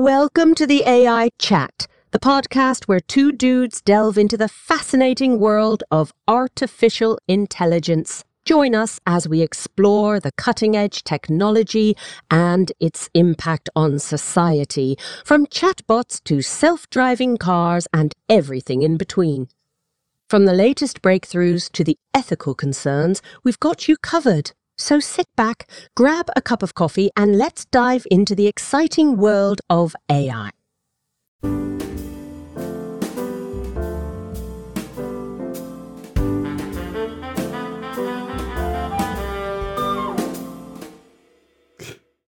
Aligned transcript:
Welcome 0.00 0.54
to 0.54 0.64
the 0.64 0.84
AI 0.86 1.30
Chat, 1.40 1.88
the 2.12 2.20
podcast 2.20 2.84
where 2.84 3.00
two 3.00 3.32
dudes 3.32 3.80
delve 3.80 4.16
into 4.16 4.36
the 4.36 4.46
fascinating 4.46 5.40
world 5.40 5.82
of 5.90 6.12
artificial 6.28 7.18
intelligence. 7.26 8.22
Join 8.44 8.76
us 8.76 9.00
as 9.08 9.28
we 9.28 9.42
explore 9.42 10.20
the 10.20 10.30
cutting 10.30 10.76
edge 10.76 11.02
technology 11.02 11.96
and 12.30 12.70
its 12.78 13.10
impact 13.12 13.70
on 13.74 13.98
society, 13.98 14.96
from 15.24 15.48
chatbots 15.48 16.22
to 16.22 16.42
self 16.42 16.88
driving 16.90 17.36
cars 17.36 17.88
and 17.92 18.14
everything 18.28 18.82
in 18.82 18.98
between. 18.98 19.48
From 20.30 20.44
the 20.44 20.54
latest 20.54 21.02
breakthroughs 21.02 21.72
to 21.72 21.82
the 21.82 21.98
ethical 22.14 22.54
concerns, 22.54 23.20
we've 23.42 23.58
got 23.58 23.88
you 23.88 23.96
covered. 23.96 24.52
So 24.80 25.00
sit 25.00 25.26
back, 25.36 25.66
grab 25.96 26.26
a 26.36 26.40
cup 26.40 26.62
of 26.62 26.74
coffee, 26.74 27.10
and 27.16 27.36
let's 27.36 27.64
dive 27.66 28.06
into 28.10 28.36
the 28.36 28.46
exciting 28.46 29.18
world 29.18 29.60
of 29.68 29.96
AI. 30.08 30.50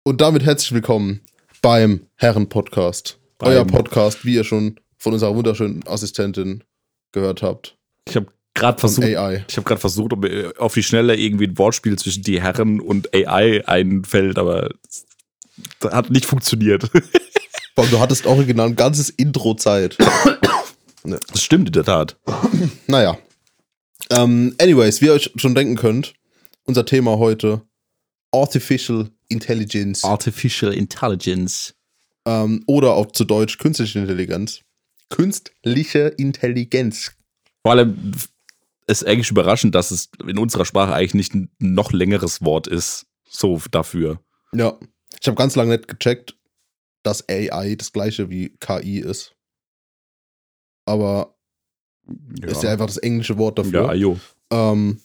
Und 0.02 0.20
damit 0.20 0.42
herzlich 0.42 0.72
willkommen 0.72 1.20
beim 1.62 2.08
Herren-Podcast. 2.16 3.20
Euer 3.38 3.64
Podcast, 3.64 4.24
wie 4.24 4.34
ihr 4.34 4.44
schon 4.44 4.80
von 4.98 5.12
unserer 5.12 5.36
wunderschönen 5.36 5.86
Assistentin 5.86 6.64
gehört 7.12 7.42
habt. 7.42 7.78
Ich 8.08 8.16
habe 8.16 8.26
gerade 8.54 8.78
versucht, 8.78 9.06
AI. 9.06 9.44
ich 9.48 9.56
habe 9.56 9.66
gerade 9.66 9.80
versucht, 9.80 10.12
ob 10.12 10.20
mir 10.22 10.52
auf 10.58 10.74
die 10.74 10.82
Schnelle 10.82 11.16
irgendwie 11.16 11.46
ein 11.46 11.58
Wortspiel 11.58 11.98
zwischen 11.98 12.22
die 12.22 12.40
Herren 12.42 12.80
und 12.80 13.14
AI 13.14 13.66
einfällt, 13.66 14.38
aber 14.38 14.70
das 15.80 15.92
hat 15.92 16.10
nicht 16.10 16.26
funktioniert. 16.26 16.90
Boah, 17.74 17.86
du 17.86 18.00
hattest 18.00 18.26
original 18.26 18.68
ein 18.68 18.76
ganzes 18.76 19.10
Intro 19.10 19.54
Zeit. 19.54 19.96
Das 21.02 21.42
stimmt 21.42 21.68
in 21.68 21.72
der 21.72 21.84
Tat. 21.84 22.18
Naja. 22.86 23.16
Ähm, 24.10 24.54
anyways, 24.60 25.00
wie 25.00 25.06
ihr 25.06 25.14
euch 25.14 25.30
schon 25.36 25.54
denken 25.54 25.76
könnt, 25.76 26.12
unser 26.64 26.84
Thema 26.84 27.16
heute 27.16 27.62
Artificial 28.32 29.08
Intelligence 29.28 30.04
Artificial 30.04 30.74
Intelligence. 30.74 31.74
ähm, 32.26 32.62
oder 32.66 32.92
auch 32.92 33.12
zu 33.12 33.24
Deutsch 33.24 33.56
künstliche 33.56 34.00
Intelligenz. 34.00 34.60
Künstliche 35.08 36.08
Intelligenz. 36.18 37.12
Vor 37.62 37.72
allem 37.72 38.12
ist 38.86 39.06
eigentlich 39.06 39.30
überraschend, 39.30 39.74
dass 39.74 39.90
es 39.90 40.10
in 40.26 40.38
unserer 40.38 40.64
Sprache 40.64 40.94
eigentlich 40.94 41.14
nicht 41.14 41.34
ein 41.34 41.50
noch 41.58 41.92
längeres 41.92 42.42
Wort 42.42 42.66
ist. 42.66 43.06
So 43.28 43.60
dafür. 43.70 44.20
Ja. 44.52 44.78
Ich 45.20 45.26
habe 45.26 45.36
ganz 45.36 45.54
lange 45.54 45.76
nicht 45.76 45.88
gecheckt, 45.88 46.36
dass 47.02 47.28
AI 47.28 47.76
das 47.76 47.92
gleiche 47.92 48.30
wie 48.30 48.56
KI 48.58 48.98
ist. 48.98 49.34
Aber 50.86 51.36
ist 52.42 52.62
ja 52.62 52.70
einfach 52.70 52.86
das 52.86 52.96
englische 52.96 53.38
Wort 53.38 53.58
dafür. 53.58 53.86
Ja, 53.86 53.94
jo. 53.94 54.18
Ähm, 54.50 55.00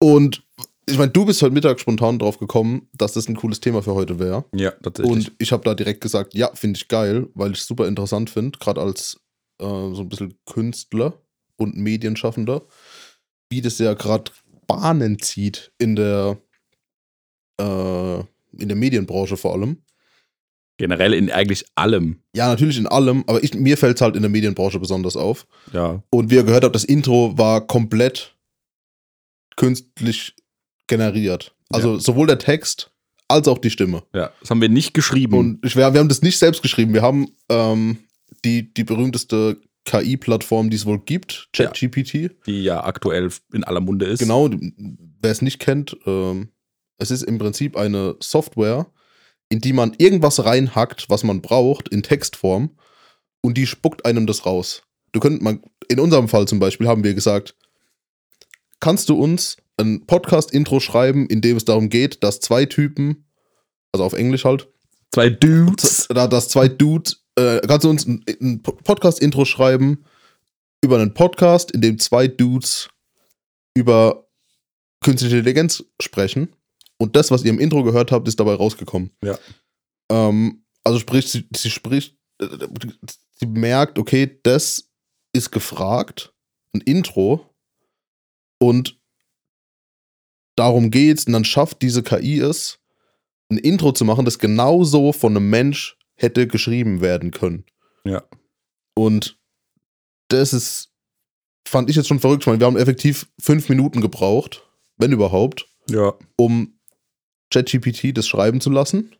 und 0.00 0.42
ich 0.86 0.98
meine, 0.98 1.10
du 1.10 1.24
bist 1.24 1.42
heute 1.42 1.52
Mittag 1.52 1.78
spontan 1.80 2.18
drauf 2.18 2.38
gekommen, 2.38 2.88
dass 2.94 3.12
das 3.12 3.28
ein 3.28 3.36
cooles 3.36 3.60
Thema 3.60 3.82
für 3.82 3.94
heute 3.94 4.18
wäre. 4.18 4.44
Ja, 4.54 4.70
tatsächlich. 4.70 5.12
Und 5.12 5.32
ich 5.38 5.52
habe 5.52 5.62
da 5.64 5.74
direkt 5.74 6.00
gesagt, 6.00 6.34
ja, 6.34 6.50
finde 6.54 6.78
ich 6.78 6.88
geil, 6.88 7.28
weil 7.34 7.52
ich 7.52 7.60
es 7.60 7.66
super 7.66 7.86
interessant 7.86 8.30
finde, 8.30 8.58
gerade 8.58 8.80
als 8.80 9.20
äh, 9.60 9.64
so 9.64 10.00
ein 10.00 10.08
bisschen 10.08 10.38
Künstler 10.46 11.20
und 11.58 11.76
Medienschaffender, 11.76 12.62
wie 13.50 13.60
das 13.60 13.78
ja 13.78 13.94
gerade 13.94 14.30
Bahnen 14.66 15.18
zieht 15.18 15.72
in 15.78 15.96
der, 15.96 16.38
äh, 17.60 18.18
in 18.18 18.68
der 18.68 18.76
Medienbranche 18.76 19.36
vor 19.36 19.54
allem. 19.54 19.82
Generell 20.78 21.12
in 21.12 21.30
eigentlich 21.30 21.64
allem. 21.74 22.22
Ja, 22.34 22.48
natürlich 22.48 22.78
in 22.78 22.86
allem, 22.86 23.24
aber 23.26 23.42
ich, 23.42 23.52
mir 23.54 23.76
fällt 23.76 23.96
es 23.96 24.00
halt 24.00 24.14
in 24.14 24.22
der 24.22 24.30
Medienbranche 24.30 24.78
besonders 24.78 25.16
auf. 25.16 25.46
Ja. 25.72 26.02
Und 26.10 26.30
wie 26.30 26.36
ihr 26.36 26.44
gehört 26.44 26.64
habt, 26.64 26.76
das 26.76 26.84
Intro 26.84 27.36
war 27.36 27.66
komplett 27.66 28.36
künstlich 29.56 30.36
generiert. 30.86 31.54
Also 31.70 31.98
sowohl 31.98 32.28
der 32.28 32.38
Text 32.38 32.92
als 33.26 33.48
auch 33.48 33.58
die 33.58 33.70
Stimme. 33.70 34.04
Ja. 34.14 34.32
Das 34.40 34.50
haben 34.50 34.60
wir 34.60 34.68
nicht 34.68 34.94
geschrieben. 34.94 35.36
Und 35.36 35.64
ich, 35.64 35.76
wir, 35.76 35.92
wir 35.92 36.00
haben 36.00 36.08
das 36.08 36.22
nicht 36.22 36.38
selbst 36.38 36.62
geschrieben. 36.62 36.94
Wir 36.94 37.02
haben 37.02 37.28
ähm, 37.48 37.98
die, 38.44 38.72
die 38.72 38.84
berühmteste 38.84 39.60
KI-Plattform, 39.88 40.70
die 40.70 40.76
es 40.76 40.86
wohl 40.86 41.00
gibt, 41.00 41.48
Ja. 41.56 41.66
ChatGPT. 41.66 42.30
die 42.46 42.62
ja 42.62 42.84
aktuell 42.84 43.30
in 43.52 43.64
aller 43.64 43.80
Munde 43.80 44.06
ist. 44.06 44.18
Genau, 44.20 44.48
wer 44.50 45.30
es 45.30 45.42
nicht 45.42 45.58
kennt, 45.58 45.96
ähm, 46.06 46.50
es 46.98 47.10
ist 47.10 47.22
im 47.22 47.38
Prinzip 47.38 47.76
eine 47.76 48.16
Software, 48.20 48.86
in 49.48 49.60
die 49.60 49.72
man 49.72 49.94
irgendwas 49.98 50.44
reinhackt, 50.44 51.08
was 51.08 51.24
man 51.24 51.40
braucht, 51.42 51.88
in 51.88 52.02
Textform, 52.02 52.70
und 53.40 53.56
die 53.56 53.66
spuckt 53.66 54.04
einem 54.04 54.26
das 54.26 54.44
raus. 54.44 54.82
Du 55.12 55.20
könnt 55.20 55.40
man, 55.42 55.62
in 55.88 56.00
unserem 56.00 56.28
Fall 56.28 56.46
zum 56.46 56.58
Beispiel 56.58 56.86
haben 56.88 57.04
wir 57.04 57.14
gesagt, 57.14 57.54
kannst 58.80 59.08
du 59.08 59.16
uns 59.16 59.56
ein 59.76 60.06
Podcast-Intro 60.06 60.80
schreiben, 60.80 61.26
in 61.28 61.40
dem 61.40 61.56
es 61.56 61.64
darum 61.64 61.88
geht, 61.88 62.22
dass 62.24 62.40
zwei 62.40 62.66
Typen, 62.66 63.24
also 63.92 64.04
auf 64.04 64.12
Englisch 64.12 64.44
halt, 64.44 64.68
Zwei 65.12 65.30
Dudes. 65.30 66.06
da, 66.10 66.26
dass 66.26 66.48
zwei 66.50 66.68
Dudes, 66.68 67.24
äh, 67.38 67.60
kannst 67.66 67.84
du 67.84 67.90
uns 67.90 68.06
ein, 68.06 68.24
ein 68.40 68.62
Podcast-Intro 68.62 69.44
schreiben 69.44 70.04
über 70.82 70.96
einen 70.96 71.14
Podcast, 71.14 71.70
in 71.70 71.80
dem 71.80 71.98
zwei 71.98 72.26
Dudes 72.28 72.88
über 73.74 74.28
künstliche 75.00 75.36
Intelligenz 75.36 75.84
sprechen. 76.00 76.54
Und 76.98 77.14
das, 77.14 77.30
was 77.30 77.44
ihr 77.44 77.50
im 77.50 77.60
Intro 77.60 77.84
gehört 77.84 78.10
habt, 78.10 78.26
ist 78.26 78.40
dabei 78.40 78.54
rausgekommen. 78.54 79.10
Ja. 79.22 79.38
Ähm, 80.10 80.64
also 80.82 80.98
sprich, 80.98 81.30
sie, 81.30 81.46
sie 81.54 81.70
spricht, 81.70 82.16
äh, 82.40 82.46
sie 83.36 83.46
merkt, 83.46 83.98
okay, 83.98 84.38
das 84.42 84.90
ist 85.32 85.52
gefragt, 85.52 86.34
ein 86.72 86.80
Intro. 86.80 87.54
Und 88.60 88.98
darum 90.56 90.90
geht's. 90.90 91.26
Und 91.26 91.34
dann 91.34 91.44
schafft 91.44 91.82
diese 91.82 92.02
KI 92.02 92.40
es, 92.40 92.80
ein 93.50 93.58
Intro 93.58 93.92
zu 93.92 94.04
machen, 94.04 94.24
das 94.24 94.40
genauso 94.40 95.12
von 95.12 95.36
einem 95.36 95.48
Mensch 95.50 95.97
hätte 96.18 96.46
geschrieben 96.46 97.00
werden 97.00 97.30
können. 97.30 97.64
Ja. 98.04 98.22
Und 98.94 99.38
das 100.28 100.52
ist, 100.52 100.92
fand 101.66 101.88
ich 101.88 101.96
jetzt 101.96 102.08
schon 102.08 102.20
verrückt. 102.20 102.42
Ich 102.42 102.46
meine, 102.46 102.60
wir 102.60 102.66
haben 102.66 102.76
effektiv 102.76 103.28
fünf 103.40 103.68
Minuten 103.68 104.00
gebraucht, 104.00 104.68
wenn 104.96 105.12
überhaupt, 105.12 105.68
Ja. 105.88 106.14
um 106.36 106.78
ChatGPT 107.50 108.16
das 108.16 108.26
schreiben 108.28 108.60
zu 108.60 108.68
lassen 108.70 109.14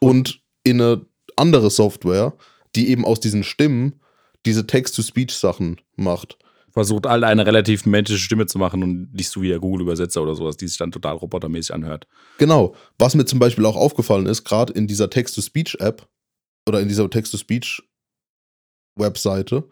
und 0.00 0.42
in 0.64 0.80
eine 0.80 1.06
andere 1.36 1.70
Software, 1.70 2.36
die 2.76 2.88
eben 2.90 3.04
aus 3.04 3.20
diesen 3.20 3.44
Stimmen 3.44 4.00
diese 4.44 4.66
Text-to-Speech-Sachen 4.66 5.80
macht. 5.96 6.36
versucht 6.72 7.06
alle 7.06 7.28
eine 7.28 7.46
relativ 7.46 7.86
menschliche 7.86 8.20
Stimme 8.20 8.46
zu 8.46 8.58
machen 8.58 8.82
und 8.82 9.14
nicht 9.14 9.28
so 9.28 9.40
wie 9.40 9.48
der 9.48 9.60
Google-Übersetzer 9.60 10.20
oder 10.20 10.34
sowas, 10.34 10.56
die 10.56 10.66
sich 10.66 10.76
dann 10.76 10.90
total 10.90 11.14
robotermäßig 11.14 11.72
anhört. 11.72 12.08
Genau. 12.38 12.74
Was 12.98 13.14
mir 13.14 13.24
zum 13.24 13.38
Beispiel 13.38 13.64
auch 13.64 13.76
aufgefallen 13.76 14.26
ist, 14.26 14.42
gerade 14.42 14.72
in 14.72 14.88
dieser 14.88 15.08
Text-to-Speech-App 15.08 16.08
oder 16.66 16.80
in 16.80 16.88
dieser 16.88 17.08
Text-to-Speech-Webseite, 17.10 19.64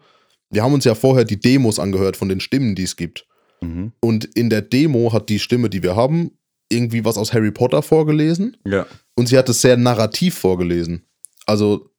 wir 0.49 0.63
haben 0.63 0.73
uns 0.73 0.85
ja 0.85 0.95
vorher 0.95 1.25
die 1.25 1.39
Demos 1.39 1.79
angehört 1.79 2.17
von 2.17 2.29
den 2.29 2.39
Stimmen, 2.39 2.75
die 2.75 2.83
es 2.83 2.95
gibt. 2.95 3.27
Mhm. 3.61 3.91
Und 3.99 4.25
in 4.25 4.49
der 4.49 4.61
Demo 4.61 5.11
hat 5.13 5.29
die 5.29 5.39
Stimme, 5.39 5.69
die 5.69 5.83
wir 5.83 5.95
haben, 5.95 6.37
irgendwie 6.69 7.05
was 7.05 7.17
aus 7.17 7.33
Harry 7.33 7.51
Potter 7.51 7.81
vorgelesen. 7.81 8.57
Ja. 8.65 8.85
Und 9.15 9.27
sie 9.27 9.37
hat 9.37 9.49
es 9.49 9.61
sehr 9.61 9.77
narrativ 9.77 10.35
vorgelesen. 10.37 11.05
Also 11.45 11.89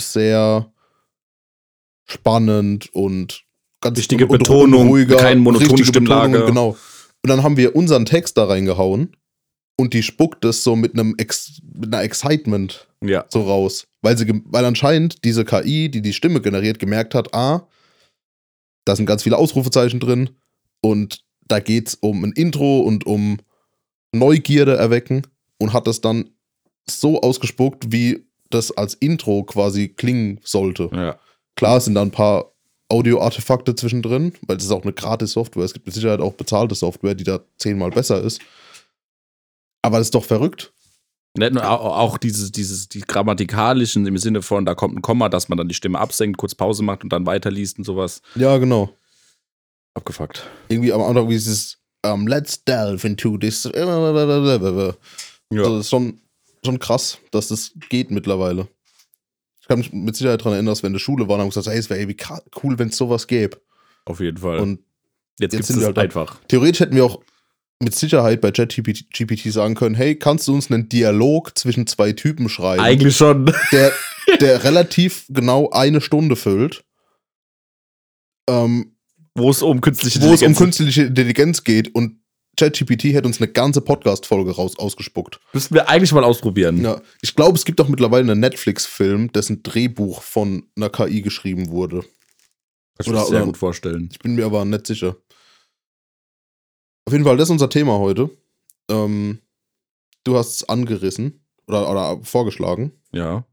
sehr 0.00 0.72
spannend 2.06 2.92
und 2.94 3.44
ganz 3.80 3.98
Richtige 3.98 4.24
und, 4.24 4.30
und 4.32 4.38
Betonung, 4.38 4.88
ruhiger, 4.88 5.16
kein 5.16 5.38
monotone 5.38 5.84
Stimmlage. 5.84 6.32
Betonung, 6.32 6.46
Genau. 6.46 6.76
Und 7.22 7.28
dann 7.28 7.42
haben 7.42 7.56
wir 7.56 7.76
unseren 7.76 8.06
Text 8.06 8.38
da 8.38 8.44
reingehauen 8.44 9.14
und 9.78 9.92
die 9.92 10.02
spuckt 10.02 10.44
es 10.44 10.64
so 10.64 10.74
mit 10.74 10.94
einem 10.94 11.14
Ex 11.18 11.60
mit 11.74 11.92
einer 11.92 12.02
Excitement 12.02 12.88
Ja. 13.04 13.26
so 13.28 13.42
raus, 13.42 13.86
weil 14.02 14.16
sie 14.16 14.42
weil 14.46 14.64
anscheinend 14.64 15.24
diese 15.24 15.44
KI, 15.44 15.90
die 15.90 16.02
die 16.02 16.12
Stimme 16.12 16.40
generiert, 16.40 16.78
gemerkt 16.78 17.14
hat, 17.14 17.34
ah, 17.34 17.66
da 18.84 18.96
sind 18.96 19.06
ganz 19.06 19.22
viele 19.22 19.36
Ausrufezeichen 19.36 20.00
drin 20.00 20.30
und 20.80 21.24
da 21.46 21.60
geht's 21.60 21.94
um 21.94 22.24
ein 22.24 22.32
Intro 22.32 22.80
und 22.80 23.06
um 23.06 23.38
Neugierde 24.12 24.76
erwecken 24.76 25.26
und 25.58 25.72
hat 25.72 25.86
das 25.86 26.00
dann 26.00 26.30
so 26.88 27.20
ausgespuckt, 27.20 27.92
wie 27.92 28.24
das 28.50 28.72
als 28.72 28.94
Intro 28.94 29.44
quasi 29.44 29.88
klingen 29.88 30.40
sollte. 30.42 30.90
Ja. 30.92 31.18
Klar, 31.56 31.76
es 31.76 31.84
sind 31.84 31.94
da 31.94 32.02
ein 32.02 32.10
paar 32.10 32.52
Audio-Artefakte 32.88 33.76
zwischendrin, 33.76 34.32
weil 34.46 34.56
es 34.56 34.64
ist 34.64 34.72
auch 34.72 34.82
eine 34.82 34.92
gratis 34.92 35.32
Software. 35.32 35.64
Es 35.64 35.72
gibt 35.72 35.86
mit 35.86 35.94
Sicherheit 35.94 36.20
auch 36.20 36.34
bezahlte 36.34 36.74
Software, 36.74 37.14
die 37.14 37.24
da 37.24 37.40
zehnmal 37.58 37.90
besser 37.90 38.20
ist. 38.22 38.40
Aber 39.82 39.98
das 39.98 40.08
ist 40.08 40.14
doch 40.14 40.24
verrückt. 40.24 40.72
Nicht 41.36 41.52
nur, 41.54 41.64
au- 41.64 41.94
auch 41.94 42.18
dieses, 42.18 42.50
dieses, 42.50 42.88
die 42.88 43.00
grammatikalischen 43.02 44.06
im 44.06 44.18
Sinne 44.18 44.42
von, 44.42 44.64
da 44.64 44.74
kommt 44.74 44.96
ein 44.96 45.02
Komma, 45.02 45.28
dass 45.28 45.48
man 45.48 45.56
dann 45.58 45.68
die 45.68 45.74
Stimme 45.74 45.98
absenkt, 45.98 46.38
kurz 46.38 46.54
Pause 46.54 46.82
macht 46.82 47.04
und 47.04 47.12
dann 47.12 47.24
weiterliest 47.26 47.78
und 47.78 47.84
sowas. 47.84 48.20
Ja, 48.34 48.58
genau. 48.58 48.90
Abgefuckt. 49.94 50.44
Irgendwie 50.68 50.92
am 50.92 51.00
Anfang 51.02 51.28
dieses 51.28 51.78
um, 52.04 52.26
Let's 52.26 52.64
delve 52.64 53.06
into 53.06 53.36
this. 53.38 53.66
Also 53.66 54.94
Ja. 55.52 55.62
das 55.62 55.80
ist 55.80 55.90
schon 55.90 56.20
schon 56.64 56.78
krass, 56.78 57.18
dass 57.30 57.48
das 57.48 57.72
geht 57.88 58.10
mittlerweile. 58.10 58.68
Ich 59.62 59.68
kann 59.68 59.78
mich 59.78 59.92
mit 59.92 60.14
Sicherheit 60.16 60.40
daran 60.40 60.52
erinnern, 60.54 60.72
dass 60.72 60.82
wir 60.82 60.88
in 60.88 60.92
der 60.94 61.00
Schule 61.00 61.26
waren 61.26 61.36
und 61.36 61.40
haben 61.42 61.48
gesagt, 61.50 61.66
hey, 61.68 61.78
es 61.78 61.88
wäre 61.90 62.00
irgendwie 62.00 62.22
cool, 62.62 62.78
wenn 62.78 62.88
es 62.88 62.96
sowas 62.96 63.26
gäbe. 63.26 63.58
Auf 64.04 64.20
jeden 64.20 64.36
Fall. 64.38 64.58
Und 64.58 64.80
jetzt 65.38 65.54
jetzt 65.54 65.68
gibt 65.68 65.78
es 65.78 65.84
halt 65.86 65.98
einfach. 65.98 66.38
theoretisch 66.48 66.80
hätten 66.80 66.96
wir 66.96 67.04
auch 67.06 67.20
mit 67.82 67.94
Sicherheit 67.94 68.40
bei 68.40 68.50
ChatGPT 68.52 69.10
GPT 69.12 69.52
sagen 69.52 69.74
können, 69.74 69.94
hey, 69.94 70.14
kannst 70.14 70.46
du 70.46 70.54
uns 70.54 70.70
einen 70.70 70.88
Dialog 70.88 71.58
zwischen 71.58 71.86
zwei 71.86 72.12
Typen 72.12 72.48
schreiben, 72.48 72.82
Eigentlich 72.82 73.16
schon. 73.16 73.52
der, 73.72 73.92
der 74.40 74.64
relativ 74.64 75.24
genau 75.28 75.70
eine 75.70 76.00
Stunde 76.00 76.36
füllt, 76.36 76.84
ähm, 78.48 78.92
Wo 79.34 79.50
es 79.50 79.62
um 79.62 79.80
künstliche 79.80 80.20
wo 80.20 80.32
es 80.32 80.42
um 80.42 80.48
Intelligenz 80.48 80.58
künstliche 80.58 81.02
Intelligenz 81.04 81.64
geht 81.64 81.94
und 81.94 82.20
ChatGPT 82.56 83.04
hätte 83.04 83.26
uns 83.26 83.40
eine 83.40 83.50
ganze 83.50 83.80
Podcast-Folge 83.80 84.50
raus 84.50 84.78
ausgespuckt. 84.78 85.40
Müssten 85.54 85.74
wir 85.74 85.88
eigentlich 85.88 86.12
mal 86.12 86.24
ausprobieren. 86.24 86.82
Ja, 86.82 87.00
ich 87.22 87.34
glaube, 87.34 87.56
es 87.56 87.64
gibt 87.64 87.80
auch 87.80 87.88
mittlerweile 87.88 88.30
einen 88.30 88.40
Netflix-Film, 88.40 89.32
dessen 89.32 89.62
Drehbuch 89.62 90.20
von 90.22 90.64
einer 90.76 90.90
KI 90.90 91.22
geschrieben 91.22 91.70
wurde. 91.70 92.00
Kann 92.00 93.06
ich 93.06 93.08
mir 93.08 93.24
sehr 93.24 93.44
gut 93.44 93.56
vorstellen. 93.56 94.10
Ich 94.12 94.18
bin 94.18 94.34
mir 94.34 94.44
aber 94.44 94.66
nicht 94.66 94.86
sicher. 94.86 95.16
Auf 97.10 97.12
jeden 97.12 97.24
Fall, 97.24 97.36
das 97.36 97.48
ist 97.48 97.50
unser 97.50 97.68
Thema 97.68 97.98
heute. 97.98 98.30
Ähm, 98.88 99.40
du 100.22 100.36
hast 100.36 100.54
es 100.58 100.68
angerissen 100.68 101.44
oder, 101.66 101.90
oder 101.90 102.20
vorgeschlagen. 102.22 102.92
Ja. 103.10 103.44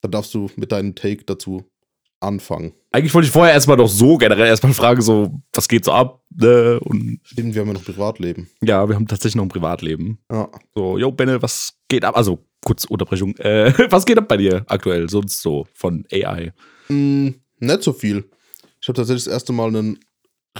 Dann 0.00 0.10
darfst 0.10 0.32
du 0.32 0.50
mit 0.56 0.72
deinem 0.72 0.94
Take 0.94 1.24
dazu 1.24 1.70
anfangen. 2.20 2.72
Eigentlich 2.90 3.12
wollte 3.12 3.26
ich 3.26 3.32
vorher 3.32 3.52
erstmal 3.52 3.76
noch 3.76 3.90
so 3.90 4.16
generell 4.16 4.46
erstmal 4.46 4.72
fragen, 4.72 5.02
so, 5.02 5.42
was 5.52 5.68
geht 5.68 5.84
so 5.84 5.92
ab? 5.92 6.24
Ne? 6.34 6.80
Und 6.80 7.20
Stimmt, 7.24 7.54
wir 7.54 7.60
haben 7.60 7.68
ja 7.68 7.74
noch 7.74 7.84
Privatleben. 7.84 8.48
ja, 8.62 8.88
wir 8.88 8.94
haben 8.96 9.08
tatsächlich 9.08 9.36
noch 9.36 9.44
ein 9.44 9.50
Privatleben. 9.50 10.16
Ja. 10.32 10.48
So, 10.74 10.96
yo, 10.96 11.12
Benne, 11.12 11.42
was 11.42 11.74
geht 11.88 12.02
ab? 12.02 12.16
Also, 12.16 12.46
kurz 12.64 12.86
Unterbrechung. 12.86 13.36
Äh, 13.36 13.74
was 13.90 14.06
geht 14.06 14.16
ab 14.16 14.26
bei 14.26 14.38
dir 14.38 14.64
aktuell? 14.68 15.10
Sonst 15.10 15.42
so 15.42 15.66
von 15.74 16.06
AI. 16.10 16.54
Mm, 16.88 17.28
nicht 17.58 17.82
so 17.82 17.92
viel. 17.92 18.24
Ich 18.80 18.88
habe 18.88 18.96
tatsächlich 18.96 19.24
das 19.24 19.34
erste 19.34 19.52
Mal 19.52 19.68
einen 19.68 19.98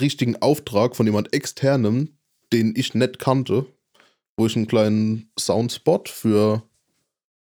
richtigen 0.00 0.41
Auftrag 0.43 0.96
von 0.96 1.06
jemand 1.06 1.32
externem, 1.32 2.17
den 2.52 2.75
ich 2.76 2.94
nicht 2.94 3.19
kannte, 3.19 3.67
wo 4.37 4.46
ich 4.46 4.56
einen 4.56 4.67
kleinen 4.67 5.31
Soundspot 5.38 6.08
für 6.08 6.62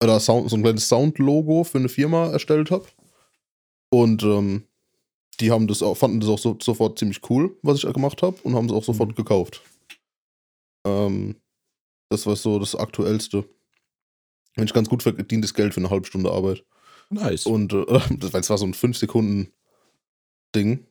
oder 0.03 0.19
Sound, 0.19 0.49
so 0.49 0.55
ein 0.57 0.63
kleines 0.63 0.87
Soundlogo 0.87 1.63
für 1.63 1.77
eine 1.77 1.89
Firma 1.89 2.31
erstellt 2.31 2.71
habe. 2.71 2.85
Und 3.93 4.23
ähm, 4.23 4.63
die 5.39 5.51
haben 5.51 5.67
das 5.67 5.83
auch, 5.83 5.95
fanden 5.95 6.19
das 6.21 6.29
auch 6.29 6.39
so, 6.39 6.57
sofort 6.61 6.97
ziemlich 6.97 7.19
cool, 7.29 7.55
was 7.61 7.83
ich 7.83 7.93
gemacht 7.93 8.21
habe, 8.21 8.37
und 8.43 8.55
haben 8.55 8.65
es 8.65 8.71
auch 8.71 8.83
sofort 8.83 9.15
gekauft. 9.15 9.61
Ähm, 10.85 11.35
das 12.09 12.25
war 12.25 12.35
so 12.35 12.59
das 12.59 12.75
Aktuellste. 12.75 13.45
Wenn 14.55 14.65
ich 14.65 14.73
ganz 14.73 14.89
gut 14.89 15.03
verdientes 15.03 15.53
Geld 15.53 15.73
für 15.73 15.79
eine 15.79 15.89
halbe 15.89 16.07
Stunde 16.07 16.31
Arbeit. 16.31 16.63
Nice. 17.09 17.45
Und 17.45 17.73
äh, 17.73 17.85
das 18.17 18.33
war- 18.33 18.39
das 18.41 18.49
war 18.49 18.57
so 18.57 18.65
ein 18.65 18.73
5-Sekunden-Ding. 18.73 20.85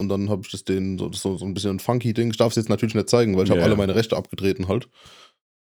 Und 0.00 0.08
dann 0.08 0.30
habe 0.30 0.42
ich 0.42 0.50
das 0.50 0.64
denen 0.64 0.96
so, 0.98 1.08
das 1.08 1.20
so, 1.20 1.36
so 1.36 1.44
ein 1.44 1.54
bisschen 1.54 1.72
ein 1.76 1.80
funky 1.80 2.14
Ding. 2.14 2.30
Ich 2.30 2.36
darf 2.36 2.50
es 2.52 2.56
jetzt 2.56 2.68
natürlich 2.68 2.94
nicht 2.94 3.08
zeigen, 3.10 3.36
weil 3.36 3.44
ich 3.44 3.50
habe 3.50 3.60
Ja. 3.60 3.66
alle 3.66 3.76
meine 3.76 3.94
Rechte 3.96 4.16
abgetreten 4.16 4.68
halt. 4.68 4.88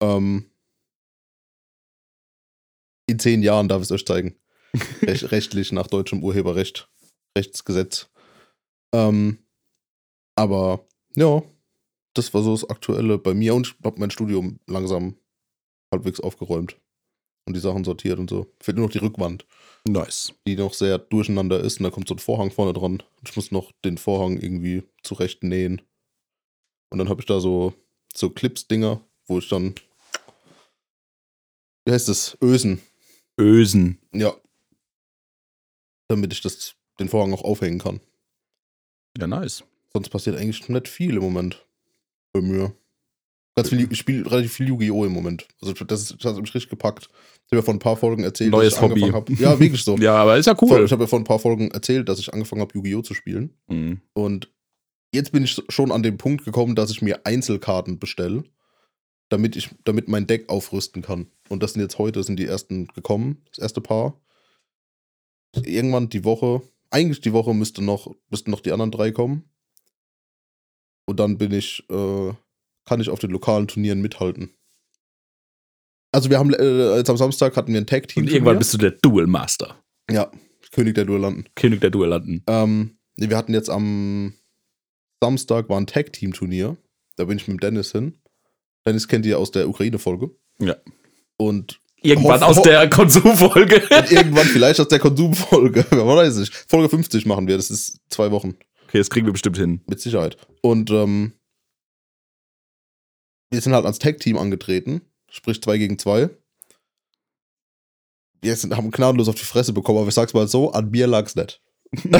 Ähm, 0.01 0.51
in 3.09 3.19
zehn 3.19 3.41
Jahren 3.41 3.67
darf 3.67 3.79
ich 3.81 3.85
es 3.87 3.91
euch 3.91 4.05
zeigen. 4.05 4.35
Rech, 5.01 5.31
rechtlich 5.31 5.71
nach 5.71 5.87
deutschem 5.87 6.23
Urheberrecht, 6.23 6.89
Rechtsgesetz. 7.37 8.09
Ähm, 8.93 9.39
aber 10.35 10.85
ja, 11.15 11.41
das 12.13 12.33
war 12.33 12.43
so 12.43 12.51
das 12.51 12.69
Aktuelle 12.69 13.17
bei 13.17 13.33
mir 13.33 13.55
und 13.55 13.67
ich 13.67 13.75
habe 13.83 13.99
mein 13.99 14.11
Studium 14.11 14.59
langsam 14.67 15.17
halbwegs 15.91 16.19
aufgeräumt 16.19 16.79
und 17.47 17.55
die 17.55 17.59
Sachen 17.59 17.83
sortiert 17.83 18.19
und 18.19 18.29
so. 18.29 18.53
Fehlt 18.59 18.77
nur 18.77 18.85
noch 18.85 18.93
die 18.93 18.99
Rückwand 18.99 19.45
nice. 19.87 20.33
die 20.45 20.55
noch 20.55 20.73
sehr 20.73 20.97
durcheinander 20.97 21.59
ist 21.59 21.79
und 21.79 21.85
da 21.85 21.89
kommt 21.89 22.07
so 22.07 22.15
ein 22.15 22.19
Vorhang 22.19 22.51
vorne 22.51 22.73
dran. 22.73 23.01
Ich 23.25 23.35
muss 23.35 23.51
noch 23.51 23.71
den 23.83 23.97
Vorhang 23.97 24.37
irgendwie 24.37 24.83
zurecht 25.03 25.43
nähen. 25.43 25.81
Und 26.89 26.99
dann 26.99 27.09
habe 27.09 27.21
ich 27.21 27.25
da 27.25 27.39
so, 27.39 27.73
so 28.13 28.29
Clips-Dinger, 28.29 29.01
wo 29.25 29.39
ich 29.39 29.49
dann, 29.49 29.75
wie 31.85 31.91
heißt 31.91 32.07
das, 32.07 32.37
Ösen, 32.41 32.81
Ösen. 33.39 33.99
ja. 34.13 34.35
Damit 36.09 36.31
ich 36.31 36.41
das, 36.41 36.75
den 36.99 37.09
Vorhang 37.09 37.33
auch 37.33 37.43
aufhängen 37.43 37.79
kann. 37.79 37.99
Ja, 39.17 39.27
nice. 39.27 39.63
Sonst 39.91 40.09
passiert 40.09 40.37
eigentlich 40.37 40.69
nicht 40.69 40.87
viel 40.87 41.17
im 41.17 41.23
Moment. 41.23 41.65
Bei 42.31 42.41
mir. 42.41 42.73
Ganz 43.57 43.69
viel, 43.69 43.91
ich 43.91 43.97
spiele 43.97 44.29
relativ 44.31 44.53
viel 44.53 44.67
Yu-Gi-Oh! 44.69 45.03
im 45.05 45.11
Moment. 45.11 45.47
Also 45.61 45.73
das, 45.73 46.03
ist- 46.03 46.23
das 46.23 46.33
hat 46.35 46.39
mich 46.41 46.53
richtig 46.53 46.69
gepackt. 46.69 47.09
Ich 47.11 47.51
habe 47.51 47.57
ja 47.57 47.61
vor 47.63 47.73
ein 47.73 47.79
paar 47.79 47.97
Folgen 47.97 48.23
erzählt, 48.23 48.51
Neues 48.51 48.75
dass 48.75 48.83
ich 48.83 48.89
angefangen 48.91 49.13
Hobby. 49.15 49.33
habe. 49.35 49.43
Ja, 49.43 49.59
wirklich 49.59 49.83
so. 49.83 49.95
Ja, 49.99 50.15
aber 50.17 50.37
ist 50.37 50.45
ja 50.45 50.55
cool. 50.61 50.85
Ich 50.85 50.91
habe 50.91 51.03
ja 51.03 51.07
vor 51.07 51.19
ein 51.19 51.23
paar 51.25 51.39
Folgen 51.39 51.71
erzählt, 51.71 52.07
dass 52.07 52.19
ich 52.19 52.31
angefangen 52.33 52.61
habe, 52.61 52.73
Yu-Gi-Oh! 52.75 53.01
zu 53.01 53.13
spielen. 53.13 53.53
Mhm. 53.67 54.01
Und 54.13 54.53
jetzt 55.13 55.31
bin 55.31 55.43
ich 55.43 55.61
schon 55.69 55.91
an 55.91 56.03
den 56.03 56.17
Punkt 56.17 56.45
gekommen, 56.45 56.75
dass 56.75 56.91
ich 56.91 57.01
mir 57.01 57.25
Einzelkarten 57.25 57.97
bestelle, 57.99 58.43
damit 59.29 59.55
ich, 59.55 59.69
damit 59.85 60.07
mein 60.07 60.27
Deck 60.27 60.49
aufrüsten 60.49 61.01
kann. 61.01 61.27
Und 61.49 61.63
das 61.63 61.73
sind 61.73 61.81
jetzt 61.81 61.97
heute, 61.97 62.21
sind 62.23 62.37
die 62.37 62.45
ersten 62.45 62.87
gekommen, 62.89 63.41
das 63.49 63.57
erste 63.59 63.81
Paar. 63.81 64.21
Irgendwann 65.55 66.09
die 66.09 66.23
Woche, 66.23 66.61
eigentlich 66.91 67.21
die 67.21 67.33
Woche 67.33 67.53
müsste 67.55 67.83
noch, 67.83 68.13
müssten 68.29 68.51
noch 68.51 68.59
die 68.61 68.71
anderen 68.71 68.91
drei 68.91 69.11
kommen. 69.11 69.49
Und 71.05 71.19
dann 71.19 71.37
bin 71.37 71.53
ich, 71.53 71.83
äh, 71.89 72.33
kann 72.87 73.01
ich 73.01 73.09
auf 73.09 73.19
den 73.19 73.31
lokalen 73.31 73.67
Turnieren 73.67 74.01
mithalten. 74.01 74.51
Also 76.11 76.29
wir 76.29 76.39
haben, 76.39 76.53
äh, 76.53 76.95
jetzt 76.95 77.09
am 77.09 77.17
Samstag 77.17 77.55
hatten 77.57 77.73
wir 77.73 77.81
ein 77.81 77.85
Tag-Team. 77.85 78.23
Und 78.23 78.31
irgendwann 78.31 78.57
bist 78.57 78.73
du 78.73 78.77
der 78.77 78.91
Duel 78.91 79.27
Master. 79.27 79.75
Ja, 80.09 80.31
König 80.71 80.95
der 80.95 81.05
Duellanten. 81.05 81.47
König 81.55 81.81
der 81.81 81.89
Duellanten. 81.89 82.43
Ähm, 82.47 82.97
nee, 83.17 83.29
wir 83.29 83.37
hatten 83.37 83.53
jetzt 83.53 83.69
am 83.69 84.33
Samstag 85.21 85.69
war 85.69 85.79
ein 85.79 85.87
Tag-Team-Turnier. 85.87 86.77
Da 87.17 87.25
bin 87.25 87.37
ich 87.37 87.47
mit 87.47 87.61
Dennis 87.61 87.91
hin. 87.91 88.13
Dennis 88.85 89.07
kennt 89.07 89.25
ihr 89.25 89.37
aus 89.37 89.51
der 89.51 89.67
Ukraine-Folge. 89.67 90.31
Ja. 90.59 90.75
Und, 91.35 91.81
Irgendwann 92.01 92.43
aus 92.43 92.61
der 92.61 92.89
Konsumfolge. 92.89 93.81
und 93.89 94.11
irgendwann 94.11 94.45
vielleicht 94.45 94.79
aus 94.79 94.87
der 94.87 94.99
Konsumfolge. 94.99 95.85
Wer 95.89 96.05
weiß 96.05 96.37
nicht. 96.37 96.53
Folge 96.53 96.89
50 96.89 97.25
machen 97.25 97.47
wir. 97.47 97.57
Das 97.57 97.69
ist 97.69 97.99
zwei 98.09 98.31
Wochen. 98.31 98.55
Okay, 98.87 98.99
das 98.99 99.09
kriegen 99.09 99.25
wir 99.25 99.33
bestimmt 99.33 99.57
hin. 99.57 99.81
Mit 99.87 99.99
Sicherheit. 99.99 100.37
Und 100.61 100.89
ähm, 100.91 101.33
wir 103.49 103.61
sind 103.61 103.73
halt 103.73 103.85
als 103.85 103.99
Tag-Team 103.99 104.37
angetreten. 104.37 105.01
Sprich 105.29 105.61
2 105.61 105.77
gegen 105.77 105.99
2. 105.99 106.29
Wir 108.41 108.55
sind, 108.55 108.75
haben 108.75 108.91
gnadenlos 108.91 109.27
auf 109.29 109.35
die 109.35 109.45
Fresse 109.45 109.73
bekommen, 109.73 109.99
aber 109.99 110.07
ich 110.09 110.13
sag's 110.13 110.33
mal 110.33 110.47
so, 110.47 110.71
an 110.71 110.89
mir 110.91 111.07
lag's 111.07 111.35
nicht. 111.35 111.61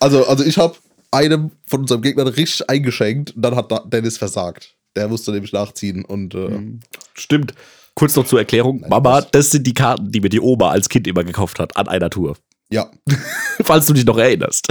also, 0.00 0.26
also 0.26 0.44
ich 0.44 0.58
habe 0.58 0.76
einem 1.10 1.50
von 1.66 1.80
unserem 1.80 2.02
Gegner 2.02 2.24
richtig 2.36 2.68
eingeschenkt 2.68 3.34
und 3.34 3.42
dann 3.42 3.56
hat 3.56 3.70
Dennis 3.92 4.18
versagt. 4.18 4.76
Der 4.94 5.08
musste 5.08 5.32
nämlich 5.32 5.52
nachziehen 5.52 6.04
und 6.04 6.34
äh, 6.34 6.48
Mhm. 6.48 6.80
Stimmt. 7.14 7.54
Kurz 7.94 8.14
noch 8.16 8.26
zur 8.26 8.40
Erklärung. 8.40 8.80
Nein, 8.80 8.90
Mama, 8.90 9.22
das 9.22 9.50
sind 9.50 9.66
die 9.66 9.72
Karten, 9.74 10.10
die 10.10 10.20
mir 10.20 10.28
die 10.28 10.40
Oma 10.40 10.70
als 10.70 10.88
Kind 10.88 11.06
immer 11.06 11.24
gekauft 11.24 11.58
hat, 11.58 11.76
an 11.76 11.88
einer 11.88 12.10
Tour. 12.10 12.36
ja, 12.70 12.90
Falls 13.62 13.86
du 13.86 13.94
dich 13.94 14.04
noch 14.04 14.18
erinnerst. 14.18 14.68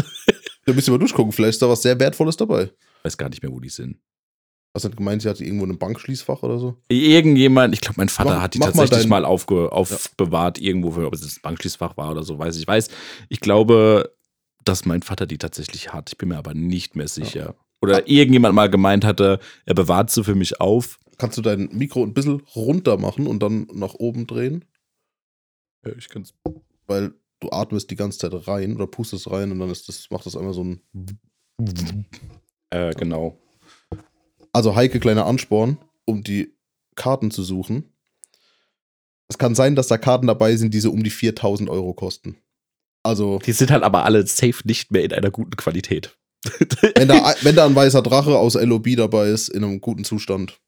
da 0.65 0.73
müsst 0.73 0.87
ihr 0.87 0.91
mal 0.91 0.99
durchgucken. 0.99 1.31
Vielleicht 1.31 1.51
ist 1.55 1.61
da 1.61 1.69
was 1.69 1.81
sehr 1.81 1.99
Wertvolles 1.99 2.37
dabei. 2.37 2.69
Weiß 3.03 3.17
gar 3.17 3.29
nicht 3.29 3.41
mehr, 3.41 3.51
wo 3.51 3.59
die 3.59 3.69
sind. 3.69 3.97
Was 4.75 4.83
hat 4.83 4.97
gemeint, 4.97 5.21
sie 5.21 5.29
hatte 5.29 5.45
irgendwo 5.45 5.65
ein 5.65 5.77
Bankschließfach 5.77 6.43
oder 6.43 6.59
so? 6.59 6.75
Irgendjemand, 6.89 7.73
ich 7.73 7.79
glaube, 7.79 7.95
mein 7.95 8.09
Vater 8.09 8.31
Mach- 8.35 8.41
hat 8.41 8.53
die 8.55 8.59
mal 8.59 8.65
tatsächlich 8.65 8.99
dein- 9.03 9.09
mal, 9.09 9.23
aufge, 9.23 9.71
aufbewahrt, 9.71 10.59
irgendwo, 10.59 10.91
für, 10.91 11.07
ob 11.07 11.13
es 11.13 11.21
das 11.21 11.39
Bankschließfach 11.39 11.95
war 11.95 12.11
oder 12.11 12.23
so, 12.23 12.37
weiß 12.37 12.55
ich. 12.57 12.63
Ich 12.63 12.67
weiß, 12.67 12.89
ich 13.29 13.39
glaube, 13.39 14.13
dass 14.65 14.83
mein 14.83 15.01
Vater 15.01 15.27
die 15.27 15.37
tatsächlich 15.37 15.93
hat. 15.93 16.09
Ich 16.09 16.17
bin 16.17 16.27
mir 16.27 16.37
aber 16.37 16.53
nicht 16.53 16.97
mehr 16.97 17.07
sicher. 17.07 17.55
Oder 17.81 18.09
irgendjemand 18.09 18.53
mal 18.53 18.69
gemeint 18.69 19.05
hatte, 19.05 19.39
er 19.65 19.75
bewahrt 19.75 20.09
sie 20.11 20.25
für 20.25 20.35
mich 20.35 20.59
auf. 20.59 20.99
Kannst 21.17 21.37
du 21.37 21.41
dein 21.41 21.69
Mikro 21.71 22.03
ein 22.03 22.13
bisschen 22.13 22.41
runter 22.53 22.97
machen 22.97 23.27
und 23.27 23.41
dann 23.41 23.67
nach 23.73 23.93
oben 23.93 24.27
drehen? 24.27 24.65
Ja, 25.85 25.93
ich 25.97 26.09
kann's. 26.09 26.33
Weil 26.85 27.13
du 27.39 27.49
atmest 27.49 27.89
die 27.91 27.95
ganze 27.95 28.17
Zeit 28.19 28.47
rein 28.47 28.75
oder 28.75 28.87
pustest 28.87 29.31
rein 29.31 29.53
und 29.53 29.59
dann 29.59 29.69
ist 29.69 29.87
das, 29.87 30.09
macht 30.09 30.25
das 30.25 30.35
einmal 30.35 30.53
so 30.53 30.65
ein. 30.65 30.81
Äh, 32.71 32.93
genau. 32.95 33.37
Also 34.55 34.73
Heike, 34.77 35.01
kleiner 35.01 35.25
Ansporn, 35.25 35.77
um 36.05 36.23
die 36.23 36.53
Karten 36.95 37.29
zu 37.29 37.43
suchen. 37.43 37.91
Es 39.27 39.37
kann 39.37 39.53
sein, 39.53 39.75
dass 39.75 39.87
da 39.87 39.97
Karten 39.97 40.27
dabei 40.27 40.55
sind, 40.55 40.73
die 40.73 40.79
so 40.79 40.91
um 40.91 41.03
die 41.03 41.09
4000 41.09 41.69
Euro 41.69 41.93
kosten. 41.93 42.37
Also, 43.03 43.39
Die 43.39 43.51
sind 43.51 43.69
halt 43.69 43.83
aber 43.83 44.05
alle 44.05 44.25
safe 44.25 44.61
nicht 44.63 44.91
mehr 44.91 45.03
in 45.03 45.11
einer 45.11 45.29
guten 45.29 45.57
Qualität. 45.57 46.17
wenn 46.95 47.09
da, 47.09 47.35
wenn 47.41 47.55
da 47.57 47.65
ein 47.65 47.75
weißer 47.75 48.01
Drache 48.01 48.37
aus 48.37 48.53
LOB 48.55 48.95
dabei 48.95 49.27
ist, 49.27 49.49
in 49.49 49.61
einem 49.65 49.81
guten 49.81 50.05
Zustand, 50.05 50.61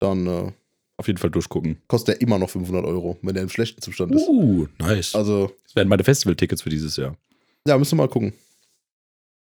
dann 0.00 0.26
äh, 0.26 0.52
Auf 0.96 1.06
jeden 1.06 1.18
Fall 1.18 1.30
durchgucken. 1.30 1.82
kostet 1.88 2.14
er 2.16 2.20
immer 2.22 2.38
noch 2.38 2.48
500 2.48 2.86
Euro, 2.86 3.18
wenn 3.20 3.36
er 3.36 3.42
im 3.42 3.50
schlechten 3.50 3.82
Zustand 3.82 4.14
ist. 4.14 4.26
Uh, 4.26 4.66
nice. 4.78 5.14
Also, 5.14 5.52
Das 5.64 5.76
wären 5.76 5.88
meine 5.88 6.04
Festival-Tickets 6.04 6.62
für 6.62 6.70
dieses 6.70 6.96
Jahr. 6.96 7.18
ja, 7.68 7.76
müssen 7.76 7.98
wir 7.98 8.04
mal 8.04 8.08
gucken. 8.08 8.32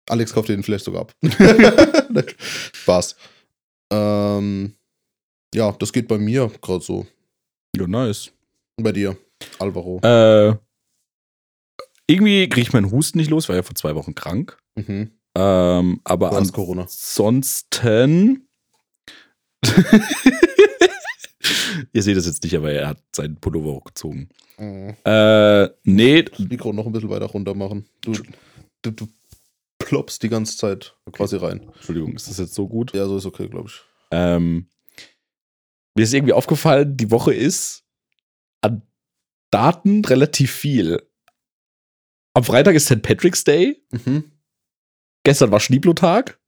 Alex 0.09 0.33
kauft 0.33 0.50
den 0.50 0.62
vielleicht 0.62 0.83
sogar 0.83 1.03
ab. 1.03 1.15
Spaß. 2.74 3.15
Ähm, 3.92 4.74
ja, 5.54 5.72
das 5.74 5.94
geht 5.94 6.08
bei 6.08 6.18
mir 6.18 6.51
gerade 6.62 6.84
so. 6.84 7.06
Ja, 7.75 7.88
nice. 7.88 8.32
Bei 8.77 8.92
dir, 8.92 9.18
Alvaro. 9.60 10.00
Äh, 10.04 10.56
irgendwie 12.08 12.48
kriege 12.50 12.62
ich 12.62 12.74
meinen 12.74 12.92
Husten 12.92 13.18
nicht 13.18 13.30
los, 13.30 13.48
war 13.50 13.56
ja 13.56 13.63
vor 13.63 13.75
zwei 13.75 13.96
Wochen 13.96 14.13
krank. 14.15 14.58
Mhm. 14.75 15.12
Ähm, 15.38 16.00
aber 16.04 16.30
Du 16.42 16.51
Corona. 16.51 16.84
ansonsten. 16.84 18.48
Ihr 21.94 22.04
seht 22.04 22.18
das 22.18 22.25
jetzt 22.25 22.44
nicht, 22.44 22.56
aber 22.56 22.72
er 22.72 22.88
hat 22.89 22.98
seinen 23.15 23.36
Pullover 23.38 23.74
hochgezogen. 23.74 24.30
Mhm. 24.58 24.96
Äh, 25.04 25.70
nee, 25.84 26.24
Das 26.24 26.39
Mikro 26.39 26.74
noch 26.74 26.86
ein 26.86 26.92
bisschen 26.92 27.10
weiter 27.10 27.25
runter 27.25 27.54
machen. 27.54 27.86
Du, 28.01 28.13
du, 28.82 28.92
du 28.92 29.08
ploppst 29.86 30.22
die 30.24 30.30
ganze 30.30 30.58
Zeit 30.58 30.96
quasi 31.12 31.38
rein. 31.38 31.70
Entschuldigung, 31.75 32.15
ist 32.15 32.27
das 32.27 32.39
jetzt 32.39 32.56
so 32.56 32.68
gut? 32.68 32.94
Ja, 32.96 33.06
so 33.06 33.18
ist 33.18 33.27
okay, 33.27 33.48
glaube 33.48 33.70
ich. 33.70 33.82
Ähm, 34.12 34.68
mir 35.96 36.04
ist 36.04 36.13
irgendwie 36.13 36.34
aufgefallen, 36.34 36.98
die 36.98 37.12
Woche 37.12 37.34
ist 37.34 37.84
an 38.62 38.82
Daten 39.51 40.04
relativ 40.04 40.51
viel. 40.51 41.08
Am 42.34 42.44
Freitag 42.44 42.75
ist 42.75 42.88
St. 42.88 43.04
Patrick's 43.04 43.44
Day. 43.44 43.84
Mhm. 43.92 44.32
Gestern 45.24 45.51
war 45.51 45.60
Schneeblotag. 45.60 46.39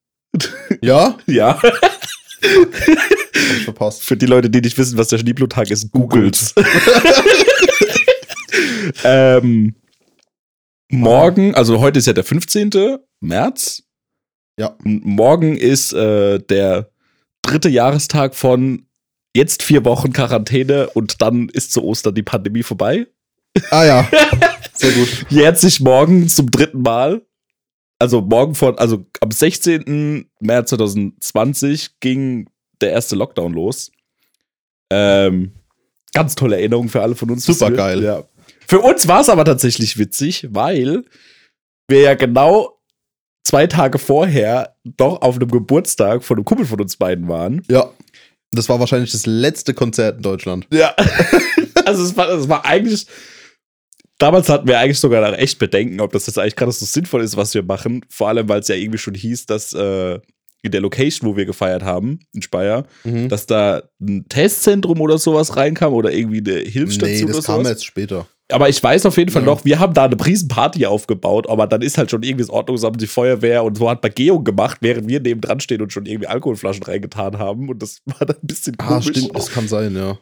Ja? 0.82 1.18
Ja. 1.28 1.62
Verpasst. 3.64 4.04
Für 4.04 4.18
die 4.18 4.26
Leute, 4.26 4.50
die 4.50 4.62
nicht 4.62 4.78
wissen, 4.78 4.98
was 4.98 5.10
der 5.10 5.18
Schneeblotag 5.18 5.70
ist, 5.70 5.92
googelt's. 5.92 6.54
ähm, 9.04 9.76
morgen, 10.90 11.56
also 11.56 11.80
heute 11.80 12.00
ist 12.00 12.06
ja 12.06 12.14
der 12.14 12.24
15. 12.24 13.00
März. 13.20 13.84
Ja. 14.60 14.76
Morgen 14.84 15.56
ist 15.56 15.94
äh, 15.94 16.40
der 16.40 16.90
dritte 17.42 17.70
Jahrestag 17.70 18.36
von 18.36 18.88
jetzt 19.36 19.62
vier 19.62 19.86
Wochen 19.86 20.14
Quarantäne 20.14 20.90
und 20.90 21.22
dann 21.22 21.50
ist 21.50 21.72
zu 21.72 21.84
Ostern 21.84 22.16
die 22.16 22.24
Pandemie 22.24 22.64
vorbei. 22.64 23.08
Ah 23.70 23.86
ja. 23.86 24.10
Sehr 24.74 24.92
gut. 24.92 25.26
Jährt 25.30 25.60
sich 25.60 25.80
morgen 25.80 26.28
zum 26.28 26.50
dritten 26.52 26.82
Mal. 26.82 27.22
Also 28.00 28.22
morgen 28.22 28.56
von, 28.56 28.78
also 28.78 29.06
am 29.22 29.32
16. 29.32 30.30
März 30.40 30.70
2020 30.70 32.00
ging 32.00 32.50
der 32.82 32.92
erste 32.92 33.16
Lockdown 33.16 33.54
los. 33.54 33.92
Ähm, 34.92 35.52
ganz 36.14 36.36
tolle 36.36 36.58
Erinnerung 36.58 36.90
für 36.90 37.02
alle 37.02 37.16
von 37.16 37.32
uns. 37.32 37.46
Super 37.46 37.72
geil. 37.72 38.04
Ja. 38.04 38.24
Für 38.68 38.80
uns 38.82 39.08
war 39.08 39.22
es 39.22 39.30
aber 39.30 39.46
tatsächlich 39.46 39.98
witzig, 39.98 40.48
weil 40.52 41.04
wir 41.88 42.02
ja 42.02 42.14
genau 42.16 42.80
zwei 43.46 43.66
Tage 43.68 43.98
vorher 43.98 44.76
doch 44.84 45.22
auf 45.22 45.38
einem 45.38 45.50
Geburtstag 45.50 46.24
von 46.24 46.38
einem 46.38 46.46
Kumpel 46.46 46.66
von 46.66 46.82
uns 46.82 46.98
beiden 46.98 47.28
waren. 47.30 47.62
Ja. 47.70 47.90
Das 48.52 48.68
war 48.70 48.80
wahrscheinlich 48.80 49.12
das 49.12 49.26
letzte 49.26 49.74
Konzert 49.74 50.18
in 50.18 50.24
Deutschland. 50.24 50.68
Ja. 50.72 50.94
also 51.86 52.04
es 52.04 52.16
war, 52.18 52.30
es 52.30 52.48
war 52.50 52.66
eigentlich. 52.66 53.08
Damals 54.20 54.50
hatten 54.50 54.68
wir 54.68 54.80
eigentlich 54.80 55.00
sogar 55.00 55.30
noch 55.30 55.38
echt 55.38 55.60
Bedenken, 55.60 56.02
ob 56.02 56.12
das 56.12 56.26
jetzt 56.26 56.40
eigentlich 56.40 56.56
gerade 56.56 56.72
so 56.72 56.86
sinnvoll 56.86 57.22
ist, 57.22 57.38
was 57.38 57.54
wir 57.54 57.62
machen. 57.62 58.04
Vor 58.10 58.30
allem, 58.30 58.50
weil 58.50 58.62
es 58.62 58.68
ja 58.68 58.74
irgendwie 58.76 58.98
schon 58.98 59.14
hieß, 59.14 59.46
dass 59.46 59.74
äh, 59.74 60.20
in 60.64 60.72
der 60.72 60.82
Location, 60.82 61.30
wo 61.30 61.38
wir 61.38 61.46
gefeiert 61.46 61.84
haben, 61.84 62.20
in 62.34 62.42
Speyer, 62.42 62.86
Mhm. 63.04 63.30
dass 63.30 63.46
da 63.46 63.84
ein 64.02 64.26
Testzentrum 64.28 65.02
oder 65.02 65.20
sowas 65.20 65.56
reinkam 65.56 65.94
oder 65.94 66.12
irgendwie 66.12 66.40
eine 66.40 66.64
Nee, 66.64 66.70
Hilfsstation 66.72 67.28
das 67.28 67.38
oder 67.38 67.46
kam 67.46 67.56
sowas. 67.58 67.70
jetzt 67.70 67.86
später. 67.86 68.28
Aber 68.50 68.70
ich 68.70 68.82
weiß 68.82 69.06
auf 69.06 69.18
jeden 69.18 69.30
Fall 69.32 69.42
Ja. 69.42 69.48
noch, 69.48 69.66
wir 69.66 69.78
haben 69.80 69.94
da 69.94 70.06
eine 70.06 70.16
Riesenparty 70.26 70.86
aufgebaut, 70.86 71.50
aber 71.50 71.68
dann 71.68 71.82
ist 71.82 71.98
halt 71.98 72.10
schon 72.12 72.24
irgendwie 72.24 72.44
das 72.44 72.50
Ordnungsamt, 72.50 73.02
die 73.02 73.08
Feuerwehr 73.08 73.64
und 73.66 73.78
so 73.78 73.90
hat 73.90 74.00
Begehung 74.02 74.46
gemacht, 74.46 74.78
während 74.82 75.10
wir 75.10 75.20
neben 75.20 75.42
dran 75.42 75.60
stehen 75.60 75.82
und 75.82 75.92
schon 75.92 76.06
irgendwie 76.06 76.28
Alkoholflaschen 76.28 76.84
reingetan 76.84 77.38
haben. 77.40 77.68
Und 77.70 77.82
das 77.82 78.02
war 78.06 78.26
dann 78.26 78.38
ein 78.38 78.48
bisschen 78.48 78.76
Ah, 78.80 78.88
komisch. 78.88 79.08
stimmt, 79.10 79.36
das 79.36 79.52
kann 79.52 79.68
sein, 79.68 79.96
ja. 79.96 80.18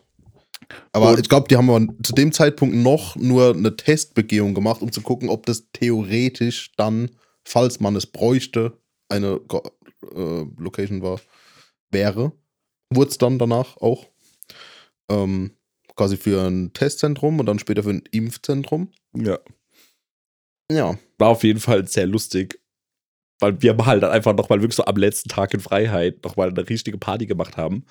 Aber 0.91 1.11
Und- 1.11 1.19
ich 1.19 1.29
glaube, 1.29 1.47
die 1.49 1.55
haben 1.57 1.69
aber 1.69 1.85
zu 2.01 2.13
dem 2.13 2.31
Zeitpunkt 2.31 2.75
noch 2.75 3.15
nur 3.15 3.53
eine 3.53 3.75
Testbegehung 3.75 4.55
gemacht, 4.55 4.81
um 4.81 4.91
zu 4.91 5.01
gucken, 5.01 5.29
ob 5.29 5.45
das 5.45 5.67
theoretisch 5.73 6.71
dann, 6.77 7.11
falls 7.43 7.79
man 7.79 7.95
es 7.95 8.07
bräuchte, 8.07 8.73
eine 9.07 9.39
äh, 10.15 10.45
Location 10.57 11.03
war, 11.03 11.19
wäre. 11.91 12.31
Wurde 12.91 13.09
es 13.11 13.17
dann 13.19 13.37
danach 13.37 13.77
auch. 13.77 14.07
Ähm, 15.11 15.51
quasi 15.95 16.17
für 16.17 16.45
ein 16.45 16.73
Testzentrum 16.73 17.39
und 17.39 17.45
dann 17.45 17.59
später 17.59 17.83
für 17.83 17.91
ein 17.91 18.03
Impfzentrum. 18.11 18.91
Ja. 19.15 19.39
Ja. 20.71 20.97
war 21.17 21.29
auf 21.29 21.43
jeden 21.43 21.59
Fall 21.59 21.87
sehr 21.87 22.07
lustig. 22.07 22.59
Weil 23.39 23.61
wir 23.61 23.75
halt 23.85 24.01
dann 24.01 24.11
einfach 24.11 24.35
nochmal 24.35 24.61
wirklich 24.61 24.75
so 24.75 24.85
am 24.85 24.95
letzten 24.95 25.29
Tag 25.29 25.53
in 25.53 25.59
Freiheit 25.59 26.23
nochmal 26.23 26.49
eine 26.49 26.69
richtige 26.69 26.97
Party 26.97 27.25
gemacht 27.25 27.57
haben. 27.57 27.85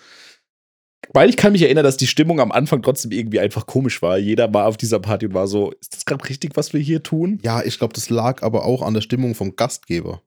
Weil 1.12 1.28
ich 1.28 1.36
kann 1.36 1.52
mich 1.52 1.62
erinnern, 1.62 1.84
dass 1.84 1.98
die 1.98 2.06
Stimmung 2.06 2.40
am 2.40 2.50
Anfang 2.50 2.80
trotzdem 2.82 3.12
irgendwie 3.12 3.40
einfach 3.40 3.66
komisch 3.66 4.00
war. 4.00 4.16
Jeder 4.16 4.52
war 4.54 4.66
auf 4.66 4.78
dieser 4.78 5.00
Party 5.00 5.26
und 5.26 5.34
war 5.34 5.46
so, 5.46 5.72
ist 5.72 5.94
das 5.94 6.06
gerade 6.06 6.26
richtig, 6.28 6.56
was 6.56 6.72
wir 6.72 6.80
hier 6.80 7.02
tun? 7.02 7.40
Ja, 7.42 7.62
ich 7.62 7.78
glaube, 7.78 7.92
das 7.92 8.08
lag 8.08 8.42
aber 8.42 8.64
auch 8.64 8.80
an 8.80 8.94
der 8.94 9.02
Stimmung 9.02 9.34
vom 9.34 9.54
Gastgeber. 9.54 10.22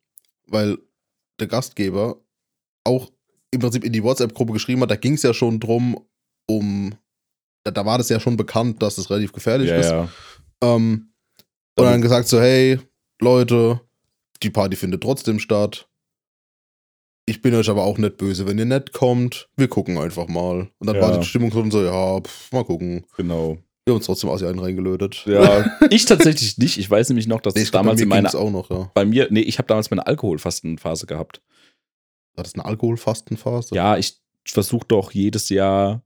Weil 0.45 0.77
der 1.39 1.47
Gastgeber 1.47 2.21
auch 2.83 3.11
im 3.51 3.59
Prinzip 3.59 3.83
in 3.83 3.93
die 3.93 4.03
WhatsApp-Gruppe 4.03 4.53
geschrieben 4.53 4.81
hat, 4.81 4.91
da 4.91 4.95
ging 4.95 5.13
es 5.13 5.23
ja 5.23 5.33
schon 5.33 5.59
drum, 5.59 5.99
um, 6.47 6.95
da, 7.71 7.85
war 7.85 7.97
das 7.97 8.09
ja 8.09 8.19
schon 8.19 8.37
bekannt, 8.37 8.81
dass 8.81 8.97
es 8.97 9.09
relativ 9.09 9.33
gefährlich 9.33 9.69
ist. 9.69 9.89
ja. 9.91 10.09
Ähm, 10.61 11.11
und 11.77 11.85
dann 11.85 12.01
gesagt 12.01 12.27
so, 12.27 12.39
hey, 12.39 12.79
Leute, 13.21 13.81
die 14.43 14.49
Party 14.49 14.75
findet 14.75 15.01
trotzdem 15.03 15.39
statt. 15.39 15.87
Ich 17.29 17.41
bin 17.41 17.53
euch 17.55 17.69
aber 17.69 17.83
auch 17.83 17.97
nicht 17.97 18.17
böse, 18.17 18.47
wenn 18.47 18.57
ihr 18.57 18.65
nicht 18.65 18.93
kommt. 18.93 19.49
Wir 19.57 19.67
gucken 19.67 19.97
einfach 19.97 20.27
mal. 20.27 20.69
Und 20.79 20.87
dann 20.87 20.95
Ja. 20.95 21.01
war 21.01 21.19
die 21.19 21.25
Stimmung 21.25 21.51
schon 21.51 21.69
so, 21.71 21.83
ja, 21.83 22.21
pff, 22.21 22.51
mal 22.51 22.63
gucken. 22.63 23.05
Genau. 23.17 23.57
Wir 23.85 23.91
haben 23.93 23.97
uns 23.97 24.05
trotzdem 24.05 24.29
aus 24.29 24.43
einen 24.43 24.59
reingelötet. 24.59 25.23
Ja, 25.25 25.77
ich 25.89 26.05
tatsächlich 26.05 26.57
nicht. 26.57 26.77
Ich 26.77 26.89
weiß 26.89 27.09
nämlich 27.09 27.27
noch, 27.27 27.41
dass 27.41 27.53
Nee, 27.55 27.61
es 27.61 27.67
ich 27.67 27.71
glaub, 27.71 27.83
damals 27.83 27.97
bei 27.99 28.03
in 28.03 28.09
mir 28.09 28.15
meiner, 28.15 28.35
auch 28.35 28.49
noch, 28.51 28.69
ja. 28.69 28.91
bei 28.93 29.05
mir, 29.05 29.27
nee, 29.29 29.41
ich 29.41 29.57
habe 29.59 29.67
damals 29.67 29.89
meine 29.91 30.07
Alkoholfastenphase 30.07 31.05
gehabt. 31.05 31.41
War 32.35 32.43
das 32.43 32.53
eine 32.55 32.65
Alkoholfastenphase? 32.65 33.75
Ja, 33.75 33.97
ich 33.97 34.17
versuche 34.45 34.85
doch 34.87 35.11
jedes 35.11 35.49
Jahr 35.49 36.01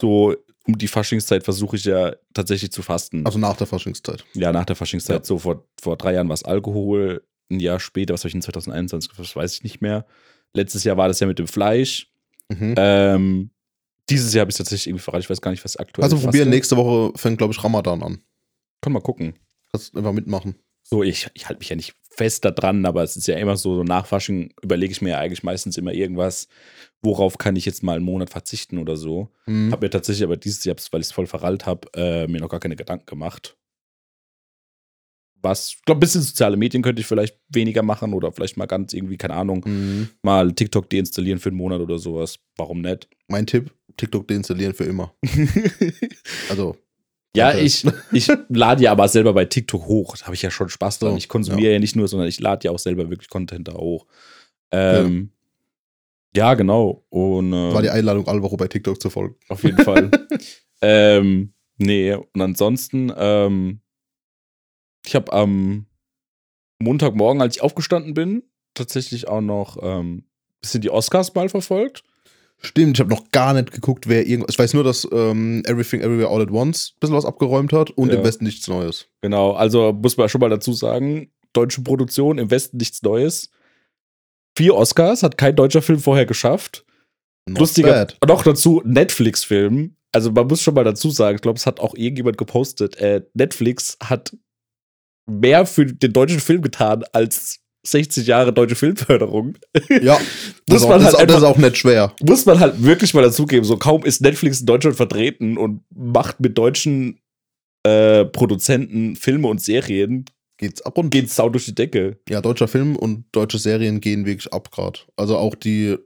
so 0.00 0.34
um 0.66 0.78
die 0.78 0.88
Faschingszeit 0.88 1.44
versuche 1.44 1.76
ich 1.76 1.84
ja 1.84 2.14
tatsächlich 2.32 2.72
zu 2.72 2.82
fasten. 2.82 3.26
Also 3.26 3.38
nach 3.38 3.56
der 3.56 3.66
Faschingszeit. 3.66 4.24
ja, 4.34 4.52
nach 4.52 4.64
der 4.64 4.76
Faschingszeit. 4.76 5.20
Ja. 5.20 5.24
So 5.24 5.38
vor, 5.38 5.66
vor 5.80 5.96
drei 5.96 6.14
Jahren 6.14 6.28
war 6.28 6.34
es 6.34 6.44
Alkohol. 6.44 7.22
Ein 7.50 7.60
Jahr 7.60 7.78
später, 7.78 8.14
was 8.14 8.22
habe 8.22 8.28
ich 8.28 8.34
in 8.34 8.42
2021, 8.42 9.12
das 9.16 9.36
weiß 9.36 9.52
ich 9.54 9.62
nicht 9.62 9.82
mehr. 9.82 10.06
Letztes 10.54 10.84
Jahr 10.84 10.96
war 10.96 11.08
das 11.08 11.20
ja 11.20 11.26
mit 11.26 11.38
dem 11.38 11.46
Fleisch. 11.46 12.10
Mhm. 12.48 12.74
Ähm, 12.78 13.50
dieses 14.08 14.32
Jahr 14.32 14.42
habe 14.42 14.50
ich 14.50 14.56
tatsächlich 14.56 14.86
irgendwie 14.86 15.02
verraten. 15.02 15.22
Ich 15.22 15.30
weiß 15.30 15.42
gar 15.42 15.50
nicht, 15.50 15.64
was 15.64 15.76
aktuell 15.76 16.04
also 16.04 16.16
faste. 16.16 16.28
probieren, 16.28 16.48
nächste 16.48 16.76
Woche 16.76 17.12
fängt, 17.18 17.38
glaube 17.38 17.52
ich, 17.52 17.62
Ramadan 17.62 18.02
an. 18.02 18.22
Kann 18.80 18.92
mal 18.92 19.00
gucken. 19.00 19.34
Kannst 19.72 19.94
einfach 19.96 20.12
mitmachen. 20.12 20.56
So, 20.82 21.02
ich, 21.02 21.28
ich 21.34 21.48
halte 21.48 21.58
mich 21.58 21.68
ja 21.68 21.76
nicht 21.76 21.94
fest 22.16 22.44
da 22.44 22.50
dran, 22.50 22.84
aber 22.86 23.02
es 23.02 23.16
ist 23.16 23.26
ja 23.26 23.36
immer 23.36 23.56
so, 23.56 23.74
so 23.76 23.82
nach 23.84 24.06
Fasching 24.06 24.52
überlege 24.62 24.92
ich 24.92 25.02
mir 25.02 25.10
ja 25.10 25.18
eigentlich 25.18 25.42
meistens 25.42 25.76
immer 25.76 25.92
irgendwas, 25.92 26.48
worauf 27.02 27.38
kann 27.38 27.56
ich 27.56 27.64
jetzt 27.66 27.82
mal 27.82 27.96
einen 27.96 28.04
Monat 28.04 28.30
verzichten 28.30 28.78
oder 28.78 28.96
so. 28.96 29.28
Mhm. 29.46 29.72
Habe 29.72 29.86
mir 29.86 29.90
tatsächlich 29.90 30.24
aber 30.24 30.36
dieses 30.36 30.64
Jahr, 30.64 30.76
weil 30.90 31.00
ich 31.00 31.08
es 31.08 31.12
voll 31.12 31.26
verrallt 31.26 31.66
habe, 31.66 31.88
äh, 31.94 32.26
mir 32.26 32.40
noch 32.40 32.48
gar 32.48 32.60
keine 32.60 32.76
Gedanken 32.76 33.06
gemacht. 33.06 33.56
Was, 35.42 35.72
ich 35.72 35.84
glaube, 35.84 35.98
ein 35.98 36.00
bisschen 36.00 36.22
soziale 36.22 36.56
Medien 36.56 36.82
könnte 36.82 37.00
ich 37.00 37.06
vielleicht 37.06 37.38
weniger 37.48 37.82
machen 37.82 38.14
oder 38.14 38.32
vielleicht 38.32 38.56
mal 38.56 38.64
ganz 38.66 38.94
irgendwie, 38.94 39.18
keine 39.18 39.34
Ahnung, 39.34 39.62
Mhm. 39.66 40.08
mal 40.22 40.50
TikTok 40.52 40.88
deinstallieren 40.88 41.38
für 41.38 41.50
einen 41.50 41.58
Monat 41.58 41.80
oder 41.80 41.98
sowas. 41.98 42.38
Warum 42.56 42.80
nicht? 42.80 43.08
Mein 43.28 43.46
Tipp, 43.46 43.70
TikTok 43.98 44.26
deinstallieren 44.26 44.72
für 44.74 44.84
immer. 44.84 45.14
Also. 46.48 46.76
Ja, 47.36 47.50
Okay. 47.50 47.60
ich, 47.60 47.86
ich 48.12 48.28
lade 48.48 48.82
ja 48.82 48.92
aber 48.92 49.08
selber 49.08 49.32
bei 49.32 49.44
TikTok 49.44 49.86
hoch. 49.86 50.16
Da 50.16 50.26
habe 50.26 50.34
ich 50.34 50.42
ja 50.42 50.50
schon 50.50 50.68
Spaß 50.68 51.00
dran. 51.00 51.12
So, 51.12 51.16
ich 51.16 51.28
konsumiere 51.28 51.74
ja. 51.74 51.78
nicht 51.78 51.96
nur, 51.96 52.08
sondern 52.08 52.28
ich 52.28 52.40
lade 52.40 52.64
ja 52.64 52.70
auch 52.70 52.78
selber 52.78 53.10
wirklich 53.10 53.28
Content 53.28 53.68
da 53.68 53.74
hoch. 53.74 54.06
Ähm, 54.70 55.30
ja. 56.34 56.54
genau. 56.54 57.04
Und 57.10 57.52
äh, 57.52 57.74
War 57.74 57.82
die 57.82 57.90
Einladung, 57.90 58.26
Alvaro 58.28 58.56
bei 58.56 58.68
TikTok 58.68 59.00
zu 59.00 59.10
folgen. 59.10 59.36
auf 59.48 59.62
jeden 59.62 59.82
Fall. 59.82 60.10
ähm, 60.80 61.52
nee, 61.78 62.14
und 62.14 62.40
ansonsten, 62.40 63.12
ähm, 63.16 63.80
ich 65.04 65.14
habe 65.14 65.32
am 65.32 65.86
Montagmorgen, 66.78 67.42
als 67.42 67.56
ich 67.56 67.62
aufgestanden 67.62 68.14
bin, 68.14 68.42
tatsächlich 68.74 69.28
auch 69.28 69.40
noch 69.40 69.78
ähm, 69.82 70.24
bisschen 70.60 70.80
die 70.80 70.90
Oscars 70.90 71.34
mal 71.34 71.48
verfolgt. 71.48 72.02
Stimmt, 72.60 72.96
ich 72.96 73.00
habe 73.00 73.10
noch 73.14 73.30
gar 73.30 73.52
nicht 73.52 73.72
geguckt, 73.72 74.08
wer 74.08 74.26
irgendwas. 74.26 74.54
Ich 74.54 74.58
weiß 74.58 74.72
nur, 74.74 74.84
dass 74.84 75.06
ähm, 75.12 75.62
Everything 75.66 76.00
Everywhere 76.00 76.28
All 76.28 76.40
at 76.40 76.50
Once 76.50 76.92
ein 76.94 77.00
bisschen 77.00 77.16
was 77.16 77.26
abgeräumt 77.26 77.72
hat 77.74 77.90
und 77.90 78.08
Ja. 78.10 78.14
im 78.18 78.24
Westen 78.24 78.44
nichts 78.44 78.66
Neues. 78.68 79.06
Genau, 79.20 79.52
also 79.52 79.92
muss 79.92 80.16
man 80.16 80.28
schon 80.30 80.40
mal 80.40 80.48
dazu 80.48 80.72
sagen, 80.72 81.30
deutsche 81.52 81.82
Produktion, 81.82 82.38
im 82.38 82.50
Westen 82.50 82.78
nichts 82.78 83.02
Neues. 83.02 83.50
Vier 84.56 84.74
Oscars, 84.76 85.22
hat 85.22 85.36
kein 85.36 85.56
deutscher 85.56 85.82
Film 85.82 85.98
vorher 85.98 86.26
geschafft. 86.26 86.84
Not 87.46 87.58
Lustiger, 87.60 88.06
bad. 88.06 88.16
noch 88.26 88.42
dazu 88.42 88.80
Netflix-Film. 88.84 89.96
Also 90.12 90.30
man 90.30 90.46
muss 90.46 90.62
schon 90.62 90.74
mal 90.74 90.84
dazu 90.84 91.10
sagen, 91.10 91.36
ich 91.36 91.42
glaube, 91.42 91.58
es 91.58 91.66
hat 91.66 91.80
auch 91.80 91.94
irgendjemand 91.94 92.38
gepostet, 92.38 92.96
äh, 92.96 93.22
Netflix 93.34 93.98
hat 94.02 94.34
mehr 95.26 95.66
für 95.66 95.84
den 95.86 96.12
deutschen 96.12 96.40
Film 96.40 96.62
getan 96.62 97.04
als 97.12 97.58
60 97.86 98.26
Jahre 98.26 98.52
deutsche 98.52 98.74
Filmförderung. 98.76 99.56
Ja, 100.02 100.18
das, 100.66 100.82
ist 100.82 100.88
man 100.88 101.00
auch, 101.00 101.04
das, 101.04 101.14
halt 101.14 101.14
ist 101.14 101.14
auch, 101.14 101.18
das 101.18 101.20
ist 101.20 101.20
einfach- 101.34 101.42
auch 101.48 101.56
nicht 101.58 101.76
schwer. 101.76 102.12
Muss 102.22 102.46
man 102.46 102.60
halt 102.60 102.82
wirklich 102.82 103.14
mal 103.14 103.22
dazugeben. 103.22 103.64
So 103.64 103.76
kaum 103.76 104.04
ist 104.04 104.20
Netflix 104.20 104.60
in 104.60 104.66
Deutschland 104.66 104.96
vertreten 104.96 105.56
und 105.58 105.82
macht 105.94 106.40
mit 106.40 106.56
deutschen 106.56 107.20
äh, 107.86 108.24
Produzenten 108.24 109.16
Filme 109.16 109.48
und 109.48 109.60
Serien, 109.60 110.24
Geht's 110.56 110.82
ab 110.82 110.98
und 110.98 111.10
geht's 111.10 111.34
sau 111.34 111.48
durch 111.48 111.64
die 111.64 111.74
Decke. 111.74 112.18
Ja, 112.28 112.40
deutscher 112.40 112.68
Film 112.68 112.94
und 112.94 113.24
deutsche 113.32 113.58
Serien 113.58 114.00
gehen 114.00 114.24
wirklich 114.24 114.52
ab 114.52 114.70
gerade. 114.70 115.00
Also 115.16 115.36
auch 115.36 115.56
die, 115.56 115.96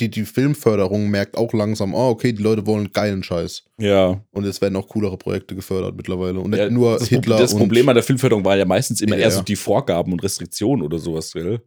die, 0.00 0.08
die 0.08 0.24
Filmförderung 0.24 1.10
merkt 1.10 1.36
auch 1.36 1.52
langsam, 1.52 1.94
oh, 1.94 2.08
okay, 2.08 2.32
die 2.32 2.42
Leute 2.42 2.66
wollen 2.66 2.92
geilen 2.92 3.22
Scheiß. 3.22 3.64
Ja. 3.78 4.20
Und 4.30 4.44
jetzt 4.44 4.60
werden 4.60 4.76
auch 4.76 4.88
coolere 4.88 5.16
Projekte 5.16 5.54
gefördert 5.54 5.94
mittlerweile. 5.96 6.40
Und 6.40 6.50
nicht 6.50 6.60
ja 6.60 6.70
nur 6.70 6.98
das 6.98 7.08
Hitler 7.08 7.38
das. 7.38 7.54
Problem 7.54 7.88
an 7.88 7.94
der 7.94 8.02
Filmförderung 8.02 8.44
war 8.44 8.56
ja 8.56 8.64
meistens 8.64 9.00
immer 9.00 9.16
Ja, 9.16 9.24
eher 9.24 9.30
so 9.30 9.42
die 9.42 9.56
Vorgaben 9.56 10.12
und 10.12 10.22
Restriktionen 10.22 10.84
oder 10.84 10.98
sowas, 10.98 11.32
gell? 11.32 11.60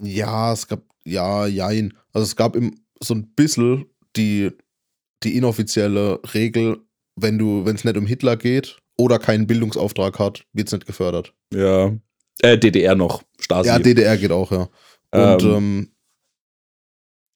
Ja, 0.00 0.52
es 0.52 0.66
gab, 0.68 0.82
ja, 1.04 1.46
jein. 1.46 1.94
Also 2.12 2.24
es 2.24 2.36
gab 2.36 2.54
im, 2.54 2.74
so 3.00 3.14
ein 3.14 3.32
bisschen 3.34 3.86
die, 4.16 4.50
die 5.24 5.36
inoffizielle 5.36 6.20
Regel, 6.34 6.78
wenn 7.16 7.38
du, 7.38 7.64
wenn 7.66 7.74
es 7.74 7.84
nicht 7.84 7.96
um 7.96 8.06
Hitler 8.06 8.36
geht 8.36 8.78
oder 8.96 9.18
keinen 9.18 9.46
Bildungsauftrag 9.46 10.18
hat, 10.18 10.44
wird 10.52 10.68
es 10.68 10.72
nicht 10.72 10.86
gefördert. 10.86 11.34
Ja. 11.52 11.92
Äh, 12.40 12.56
DDR 12.56 12.94
noch, 12.94 13.22
Stasi. 13.40 13.68
Ja, 13.68 13.78
DDR 13.78 14.16
geht 14.16 14.30
auch, 14.30 14.52
ja. 14.52 14.68
Und 15.10 15.42
Ähm. 15.42 15.54
ähm, 15.56 15.88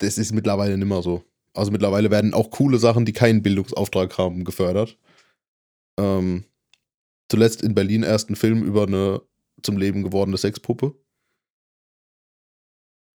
das 0.02 0.18
ist 0.18 0.32
mittlerweile 0.32 0.76
nicht 0.76 0.88
mehr 0.88 1.02
so. 1.02 1.24
Also 1.54 1.70
mittlerweile 1.70 2.10
werden 2.10 2.34
auch 2.34 2.50
coole 2.50 2.78
Sachen, 2.78 3.04
die 3.04 3.12
keinen 3.12 3.42
Bildungsauftrag 3.42 4.16
haben, 4.18 4.44
gefördert. 4.44 4.98
Ähm, 6.00 6.44
zuletzt 7.30 7.62
in 7.62 7.74
Berlin 7.74 8.02
erst 8.02 8.30
ein 8.30 8.36
Film 8.36 8.62
über 8.62 8.86
eine 8.86 9.22
zum 9.62 9.76
Leben 9.76 10.02
gewordene 10.02 10.38
Sexpuppe. 10.38 10.94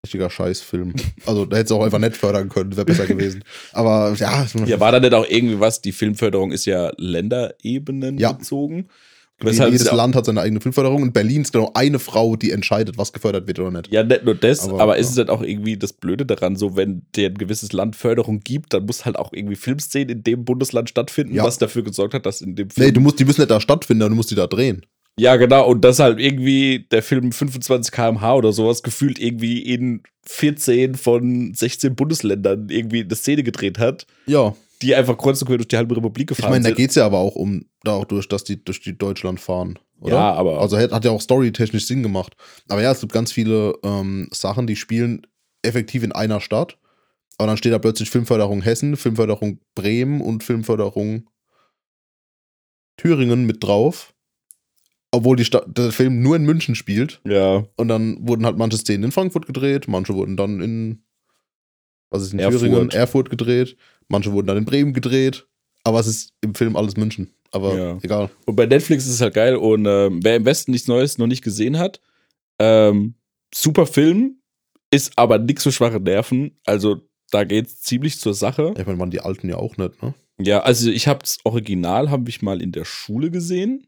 Richtiger 0.06 0.30
Scheißfilm. 0.30 0.94
Also 1.26 1.44
da 1.44 1.56
hätte 1.56 1.66
es 1.66 1.72
auch 1.72 1.84
einfach 1.84 1.98
nicht 1.98 2.16
fördern 2.16 2.48
können, 2.48 2.76
wäre 2.76 2.86
besser 2.86 3.06
gewesen. 3.06 3.42
Aber 3.72 4.14
ja, 4.16 4.46
ja, 4.66 4.78
war 4.80 4.92
da 4.92 5.00
nicht 5.00 5.12
auch 5.12 5.26
irgendwie 5.28 5.58
was? 5.58 5.82
Die 5.82 5.92
Filmförderung 5.92 6.52
ist 6.52 6.64
ja 6.66 6.92
Länderebenen 6.96 8.16
Ja. 8.18 8.32
bezogen. 8.32 8.76
jedes 8.76 8.88
Weshalb 9.40 9.72
es 9.72 9.84
ja- 9.84 9.94
Land 9.94 10.16
hat 10.16 10.26
seine 10.26 10.40
eigene 10.40 10.60
Filmförderung 10.60 11.02
und 11.02 11.12
Berlin 11.12 11.42
ist 11.42 11.52
genau 11.52 11.70
eine 11.74 11.98
Frau, 12.00 12.34
die 12.34 12.50
entscheidet, 12.50 12.98
was 12.98 13.12
gefördert 13.12 13.46
wird 13.46 13.60
oder 13.60 13.70
nicht. 13.70 13.92
Ja, 13.92 14.02
nicht 14.02 14.24
nur 14.24 14.34
das, 14.34 14.68
aber, 14.68 14.80
Aber, 14.80 14.96
ist 14.98 15.10
es 15.10 15.16
halt 15.16 15.30
auch 15.30 15.42
irgendwie 15.42 15.76
das 15.76 15.92
Blöde 15.92 16.26
daran, 16.26 16.56
so 16.56 16.76
wenn 16.76 17.02
dir 17.14 17.28
ein 17.28 17.34
gewisses 17.38 17.72
Land 17.72 17.94
Förderung 17.94 18.40
gibt, 18.40 18.72
dann 18.74 18.84
muss 18.86 19.04
halt 19.04 19.16
auch 19.16 19.32
irgendwie 19.32 19.54
Filmszenen 19.56 20.08
in 20.08 20.22
dem 20.24 20.44
Bundesland 20.44 20.88
stattfinden, 20.88 21.34
Ja. 21.34 21.44
was 21.44 21.58
dafür 21.58 21.82
gesorgt 21.84 22.14
hat, 22.14 22.26
dass 22.26 22.40
in 22.40 22.56
dem 22.56 22.68
Film. 22.70 22.86
Nee, 22.86 22.92
du 22.92 23.00
musst, 23.00 23.20
die 23.20 23.24
müssen 23.24 23.40
nicht 23.42 23.50
da 23.50 23.60
stattfinden, 23.60 24.08
du 24.08 24.14
musst 24.16 24.30
die 24.30 24.34
da 24.34 24.46
drehen. 24.48 24.84
ja, 25.20 25.36
genau, 25.36 25.68
und 25.68 25.84
dass 25.84 25.98
halt 26.00 26.18
irgendwie 26.18 26.86
der 26.90 27.02
Film 27.02 27.30
25 27.32 27.92
km/h 27.92 28.34
oder 28.34 28.52
sowas 28.52 28.82
gefühlt 28.82 29.18
irgendwie 29.20 29.60
in 29.62 30.02
14 30.26 30.94
von 30.96 31.54
16 31.54 31.94
Bundesländern 31.94 32.68
irgendwie 32.70 33.02
eine 33.02 33.14
Szene 33.14 33.42
gedreht 33.42 33.78
hat, 33.78 34.06
Ja, 34.26 34.54
die 34.82 34.94
einfach 34.94 35.18
kreuz 35.18 35.40
und 35.42 35.48
quer 35.48 35.56
durch 35.58 35.68
die 35.68 35.76
halbe 35.76 35.96
Republik 35.96 36.30
Ich 36.30 36.36
gefahren 36.36 36.50
meine, 36.52 36.62
da 36.62 36.68
sind. 36.68 36.76
geht 36.76 36.90
es 36.90 36.96
ja 36.96 37.04
aber 37.06 37.18
auch 37.18 37.34
um, 37.34 37.64
da 37.82 37.92
auch 37.92 38.04
durch, 38.04 38.28
dass 38.28 38.44
die 38.44 38.62
durch 38.64 38.80
die 38.80 38.96
Deutschland 38.96 39.40
fahren. 39.40 39.78
Oder? 40.00 40.14
Ja, 40.14 40.32
aber- 40.34 40.60
Also 40.60 40.78
hat, 40.78 40.92
hat 40.92 41.04
ja 41.04 41.10
auch 41.10 41.20
storytechnisch 41.20 41.86
Sinn 41.86 42.02
gemacht. 42.02 42.36
Aber 42.68 42.82
ja, 42.82 42.92
es 42.92 43.00
gibt 43.00 43.12
ganz 43.12 43.32
viele 43.32 43.74
ähm, 43.82 44.28
Sachen, 44.32 44.66
die 44.66 44.76
spielen 44.76 45.26
effektiv 45.62 46.02
in 46.04 46.12
einer 46.12 46.40
Stadt. 46.40 46.78
Aber 47.38 47.46
dann 47.48 47.56
steht 47.56 47.72
da 47.72 47.78
plötzlich 47.78 48.10
Filmförderung 48.10 48.62
Hessen, 48.62 48.96
Filmförderung 48.96 49.60
Bremen 49.74 50.20
und 50.20 50.42
Filmförderung 50.44 51.28
Thüringen 52.96 53.46
mit 53.46 53.62
drauf. 53.62 54.14
Obwohl 55.10 55.36
die 55.36 55.44
Stadt, 55.44 55.64
der 55.68 55.90
Film 55.90 56.20
nur 56.20 56.36
in 56.36 56.44
München 56.44 56.74
spielt. 56.74 57.20
Ja, 57.26 57.64
Und 57.76 57.88
dann 57.88 58.18
wurden 58.28 58.44
halt 58.44 58.58
manche 58.58 58.76
Szenen 58.76 59.04
in 59.04 59.12
Frankfurt 59.12 59.46
gedreht, 59.46 59.88
manche 59.88 60.14
wurden 60.14 60.36
dann 60.36 60.60
in, 60.60 61.02
was 62.10 62.22
ist 62.22 62.34
in 62.34 62.40
Erfurt. 62.40 62.60
Thüringen, 62.60 62.90
Erfurt 62.90 63.30
gedreht, 63.30 63.76
manche 64.08 64.32
wurden 64.32 64.46
dann 64.46 64.56
in 64.58 64.64
Bremen 64.64 64.92
gedreht. 64.92 65.46
Aber 65.84 66.00
es 66.00 66.06
ist 66.06 66.32
im 66.40 66.54
Film 66.54 66.76
alles 66.76 66.96
München. 66.96 67.30
Aber 67.50 67.76
Ja. 67.76 67.98
egal. 68.02 68.30
Und 68.46 68.56
bei 68.56 68.66
Netflix 68.66 69.06
ist 69.06 69.14
es 69.14 69.20
halt 69.20 69.34
geil. 69.34 69.56
Und 69.56 69.86
ähm, 69.86 70.20
wer 70.22 70.36
im 70.36 70.44
Westen 70.44 70.72
nichts 70.72 70.88
Neues 70.88 71.16
noch 71.18 71.26
nicht 71.26 71.42
gesehen 71.42 71.78
hat, 71.78 72.00
ähm, 72.58 73.14
super 73.54 73.86
Film, 73.86 74.40
ist 74.90 75.12
aber 75.16 75.38
nix 75.38 75.62
für 75.62 75.72
schwache 75.72 76.00
Nerven. 76.00 76.58
Also 76.66 77.02
da 77.30 77.44
geht's 77.44 77.80
ziemlich 77.82 78.18
zur 78.20 78.34
Sache. 78.34 78.74
Ich 78.78 78.86
meine, 78.86 78.98
waren 78.98 79.10
die 79.10 79.20
Alten 79.20 79.48
ja 79.48 79.56
auch 79.56 79.76
nicht, 79.76 80.02
ne? 80.02 80.14
Ja, 80.40 80.60
also 80.60 80.90
ich 80.90 81.08
habe 81.08 81.20
das 81.20 81.38
Original 81.44 82.10
habe 82.10 82.28
ich 82.30 82.42
mal 82.42 82.62
in 82.62 82.70
der 82.72 82.84
Schule 82.84 83.30
gesehen 83.30 83.86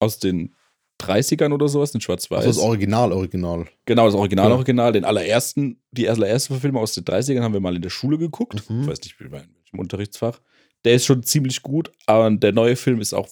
aus 0.00 0.18
den 0.18 0.54
30ern 1.02 1.52
oder 1.52 1.68
sowas, 1.68 1.92
in 1.94 2.00
Schwarz-Weiß. 2.00 2.38
Also 2.44 2.60
das 2.60 2.68
Original, 2.68 3.12
Original. 3.12 3.66
Genau, 3.86 4.06
das 4.06 4.14
Original, 4.14 4.48
Ja. 4.48 4.54
Original. 4.54 4.92
Den 4.92 5.04
allerersten, 5.04 5.80
die 5.92 6.08
allererste 6.08 6.52
Verfilmung 6.54 6.82
aus 6.82 6.94
den 6.94 7.04
30ern 7.04 7.42
haben 7.42 7.52
wir 7.52 7.60
mal 7.60 7.74
in 7.76 7.82
der 7.82 7.90
Schule 7.90 8.16
geguckt. 8.18 8.68
Mhm. 8.70 8.82
Ich 8.82 8.86
weiß 8.88 9.00
nicht, 9.02 9.18
wie 9.20 9.28
bei 9.28 9.44
welchem 9.72 9.80
Unterrichtsfach. 9.80 10.40
Der 10.84 10.94
ist 10.94 11.06
schon 11.06 11.22
ziemlich 11.22 11.62
gut, 11.62 11.90
aber 12.06 12.30
der 12.30 12.52
neue 12.52 12.76
Film 12.76 13.00
ist 13.00 13.12
auch 13.14 13.28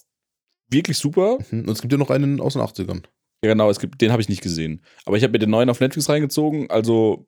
wirklich 0.70 0.98
super. 0.98 1.38
Mhm. 1.50 1.60
Und 1.60 1.70
es 1.70 1.80
gibt 1.80 1.92
ja 1.92 1.98
noch 1.98 2.10
einen 2.10 2.40
aus 2.40 2.54
den 2.54 2.62
80ern. 2.62 3.02
Ja, 3.44 3.50
genau, 3.52 3.70
es 3.70 3.78
gibt, 3.78 4.00
den 4.00 4.10
habe 4.12 4.22
ich 4.22 4.28
nicht 4.28 4.42
gesehen. 4.42 4.82
Aber 5.04 5.16
ich 5.16 5.22
habe 5.22 5.32
mir 5.32 5.38
den 5.38 5.50
neuen 5.50 5.70
auf 5.70 5.80
Netflix 5.80 6.08
reingezogen, 6.08 6.70
also 6.70 7.26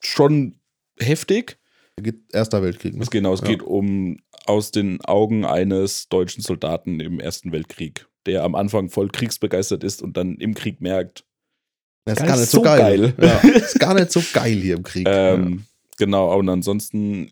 schon 0.00 0.58
heftig. 0.98 1.58
Geht 2.00 2.32
Erster 2.32 2.62
Weltkrieg. 2.62 2.94
Ne? 2.94 3.02
Es, 3.02 3.10
genau, 3.10 3.34
es 3.34 3.40
Ja. 3.42 3.48
geht 3.48 3.62
um 3.62 4.18
aus 4.46 4.70
den 4.70 5.00
Augen 5.04 5.44
eines 5.44 6.08
deutschen 6.08 6.42
Soldaten 6.42 6.98
im 7.00 7.20
Ersten 7.20 7.52
Weltkrieg, 7.52 8.08
der 8.26 8.42
am 8.42 8.54
Anfang 8.54 8.88
voll 8.88 9.08
kriegsbegeistert 9.10 9.84
ist 9.84 10.00
und 10.02 10.16
dann 10.16 10.36
im 10.36 10.54
Krieg 10.54 10.80
merkt, 10.80 11.24
Das 12.06 12.18
ist 12.18 12.26
Gar 12.26 12.36
nicht 12.38 12.50
so 12.50 12.62
geil. 12.62 13.12
geil. 13.18 13.30
Ja, 13.44 13.50
ist 13.50 13.78
gar 13.78 13.92
nicht 13.94 14.10
so 14.10 14.22
geil 14.32 14.56
hier 14.56 14.76
im 14.76 14.82
Krieg. 14.82 15.06
ähm, 15.08 15.66
genau, 15.98 16.34
und 16.38 16.48
ansonsten 16.48 17.30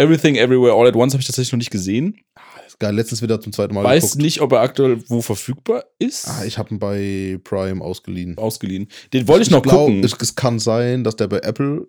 Everything 0.00 0.36
Everywhere 0.36 0.72
All 0.74 0.86
at 0.86 0.96
Once 0.96 1.12
habe 1.14 1.20
ich 1.20 1.26
tatsächlich 1.26 1.52
noch 1.52 1.58
nicht 1.58 1.70
gesehen. 1.70 2.16
ja. 2.36 2.42
ist 2.66 2.78
geil. 2.80 2.94
Letztens 2.94 3.22
wieder 3.22 3.40
zum 3.40 3.52
zweiten 3.52 3.74
Mal 3.74 3.84
Weiß 3.84 4.02
geguckt. 4.02 4.22
nicht, 4.22 4.40
ob 4.40 4.52
er 4.52 4.60
aktuell 4.60 5.02
wo 5.08 5.20
verfügbar 5.22 5.84
ist. 5.98 6.28
Ah, 6.28 6.44
ich 6.44 6.58
habe 6.58 6.70
ihn 6.74 6.78
bei 6.78 7.38
Prime 7.44 7.82
ausgeliehen. 7.84 8.38
ausgeliehen. 8.38 8.88
Den 9.12 9.28
wollte 9.28 9.42
ich 9.42 9.50
noch 9.50 9.62
glaub, 9.62 9.86
gucken. 9.86 10.02
Es, 10.04 10.14
es 10.20 10.34
kann 10.34 10.58
sein, 10.58 11.04
dass 11.04 11.16
der 11.16 11.28
bei 11.28 11.38
Apple 11.38 11.86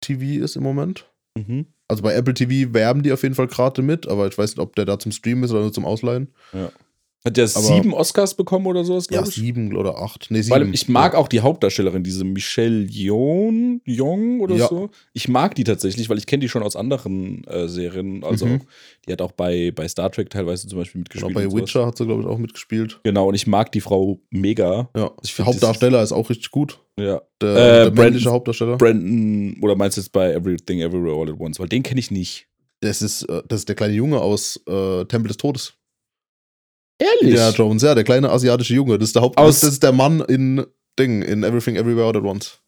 TV 0.00 0.44
ist 0.44 0.56
im 0.56 0.62
Moment. 0.62 1.10
mhm. 1.36 1.66
Also 1.86 2.02
bei 2.02 2.14
Apple 2.14 2.32
TV 2.32 2.72
werben 2.72 3.02
die 3.02 3.12
auf 3.12 3.22
jeden 3.22 3.34
Fall 3.34 3.46
gerade 3.46 3.82
mit, 3.82 4.08
aber 4.08 4.26
ich 4.26 4.38
weiß 4.38 4.52
nicht, 4.52 4.58
ob 4.58 4.74
der 4.74 4.86
da 4.86 4.98
zum 4.98 5.12
Streamen 5.12 5.44
ist 5.44 5.50
oder 5.50 5.60
nur 5.60 5.72
zum 5.72 5.84
Ausleihen. 5.84 6.32
Hat 7.26 7.38
der 7.38 7.44
Aber- 7.44 7.60
sieben 7.62 7.94
Oscars 7.94 8.34
bekommen 8.34 8.66
oder 8.66 8.84
sowas, 8.84 9.06
Ja, 9.10 9.18
glaube 9.18 9.30
ich? 9.30 9.34
sieben 9.36 9.74
oder 9.76 9.96
acht. 9.98 10.26
Nee, 10.30 10.42
sieben. 10.42 10.54
Weil 10.54 10.74
ich 10.74 10.88
mag 10.88 11.14
auch 11.14 11.26
die 11.28 11.40
Hauptdarstellerin, 11.40 12.02
diese 12.04 12.22
Michelle 12.24 12.84
Yeoh, 12.84 13.50
Young 13.88 14.40
oder 14.40 14.56
Ja. 14.56 14.68
so. 14.68 14.90
Ich 15.14 15.28
mag 15.28 15.54
die 15.54 15.64
tatsächlich, 15.64 16.10
weil 16.10 16.18
ich 16.18 16.26
kenne 16.26 16.40
die 16.42 16.48
schon 16.50 16.62
aus 16.62 16.76
anderen 16.76 17.42
äh, 17.44 17.66
Serien. 17.66 18.22
Also 18.24 18.44
Mhm. 18.44 18.60
die 19.08 19.12
hat 19.12 19.22
auch 19.22 19.32
bei, 19.32 19.70
bei 19.74 19.88
Star 19.88 20.12
Trek 20.12 20.28
teilweise 20.28 20.68
zum 20.68 20.78
Beispiel 20.78 21.02
Genau, 21.10 21.28
mitgespielt. 21.28 21.34
bei 21.34 21.44
und 21.46 21.50
sowas. 21.52 21.62
Witcher 21.62 21.86
hat 21.86 21.96
sie, 21.96 22.04
glaube 22.04 22.20
ich, 22.22 22.28
auch 22.28 22.36
mitgespielt. 22.38 23.00
Genau, 23.04 23.28
und 23.28 23.34
ich 23.34 23.46
mag 23.46 23.72
die 23.72 23.80
Frau 23.80 24.20
mega. 24.30 24.90
Ja. 24.94 25.10
Ich 25.22 25.34
der 25.34 25.46
Hauptdarsteller 25.46 26.02
ist 26.02 26.12
auch 26.12 26.28
richtig 26.28 26.50
gut. 26.50 26.78
Ja. 26.98 27.22
Der, 27.40 27.48
Äh, 27.50 27.84
der 27.84 27.90
Brandon- 27.90 28.24
Hauptdarsteller. 28.26 28.76
Brandon, 28.76 29.56
oder 29.62 29.76
meinst 29.76 29.96
du 29.96 30.02
jetzt 30.02 30.12
bei 30.12 30.32
Everything 30.32 30.80
Everywhere 30.80 31.18
All 31.18 31.30
at 31.32 31.40
Once? 31.40 31.58
Weil 31.58 31.68
den 31.68 31.82
kenne 31.82 32.00
ich 32.00 32.10
nicht. 32.10 32.48
Das 32.80 33.00
ist, 33.00 33.22
äh, 33.30 33.42
das 33.48 33.60
ist 33.60 33.68
der 33.70 33.76
kleine 33.76 33.94
Junge 33.94 34.20
aus 34.20 34.60
äh, 34.68 35.04
Tempel 35.06 35.28
des 35.28 35.38
Todes. 35.38 35.72
Ehrlich? 36.98 37.22
Indiana 37.30 37.50
Jones, 37.50 37.82
ja, 37.82 37.94
der 37.94 38.04
kleine 38.04 38.30
asiatische 38.30 38.74
Junge. 38.74 38.98
Das 38.98 39.08
ist 39.08 39.16
der 39.16 39.22
Haupt 39.22 39.36
Aus- 39.38 39.60
das 39.60 39.72
ist 39.74 39.82
der 39.82 39.92
Mann 39.92 40.20
in 40.20 40.64
Ding, 40.98 41.22
in 41.22 41.42
Everything 41.42 41.76
Everywhere 41.76 42.06
All 42.06 42.16
at 42.16 42.22
Once. 42.22 42.60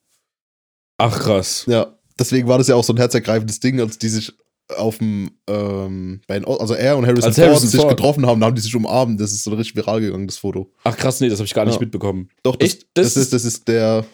Ach 0.98 1.18
krass. 1.20 1.64
Ja, 1.68 1.96
deswegen 2.18 2.48
war 2.48 2.58
das 2.58 2.68
ja 2.68 2.74
auch 2.74 2.84
so 2.84 2.92
ein 2.92 2.96
herzergreifendes 2.96 3.60
Ding, 3.60 3.80
als 3.80 3.98
die 3.98 4.08
sich 4.08 4.32
auf 4.76 4.98
dem, 4.98 5.30
ähm, 5.48 6.20
also 6.28 6.74
er 6.74 6.96
und 6.96 7.06
Harrison 7.06 7.28
Als 7.28 7.36
Ford 7.36 7.48
Harrison 7.48 7.68
sich 7.68 7.80
Ford. 7.80 7.90
getroffen 7.96 8.26
haben, 8.26 8.40
da 8.40 8.46
haben 8.46 8.54
die 8.56 8.60
sich 8.62 8.74
umarmt. 8.74 9.20
Das 9.20 9.30
ist 9.32 9.44
so 9.44 9.52
richtig 9.54 9.76
viral 9.76 10.00
gegangen, 10.00 10.26
das 10.26 10.38
Foto. 10.38 10.72
Ach 10.82 10.96
krass, 10.96 11.20
nee, 11.20 11.28
das 11.28 11.38
habe 11.38 11.46
ich 11.46 11.54
gar 11.54 11.64
nicht 11.64 11.74
Ja. 11.74 11.80
mitbekommen. 11.80 12.30
Doch, 12.42 12.56
das, 12.56 12.70
Echt? 12.70 12.86
Das 12.94 13.14
das, 13.14 13.16
ist, 13.24 13.32
das 13.32 13.44
ist 13.44 13.68
der, 13.68 14.04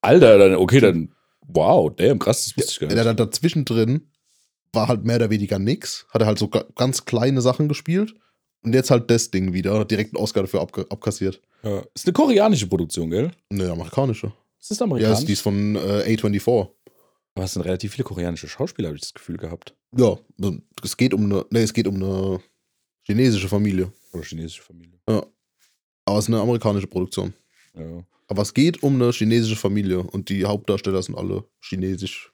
Alter, 0.00 0.38
dann, 0.38 0.54
okay, 0.54 0.80
dann. 0.80 1.12
Wow, 1.46 1.90
damn, 1.94 2.18
krass, 2.18 2.44
das 2.44 2.56
wusste 2.56 2.72
ich 2.72 2.78
gar 2.80 2.88
der, 2.88 2.96
nicht. 3.04 3.18
der 3.18 3.26
dazwischen 3.26 3.64
drin 3.66 4.10
war 4.72 4.88
halt 4.88 5.04
mehr 5.04 5.16
oder 5.16 5.30
weniger 5.30 5.58
nix. 5.58 6.06
Hat 6.10 6.22
er 6.22 6.26
halt 6.26 6.38
so 6.38 6.48
ga- 6.48 6.64
ganz 6.74 7.04
kleine 7.04 7.40
Sachen 7.42 7.68
gespielt. 7.68 8.14
Und 8.62 8.74
jetzt 8.74 8.90
halt 8.90 9.10
das 9.10 9.30
Ding 9.30 9.52
wieder. 9.52 9.84
Direkt 9.84 10.14
einen 10.14 10.22
Oscar 10.22 10.42
dafür 10.42 10.60
abge 10.60 10.86
abkassiert. 10.90 11.40
Ja. 11.62 11.82
Ist 11.94 12.06
eine 12.06 12.12
koreanische 12.12 12.66
Produktion, 12.66 13.10
gell? 13.10 13.30
Ne, 13.50 13.70
amerikanische. 13.70 14.32
Ist 14.60 14.70
das 14.70 14.78
Ja, 14.78 14.84
amerikanisch? 14.84 15.18
ist, 15.20 15.28
die 15.28 15.32
ist 15.32 15.40
von 15.40 15.76
äh, 15.76 16.04
A24. 16.16 16.68
Aber 17.34 17.44
es 17.44 17.52
sind 17.52 17.62
relativ 17.62 17.92
viele 17.92 18.04
koreanische 18.04 18.48
Schauspieler, 18.48 18.88
habe 18.88 18.96
ich 18.96 19.02
das 19.02 19.14
Gefühl 19.14 19.36
gehabt. 19.36 19.74
Ja, 19.96 20.18
es 20.82 20.96
geht 20.96 21.14
um 21.14 21.24
eine, 21.24 21.46
nee, 21.50 21.62
es 21.62 21.72
geht 21.72 21.86
um 21.86 21.94
eine 21.94 22.40
chinesische 23.04 23.48
Familie. 23.48 23.92
Oder 24.12 24.24
chinesische 24.24 24.62
Familie. 24.62 24.98
Aber 25.06 26.18
es 26.18 26.24
ist 26.24 26.28
eine 26.34 26.40
amerikanische 26.40 26.86
Produktion. 26.88 27.32
Ja. 27.74 28.04
Aber 28.26 28.42
es 28.42 28.52
geht 28.52 28.82
um 28.82 28.94
eine 29.00 29.12
chinesische 29.12 29.56
Familie 29.56 30.00
und 30.00 30.28
die 30.30 30.44
Hauptdarsteller 30.44 31.02
sind 31.02 31.14
alle 31.16 31.44
chinesisch. 31.62 32.32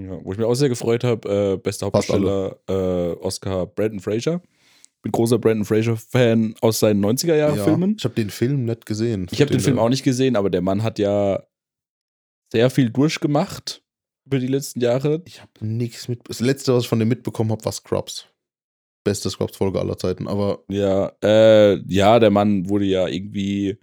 Ja, 0.00 0.24
wo 0.24 0.32
ich 0.32 0.38
mich 0.38 0.46
auch 0.46 0.54
sehr 0.54 0.68
gefreut 0.68 1.04
habe, 1.04 1.54
äh, 1.54 1.56
bester 1.56 1.86
Hauptdarsteller 1.86 2.58
äh, 2.68 3.12
Oscar 3.20 3.66
Brandon 3.66 4.00
Fraser. 4.00 4.40
Bin 5.04 5.12
großer 5.12 5.38
Brandon 5.38 5.64
Fraser-Fan 5.64 6.54
aus 6.60 6.80
seinen 6.80 7.04
90er-Jahre-Filmen. 7.04 7.94
Ich 7.98 8.04
habe 8.04 8.14
den 8.14 8.30
Film 8.30 8.64
nicht 8.64 8.86
gesehen. 8.86 9.28
Ich 9.30 9.40
habe 9.40 9.50
den 9.52 9.60
Film 9.60 9.78
auch 9.78 9.88
nicht 9.90 10.02
gesehen, 10.02 10.34
aber 10.34 10.50
der 10.50 10.62
Mann 10.62 10.82
hat 10.82 10.98
ja 10.98 11.44
sehr 12.52 12.70
viel 12.70 12.90
durchgemacht 12.90 13.82
über 14.26 14.38
die 14.38 14.46
letzten 14.48 14.80
Jahre. 14.80 15.22
Ich 15.26 15.40
habe 15.40 15.52
nichts 15.60 16.08
mit. 16.08 16.20
Das 16.28 16.40
letzte, 16.40 16.74
was 16.74 16.84
ich 16.84 16.88
von 16.88 16.98
dem 16.98 17.08
mitbekommen 17.08 17.50
habe, 17.52 17.64
war 17.64 17.72
Scrubs. 17.72 18.26
Beste 19.04 19.28
Scrubs-Folge 19.28 19.78
aller 19.78 19.98
Zeiten, 19.98 20.26
aber. 20.26 20.64
Ja, 20.68 21.12
äh, 21.22 21.76
ja, 21.86 22.18
der 22.18 22.30
Mann 22.30 22.68
wurde 22.70 22.86
ja 22.86 23.06
irgendwie 23.06 23.76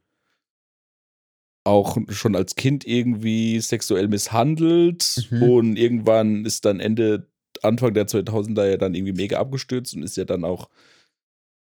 auch 1.64 1.98
schon 2.10 2.36
als 2.36 2.56
Kind 2.56 2.86
irgendwie 2.88 3.60
sexuell 3.62 4.08
misshandelt 4.08 5.28
Mhm. 5.30 5.44
und 5.44 5.76
irgendwann 5.78 6.46
ist 6.46 6.66
dann 6.66 6.80
Ende, 6.80 7.30
Anfang 7.62 7.94
der 7.94 8.08
2000er 8.08 8.66
ja 8.68 8.78
dann 8.78 8.96
irgendwie 8.96 9.14
mega 9.14 9.38
abgestürzt 9.40 9.96
und 9.96 10.02
ist 10.02 10.18
ja 10.18 10.26
dann 10.26 10.44
auch 10.44 10.70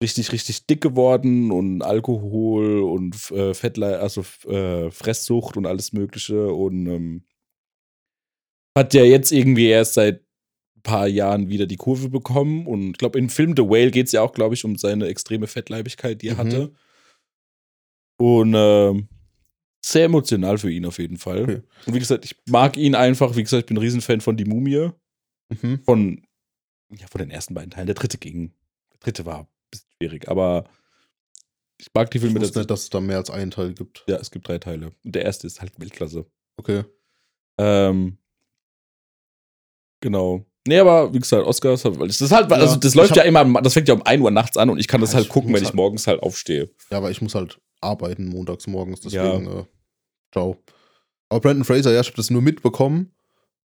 richtig, 0.04 0.30
richtig 0.32 0.66
dick 0.66 0.80
geworden 0.82 1.50
und 1.50 1.82
Alkohol 1.82 2.82
und 2.82 3.30
äh, 3.30 3.54
Fettle, 3.54 3.98
also 4.00 4.20
äh, 4.46 4.90
Fresssucht 4.90 5.56
und 5.56 5.64
alles 5.66 5.92
Mögliche 5.92 6.52
und 6.52 6.86
ähm, 6.86 7.24
hat 8.76 8.92
ja 8.92 9.02
jetzt 9.04 9.32
irgendwie 9.32 9.66
erst 9.68 9.94
seit 9.94 10.20
ein 10.76 10.82
paar 10.82 11.08
Jahren 11.08 11.48
wieder 11.48 11.66
die 11.66 11.76
Kurve 11.78 12.10
bekommen 12.10 12.66
und 12.66 12.90
ich 12.90 12.98
glaube, 12.98 13.18
im 13.18 13.30
Film 13.30 13.54
The 13.56 13.62
Whale 13.62 13.90
geht 13.90 14.06
es 14.06 14.12
ja 14.12 14.20
auch, 14.22 14.32
glaube 14.32 14.54
ich, 14.54 14.64
um 14.64 14.76
seine 14.76 15.06
extreme 15.06 15.46
Fettleibigkeit, 15.46 16.20
die 16.20 16.28
er 16.28 16.34
Mhm. 16.34 16.38
hatte. 16.38 16.72
Und 18.20 18.54
ähm, 18.56 19.08
sehr 19.84 20.04
emotional 20.04 20.58
für 20.58 20.70
ihn 20.70 20.86
auf 20.86 20.98
jeden 20.98 21.16
Fall. 21.16 21.42
Okay. 21.42 21.62
Und 21.86 21.94
wie 21.94 21.98
gesagt, 21.98 22.24
ich 22.24 22.36
mag 22.48 22.76
ihn 22.76 22.94
einfach. 22.94 23.36
Wie 23.36 23.42
gesagt, 23.42 23.62
ich 23.62 23.66
bin 23.66 23.76
ein 23.76 23.80
Riesenfan 23.82 24.20
von 24.20 24.36
Die 24.36 24.44
Mumie. 24.44 24.90
Mhm. 25.50 25.80
Von, 25.84 26.22
ja, 26.96 27.06
von 27.08 27.18
den 27.18 27.30
ersten 27.30 27.54
beiden 27.54 27.70
Teilen. 27.70 27.86
Der 27.86 27.94
dritte 27.94 28.18
ging. 28.18 28.52
Der 28.92 28.98
dritte 29.00 29.26
war 29.26 29.48
schwierig, 29.96 30.28
aber 30.28 30.64
ich 31.80 31.88
mag 31.94 32.10
die 32.10 32.18
Ich 32.18 32.22
Filme. 32.24 32.40
wusste 32.40 32.52
das- 32.52 32.56
nicht, 32.62 32.70
dass 32.70 32.82
es 32.84 32.90
da 32.90 33.00
mehr 33.00 33.16
als 33.18 33.30
einen 33.30 33.50
Teil 33.50 33.74
gibt. 33.74 34.04
ja, 34.06 34.16
es 34.16 34.30
gibt 34.30 34.46
drei 34.48 34.58
Teile. 34.58 34.92
Und 35.04 35.14
der 35.14 35.24
erste 35.24 35.46
ist 35.46 35.60
halt 35.60 35.78
Weltklasse. 35.80 36.26
Okay. 36.56 36.84
Ähm, 37.60 38.18
genau. 40.00 40.44
Nee, 40.66 40.78
aber 40.78 41.12
wie 41.12 41.18
gesagt, 41.18 41.46
Oscars, 41.46 41.84
weil 41.84 42.08
das 42.08 42.20
ist 42.20 42.32
halt, 42.32 42.50
Ja, 42.50 42.56
also 42.56 42.76
das 42.76 42.92
ich 42.92 42.94
läuft 42.96 43.10
hab- 43.10 43.18
ja 43.18 43.24
immer, 43.24 43.60
das 43.60 43.74
fängt 43.74 43.86
ja 43.88 43.94
um 43.94 44.02
1 44.02 44.22
Uhr 44.22 44.30
nachts 44.30 44.56
an 44.56 44.70
und 44.70 44.78
ich 44.78 44.88
kann 44.88 45.00
das 45.00 45.10
Ja, 45.10 45.16
halt 45.16 45.26
ich 45.26 45.32
gucken, 45.32 45.50
wenn 45.52 45.60
ich 45.60 45.66
halt- 45.68 45.74
morgens 45.74 46.06
halt 46.06 46.22
aufstehe. 46.22 46.70
Ja, 46.90 46.98
aber 46.98 47.10
ich 47.10 47.20
muss 47.20 47.34
halt 47.34 47.60
arbeiten 47.82 48.28
montags 48.28 48.66
morgens, 48.66 49.00
Ja. 49.12 49.30
deswegen, 49.30 49.58
äh, 49.60 49.64
ciao. 50.32 50.56
Aber 51.28 51.40
Brandon 51.40 51.64
Fraser, 51.64 51.92
ja, 51.92 52.00
ich 52.00 52.06
habe 52.06 52.16
das 52.16 52.30
nur 52.30 52.40
mitbekommen, 52.40 53.12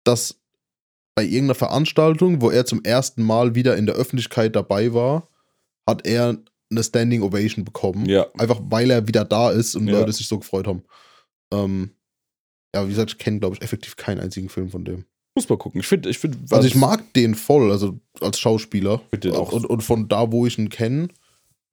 dass 0.05 0.41
bei 1.17 1.25
irgendeiner 1.25 1.55
Veranstaltung, 1.57 2.41
wo 2.41 2.51
er 2.51 2.65
zum 2.65 2.85
ersten 2.85 3.23
Mal 3.25 3.55
wieder 3.57 3.77
in 3.77 3.87
der 3.87 3.97
Öffentlichkeit 3.97 4.55
dabei 4.55 4.93
war, 4.95 5.29
hat 5.89 6.07
er 6.07 6.39
eine 6.71 6.83
Standing 6.83 7.23
Ovation 7.23 7.65
bekommen. 7.65 8.07
Ja. 8.07 8.27
Einfach 8.39 8.61
weil 8.65 8.91
er 8.91 9.07
wieder 9.07 9.25
da 9.25 9.51
ist 9.51 9.75
und 9.77 9.87
Ja. 9.89 9.99
Leute 10.01 10.13
sich 10.13 10.27
so 10.29 10.39
gefreut 10.39 10.67
haben. 10.67 10.83
Ähm, 11.53 11.91
ja, 12.75 12.85
wie 12.85 12.91
gesagt, 12.91 13.13
ich 13.13 13.19
kenne, 13.19 13.39
glaube 13.39 13.55
ich, 13.57 13.63
effektiv 13.63 13.97
keinen 13.97 14.21
einzigen 14.21 14.49
Film 14.49 14.71
von 14.71 14.85
dem. 14.85 15.05
Muss 15.37 15.49
mal 15.49 15.59
gucken. 15.59 15.81
Ich 15.81 15.87
finde, 15.87 16.09
ich 16.11 16.19
finde, 16.19 16.39
Also 16.51 16.67
ich 16.67 16.75
mag 16.75 17.13
den 17.15 17.35
voll, 17.35 17.71
also 17.71 17.99
als 18.21 18.39
Schauspieler. 18.39 19.01
Find 19.11 19.25
den 19.25 19.35
auch- 19.35 19.53
Und, 19.53 19.67
und 19.67 19.83
von 19.83 20.09
da, 20.09 20.31
wo 20.33 20.47
ich 20.47 20.59
ihn 20.59 20.69
kenne, 20.69 21.09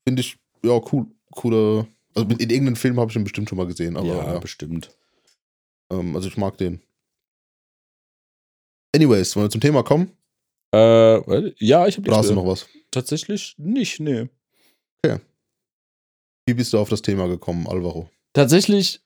finde 0.07 0.21
ich, 0.21 0.37
ja, 0.63 0.79
cool, 0.91 1.05
coole. 1.31 1.87
Also 2.13 2.27
in 2.29 2.49
irgendeinem 2.49 2.75
Film 2.75 2.99
habe 2.99 3.09
ich 3.09 3.15
ihn 3.15 3.23
bestimmt 3.23 3.49
schon 3.49 3.57
mal 3.57 3.67
gesehen, 3.67 3.97
aber 3.97 4.07
ja, 4.07 4.33
ja, 4.33 4.39
bestimmt. 4.39 4.89
ähm, 5.91 6.15
also 6.15 6.27
ich 6.27 6.37
mag 6.37 6.57
den. 6.57 6.81
Anyways, 8.95 9.35
wollen 9.35 9.45
wir 9.45 9.49
zum 9.51 9.61
Thema 9.61 9.83
kommen? 9.83 10.11
Äh, 10.73 11.53
ja, 11.63 11.87
ich 11.87 11.97
habe 11.97 12.07
Oder 12.07 12.17
hast 12.17 12.29
du 12.29 12.35
noch 12.35 12.45
was? 12.45 12.67
Tatsächlich 12.91 13.55
nicht, 13.57 13.99
nee. 13.99 14.27
Wie 16.45 16.53
bist 16.53 16.73
du 16.73 16.79
auf 16.79 16.89
das 16.89 17.01
Thema 17.01 17.27
gekommen, 17.27 17.67
Alvaro? 17.67 18.09
Tatsächlich, 18.33 18.99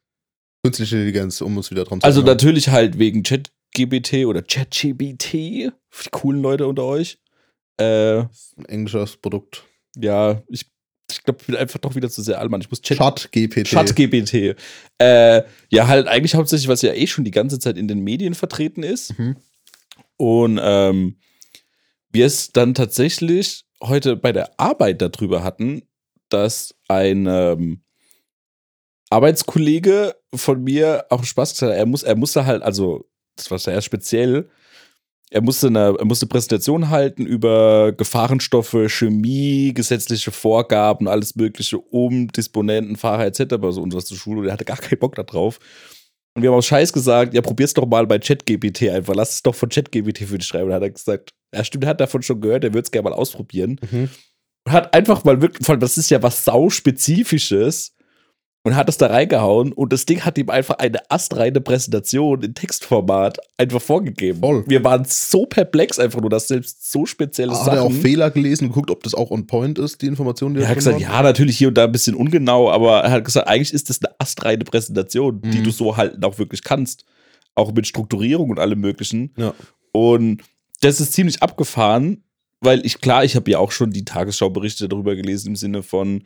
Künstliche 0.64 0.96
Intelligenz, 0.96 1.42
um 1.42 1.58
uns 1.58 1.70
wieder 1.70 1.84
dran 1.84 2.02
zu 2.02 2.06
also 2.06 2.22
erinnern. 2.22 2.38
natürlich 2.38 2.70
halt 2.70 2.98
wegen 2.98 3.22
ChatGBT 3.22 4.26
oder 4.26 4.42
ChatGBT, 4.42 5.72
für 5.90 6.04
die 6.06 6.10
coolen 6.12 6.42
Leute 6.42 6.66
unter 6.66 6.86
euch. 6.86 7.20
Äh, 7.78 8.20
Ein 8.22 8.66
englisches 8.68 9.18
Produkt. 9.18 9.64
ja, 9.96 10.42
ich, 10.48 10.66
ich 11.12 11.24
glaube, 11.24 11.40
ich 11.42 11.46
bin 11.48 11.56
einfach 11.56 11.78
doch 11.80 11.94
wieder 11.94 12.10
zu 12.10 12.24
sehr 12.24 12.40
allmann. 12.40 12.62
Ich 12.62 12.70
muss 12.72 12.82
Chat 12.82 12.98
Chat 12.98 13.32
GPT. 13.32 13.68
ChatGBT. 13.68 14.56
Äh, 14.98 15.44
ja, 15.70 15.88
halt 15.88 16.08
eigentlich 16.08 16.34
hauptsächlich, 16.34 16.68
was 16.68 16.82
ja 16.82 16.94
eh 16.94 17.06
schon 17.06 17.26
die 17.26 17.32
ganze 17.32 17.60
Zeit 17.60 17.78
in 17.78 17.88
den 17.88 18.00
Medien 18.00 18.34
vertreten 18.34 18.82
ist. 18.82 19.20
Mhm. 19.20 19.36
Und 20.18 20.60
ähm, 20.64 21.18
wir 22.12 22.26
es 22.26 22.54
dann 22.54 22.74
tatsächlich 22.74 23.65
heute 23.82 24.16
bei 24.16 24.32
der 24.32 24.60
Arbeit 24.60 25.02
darüber 25.02 25.44
hatten, 25.44 25.84
dass 26.30 26.76
ein 26.88 27.28
ähm, 27.28 27.82
Arbeitskollege 29.10 30.16
von 30.34 30.64
mir 30.64 31.06
auch 31.10 31.24
Spaß 31.24 31.54
gesagt 31.54 31.72
hat, 31.72 31.78
er, 31.78 31.86
muss, 31.86 32.04
er 32.04 32.16
musste 32.16 32.46
halt, 32.46 32.64
also, 32.64 33.06
das 33.36 33.52
war 33.52 33.60
sehr 33.60 33.82
speziell, 33.82 34.50
er 35.32 35.42
musste 35.42 35.68
eine, 35.68 35.96
er 35.98 36.06
musste 36.06 36.28
Präsentation 36.28 36.90
halten 36.90 37.26
über 37.26 37.92
Gefahrenstoffe, 37.92 38.78
Chemie, 38.88 39.74
gesetzliche 39.74 40.32
Vorgaben, 40.32 41.08
alles 41.08 41.36
Mögliche 41.36 41.78
um 41.78 42.28
Disponenten, 42.32 42.96
Fahrer 42.96 43.26
etc. 43.26 43.56
so 43.72 43.82
und 43.82 43.94
was 43.94 44.06
zur 44.06 44.18
Schule. 44.18 44.42
Und 44.42 44.48
er 44.48 44.54
hatte 44.54 44.66
gar 44.66 44.78
keinen 44.78 45.00
Bock 45.00 45.16
da 45.16 45.24
drauf. 45.24 45.60
Und 46.36 46.42
wir 46.42 46.50
haben 46.50 46.58
aus 46.58 46.68
Scheiß 46.68 46.94
gesagt, 46.94 47.34
ja, 47.34 47.42
probier's 47.42 47.74
doch 47.74 47.88
mal 47.88 48.06
bei 48.06 48.20
ChatGPT 48.20 48.90
einfach. 48.90 49.16
Lass 49.16 49.36
es 49.36 49.44
doch 49.44 49.56
von 49.56 49.70
ChatGPT 49.70 50.20
für 50.20 50.38
dich 50.38 50.48
schreiben. 50.48 50.66
Und 50.66 50.70
dann 50.72 50.82
hat 50.82 50.84
er 50.84 50.92
gesagt, 50.92 51.34
ja, 51.54 51.64
stimmt, 51.64 51.84
er 51.86 51.92
hat 51.92 52.02
davon 52.02 52.22
schon 52.22 52.42
gehört, 52.42 52.64
er 52.64 52.74
würde 52.74 52.86
es 52.86 52.92
gerne 52.92 53.10
mal 53.10 53.16
ausprobieren. 53.16 53.80
Mhm. 53.92 54.10
Und 54.68 54.72
hat 54.74 54.94
einfach 54.94 55.24
mal 55.24 55.42
wirklich, 55.42 55.66
vor 55.66 55.74
allem, 55.74 55.80
das 55.80 55.98
ist 55.98 56.10
ja 56.10 56.22
was 56.24 56.44
Sau-Spezifisches. 56.46 57.92
Und 58.64 58.76
hat 58.76 58.90
es 58.90 58.98
da 58.98 59.06
reingehauen 59.06 59.74
und 59.74 59.94
das 59.94 60.08
Ding 60.08 60.22
hat 60.22 60.40
ihm 60.40 60.50
einfach 60.50 60.80
eine 60.80 60.98
astreine 61.12 61.62
Präsentation 61.62 62.42
in 62.42 62.56
Textformat 62.56 63.38
einfach 63.60 63.80
vorgegeben. 63.80 64.40
Voll. 64.40 64.64
Wir 64.66 64.84
waren 64.84 65.06
so 65.06 65.46
perplex 65.46 66.00
einfach 66.00 66.20
nur, 66.20 66.32
dass 66.32 66.48
selbst 66.48 66.92
so 66.92 67.06
spezielle 67.06 67.52
Hat 67.52 67.64
Sachen. 67.64 67.78
er 67.78 67.84
auch 67.84 67.92
Fehler 67.92 68.32
gelesen 68.32 68.64
und 68.66 68.70
geguckt, 68.72 68.90
ob 68.90 69.04
das 69.04 69.14
auch 69.14 69.30
on 69.30 69.46
point 69.46 69.78
ist, 69.78 70.02
die 70.02 70.08
Informationen, 70.08 70.56
die 70.56 70.62
er 70.62 70.70
hat 70.70 70.78
gesagt, 70.78 70.96
waren? 70.96 71.04
ja, 71.04 71.22
natürlich 71.22 71.60
hier 71.60 71.68
und 71.68 71.76
da 71.78 71.84
ein 71.84 71.92
bisschen 71.92 72.16
ungenau, 72.16 72.72
aber 72.72 73.02
er 73.02 73.12
hat 73.12 73.26
gesagt, 73.26 73.48
eigentlich 73.48 73.72
ist 73.72 73.92
das 73.92 74.04
eine 74.04 74.16
astreine 74.18 74.64
Präsentation, 74.64 75.42
die 75.42 75.60
Mhm. 75.60 75.64
du 75.66 75.70
so 75.70 75.96
halten 75.96 76.24
auch 76.24 76.40
wirklich 76.40 76.64
kannst. 76.64 77.06
Auch 77.54 77.72
mit 77.72 77.86
Strukturierung 77.86 78.50
und 78.50 78.58
allem 78.58 78.80
Möglichen. 78.80 79.32
Ja. 79.38 79.54
Und 79.92 80.42
das 80.86 81.02
ist 81.02 81.14
ziemlich 81.14 81.42
abgefahren, 81.42 82.24
weil 82.62 82.86
ich, 82.86 83.02
klar, 83.02 83.24
ich 83.24 83.36
habe 83.36 83.50
ja 83.52 83.60
auch 83.60 83.72
schon 83.72 83.92
die 83.92 84.06
Tagesschauberichte 84.06 84.88
darüber 84.88 85.16
gelesen, 85.16 85.50
im 85.50 85.56
Sinne 85.56 85.84
von, 85.84 86.24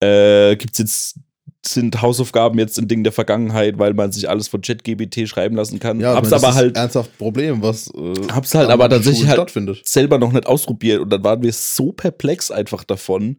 äh, 0.00 0.56
gibt's 0.56 0.78
jetzt, 0.78 1.20
sind 1.66 2.00
Hausaufgaben 2.00 2.58
jetzt 2.58 2.78
ein 2.78 2.88
Ding 2.88 3.02
der 3.02 3.12
Vergangenheit, 3.12 3.78
weil 3.78 3.94
man 3.94 4.12
sich 4.12 4.28
alles 4.28 4.48
von 4.48 4.60
ChatGBT 4.60 5.28
schreiben 5.28 5.56
lassen 5.56 5.80
kann. 5.80 6.00
Ja, 6.00 6.14
hab's 6.14 6.32
aber 6.32 6.50
ist 6.50 6.54
halt 6.54 6.76
ein 6.76 6.82
ernsthaft 6.82 7.18
Problem, 7.18 7.62
was 7.62 7.88
äh, 7.88 8.14
Hab's 8.32 8.54
halt 8.54 8.70
aber 8.70 8.88
tatsächlich 8.88 9.26
halt- 9.28 9.52
selber 9.84 10.18
noch 10.18 10.32
nicht 10.32 10.46
ausprobiert 10.46 11.00
und 11.00 11.10
dann 11.10 11.24
waren 11.24 11.42
wir 11.42 11.52
so 11.52 11.92
perplex 11.92 12.50
einfach 12.50 12.84
davon, 12.84 13.38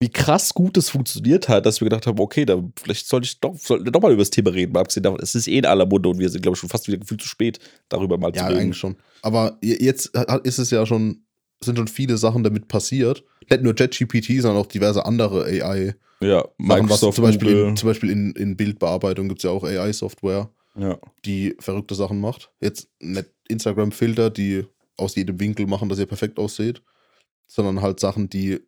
wie 0.00 0.08
krass 0.08 0.54
gut 0.54 0.76
es 0.76 0.90
funktioniert 0.90 1.48
hat, 1.48 1.66
dass 1.66 1.80
wir 1.80 1.86
gedacht 1.86 2.06
haben, 2.06 2.18
okay, 2.20 2.44
da 2.44 2.62
vielleicht 2.80 3.08
sollte 3.08 3.26
ich 3.26 3.40
doch, 3.40 3.56
sollten 3.56 3.84
wir 3.84 3.90
doch 3.92 4.00
mal 4.00 4.12
über 4.12 4.22
das 4.22 4.30
Thema 4.30 4.50
reden, 4.52 4.72
mal 4.72 4.80
abgesehen 4.80 5.02
davon, 5.02 5.18
es 5.20 5.34
ist 5.34 5.48
eh 5.48 5.58
in 5.58 5.66
aller 5.66 5.86
Munde 5.86 6.08
und 6.08 6.18
wir 6.18 6.28
sind, 6.28 6.42
glaube 6.42 6.54
ich, 6.54 6.60
schon 6.60 6.68
fast 6.70 6.86
wieder 6.86 6.98
gefühlt 6.98 7.20
zu 7.20 7.26
spät, 7.28 7.58
darüber 7.88 8.16
mal 8.16 8.30
Ja, 8.34 8.42
zu 8.42 8.48
reden. 8.48 8.60
eigentlich 8.60 8.76
schon. 8.78 8.96
Aber 9.22 9.58
je- 9.62 9.82
jetzt 9.82 10.12
ist 10.44 10.58
es 10.58 10.70
ja 10.70 10.86
schon, 10.86 11.24
sind 11.62 11.76
schon 11.76 11.88
viele 11.88 12.16
Sachen 12.16 12.44
damit 12.44 12.68
passiert. 12.68 13.24
Nicht 13.50 13.62
nur 13.62 13.74
JetGPT, 13.74 14.40
sondern 14.40 14.56
auch 14.62 14.66
diverse 14.66 15.04
andere 15.04 15.44
AI. 15.46 15.94
Ja, 16.20 16.38
Sachen, 16.42 16.50
was 16.58 16.66
Microsoft, 16.82 17.16
zum 17.16 17.24
Beispiel, 17.24 17.56
in, 17.58 17.76
zum 17.76 17.88
Beispiel 17.88 18.10
in, 18.10 18.32
in 18.32 18.56
Bildbearbeitung 18.56 19.28
gibt 19.28 19.40
es 19.40 19.44
ja 19.44 19.50
auch 19.50 19.64
AI-Software, 19.64 20.50
ja. 20.76 20.98
die 21.24 21.56
verrückte 21.58 21.94
Sachen 21.96 22.20
macht. 22.20 22.50
Jetzt 22.60 22.88
nicht 23.00 23.26
Instagram-Filter, 23.48 24.30
die 24.30 24.64
aus 24.96 25.14
jedem 25.16 25.40
Winkel 25.40 25.66
machen, 25.66 25.88
dass 25.88 25.98
ihr 25.98 26.06
perfekt 26.06 26.38
aussieht, 26.38 26.82
sondern 27.46 27.80
halt 27.82 27.98
Sachen, 28.00 28.28
die 28.28 28.60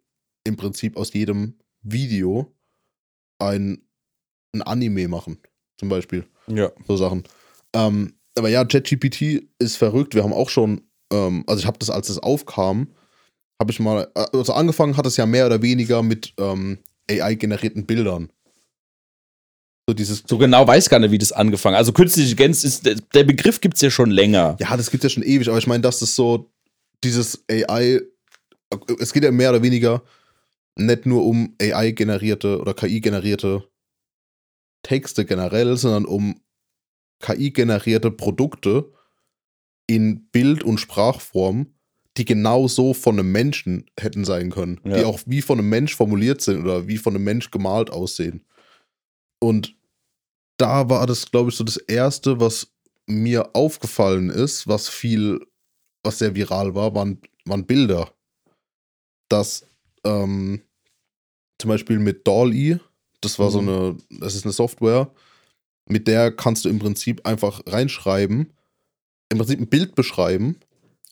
im 0.44 0.56
Prinzip 0.56 0.96
aus 0.96 1.12
jedem 1.12 1.54
Video 1.82 2.52
ein, 3.38 3.82
ein 4.54 4.62
Anime 4.62 5.08
machen. 5.08 5.38
Zum 5.78 5.88
Beispiel. 5.88 6.26
ja. 6.48 6.70
so 6.86 6.96
Sachen. 6.96 7.24
Ähm, 7.74 8.14
aber 8.36 8.48
ja, 8.48 8.64
ChatGPT 8.64 9.48
ist 9.58 9.76
verrückt. 9.76 10.14
Wir 10.14 10.22
haben 10.24 10.32
auch 10.32 10.50
schon, 10.50 10.82
ähm, 11.12 11.44
also 11.46 11.60
ich 11.60 11.66
habe 11.66 11.78
das, 11.78 11.90
als 11.90 12.08
es 12.08 12.18
aufkam, 12.18 12.88
habe 13.60 13.70
ich 13.72 13.80
mal, 13.80 14.10
also 14.14 14.52
angefangen 14.52 14.96
hat 14.96 15.06
es 15.06 15.16
ja 15.16 15.26
mehr 15.26 15.46
oder 15.46 15.62
weniger 15.62 16.02
mit 16.02 16.32
ähm, 16.38 16.78
AI-generierten 17.10 17.86
Bildern. 17.86 18.30
So 19.88 19.94
dieses, 19.94 20.22
So 20.26 20.38
genau 20.38 20.66
weiß 20.66 20.88
gar 20.88 20.98
nicht, 20.98 21.10
wie 21.10 21.18
das 21.18 21.32
angefangen 21.32 21.76
Also 21.76 21.92
künstliche 21.92 22.30
Intelligenz 22.30 22.64
ist, 22.64 22.86
der- 22.86 22.94
der 22.94 23.24
Begriff 23.24 23.60
gibt 23.60 23.74
es 23.76 23.80
ja 23.80 23.90
schon 23.90 24.10
länger. 24.10 24.56
ja, 24.60 24.76
das 24.76 24.90
gibt 24.90 25.04
es 25.04 25.10
ja 25.12 25.14
schon 25.14 25.22
ewig, 25.28 25.48
aber 25.48 25.58
ich 25.58 25.66
meine, 25.66 25.80
dass 25.82 25.98
das 25.98 26.14
so, 26.14 26.50
dieses 27.02 27.42
AI, 27.50 28.00
es 28.98 29.12
geht 29.12 29.24
ja 29.24 29.30
mehr 29.32 29.50
oder 29.50 29.62
weniger 29.62 30.02
nicht 30.76 31.06
nur 31.06 31.24
um 31.24 31.54
AI-generierte 31.60 32.60
oder 32.60 32.74
KI-generierte 32.74 33.68
Texte 34.82 35.24
generell, 35.24 35.76
sondern 35.76 36.06
um 36.06 36.40
KI-generierte 37.20 38.10
Produkte 38.10 38.92
in 39.86 40.28
Bild- 40.30 40.64
und 40.64 40.78
Sprachform, 40.78 41.74
die 42.16 42.24
genau 42.24 42.68
so 42.68 42.94
von 42.94 43.18
einem 43.18 43.32
Menschen 43.32 43.90
hätten 43.98 44.24
sein 44.24 44.50
können. 44.50 44.80
Ja. 44.84 44.98
Die 44.98 45.04
auch 45.04 45.20
wie 45.26 45.42
von 45.42 45.58
einem 45.58 45.68
Mensch 45.68 45.94
formuliert 45.94 46.40
sind 46.40 46.62
oder 46.62 46.88
wie 46.88 46.96
von 46.96 47.14
einem 47.14 47.24
Mensch 47.24 47.50
gemalt 47.50 47.90
aussehen. 47.90 48.44
Und 49.38 49.76
da 50.56 50.88
war 50.88 51.06
das, 51.06 51.30
glaube 51.30 51.50
ich, 51.50 51.56
so 51.56 51.64
das 51.64 51.76
Erste, 51.76 52.40
was 52.40 52.72
mir 53.06 53.54
aufgefallen 53.54 54.30
ist, 54.30 54.68
was 54.68 54.88
viel, 54.88 55.40
was 56.02 56.18
sehr 56.18 56.34
viral 56.34 56.74
war, 56.74 56.94
waren, 56.94 57.20
waren 57.44 57.66
Bilder. 57.66 58.12
Dass 59.28 59.66
ähm, 60.04 60.60
zum 61.58 61.68
Beispiel 61.68 61.98
mit 61.98 62.26
DALL-E, 62.26 62.78
das 63.20 63.38
war 63.38 63.50
so 63.50 63.60
Mhm. 63.60 63.68
eine, 63.68 63.96
das 64.20 64.34
ist 64.34 64.44
eine 64.44 64.52
Software, 64.52 65.10
mit 65.86 66.08
der 66.08 66.30
kannst 66.30 66.64
du 66.64 66.68
im 66.68 66.78
Prinzip 66.78 67.26
einfach 67.26 67.60
reinschreiben, 67.66 68.52
im 69.30 69.38
Prinzip 69.38 69.60
ein 69.60 69.66
Bild 69.68 69.94
beschreiben 69.94 70.56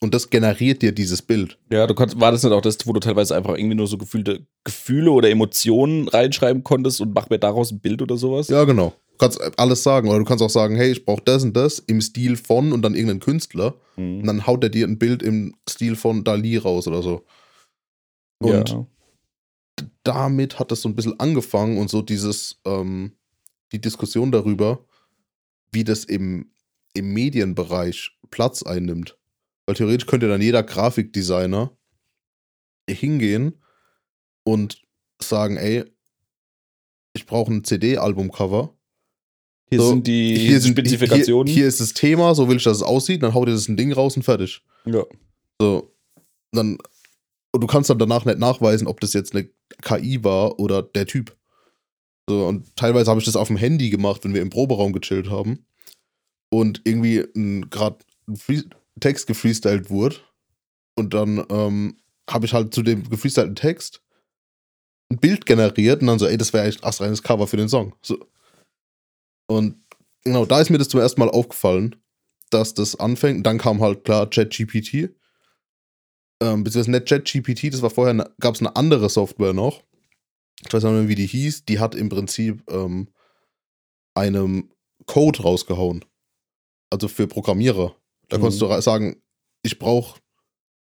und 0.01 0.15
das 0.15 0.31
generiert 0.31 0.83
dir 0.83 0.93
dieses 0.93 1.23
Bild. 1.23 1.59
Ja, 1.71 1.87
du 1.87 1.95
konntest, 1.95 2.21
war 2.21 2.33
das 2.33 2.43
nicht 2.43 2.53
auch 2.53 2.63
das, 2.63 2.79
wo 2.87 2.93
du 2.93 3.01
teilweise 3.01 3.37
einfach 3.37 3.57
irgendwie 3.57 3.75
nur 3.77 3.87
so 3.87 3.99
gefühlte 3.99 4.47
Gefühle 4.65 5.11
oder 5.11 5.29
Emotionen 5.31 6.09
reinschreiben 6.09 6.65
konntest 6.65 7.01
und 7.01 7.15
mach 7.15 7.29
mir 7.31 7.39
daraus 7.39 7.71
ein 7.73 7.81
Bild 7.81 8.01
oder 8.01 8.17
sowas? 8.17 8.49
Ja, 8.49 8.65
genau. 8.65 8.95
Du 9.13 9.19
kannst 9.19 9.41
alles 9.59 9.83
sagen. 9.83 10.09
Oder 10.09 10.21
du 10.21 10.25
kannst 10.25 10.45
auch 10.45 10.51
sagen, 10.51 10.77
hey, 10.77 10.93
ich 10.93 11.05
brauche 11.05 11.23
das 11.25 11.43
und 11.43 11.57
das 11.57 11.81
im 11.81 12.01
Stil 12.01 12.37
von 12.37 12.73
und 12.73 12.83
dann 12.83 12.95
irgendeinen 12.95 13.19
Künstler. 13.21 13.75
Und 13.97 14.19
Mhm. 14.23 14.27
dann 14.27 14.47
haut 14.47 14.63
er 14.63 14.71
dir 14.71 14.87
ein 14.87 14.97
Bild 14.99 15.25
im 15.25 15.57
Stil 15.69 15.97
von 15.97 16.23
Dali 16.23 16.57
raus 16.57 16.87
oder 16.87 17.03
so. 17.03 17.25
Und 18.41 18.71
ja. 18.71 18.87
damit 20.05 20.59
hat 20.59 20.71
das 20.71 20.83
so 20.83 20.89
ein 20.89 20.95
bisschen 20.95 21.19
angefangen 21.19 21.79
und 21.79 21.91
so 21.91 22.03
dieses, 22.03 22.61
ähm, 22.65 23.13
die 23.73 23.81
Diskussion 23.81 24.33
darüber, 24.33 24.85
wie 25.73 25.85
das 25.85 26.05
im, 26.05 26.51
im 26.95 27.13
Medienbereich 27.13 28.17
Platz 28.31 28.63
einnimmt. 28.63 29.19
Weil 29.67 29.75
theoretisch 29.75 30.07
könnte 30.07 30.29
dann 30.29 30.41
jeder 30.41 30.63
Grafikdesigner 30.63 31.77
hingehen 32.89 33.61
und 34.45 34.83
sagen, 35.21 35.57
ey, 35.57 35.85
ich 37.13 37.27
brauche 37.27 37.53
ein 37.53 37.65
CD-Albumcover. 37.65 38.75
Hier 39.69 39.81
So, 39.81 39.89
sind 39.91 40.07
die 40.07 40.39
Hier 40.39 40.61
sind 40.61 40.73
Spezifikationen. 40.73 41.47
Hier, 41.47 41.63
hier 41.63 41.69
ist 41.69 41.81
das 41.81 41.93
Thema, 41.93 42.35
so 42.35 42.49
will 42.49 42.57
ich, 42.57 42.65
dass 42.65 42.79
es 42.79 42.83
aussieht, 42.83 43.23
dann 43.23 43.35
haut 43.35 43.49
ihr 43.49 43.55
das 43.55 43.69
ein 43.69 43.77
Ding 43.77 43.93
raus 43.93 44.17
und 44.17 44.23
fertig. 44.23 44.63
ja. 44.87 45.05
So, 45.61 45.93
dann, 46.53 46.79
und 47.53 47.61
du 47.63 47.67
kannst 47.67 47.91
dann 47.91 47.99
danach 47.99 48.25
nicht 48.25 48.39
nachweisen, 48.39 48.87
ob 48.87 49.01
das 49.01 49.13
jetzt 49.13 49.35
eine 49.35 49.49
KI 49.83 50.23
war 50.25 50.59
oder 50.59 50.83
der 50.83 51.07
Typ. 51.07 51.37
So, 52.29 52.47
und 52.47 52.77
teilweise 52.77 53.11
habe 53.11 53.21
ich 53.21 53.27
das 53.27 53.37
auf 53.37 53.49
dem 53.49 53.57
Handy 53.57 53.91
gemacht, 53.91 54.25
wenn 54.25 54.35
wir 54.35 54.43
im 54.43 54.51
Proberaum 54.51 54.93
gechillt 54.93 55.31
haben 55.31 55.65
und 56.51 56.83
irgendwie 56.85 57.25
gerade 57.71 57.99
ein 58.29 58.71
Text 59.01 59.27
gefreestylt 59.27 59.91
wurde. 59.91 60.17
Und 60.95 61.15
dann 61.15 61.45
ähm, 61.49 61.97
habe 62.29 62.45
ich 62.45 62.53
halt 62.53 62.75
zu 62.75 62.83
dem 62.83 63.09
gefreestylten 63.09 63.55
Text 63.55 64.03
ein 65.11 65.19
Bild 65.19 65.47
generiert 65.47 66.03
und 66.03 66.09
dann 66.09 66.19
so, 66.19 66.27
ey, 66.27 66.37
das 66.37 66.53
wäre 66.53 66.67
echt 66.67 66.85
astreines 66.85 67.23
Cover 67.23 67.47
für 67.47 67.57
den 67.57 67.69
Song. 67.69 67.95
So. 68.03 68.19
Und 69.47 69.77
genau, 70.25 70.45
da 70.45 70.61
ist 70.61 70.71
mir 70.71 70.79
das 70.79 70.89
zum 70.89 71.01
ersten 71.01 71.21
Mal 71.21 71.31
aufgefallen, 71.31 71.97
dass 72.51 72.75
das 72.75 72.97
anfängt. 72.97 73.47
Dann 73.47 73.59
kam 73.59 73.81
halt 73.81 74.05
klar 74.05 74.29
ChatGPT. 74.29 75.15
Ähm, 76.41 76.63
beziehungsweise 76.65 76.91
nicht 76.93 77.09
ChatGPT, 77.09 77.73
das 77.73 77.83
war 77.83 77.91
vorher, 77.91 78.33
gab 78.41 78.55
es 78.55 78.61
eine 78.61 78.77
andere 78.77 79.09
Software 79.09 79.53
noch. 79.53 79.83
Ich 80.65 80.73
weiß 80.73 80.83
nicht 80.85 80.93
mehr, 80.93 81.09
wie 81.09 81.15
die 81.15 81.27
hieß. 81.27 81.65
Die 81.65 81.79
hat 81.79 81.95
im 81.95 82.09
Prinzip 82.09 82.63
ähm, 82.71 83.09
einem 84.15 84.71
Code 85.07 85.43
rausgehauen. 85.43 86.05
Also 86.91 87.09
für 87.09 87.27
Programmierer. 87.27 87.95
Da 88.29 88.39
Mhm. 88.39 88.41
konntest 88.43 88.63
du 88.63 88.81
sagen, 88.81 89.23
ich 89.63 89.79
brauche 89.79 90.21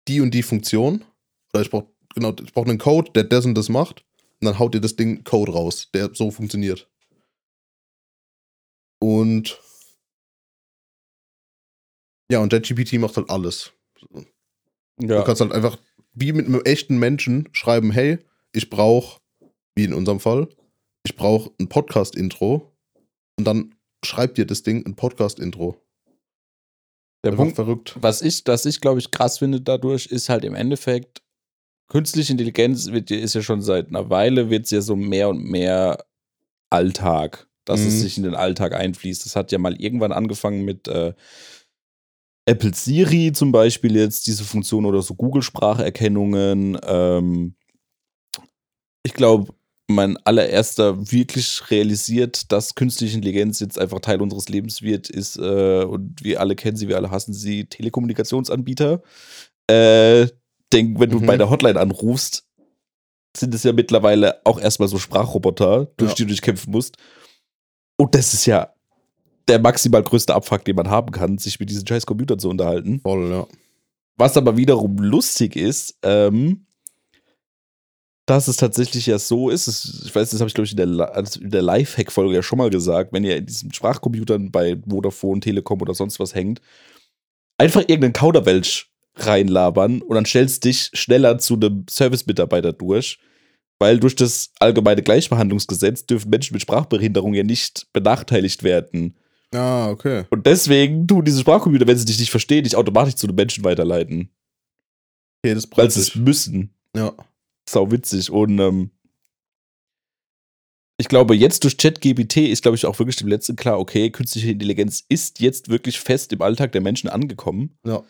die 0.07 0.21
und 0.21 0.31
die 0.31 0.43
Funktion. 0.43 1.05
Oder 1.53 1.61
ich 1.63 1.69
brauche 1.69 1.87
genau, 2.13 2.33
ich 2.43 2.53
brauche 2.53 2.69
einen 2.69 2.77
Code, 2.79 3.11
der 3.11 3.23
das 3.23 3.45
und 3.45 3.55
das 3.55 3.69
macht. 3.69 4.05
Und 4.41 4.45
dann 4.45 4.59
haut 4.59 4.73
dir 4.73 4.81
das 4.81 4.95
Ding 4.95 5.23
Code 5.23 5.53
raus, 5.53 5.89
der 5.93 6.13
so 6.13 6.29
funktioniert. 6.31 6.89
Und 8.99 9.59
ja, 12.31 12.39
und 12.39 12.49
ChatGPT 12.51 12.93
macht 12.93 13.17
halt 13.17 13.29
alles. 13.29 13.73
Du 15.07 15.15
ja. 15.15 15.21
kannst 15.23 15.41
halt 15.41 15.51
einfach 15.51 15.77
wie 16.13 16.31
mit 16.33 16.45
einem 16.45 16.61
echten 16.63 16.97
Menschen 16.97 17.49
schreiben, 17.53 17.91
hey, 17.91 18.19
ich 18.51 18.69
brauche, 18.69 19.19
wie 19.75 19.83
in 19.85 19.93
unserem 19.93 20.19
Fall, 20.19 20.47
ich 21.05 21.15
brauche 21.15 21.51
ein 21.59 21.69
Podcast-Intro. 21.69 22.71
Und 23.37 23.45
dann 23.45 23.73
schreibt 24.05 24.37
dir 24.37 24.45
das 24.45 24.63
Ding 24.63 24.85
ein 24.85 24.95
Podcast-Intro. 24.95 25.75
Der 27.23 27.31
Einfach 27.31 27.43
Punkt, 27.43 27.55
verrückt. 27.55 27.97
was 27.99 28.21
ich, 28.21 28.43
das 28.43 28.65
ich 28.65 28.81
glaube 28.81 28.99
ich 28.99 29.09
krass 29.11 29.39
finde 29.39 29.61
dadurch, 29.61 30.05
ist 30.07 30.29
halt 30.29 30.43
im 30.43 30.55
Endeffekt, 30.55 31.21
künstliche 31.89 32.31
Intelligenz 32.33 32.91
wird, 32.91 33.11
ist 33.11 33.33
ja 33.35 33.41
schon 33.41 33.61
seit 33.61 33.87
einer 33.87 34.09
Weile, 34.09 34.49
wird 34.49 34.65
es 34.65 34.71
ja 34.71 34.81
so 34.81 34.95
mehr 34.95 35.29
und 35.29 35.43
mehr 35.43 36.03
Alltag, 36.69 37.47
dass 37.65 37.79
es 37.79 37.93
Mhm. 37.95 37.99
sich 37.99 38.17
in 38.17 38.23
den 38.23 38.35
Alltag 38.35 38.73
einfließt. 38.73 39.25
Das 39.25 39.35
hat 39.35 39.51
ja 39.51 39.57
mal 39.57 39.79
irgendwann 39.81 40.11
angefangen 40.11 40.65
mit 40.65 40.87
äh, 40.87 41.13
Apple 42.45 42.73
Siri 42.73 43.31
zum 43.31 43.51
Beispiel 43.51 43.95
jetzt, 43.95 44.27
diese 44.27 44.43
Funktion 44.43 44.85
oder 44.85 45.01
so 45.01 45.15
Google-Spracherkennungen. 45.15 46.77
Ähm, 46.83 47.55
ich 49.05 49.13
glaube, 49.13 49.53
mein 49.89 50.17
allererster 50.25 51.11
wirklich 51.11 51.69
realisiert, 51.69 52.51
dass 52.51 52.75
künstliche 52.75 53.15
Intelligenz 53.15 53.59
jetzt 53.59 53.77
einfach 53.79 53.99
Teil 53.99 54.21
unseres 54.21 54.49
Lebens 54.49 54.81
wird, 54.81 55.09
ist, 55.09 55.37
äh, 55.37 55.83
und 55.83 56.23
wir 56.23 56.39
alle 56.39 56.55
kennen 56.55 56.77
sie, 56.77 56.87
wir 56.87 56.95
alle 56.97 57.11
hassen 57.11 57.33
sie, 57.33 57.65
Telekommunikationsanbieter. 57.65 59.01
Äh, 59.69 60.27
denk, 60.71 60.99
wenn 60.99 61.09
du 61.09 61.19
Mhm. 61.19 61.25
bei 61.25 61.37
der 61.37 61.49
Hotline 61.49 61.79
anrufst, 61.79 62.45
sind 63.35 63.53
es 63.53 63.63
ja 63.63 63.73
mittlerweile 63.73 64.45
auch 64.45 64.59
erstmal 64.59 64.87
so 64.89 64.97
Sprachroboter, 64.99 65.85
durch 65.97 66.11
Ja. 66.11 66.15
die 66.15 66.23
du 66.23 66.29
dich 66.29 66.41
kämpfen 66.41 66.71
musst. 66.71 66.97
Und 67.97 68.15
das 68.15 68.33
ist 68.33 68.45
ja 68.45 68.72
der 69.47 69.59
maximal 69.59 70.03
größte 70.03 70.33
Abfuck, 70.33 70.65
den 70.65 70.75
man 70.75 70.89
haben 70.89 71.11
kann, 71.11 71.37
sich 71.37 71.59
mit 71.59 71.69
diesen 71.69 71.85
scheiß 71.85 72.05
Computern 72.05 72.39
zu 72.39 72.49
unterhalten. 72.49 72.99
Voll, 73.01 73.29
ja. 73.29 73.47
Was 74.15 74.37
aber 74.37 74.57
wiederum 74.57 74.97
lustig 74.97 75.55
ist, 75.55 75.97
ähm, 76.03 76.65
dass 78.25 78.47
es 78.47 78.57
tatsächlich 78.57 79.07
ja 79.07 79.19
so 79.19 79.49
ist, 79.49 79.67
es, 79.67 80.03
ich 80.05 80.15
weiß, 80.15 80.29
das 80.29 80.39
habe 80.39 80.47
ich 80.47 80.53
glaube 80.53 80.65
ich 80.65 80.77
in 80.77 80.97
der, 80.97 81.13
also 81.13 81.41
in 81.41 81.51
der 81.51 81.61
Lifehack-Folge 81.61 82.35
ja 82.35 82.43
schon 82.43 82.57
mal 82.57 82.69
gesagt, 82.69 83.11
wenn 83.11 83.23
ihr 83.23 83.37
in 83.37 83.45
diesen 83.45 83.73
Sprachcomputern 83.73 84.51
bei 84.51 84.77
Vodafone, 84.87 85.41
Telekom 85.41 85.81
oder 85.81 85.93
sonst 85.93 86.19
was 86.19 86.33
hängt, 86.33 86.61
einfach 87.57 87.81
irgendeinen 87.81 88.13
Kauderwelsch 88.13 88.91
reinlabern 89.15 90.01
und 90.01 90.15
dann 90.15 90.25
stellst 90.25 90.63
dich 90.63 90.89
schneller 90.93 91.37
zu 91.37 91.55
einem 91.55 91.85
Service-Mitarbeiter 91.89 92.71
durch, 92.71 93.19
weil 93.77 93.99
durch 93.99 94.15
das 94.15 94.51
allgemeine 94.59 95.03
Gleichbehandlungsgesetz 95.03 96.05
dürfen 96.05 96.29
Menschen 96.29 96.53
mit 96.53 96.61
Sprachbehinderung 96.61 97.33
ja 97.33 97.43
nicht 97.43 97.87
benachteiligt 97.91 98.63
werden. 98.63 99.15
Ah, 99.53 99.89
okay. 99.89 100.25
Und 100.29 100.45
deswegen 100.45 101.07
tun 101.07 101.23
diese 101.23 101.41
Sprachcomputer, 101.41 101.87
wenn 101.87 101.97
sie 101.97 102.05
dich 102.05 102.19
nicht 102.19 102.31
verstehen, 102.31 102.63
dich 102.63 102.75
automatisch 102.75 103.15
zu 103.15 103.27
einem 103.27 103.35
Menschen 103.35 103.63
weiterleiten. 103.63 104.29
Okay, 105.43 105.53
das 105.53 105.67
Weil 105.75 105.91
sie 105.91 105.99
es 105.99 106.15
müssen. 106.15 106.73
Ja. 106.95 107.13
Sau 107.69 107.91
witzig. 107.91 108.31
Und 108.31 108.59
ähm, 108.59 108.91
ich 110.97 111.07
glaube, 111.07 111.35
jetzt 111.35 111.63
durch 111.63 111.77
ChatGPT 111.77 112.37
ist, 112.37 112.61
glaube 112.61 112.75
ich, 112.75 112.85
auch 112.85 112.97
wirklich 112.99 113.17
dem 113.17 113.27
Letzten 113.27 113.55
klar, 113.55 113.79
okay, 113.79 114.09
künstliche 114.09 114.51
Intelligenz 114.51 115.03
ist 115.09 115.39
jetzt 115.39 115.69
wirklich 115.69 115.99
fest 115.99 116.33
im 116.33 116.41
Alltag 116.41 116.71
der 116.71 116.81
Menschen 116.81 117.09
angekommen. 117.09 117.77
Ja. 117.85 118.03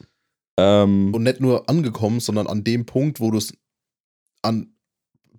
Ähm, 0.59 1.13
Und 1.13 1.23
nicht 1.23 1.39
nur 1.39 1.69
angekommen, 1.69 2.19
sondern 2.19 2.47
an 2.47 2.63
dem 2.63 2.85
Punkt, 2.85 3.19
wo 3.19 3.31
du 3.31 3.37
es 3.37 3.53
an 4.41 4.75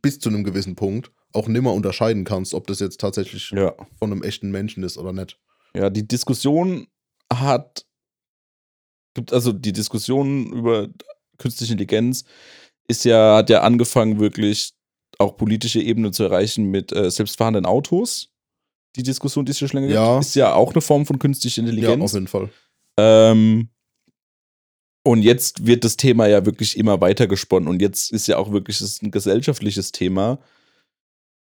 bis 0.03 0.19
zu 0.19 0.29
einem 0.29 0.45
gewissen 0.45 0.75
Punkt 0.75 1.12
auch 1.33 1.49
nimmer 1.49 1.73
unterscheiden 1.73 2.25
kannst, 2.25 2.55
ob 2.55 2.67
das 2.67 2.81
jetzt 2.81 3.01
tatsächlich 3.01 3.51
ja. 3.51 3.75
von 3.99 4.12
einem 4.12 4.23
echten 4.23 4.51
Menschen 4.51 4.83
ist 4.83 4.99
oder 4.99 5.12
nicht. 5.12 5.38
Ja, 5.77 5.91
die 5.91 6.07
Diskussion 6.07 6.87
hat, 7.33 7.85
gibt 9.15 9.33
also 9.33 9.53
die 9.53 9.73
Diskussion 9.73 10.53
über 10.53 10.89
künstliche 11.39 11.73
Intelligenz 11.73 12.25
ist 12.89 13.05
ja, 13.05 13.37
hat 13.37 13.51
ja 13.51 13.63
angefangen, 13.63 14.21
wirklich 14.21 14.73
auch 15.19 15.37
politische 15.37 15.81
Ebene 15.81 16.11
zu 16.11 16.25
erreichen 16.25 16.67
mit 16.71 16.93
äh, 16.93 17.11
selbstfahrenden 17.11 17.67
Autos. 17.67 18.29
Die 18.97 19.03
Diskussion, 19.03 19.45
die 19.45 19.53
es 19.53 19.59
hier 19.59 19.69
schon 19.69 19.81
länger 19.81 19.93
Ja. 19.95 20.15
gibt, 20.15 20.27
ist 20.27 20.35
ja 20.35 20.55
auch 20.55 20.73
eine 20.73 20.81
Form 20.83 21.07
von 21.07 21.19
künstlicher 21.19 21.63
Ja, 21.63 21.69
Intelligenz. 21.69 22.03
auf 22.05 22.13
jeden 22.13 22.29
Fall. 22.29 22.51
Ähm, 22.97 23.71
und 25.03 25.23
jetzt 25.23 25.67
wird 25.67 25.85
das 25.85 25.97
Thema 25.97 26.27
ja 26.27 26.45
wirklich 26.47 26.77
immer 26.77 27.01
weiter 27.01 27.27
gesponnen. 27.27 27.69
Und 27.69 27.81
jetzt 27.83 28.13
ist 28.13 28.27
ja 28.27 28.37
auch 28.39 28.53
wirklich 28.53 28.81
ein 29.03 29.11
gesellschaftliches 29.11 29.93
Thema, 29.93 30.39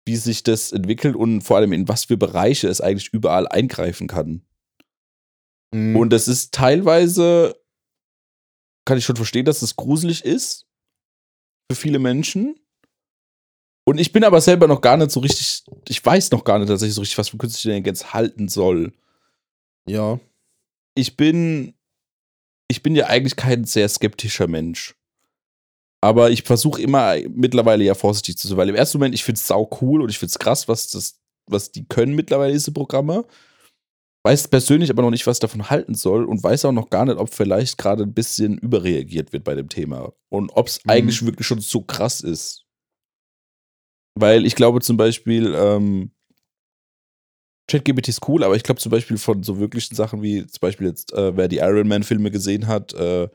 wie 0.09 0.16
sich 0.16 0.42
das 0.42 0.73
entwickelt 0.73 1.14
und 1.14 1.42
vor 1.42 1.59
allem 1.59 1.73
in 1.73 1.87
was 1.87 2.07
für 2.07 2.16
Bereiche 2.16 2.66
es 2.66 2.81
eigentlich 2.81 3.12
überall 3.12 3.47
eingreifen 3.47 4.09
kann. 4.09 4.42
Mhm. 5.73 5.97
Und 5.97 6.11
das 6.11 6.27
ist 6.27 6.53
teilweise, 6.53 7.55
kann 8.85 8.99
ich 8.99 9.05
schon 9.05 9.16
verstehen, 9.16 9.44
dass 9.44 9.62
es 9.62 9.77
gruselig 9.77 10.25
ist 10.25 10.66
für 11.71 11.77
viele 11.77 11.99
Menschen. 11.99 12.59
Und 13.87 13.99
ich 13.99 14.12
bin 14.12 14.25
aber 14.25 14.40
selber 14.40 14.66
noch 14.66 14.81
gar 14.81 14.97
nicht 14.97 15.11
so 15.11 15.21
richtig, 15.21 15.62
ich 15.88 16.05
weiß 16.05 16.31
noch 16.31 16.44
gar 16.44 16.59
nicht 16.59 16.68
tatsächlich 16.68 16.94
so 16.94 17.03
richtig, 17.03 17.18
was 17.18 17.29
von 17.29 17.38
künstlicher 17.38 17.71
Intelligenz 17.77 18.12
halten 18.12 18.49
soll. 18.49 18.92
ja. 19.87 20.18
ich 20.94 21.16
bin, 21.16 21.75
ich 22.68 22.83
bin 22.83 22.97
ja 22.97 23.07
eigentlich 23.07 23.37
kein 23.37 23.64
sehr 23.64 23.88
skeptischer 23.88 24.49
Mensch. 24.49 24.97
Aber 26.00 26.30
ich 26.30 26.42
versuche 26.44 26.80
immer 26.80 27.16
mittlerweile 27.28 27.84
ja 27.84 27.94
vorsichtig 27.94 28.38
zu 28.38 28.46
sein, 28.46 28.56
weil 28.56 28.68
im 28.68 28.74
ersten 28.76 28.98
Moment, 28.98 29.14
ich 29.14 29.24
finde 29.24 29.38
es 29.38 29.46
sau 29.46 29.68
cool 29.80 30.02
und 30.02 30.11
ich 30.11 30.18
finde 30.18 30.30
es 30.30 30.38
krass, 30.38 30.68
was, 30.68 30.88
das, 30.90 31.20
was 31.46 31.72
die 31.72 31.87
können 31.87 32.14
mittlerweile, 32.14 32.52
diese 32.52 32.72
Programme. 32.72 33.24
Weiß 34.24 34.48
persönlich 34.48 34.90
aber 34.90 35.02
noch 35.02 35.11
nicht, 35.11 35.26
was 35.26 35.38
davon 35.38 35.70
halten 35.70 35.94
soll 35.94 36.24
und 36.24 36.42
weiß 36.42 36.64
auch 36.66 36.72
noch 36.72 36.90
gar 36.90 37.04
nicht, 37.04 37.18
ob 37.18 37.32
vielleicht 37.32 37.78
gerade 37.78 38.04
ein 38.04 38.14
bisschen 38.14 38.58
überreagiert 38.58 39.32
wird 39.32 39.44
bei 39.44 39.54
dem 39.54 39.68
Thema. 39.68 40.12
Und 40.28 40.50
ob 40.50 40.68
es 40.68 40.84
Mhm. 40.84 40.90
eigentlich 40.90 41.24
wirklich 41.24 41.46
schon 41.46 41.61
so 41.61 41.82
krass 41.82 42.20
ist. 42.20 42.64
Weil 44.14 44.44
ich 44.46 44.54
glaube 44.54 44.80
zum 44.80 44.96
Beispiel, 44.96 45.54
ähm, 45.56 46.11
ChatGPT 47.70 48.08
ist 48.08 48.26
cool, 48.28 48.44
aber 48.44 48.56
ich 48.56 48.62
glaube 48.62 48.80
zum 48.80 48.90
Beispiel 48.90 49.18
von 49.18 49.42
so 49.42 49.58
wirklichen 49.58 49.94
Sachen 49.94 50.22
wie 50.22 50.46
zum 50.46 50.61
Beispiel 50.61 50.88
jetzt, 50.88 51.12
äh, 51.12 51.37
wer 51.37 51.48
die 51.48 51.58
Iron 51.58 51.87
Man-Filme 51.88 52.30
gesehen 52.30 52.66
hat, 52.66 52.94
äh, 52.94 53.28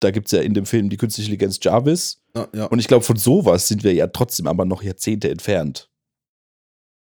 da 0.00 0.10
gibt 0.10 0.26
es 0.26 0.32
ja 0.32 0.40
in 0.40 0.54
dem 0.54 0.66
Film 0.66 0.88
die 0.90 0.96
künstliche 0.96 1.28
Intelligenz 1.30 1.58
Jarvis. 1.62 2.22
Ja, 2.34 2.48
ja. 2.54 2.64
Und 2.66 2.78
ich 2.78 2.88
glaube, 2.88 3.04
von 3.04 3.16
sowas 3.16 3.68
sind 3.68 3.82
wir 3.84 3.92
ja 3.94 4.06
trotzdem 4.06 4.46
aber 4.46 4.64
noch 4.64 4.82
Jahrzehnte 4.82 5.30
entfernt. 5.30 5.90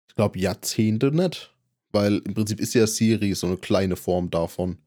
Ich 0.09 0.15
glaube 0.15 0.39
Jahrzehnte 0.39 1.11
nicht. 1.13 1.51
Weil 1.93 2.19
im 2.25 2.35
Prinzip 2.35 2.59
ist 2.59 2.75
ja 2.75 2.87
Siri 2.87 3.35
so 3.35 3.47
eine 3.47 3.59
kleine 3.59 3.97
Form 3.97 4.31
davon. 4.31 4.79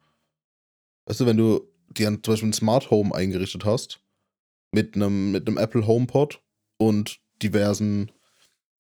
Weißt 1.05 1.19
du, 1.19 1.25
wenn 1.27 1.37
du 1.37 1.61
dir 1.89 2.07
zum 2.07 2.21
Beispiel 2.33 2.49
ein 2.49 2.53
Smart 2.53 2.89
Home 2.89 3.13
eingerichtet 3.13 3.63
hast, 3.63 4.01
mit 4.71 4.95
einem, 4.95 5.31
mit 5.31 5.47
einem 5.47 5.57
Apple 5.57 5.85
HomePod 5.85 6.41
und 6.77 7.19
diversen 7.43 8.11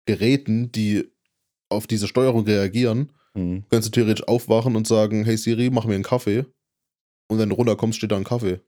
Geräten, 0.05 0.71
die 0.71 1.11
auf 1.69 1.87
diese 1.87 2.07
Steuerung 2.07 2.45
reagieren, 2.45 3.11
Mhm. 3.35 3.65
kannst 3.69 3.89
du 3.89 3.91
theoretisch 3.91 4.25
aufwachen 4.29 4.77
und 4.77 4.87
sagen, 4.87 5.25
hey 5.25 5.35
Siri, 5.35 5.69
mach 5.69 5.83
mir 5.85 5.95
einen 5.95 6.03
Kaffee. 6.05 6.45
Und 7.27 7.37
wenn 7.37 7.49
du 7.49 7.55
runterkommst, 7.55 7.97
steht 7.97 8.11
da 8.11 8.15
ein 8.15 8.23
Kaffee. 8.23 8.61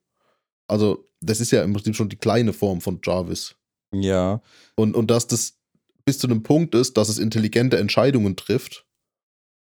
Also, 0.67 1.05
das 1.21 1.39
ist 1.39 1.51
ja 1.51 1.63
im 1.63 1.73
Prinzip 1.73 1.95
schon 1.95 2.09
die 2.09 2.17
kleine 2.17 2.53
Form 2.53 2.81
von 2.81 2.99
Jarvis. 3.03 3.55
Ja. 3.93 4.41
Und, 4.75 4.95
und 4.95 5.09
dass 5.09 5.27
das 5.27 5.57
bis 6.05 6.19
zu 6.19 6.27
einem 6.27 6.43
Punkt 6.43 6.75
ist, 6.75 6.97
dass 6.97 7.09
es 7.09 7.19
intelligente 7.19 7.77
Entscheidungen 7.77 8.35
trifft. 8.35 8.85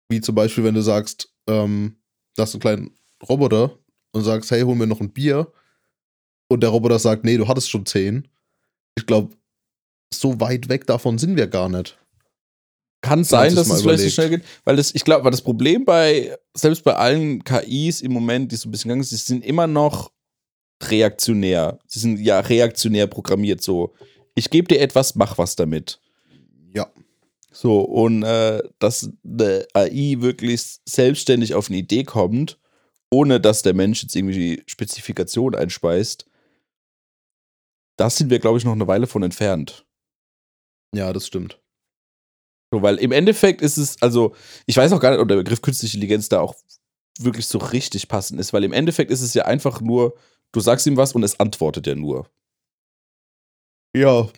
Wie 0.08 0.20
zum 0.20 0.34
Beispiel, 0.34 0.64
wenn 0.64 0.74
du 0.74 0.82
sagst, 0.82 1.32
ähm, 1.48 1.96
du 2.36 2.42
hast 2.42 2.54
einen 2.54 2.60
kleinen 2.60 2.90
Roboter 3.28 3.78
und 4.12 4.24
sagst, 4.24 4.50
hey, 4.50 4.62
hol 4.62 4.74
mir 4.74 4.86
noch 4.86 5.00
ein 5.00 5.12
Bier. 5.12 5.52
Und 6.48 6.62
der 6.62 6.70
Roboter 6.70 6.98
sagt, 6.98 7.24
nee, 7.24 7.36
du 7.36 7.48
hattest 7.48 7.70
schon 7.70 7.86
zehn. 7.86 8.28
Ich 8.94 9.06
glaube, 9.06 9.34
so 10.12 10.38
weit 10.40 10.68
weg 10.68 10.86
davon 10.86 11.18
sind 11.18 11.36
wir 11.36 11.46
gar 11.46 11.68
nicht. 11.68 11.98
Kann 13.02 13.24
sein, 13.24 13.54
dass 13.54 13.68
es 13.68 13.82
vielleicht 13.82 13.98
so 13.98 14.04
überlegt. 14.04 14.12
schnell 14.12 14.30
geht, 14.30 14.44
weil 14.64 14.76
das, 14.76 14.94
ich 14.94 15.04
glaube, 15.04 15.24
weil 15.24 15.32
das 15.32 15.42
Problem 15.42 15.84
bei, 15.84 16.36
selbst 16.54 16.84
bei 16.84 16.94
allen 16.94 17.42
KIs 17.42 18.00
im 18.00 18.12
Moment, 18.12 18.52
die 18.52 18.56
so 18.56 18.68
ein 18.68 18.70
bisschen 18.70 18.90
gegangen 18.90 19.02
sind, 19.02 19.18
sie 19.18 19.24
sind 19.24 19.44
immer 19.44 19.66
noch 19.66 20.11
reaktionär. 20.90 21.78
Sie 21.86 21.98
sind 21.98 22.18
ja 22.18 22.40
reaktionär 22.40 23.06
programmiert, 23.06 23.62
so. 23.62 23.94
Ich 24.34 24.50
gebe 24.50 24.68
dir 24.68 24.80
etwas, 24.80 25.14
mach 25.14 25.36
was 25.38 25.56
damit. 25.56 26.00
Ja. 26.74 26.90
So, 27.50 27.80
und 27.82 28.22
äh, 28.22 28.62
dass 28.78 29.10
eine 29.24 29.66
AI 29.74 30.16
wirklich 30.20 30.78
selbstständig 30.86 31.54
auf 31.54 31.68
eine 31.68 31.78
Idee 31.78 32.04
kommt, 32.04 32.58
ohne 33.10 33.40
dass 33.40 33.62
der 33.62 33.74
Mensch 33.74 34.02
jetzt 34.02 34.16
irgendwie 34.16 34.62
Spezifikationen 34.66 35.60
einspeist, 35.60 36.26
da 37.96 38.08
sind 38.08 38.30
wir, 38.30 38.38
glaube 38.38 38.58
ich, 38.58 38.64
noch 38.64 38.72
eine 38.72 38.86
Weile 38.86 39.06
von 39.06 39.22
entfernt. 39.22 39.86
Ja, 40.94 41.12
das 41.12 41.26
stimmt. 41.26 41.60
So, 42.72 42.80
weil 42.80 42.96
im 42.96 43.12
Endeffekt 43.12 43.60
ist 43.60 43.76
es, 43.76 44.00
also, 44.00 44.34
ich 44.66 44.76
weiß 44.76 44.92
auch 44.92 45.00
gar 45.00 45.10
nicht, 45.10 45.20
ob 45.20 45.28
der 45.28 45.36
Begriff 45.36 45.60
künstliche 45.60 45.96
Intelligenz 45.98 46.30
da 46.30 46.40
auch 46.40 46.54
wirklich 47.18 47.46
so 47.46 47.58
richtig 47.58 48.08
passend 48.08 48.40
ist, 48.40 48.54
weil 48.54 48.64
im 48.64 48.72
Endeffekt 48.72 49.10
ist 49.10 49.20
es 49.20 49.34
ja 49.34 49.44
einfach 49.44 49.82
nur, 49.82 50.14
du 50.52 50.60
sagst 50.60 50.86
ihm 50.86 50.96
was 50.96 51.14
und 51.14 51.22
es 51.22 51.38
antwortet 51.40 51.86
ja 51.86 51.94
nur. 51.94 52.30
Ja. 53.94 54.28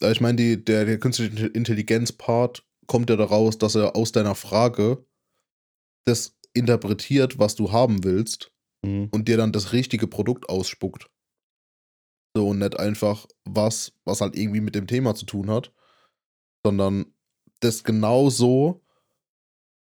Ich 0.00 0.20
meine, 0.20 0.36
die- 0.36 0.64
der, 0.64 0.84
der 0.84 0.98
künstliche 0.98 1.46
Intelligenz-Part 1.46 2.64
kommt 2.86 3.10
ja 3.10 3.16
daraus, 3.16 3.58
dass 3.58 3.74
er 3.74 3.96
aus 3.96 4.12
deiner 4.12 4.34
Frage 4.34 5.04
das 6.06 6.38
interpretiert, 6.54 7.38
was 7.38 7.54
du 7.56 7.72
haben 7.72 8.04
willst 8.04 8.52
und 9.10 9.26
dir 9.28 9.36
dann 9.36 9.52
das 9.52 9.72
richtige 9.72 10.06
Produkt 10.06 10.48
ausspuckt. 10.48 11.10
So 12.36 12.48
und 12.48 12.58
nicht 12.60 12.78
einfach 12.78 13.26
was, 13.44 13.92
was 14.04 14.20
halt 14.20 14.36
irgendwie 14.36 14.60
mit 14.60 14.74
dem 14.74 14.86
Thema 14.86 15.14
zu 15.14 15.26
tun 15.26 15.50
hat, 15.50 15.72
sondern 16.64 17.12
das 17.60 17.82
genauso 17.82 18.84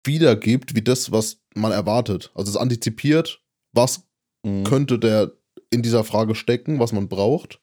wiedergibt, 0.05 0.75
wie 0.75 0.83
das, 0.83 1.11
was 1.11 1.41
man 1.55 1.71
erwartet. 1.71 2.31
Also 2.35 2.51
es 2.51 2.57
antizipiert, 2.57 3.41
was 3.73 4.07
Mhm. 4.43 4.63
könnte 4.63 4.99
der 4.99 5.31
in 5.69 5.81
dieser 5.81 6.03
Frage 6.03 6.35
stecken, 6.35 6.79
was 6.79 6.91
man 6.91 7.07
braucht. 7.07 7.59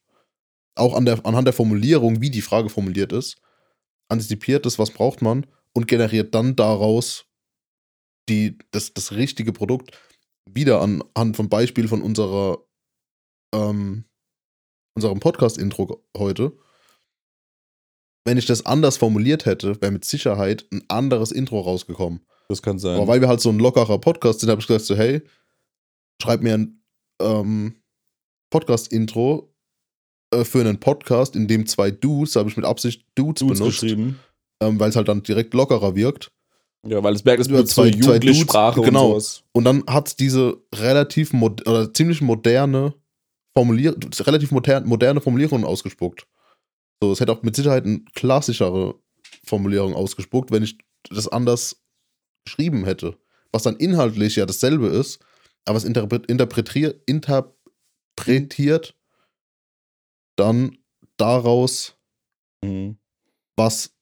Auch 0.75 0.95
an 0.95 1.05
der, 1.05 1.25
anhand 1.25 1.47
der 1.47 1.53
Formulierung, 1.53 2.21
wie 2.21 2.31
die 2.31 2.43
Frage 2.43 2.69
formuliert 2.69 3.13
ist, 3.13 3.41
antizipiert 4.09 4.67
es, 4.67 4.79
was 4.79 4.91
braucht 4.91 5.23
man 5.23 5.47
und 5.73 5.87
generiert 5.87 6.35
dann 6.35 6.57
daraus 6.57 7.27
die, 8.29 8.59
das, 8.71 8.95
das 8.95 9.13
richtige 9.13 9.53
Produkt 9.53 9.99
wieder 10.49 10.81
anhand 10.81 11.37
vom 11.37 11.49
Beispiel 11.49 11.89
von 11.89 12.03
unserer 12.03 12.59
ähm, 13.55 14.05
unserem 14.95 15.21
Podcast-Intro 15.21 16.05
heute. 16.17 16.53
Wenn 18.25 18.39
ich 18.39 18.47
das 18.47 18.67
anders 18.67 18.97
formuliert 18.97 19.47
hätte, 19.47 19.81
wäre 19.81 19.93
mit 19.93 20.05
Sicherheit 20.05 20.67
ein 20.73 20.85
anderes 20.89 21.33
Intro 21.33 21.61
rausgekommen. 21.61 22.21
Das 22.49 22.63
kann 22.63 22.79
sein. 22.79 22.97
Aber 22.97 23.09
weil 23.09 23.21
wir 23.21 23.29
halt 23.29 23.41
so 23.41 23.49
ein 23.51 23.59
lockerer 23.59 23.99
Podcast 23.99 24.41
sind, 24.41 24.51
habe 24.51 24.61
ich 24.61 24.67
gesagt 24.67 24.85
so, 24.85 24.97
hey, 24.97 25.23
schreib 26.21 26.43
mir 26.43 26.55
ein 26.55 26.83
ähm, 27.21 27.77
Podcast-Intro 28.51 29.55
äh, 30.33 30.45
für 30.45 30.61
einen 30.61 30.79
Podcast, 30.81 31.37
in 31.37 31.47
dem 31.49 31.67
zwei 31.67 31.91
Dudes, 31.91 32.37
habe 32.37 32.49
ich 32.49 32.57
mit 32.57 32.67
Absicht 32.67 33.05
Dudes, 33.15 33.41
Dudes 33.41 33.59
benutzt, 33.59 33.81
geschrieben. 33.81 34.19
ähm, 34.63 34.79
weil 34.81 34.91
es 34.91 34.97
halt 34.97 35.09
dann 35.09 35.23
direkt 35.23 35.55
lockerer 35.55 35.95
wirkt. 35.95 36.33
Ja, 36.87 37.03
weil 37.03 37.15
es 37.15 37.25
merkt, 37.25 37.41
es 37.41 37.49
Ja, 37.49 37.55
benutzt 37.55 37.75
so 37.75 37.83
zwei- 37.83 37.91
zwei 37.91 38.19
Dudes, 38.19 38.39
Sprache 38.39 38.81
genau. 38.81 39.07
und 39.07 39.11
sowas. 39.21 39.43
Und 39.53 39.65
dann 39.65 39.85
hat 39.87 40.09
es 40.09 40.17
diese 40.17 40.57
relativ 40.75 41.33
mod 41.33 41.67
oder 41.69 41.93
ziemlich 41.93 42.21
moderne 42.23 42.95
Formulierung, 43.55 44.01
relativ 44.21 44.51
modern, 44.51 44.87
moderne 44.87 45.21
Formulierungen 45.21 45.67
ausgespuckt. 45.67 46.27
So, 47.03 47.13
es 47.13 47.21
hätte 47.21 47.33
auch 47.33 47.43
mit 47.43 47.57
Sicherheit 47.57 47.85
eine 47.85 48.01
klassischere 48.15 48.95
Formulierung 49.45 49.95
ausgespuckt, 49.95 50.51
wenn 50.51 50.63
ich 50.63 50.79
das 51.11 51.29
anders 51.29 51.83
geschrieben 52.45 52.85
hätte. 52.85 53.17
Was 53.53 53.65
dann 53.65 53.77
inhaltlich 53.77 54.37
ja 54.37 54.47
dasselbe 54.47 54.87
ist, 54.87 55.19
aber 55.67 55.77
es 55.79 55.85
interpret 55.85 56.27
interpretiert, 56.27 57.01
interpretiert 57.07 58.95
dann 60.37 60.79
daraus, 61.17 61.97
Mhm. 62.65 62.97
was 63.57 63.95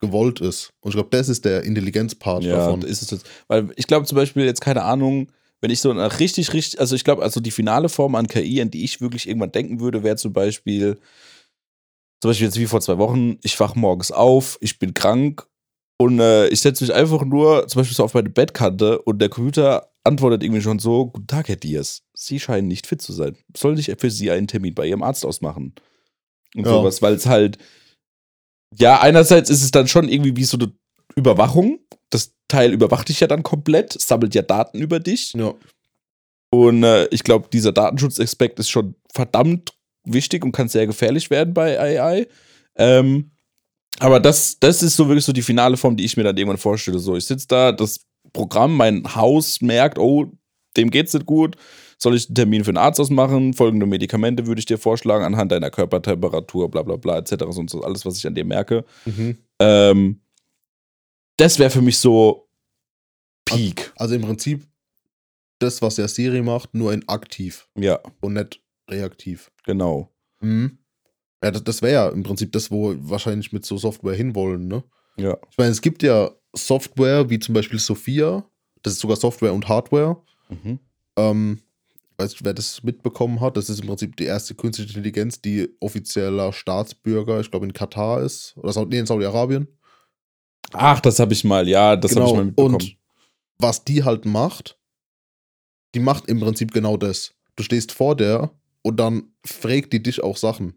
gewollt 0.00 0.40
ist. 0.40 0.72
Und 0.80 0.90
ich 0.90 0.94
glaube, 0.94 1.10
das 1.10 1.28
ist 1.28 1.44
der 1.44 1.62
Intelligenzpart 1.64 2.44
Ja, 2.44 2.58
davon. 2.58 2.82
ist 2.82 3.02
es 3.02 3.10
jetzt. 3.10 3.26
Weil 3.48 3.72
ich 3.76 3.86
glaube 3.88 4.06
zum 4.06 4.16
Beispiel 4.16 4.44
jetzt, 4.44 4.60
keine 4.60 4.82
Ahnung, 4.84 5.32
wenn 5.60 5.70
ich 5.72 5.80
so 5.80 5.90
eine 5.90 6.20
richtig, 6.20 6.52
richtig, 6.52 6.78
also 6.78 6.94
ich 6.94 7.02
glaube, 7.02 7.22
also 7.22 7.40
die 7.40 7.50
finale 7.50 7.88
Form 7.88 8.14
an 8.14 8.28
KI, 8.28 8.60
an 8.62 8.70
die 8.70 8.84
ich 8.84 9.00
wirklich 9.00 9.26
irgendwann 9.28 9.50
denken 9.50 9.80
würde, 9.80 10.04
wäre 10.04 10.14
zum 10.16 10.32
Beispiel, 10.32 11.00
zum 12.20 12.30
Beispiel 12.30 12.46
jetzt 12.46 12.58
wie 12.58 12.66
vor 12.66 12.80
zwei 12.80 12.98
Wochen, 12.98 13.38
ich 13.42 13.58
wach 13.58 13.74
morgens 13.74 14.12
auf, 14.12 14.58
ich 14.60 14.78
bin 14.78 14.94
krank 14.94 15.48
und 16.00 16.20
äh, 16.20 16.48
ich 16.48 16.60
setze 16.60 16.84
mich 16.84 16.94
einfach 16.94 17.24
nur 17.24 17.66
zum 17.68 17.80
Beispiel 17.80 17.96
so 17.96 18.04
auf 18.04 18.14
meine 18.14 18.30
Bettkante 18.30 19.00
und 19.02 19.18
der 19.18 19.28
Computer 19.28 19.90
antwortet 20.04 20.42
irgendwie 20.42 20.62
schon 20.62 20.78
so, 20.78 21.06
guten 21.06 21.26
Tag, 21.26 21.48
Herr 21.48 21.56
Diaz, 21.56 22.02
Sie 22.14 22.40
scheinen 22.40 22.68
nicht 22.68 22.86
fit 22.86 23.02
zu 23.02 23.12
sein. 23.12 23.36
Soll 23.56 23.78
ich 23.78 23.92
für 23.98 24.10
Sie 24.10 24.30
einen 24.30 24.46
Termin 24.46 24.74
bei 24.74 24.86
Ihrem 24.86 25.02
Arzt 25.02 25.26
ausmachen? 25.26 25.74
Und 26.54 26.64
Ja. 26.66 26.70
sowas, 26.72 27.02
weil 27.02 27.14
es 27.14 27.26
halt, 27.26 27.58
ja, 28.76 29.00
einerseits 29.00 29.50
ist 29.50 29.62
es 29.62 29.70
dann 29.70 29.88
schon 29.88 30.08
irgendwie 30.08 30.36
wie 30.36 30.44
so 30.44 30.56
eine 30.56 30.72
Überwachung. 31.16 31.80
Das 32.10 32.32
Teil 32.48 32.72
überwacht 32.72 33.08
dich 33.08 33.20
ja 33.20 33.26
dann 33.26 33.42
komplett, 33.42 33.92
sammelt 34.00 34.34
ja 34.34 34.42
Daten 34.42 34.78
über 34.78 35.00
dich. 35.00 35.32
Ja. 35.34 35.54
Und 36.50 36.82
äh, 36.84 37.06
ich 37.08 37.24
glaube, 37.24 37.48
dieser 37.52 37.72
Datenschutzaspekt 37.72 38.58
ist 38.58 38.70
schon 38.70 38.94
verdammt 39.12 39.74
wichtig 40.04 40.44
und 40.44 40.52
kann 40.52 40.68
sehr 40.68 40.86
gefährlich 40.86 41.28
werden 41.28 41.52
bei 41.52 41.78
AI. 41.78 42.26
Ähm, 42.76 43.32
aber 44.00 44.20
das, 44.20 44.58
das 44.60 44.82
ist 44.82 44.96
so 44.96 45.08
wirklich 45.08 45.24
so 45.24 45.32
die 45.32 45.42
finale 45.42 45.76
Form, 45.76 45.96
die 45.96 46.04
ich 46.04 46.16
mir 46.16 46.22
dann 46.24 46.36
irgendwann 46.36 46.58
vorstelle. 46.58 46.98
So, 46.98 47.16
ich 47.16 47.24
sitze 47.24 47.46
da, 47.48 47.72
das 47.72 48.00
Programm, 48.32 48.76
mein 48.76 49.14
Haus 49.14 49.60
merkt, 49.60 49.98
oh, 49.98 50.26
dem 50.76 50.90
geht's 50.90 51.14
nicht 51.14 51.26
gut. 51.26 51.56
Soll 52.00 52.14
ich 52.14 52.28
einen 52.28 52.36
Termin 52.36 52.62
für 52.64 52.70
einen 52.70 52.76
Arzt 52.76 53.00
ausmachen? 53.00 53.54
Folgende 53.54 53.86
Medikamente 53.86 54.46
würde 54.46 54.60
ich 54.60 54.66
dir 54.66 54.78
vorschlagen, 54.78 55.24
anhand 55.24 55.50
deiner 55.50 55.70
Körpertemperatur, 55.70 56.70
bla 56.70 56.82
bla 56.82 56.96
bla, 56.96 57.18
etc. 57.18 57.42
Und 57.44 57.68
so 57.70 57.82
alles, 57.82 58.06
was 58.06 58.18
ich 58.18 58.26
an 58.26 58.34
dir 58.36 58.44
merke. 58.44 58.84
Mhm. 59.04 59.38
Ähm, 59.58 60.20
das 61.36 61.58
wäre 61.58 61.70
für 61.70 61.82
mich 61.82 61.98
so 61.98 62.48
Peak. 63.44 63.92
Also 63.96 64.14
im 64.14 64.22
Prinzip 64.22 64.64
das, 65.58 65.82
was 65.82 65.96
der 65.96 66.06
Siri 66.06 66.42
macht, 66.42 66.72
nur 66.74 66.92
in 66.92 67.08
aktiv 67.08 67.68
Ja, 67.76 67.98
und 68.20 68.34
nicht 68.34 68.60
reaktiv. 68.88 69.50
genau. 69.64 70.12
Mhm. 70.40 70.77
Ja, 71.42 71.50
das, 71.50 71.62
das 71.64 71.82
wäre 71.82 71.92
ja 71.92 72.08
im 72.08 72.22
Prinzip 72.22 72.52
das, 72.52 72.70
wo 72.70 72.90
wir 72.90 73.10
wahrscheinlich 73.10 73.52
mit 73.52 73.64
so 73.64 73.78
Software 73.78 74.14
hinwollen, 74.14 74.66
ne? 74.68 74.82
Ja. 75.16 75.36
Ich 75.50 75.58
meine, 75.58 75.70
es 75.70 75.80
gibt 75.80 76.02
ja 76.02 76.30
Software 76.54 77.28
wie 77.30 77.38
zum 77.38 77.54
Beispiel 77.54 77.78
Sophia, 77.78 78.44
das 78.82 78.94
ist 78.94 79.00
sogar 79.00 79.16
Software 79.16 79.52
und 79.52 79.68
Hardware, 79.68 80.22
Mhm. 80.48 80.78
ähm, 81.16 81.60
weiß 82.16 82.30
nicht, 82.32 82.44
wer 82.44 82.54
das 82.54 82.82
mitbekommen 82.82 83.40
hat. 83.40 83.56
Das 83.56 83.68
ist 83.68 83.80
im 83.80 83.86
Prinzip 83.86 84.16
die 84.16 84.24
erste 84.24 84.54
künstliche 84.54 84.90
Intelligenz, 84.90 85.40
die 85.42 85.68
offizieller 85.80 86.52
Staatsbürger, 86.52 87.38
ich 87.40 87.50
glaube 87.50 87.66
in 87.66 87.72
Katar 87.72 88.22
ist. 88.22 88.56
Oder 88.56 88.72
Saudi- 88.72 88.90
nee, 88.96 88.98
in 89.00 89.06
Saudi-Arabien. 89.06 89.68
Ach, 90.72 91.00
das 91.00 91.18
habe 91.20 91.32
ich 91.32 91.44
mal, 91.44 91.68
ja, 91.68 91.96
das 91.96 92.16
habe 92.16 92.26
ich 92.26 92.32
mal 92.34 92.44
mitbekommen. 92.46 92.78
Genau. 92.78 92.90
Und 92.92 92.96
was 93.58 93.84
die 93.84 94.02
halt 94.04 94.24
macht, 94.24 94.78
die 95.94 96.00
macht 96.00 96.28
im 96.28 96.40
Prinzip 96.40 96.72
genau 96.72 96.96
das. 96.96 97.34
Du 97.56 97.62
stehst 97.62 97.92
vor 97.92 98.16
der 98.16 98.50
und 98.82 98.98
dann 98.98 99.32
fragt 99.44 99.92
die 99.92 100.02
dich 100.02 100.22
auch 100.22 100.36
Sachen. 100.36 100.74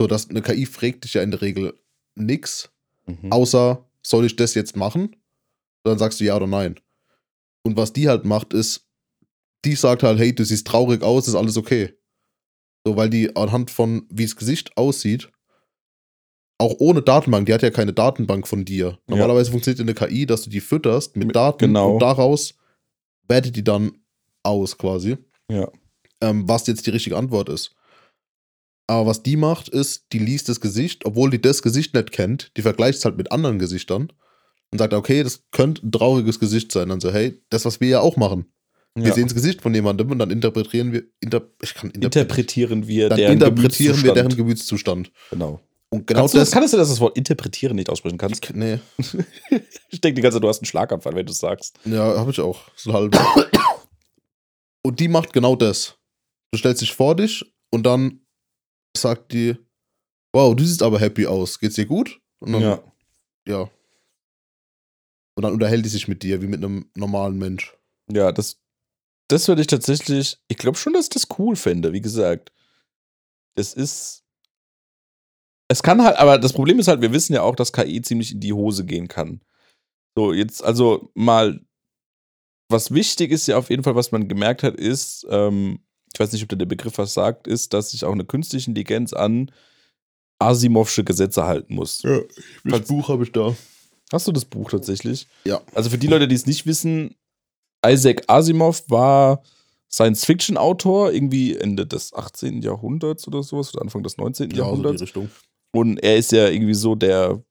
So, 0.00 0.06
dass 0.06 0.28
eine 0.28 0.42
KI 0.42 0.66
fragt 0.66 1.04
dich 1.04 1.14
ja 1.14 1.22
in 1.22 1.30
der 1.30 1.40
Regel 1.40 1.78
nix, 2.14 2.70
Mhm. 3.06 3.30
außer 3.32 3.84
soll 4.02 4.24
ich 4.24 4.36
das 4.36 4.54
jetzt 4.54 4.76
machen? 4.76 5.06
Und 5.06 5.16
dann 5.90 5.98
sagst 5.98 6.20
du 6.20 6.24
ja 6.24 6.36
oder 6.36 6.46
nein. 6.46 6.80
Und 7.62 7.76
was 7.76 7.92
die 7.92 8.08
halt 8.08 8.24
macht, 8.24 8.52
ist, 8.54 8.86
die 9.64 9.74
sagt 9.74 10.02
halt, 10.02 10.18
hey, 10.18 10.34
du 10.34 10.44
siehst 10.44 10.66
traurig 10.66 11.02
aus, 11.02 11.28
ist 11.28 11.34
alles 11.34 11.56
okay. 11.56 11.94
So, 12.86 12.96
weil 12.96 13.08
die 13.10 13.34
anhand 13.36 13.70
von, 13.70 14.06
wie 14.10 14.24
das 14.24 14.36
Gesicht 14.36 14.76
aussieht, 14.76 15.30
auch 16.58 16.74
ohne 16.78 17.02
Datenbank, 17.02 17.46
die 17.46 17.54
hat 17.54 17.62
ja 17.62 17.70
keine 17.70 17.92
Datenbank 17.92 18.46
von 18.46 18.64
dir. 18.64 18.98
Normalerweise 19.06 19.50
funktioniert 19.50 19.80
eine 19.80 19.94
KI, 19.94 20.24
dass 20.26 20.42
du 20.42 20.50
die 20.50 20.60
fütterst 20.60 21.16
mit 21.16 21.28
Mit- 21.28 21.36
Daten 21.36 21.58
genau. 21.58 21.94
und 21.94 21.98
daraus 22.00 22.54
wertet 23.28 23.56
die 23.56 23.64
dann 23.64 23.92
aus 24.42 24.76
quasi, 24.78 25.16
Ja. 25.50 25.68
ähm, 26.20 26.48
was 26.48 26.66
jetzt 26.66 26.86
die 26.86 26.90
richtige 26.90 27.16
Antwort 27.16 27.48
ist. 27.48 27.74
Aber 28.86 29.06
was 29.06 29.22
die 29.22 29.36
macht, 29.36 29.68
ist, 29.68 30.06
die 30.12 30.18
liest 30.18 30.48
das 30.48 30.60
Gesicht, 30.60 31.06
obwohl 31.06 31.30
die 31.30 31.40
das 31.40 31.62
Gesicht 31.62 31.94
nicht 31.94 32.12
kennt, 32.12 32.50
die 32.56 32.62
vergleicht 32.62 32.98
es 32.98 33.04
halt 33.04 33.16
mit 33.16 33.32
anderen 33.32 33.58
Gesichtern 33.58 34.12
und 34.70 34.78
sagt, 34.78 34.92
okay, 34.92 35.22
das 35.22 35.44
könnte 35.52 35.86
ein 35.86 35.92
trauriges 35.92 36.38
Gesicht 36.38 36.70
sein. 36.70 36.90
Dann 36.90 37.00
so, 37.00 37.10
hey, 37.12 37.40
das, 37.48 37.64
was 37.64 37.80
wir 37.80 37.88
ja 37.88 38.00
auch 38.00 38.16
machen. 38.16 38.46
Wir 38.94 39.08
Ja. 39.08 39.14
sehen 39.14 39.24
das 39.24 39.34
Gesicht 39.34 39.62
von 39.62 39.74
jemandem 39.74 40.10
und 40.10 40.18
dann 40.18 40.30
interpretieren 40.30 40.92
wir, 40.92 41.02
inter, 41.20 41.42
ich 41.62 41.74
kann 41.74 41.90
interpretieren. 41.90 42.02
interpretieren 42.02 42.86
wir 42.86 43.08
Dann 43.08 43.16
deren 43.18 43.32
interpretieren 43.34 44.02
wir 44.04 44.12
deren 44.12 44.36
Gemütszustand. 44.36 45.10
Genau. 45.30 45.60
Und 45.88 46.06
genau 46.06 46.20
Kannst 46.20 46.34
du, 46.34 46.38
das. 46.38 46.50
kannst 46.50 46.72
du 46.74 46.76
das, 46.76 46.88
das 46.90 47.00
Wort 47.00 47.16
interpretieren 47.16 47.76
nicht 47.76 47.88
aussprechen 47.88 48.18
kannst? 48.18 48.52
nee, 48.54 48.78
Ich 49.88 50.00
denke 50.00 50.16
die 50.16 50.22
ganze 50.22 50.36
Zeit, 50.36 50.44
du 50.44 50.48
hast 50.48 50.58
einen 50.58 50.66
Schlaganfall, 50.66 51.14
wenn 51.14 51.24
du 51.26 51.32
es 51.32 51.38
sagst. 51.38 51.78
ja, 51.84 52.16
habe 52.18 52.30
ich 52.30 52.40
auch. 52.40 52.60
So 52.76 52.92
halb. 52.92 53.16
und 54.82 55.00
die 55.00 55.08
macht 55.08 55.32
genau 55.32 55.56
das. 55.56 55.96
Du 56.52 56.58
stellst 56.58 56.82
dich 56.82 56.92
vor 56.92 57.16
dich 57.16 57.44
und 57.70 57.84
dann 57.86 58.20
sagt 58.96 59.32
die, 59.32 59.56
wow, 60.34 60.54
du 60.54 60.64
siehst 60.64 60.82
aber 60.82 60.98
happy 61.00 61.26
aus. 61.26 61.58
Geht's 61.58 61.76
dir 61.76 61.86
gut? 61.86 62.20
Und 62.40 62.52
dann, 62.52 62.62
Ja. 62.62 62.82
ja. 63.46 63.70
Und 65.36 65.42
dann 65.42 65.52
unterhält 65.52 65.84
die 65.84 65.88
sich 65.90 66.06
mit 66.06 66.22
dir, 66.22 66.42
wie 66.42 66.46
mit 66.46 66.62
einem 66.62 66.90
normalen 66.94 67.38
Mensch. 67.38 67.76
Ja, 68.10 68.30
das, 68.30 68.60
das 69.28 69.48
würde 69.48 69.62
ich 69.62 69.66
tatsächlich, 69.66 70.38
ich 70.48 70.56
glaube 70.58 70.78
schon, 70.78 70.92
dass 70.92 71.06
ich 71.06 71.10
das 71.10 71.26
cool 71.38 71.56
fände, 71.56 71.92
wie 71.92 72.00
gesagt. 72.00 72.52
Das 73.56 73.74
ist. 73.74 74.22
Es 75.68 75.82
kann 75.82 76.02
halt, 76.02 76.18
aber 76.18 76.38
das 76.38 76.52
Problem 76.52 76.78
ist 76.78 76.88
halt, 76.88 77.00
wir 77.00 77.12
wissen 77.12 77.32
ja 77.32 77.42
auch, 77.42 77.56
dass 77.56 77.72
KI 77.72 78.02
ziemlich 78.02 78.32
in 78.32 78.40
die 78.40 78.52
Hose 78.52 78.84
gehen 78.84 79.08
kann. 79.08 79.40
So, 80.16 80.32
jetzt 80.32 80.62
also 80.62 81.10
mal, 81.14 81.64
was 82.70 82.92
wichtig 82.92 83.32
ist 83.32 83.46
ja 83.48 83.56
auf 83.56 83.70
jeden 83.70 83.82
Fall, 83.82 83.94
was 83.96 84.12
man 84.12 84.28
gemerkt 84.28 84.62
hat, 84.62 84.74
ist, 84.74 85.26
ähm, 85.30 85.80
ich 86.14 86.20
weiß 86.20 86.32
nicht, 86.32 86.42
ob 86.44 86.56
der 86.56 86.66
Begriff 86.66 86.96
was 86.98 87.12
sagt, 87.12 87.48
ist, 87.48 87.74
dass 87.74 87.90
sich 87.90 88.04
auch 88.04 88.12
eine 88.12 88.24
künstliche 88.24 88.70
Intelligenz 88.70 89.12
an 89.12 89.50
Asimovsche 90.38 91.04
Gesetze 91.04 91.44
halten 91.44 91.74
muss. 91.74 92.02
Ja, 92.02 92.20
das 92.64 92.82
Buch 92.82 93.08
habe 93.08 93.24
ich 93.24 93.32
da. 93.32 93.54
Hast 94.12 94.28
du 94.28 94.32
das 94.32 94.44
Buch 94.44 94.70
tatsächlich? 94.70 95.26
Ja. 95.44 95.60
Also 95.74 95.90
für 95.90 95.98
die 95.98 96.06
Leute, 96.06 96.28
die 96.28 96.34
es 96.36 96.46
nicht 96.46 96.66
wissen, 96.66 97.16
Isaac 97.84 98.24
Asimov 98.28 98.84
war 98.88 99.42
Science-Fiction-Autor, 99.90 101.12
irgendwie 101.12 101.56
Ende 101.56 101.86
des 101.86 102.14
18. 102.14 102.62
Jahrhunderts 102.62 103.26
oder 103.26 103.42
sowas, 103.42 103.74
oder 103.74 103.82
Anfang 103.82 104.02
des 104.02 104.16
19. 104.16 104.50
Ja, 104.50 104.50
so 104.50 104.54
die 104.54 104.58
Jahrhunderts. 104.58 105.02
Richtung. 105.02 105.30
Und 105.72 105.98
er 105.98 106.16
ist 106.16 106.30
ja 106.32 106.48
irgendwie 106.48 106.74
so 106.74 106.94
der 106.94 107.42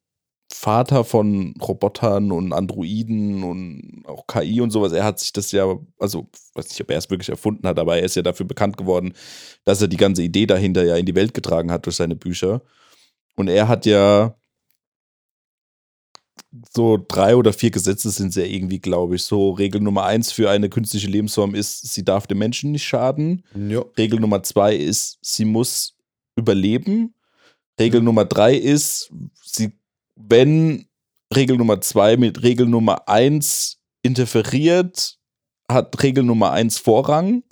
Vater 0.54 1.04
von 1.04 1.56
Robotern 1.62 2.32
und 2.32 2.54
Androiden 2.54 3.44
und 3.44 4.04
auch 4.06 4.28
KI 4.28 4.62
und 4.62 4.72
sowas. 4.72 4.92
Er 4.94 5.04
hat 5.04 5.20
sich 5.20 5.34
das 5.34 5.52
ja, 5.52 5.78
also 6.00 6.30
weiß 6.54 6.70
nicht, 6.70 6.82
ob 6.82 6.92
er 6.92 6.98
es 6.98 7.10
wirklich 7.10 7.30
erfunden 7.30 7.68
hat, 7.68 7.80
aber 7.80 7.98
er 7.98 8.04
ist 8.04 8.16
ja 8.16 8.22
dafür 8.22 8.46
bekannt 8.46 8.78
geworden, 8.78 9.14
dass 9.66 9.82
er 9.82 9.88
die 9.88 9.98
ganze 9.98 10.24
Idee 10.24 10.46
dahinter 10.46 10.84
ja 10.84 10.96
in 10.96 11.06
die 11.06 11.16
Welt 11.16 11.34
getragen 11.34 11.72
hat 11.72 11.86
durch 11.86 11.96
seine 11.96 12.16
Bücher. 12.16 12.62
Und 13.36 13.48
er 13.48 13.68
hat 13.68 13.86
ja 13.86 14.36
so 16.76 17.04
drei 17.08 17.36
oder 17.36 17.52
vier 17.52 17.72
Gesetze 17.72 18.12
sind 18.12 18.30
es 18.30 18.36
ja 18.36 18.44
irgendwie, 18.44 18.80
glaube 18.80 19.16
ich. 19.16 19.24
So 19.24 19.52
Regel 19.52 19.82
Nummer 19.82 20.04
eins 20.04 20.32
für 20.32 20.50
eine 20.50 20.70
künstliche 20.70 21.08
Lebensform 21.08 21.56
ist, 21.56 21.94
sie 21.94 22.06
darf 22.06 22.28
dem 22.28 22.38
Menschen 22.38 22.72
nicht 22.72 22.84
schaden. 22.84 23.44
Ja. 23.56 23.84
Regel 23.98 24.20
Nummer 24.20 24.44
zwei 24.44 24.76
ist, 24.76 25.18
sie 25.22 25.46
muss 25.46 25.98
überleben. 26.36 27.16
Regel 27.80 28.02
Nummer 28.02 28.26
drei 28.26 28.56
ist, 28.56 29.12
sie, 29.42 29.74
wenn 30.16 30.88
Regel 31.36 31.58
Nummer 31.58 31.82
zwei 31.82 32.18
mit 32.18 32.44
Regel 32.44 32.68
Nummer 32.68 33.08
eins 33.08 33.80
interferiert, 34.04 35.18
hat 35.72 36.02
Regel 36.04 36.24
Nummer 36.24 36.52
eins 36.52 36.78
Vorrang. 36.78 37.44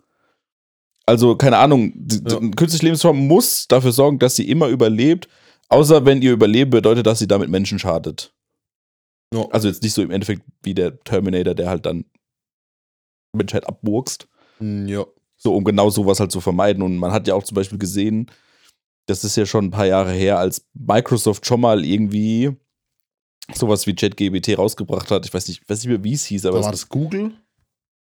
Also, 1.06 1.36
keine 1.36 1.58
Ahnung, 1.58 1.92
die, 1.96 2.22
Ja. 2.30 2.40
künstliche 2.56 2.86
Lebensform 2.86 3.28
muss 3.28 3.68
dafür 3.68 3.92
sorgen, 3.92 4.20
dass 4.20 4.36
sie 4.36 4.48
immer 4.50 4.68
überlebt, 4.68 5.28
außer 5.70 6.06
wenn 6.06 6.22
ihr 6.22 6.32
Überleben 6.34 6.70
bedeutet, 6.72 7.08
dass 7.08 7.20
sie 7.20 7.28
damit 7.28 7.50
Menschen 7.50 7.80
schadet. 7.80 8.34
Ja. 9.34 9.48
Also 9.50 9.68
jetzt 9.68 9.82
nicht 9.82 9.94
so 9.94 10.02
im 10.02 10.12
Endeffekt 10.12 10.44
wie 10.64 10.74
der 10.74 11.00
Terminator, 11.00 11.56
der 11.56 11.70
halt 11.70 11.86
dann 11.86 12.06
Menschheit 13.36 13.68
abwurkst. 13.68 14.28
ja. 14.60 15.06
So, 15.38 15.56
um 15.56 15.64
genau 15.64 15.90
sowas 15.90 16.20
halt 16.20 16.32
zu 16.32 16.40
vermeiden. 16.40 16.84
Und 16.84 16.98
man 16.98 17.12
hat 17.12 17.28
ja 17.28 17.34
auch 17.34 17.44
zum 17.44 17.56
Beispiel 17.56 17.80
gesehen, 17.80 18.30
das 19.08 19.24
ist 19.24 19.36
ja 19.36 19.46
schon 19.46 19.66
ein 19.66 19.72
paar 19.72 19.86
Jahre 19.86 20.12
her, 20.12 20.40
als 20.40 20.66
Microsoft 20.74 21.46
schon 21.46 21.62
mal 21.62 21.84
irgendwie 21.86 22.52
sowas 23.54 23.88
wie 23.88 23.96
ChatGBT 23.96 24.58
rausgebracht 24.58 25.12
hat. 25.12 25.26
Ich 25.26 25.34
weiß 25.34 25.48
nicht, 25.48 25.68
weiß 25.70 25.80
nicht 25.80 25.90
mehr, 25.90 26.04
wie 26.04 26.14
es 26.14 26.26
hieß, 26.26 26.46
aber 26.46 26.64
war 26.64 26.72
das 26.72 26.90
Google? 26.90 27.34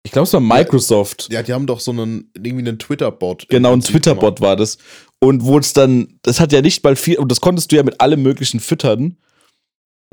ich 0.06 0.12
glaube, 0.12 0.28
es 0.28 0.34
war 0.34 0.40
Microsoft. 0.40 1.30
Ja, 1.32 1.42
die 1.42 1.52
haben 1.52 1.66
doch 1.66 1.80
so 1.80 1.90
einen, 1.90 2.30
irgendwie 2.36 2.68
einen 2.68 2.78
Twitter-Bot. 2.78 3.48
Genau, 3.50 3.74
ein 3.74 3.82
Twitter-Bot 3.82 4.40
war 4.40 4.56
das. 4.56 4.78
Und 5.20 5.44
wo 5.44 5.58
es 5.58 5.74
dann, 5.74 6.20
das 6.22 6.40
hat 6.40 6.52
ja 6.52 6.62
nicht 6.62 6.84
mal 6.84 6.96
viel, 6.96 7.18
und 7.18 7.32
das 7.32 7.42
konntest 7.42 7.72
du 7.72 7.76
ja 7.76 7.84
mit 7.84 8.00
allem 8.00 8.22
Möglichen 8.22 8.60
füttern. 8.60 9.18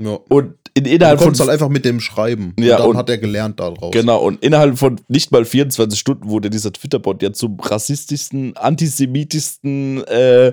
Ja. 0.00 0.18
Und 0.30 0.54
in, 0.74 0.84
Du 0.84 0.90
innerhalb 0.90 1.18
von. 1.18 1.26
konntest 1.26 1.40
halt 1.40 1.50
einfach 1.50 1.68
mit 1.68 1.84
dem 1.84 2.00
schreiben. 2.00 2.54
Ja, 2.58 2.76
und 2.76 2.80
dann 2.80 2.90
und- 2.90 2.96
hat 2.96 3.10
er 3.10 3.18
gelernt 3.18 3.60
daraus. 3.60 3.92
Genau, 3.92 4.22
und 4.22 4.42
innerhalb 4.42 4.78
von 4.78 5.00
nicht 5.08 5.30
mal 5.32 5.44
24 5.44 5.98
Stunden 5.98 6.28
wurde 6.28 6.48
dieser 6.50 6.72
Twitter-Bot 6.72 7.22
ja 7.22 7.32
zum 7.32 7.58
rassistischsten, 7.60 8.56
antisemitischsten 8.56 10.04
äh, 10.04 10.52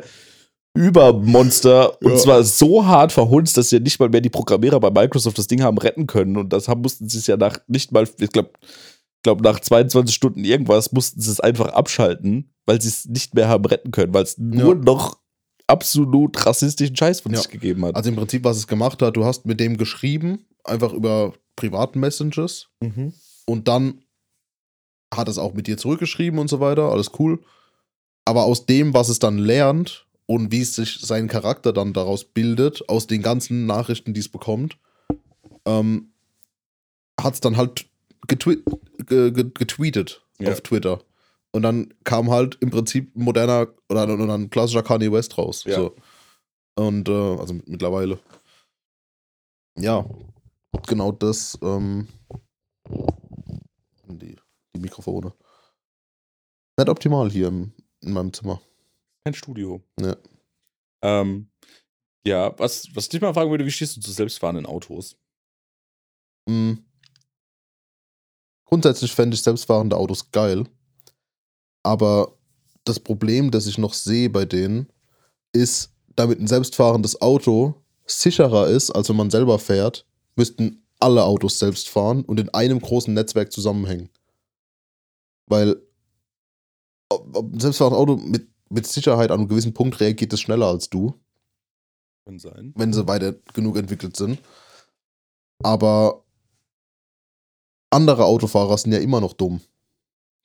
Übermonster. 0.75 2.01
Und 2.03 2.11
Ja. 2.13 2.17
zwar 2.17 2.43
so 2.43 2.85
hart 2.85 3.11
verhunzt, 3.11 3.57
dass 3.57 3.71
ja 3.71 3.79
nicht 3.79 3.99
mal 3.99 4.09
mehr 4.09 4.21
die 4.21 4.29
Programmierer 4.29 4.79
bei 4.79 4.91
Microsoft 4.91 5.37
das 5.37 5.47
Ding 5.47 5.61
haben 5.61 5.77
retten 5.77 6.07
können. 6.07 6.37
Und 6.37 6.53
das 6.53 6.67
haben, 6.67 6.81
mussten 6.81 7.09
sie 7.09 7.17
es 7.17 7.27
ja 7.27 7.37
nach 7.37 7.59
nicht 7.67 7.91
mal, 7.91 8.07
ich 8.19 8.29
glaube, 8.31 8.51
glaub 9.23 9.41
nach 9.41 9.59
22 9.59 10.15
Stunden 10.15 10.43
irgendwas, 10.43 10.91
mussten 10.91 11.19
sie 11.21 11.31
es 11.31 11.39
einfach 11.39 11.69
abschalten, 11.69 12.51
weil 12.65 12.81
sie 12.81 12.87
es 12.89 13.05
nicht 13.05 13.33
mehr 13.35 13.47
haben 13.49 13.65
retten 13.65 13.91
können, 13.91 14.13
weil 14.13 14.23
es 14.23 14.37
nur 14.37 14.75
Ja. 14.75 14.81
noch 14.81 15.17
absolut 15.69 16.45
rassistischen 16.45 16.95
Scheiß 16.95 17.21
von 17.21 17.31
Ja. 17.33 17.39
sich 17.39 17.49
gegeben 17.49 17.85
hat. 17.85 17.95
Also 17.95 18.09
im 18.09 18.15
Prinzip, 18.15 18.43
was 18.43 18.57
es 18.57 18.67
gemacht 18.67 19.01
hat, 19.01 19.15
du 19.15 19.25
hast 19.25 19.45
mit 19.45 19.59
dem 19.59 19.77
geschrieben, 19.77 20.45
einfach 20.63 20.93
über 20.93 21.33
privaten 21.55 21.99
Messages 21.99 22.67
Mhm. 22.81 23.13
und 23.45 23.67
dann 23.67 24.01
hat 25.13 25.27
es 25.27 25.37
auch 25.37 25.53
mit 25.53 25.67
dir 25.67 25.77
zurückgeschrieben 25.77 26.39
und 26.39 26.49
so 26.49 26.59
weiter, 26.59 26.91
alles 26.91 27.11
cool. 27.19 27.39
Aber 28.25 28.43
aus 28.43 28.65
dem, 28.65 28.93
was 28.93 29.09
es 29.09 29.19
dann 29.19 29.37
lernt 29.39 30.05
und 30.27 30.51
wie 30.51 30.61
es 30.61 30.75
sich 30.75 30.99
seinen 30.99 31.27
Charakter 31.27 31.73
dann 31.73 31.93
daraus 31.93 32.23
bildet, 32.23 32.87
aus 32.89 33.07
den 33.07 33.21
ganzen 33.23 33.65
Nachrichten, 33.65 34.13
die 34.13 34.19
es 34.19 34.29
bekommt, 34.29 34.77
ähm, 35.65 36.11
hat 37.19 37.33
es 37.33 37.39
dann 37.41 37.57
halt 37.57 37.87
getwe 38.27 38.57
ge 39.07 39.31
ge 39.31 39.45
getweetet 39.53 40.21
Ja. 40.39 40.51
auf 40.51 40.61
Twitter. 40.61 41.01
Und 41.51 41.63
dann 41.63 41.93
kam 42.03 42.29
halt 42.29 42.57
im 42.61 42.69
Prinzip 42.69 43.15
ein 43.15 43.23
moderner 43.23 43.67
oder, 43.89 44.07
ein 44.07 44.49
klassischer 44.49 44.83
Kanye 44.83 45.11
West 45.11 45.37
raus. 45.37 45.63
Ja. 45.63 45.75
So. 45.75 45.95
Und 46.77 47.09
äh, 47.09 47.11
also 47.11 47.55
mittlerweile. 47.65 48.19
Ja, 49.77 50.05
genau 50.87 51.11
das. 51.11 51.57
Ähm, 51.61 52.07
die, 54.07 54.35
die 54.75 54.79
Mikrofone. 54.79 55.33
Nicht 56.77 56.89
optimal 56.89 57.29
hier 57.29 57.47
im, 57.47 57.73
in 58.01 58.13
meinem 58.13 58.31
Zimmer. 58.31 58.61
Kein 59.25 59.33
Studio. 59.33 59.81
Ja. 59.99 60.15
Ähm, 61.03 61.49
ja, 62.25 62.57
was, 62.59 62.87
was 62.95 63.05
ich 63.05 63.09
dich 63.09 63.21
mal 63.21 63.33
fragen 63.33 63.49
würde, 63.49 63.65
wie 63.65 63.71
stehst 63.71 63.97
du 63.97 64.01
zu 64.01 64.11
selbstfahrenden 64.11 64.65
Autos? 64.65 65.17
Mm. 66.47 66.73
Grundsätzlich 68.65 69.13
fände 69.13 69.35
ich 69.35 69.41
selbstfahrende 69.41 69.97
Autos 69.97 70.31
geil. 70.31 70.65
Aber 71.83 72.33
das 72.83 72.99
Problem, 72.99 73.51
das 73.51 73.67
ich 73.67 73.77
noch 73.77 73.93
sehe 73.93 74.29
bei 74.29 74.45
denen, 74.45 74.87
ist, 75.53 75.91
damit 76.15 76.39
ein 76.39 76.47
selbstfahrendes 76.47 77.21
Auto 77.21 77.75
sicherer 78.05 78.67
ist, 78.67 78.91
als 78.91 79.09
wenn 79.09 79.15
man 79.15 79.29
selber 79.29 79.59
fährt, 79.59 80.05
müssten 80.35 80.83
alle 80.99 81.23
Autos 81.23 81.59
selbst 81.59 81.89
fahren 81.89 82.23
und 82.25 82.39
in 82.39 82.49
einem 82.49 82.79
großen 82.79 83.13
Netzwerk 83.13 83.51
zusammenhängen. 83.51 84.09
Weil 85.47 85.81
ob, 87.09 87.35
ob, 87.35 87.61
selbst 87.61 87.79
wenn 87.79 87.89
das 87.89 87.97
Auto 87.97 88.17
mit, 88.17 88.47
mit 88.69 88.85
Sicherheit 88.85 89.31
an 89.31 89.39
einem 89.39 89.47
gewissen 89.47 89.73
Punkt 89.73 89.99
reagiert 89.99 90.33
es 90.33 90.41
schneller 90.41 90.67
als 90.67 90.89
du, 90.89 91.15
Kann 92.25 92.39
sein. 92.39 92.73
wenn 92.75 92.93
sie 92.93 93.07
weiter 93.07 93.33
genug 93.53 93.77
entwickelt 93.77 94.15
sind. 94.15 94.39
Aber 95.63 96.23
andere 97.89 98.25
Autofahrer 98.25 98.77
sind 98.77 98.91
ja 98.91 98.99
immer 98.99 99.21
noch 99.21 99.33
dumm. 99.33 99.61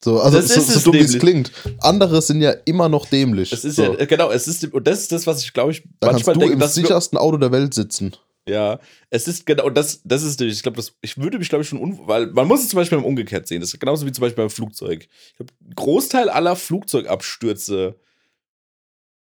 So, 0.03 0.21
also 0.21 0.39
Das 0.39 0.49
so, 0.49 0.61
ist 0.61 0.69
so 0.69 0.91
dumm 0.91 1.01
wie 1.01 1.05
es 1.05 1.19
klingt. 1.19 1.51
Andere 1.81 2.21
sind 2.21 2.41
ja 2.43 2.51
immer 2.65 2.89
noch 2.89 3.07
dämlich. 3.07 3.53
Es 3.53 3.65
ist 3.65 3.77
so. 3.77 3.97
ja, 3.97 4.05
genau, 4.05 4.31
es 4.31 4.47
ist, 4.49 4.65
und 4.73 4.87
das 4.87 5.01
ist 5.01 5.13
das, 5.13 5.27
was 5.27 5.43
ich 5.43 5.53
glaube 5.53 5.73
ich 5.73 5.83
da 6.01 6.09
kannst 6.09 6.27
manchmal 6.27 6.35
du 6.35 6.41
denke, 6.41 6.55
im 6.55 6.61
dass 6.61 6.77
wir, 6.77 6.83
sichersten 6.83 7.19
Auto 7.19 7.39
der 7.39 7.53
Welt 7.53 7.73
sitzen. 7.75 8.15
Ja, 8.47 8.79
es 9.09 9.27
ist 9.27 9.47
genau, 9.47 9.65
und 9.65 9.75
das, 9.75 10.03
das 10.05 10.23
ist, 10.23 10.39
ich 10.43 10.63
glaube, 10.63 10.77
das, 10.77 10.93
ich 11.01 11.17
würde 11.17 11.39
mich, 11.39 11.49
glaube 11.49 11.63
ich, 11.63 11.69
schon, 11.69 11.99
weil 12.07 12.27
man 12.27 12.47
muss 12.47 12.63
es 12.63 12.69
zum 12.69 12.77
Beispiel 12.77 12.99
im 12.99 13.05
Umgekehrt 13.05 13.49
sehen. 13.49 13.63
Das 13.63 13.73
ist 13.73 13.81
genauso 13.81 14.07
wie 14.07 14.13
zum 14.13 14.21
Beispiel 14.21 14.45
beim 14.45 14.51
Flugzeug. 14.51 15.09
Ich 15.29 15.37
glaube, 15.37 15.53
Großteil 15.75 16.29
aller 16.29 16.55
Flugzeugabstürze, 16.55 17.97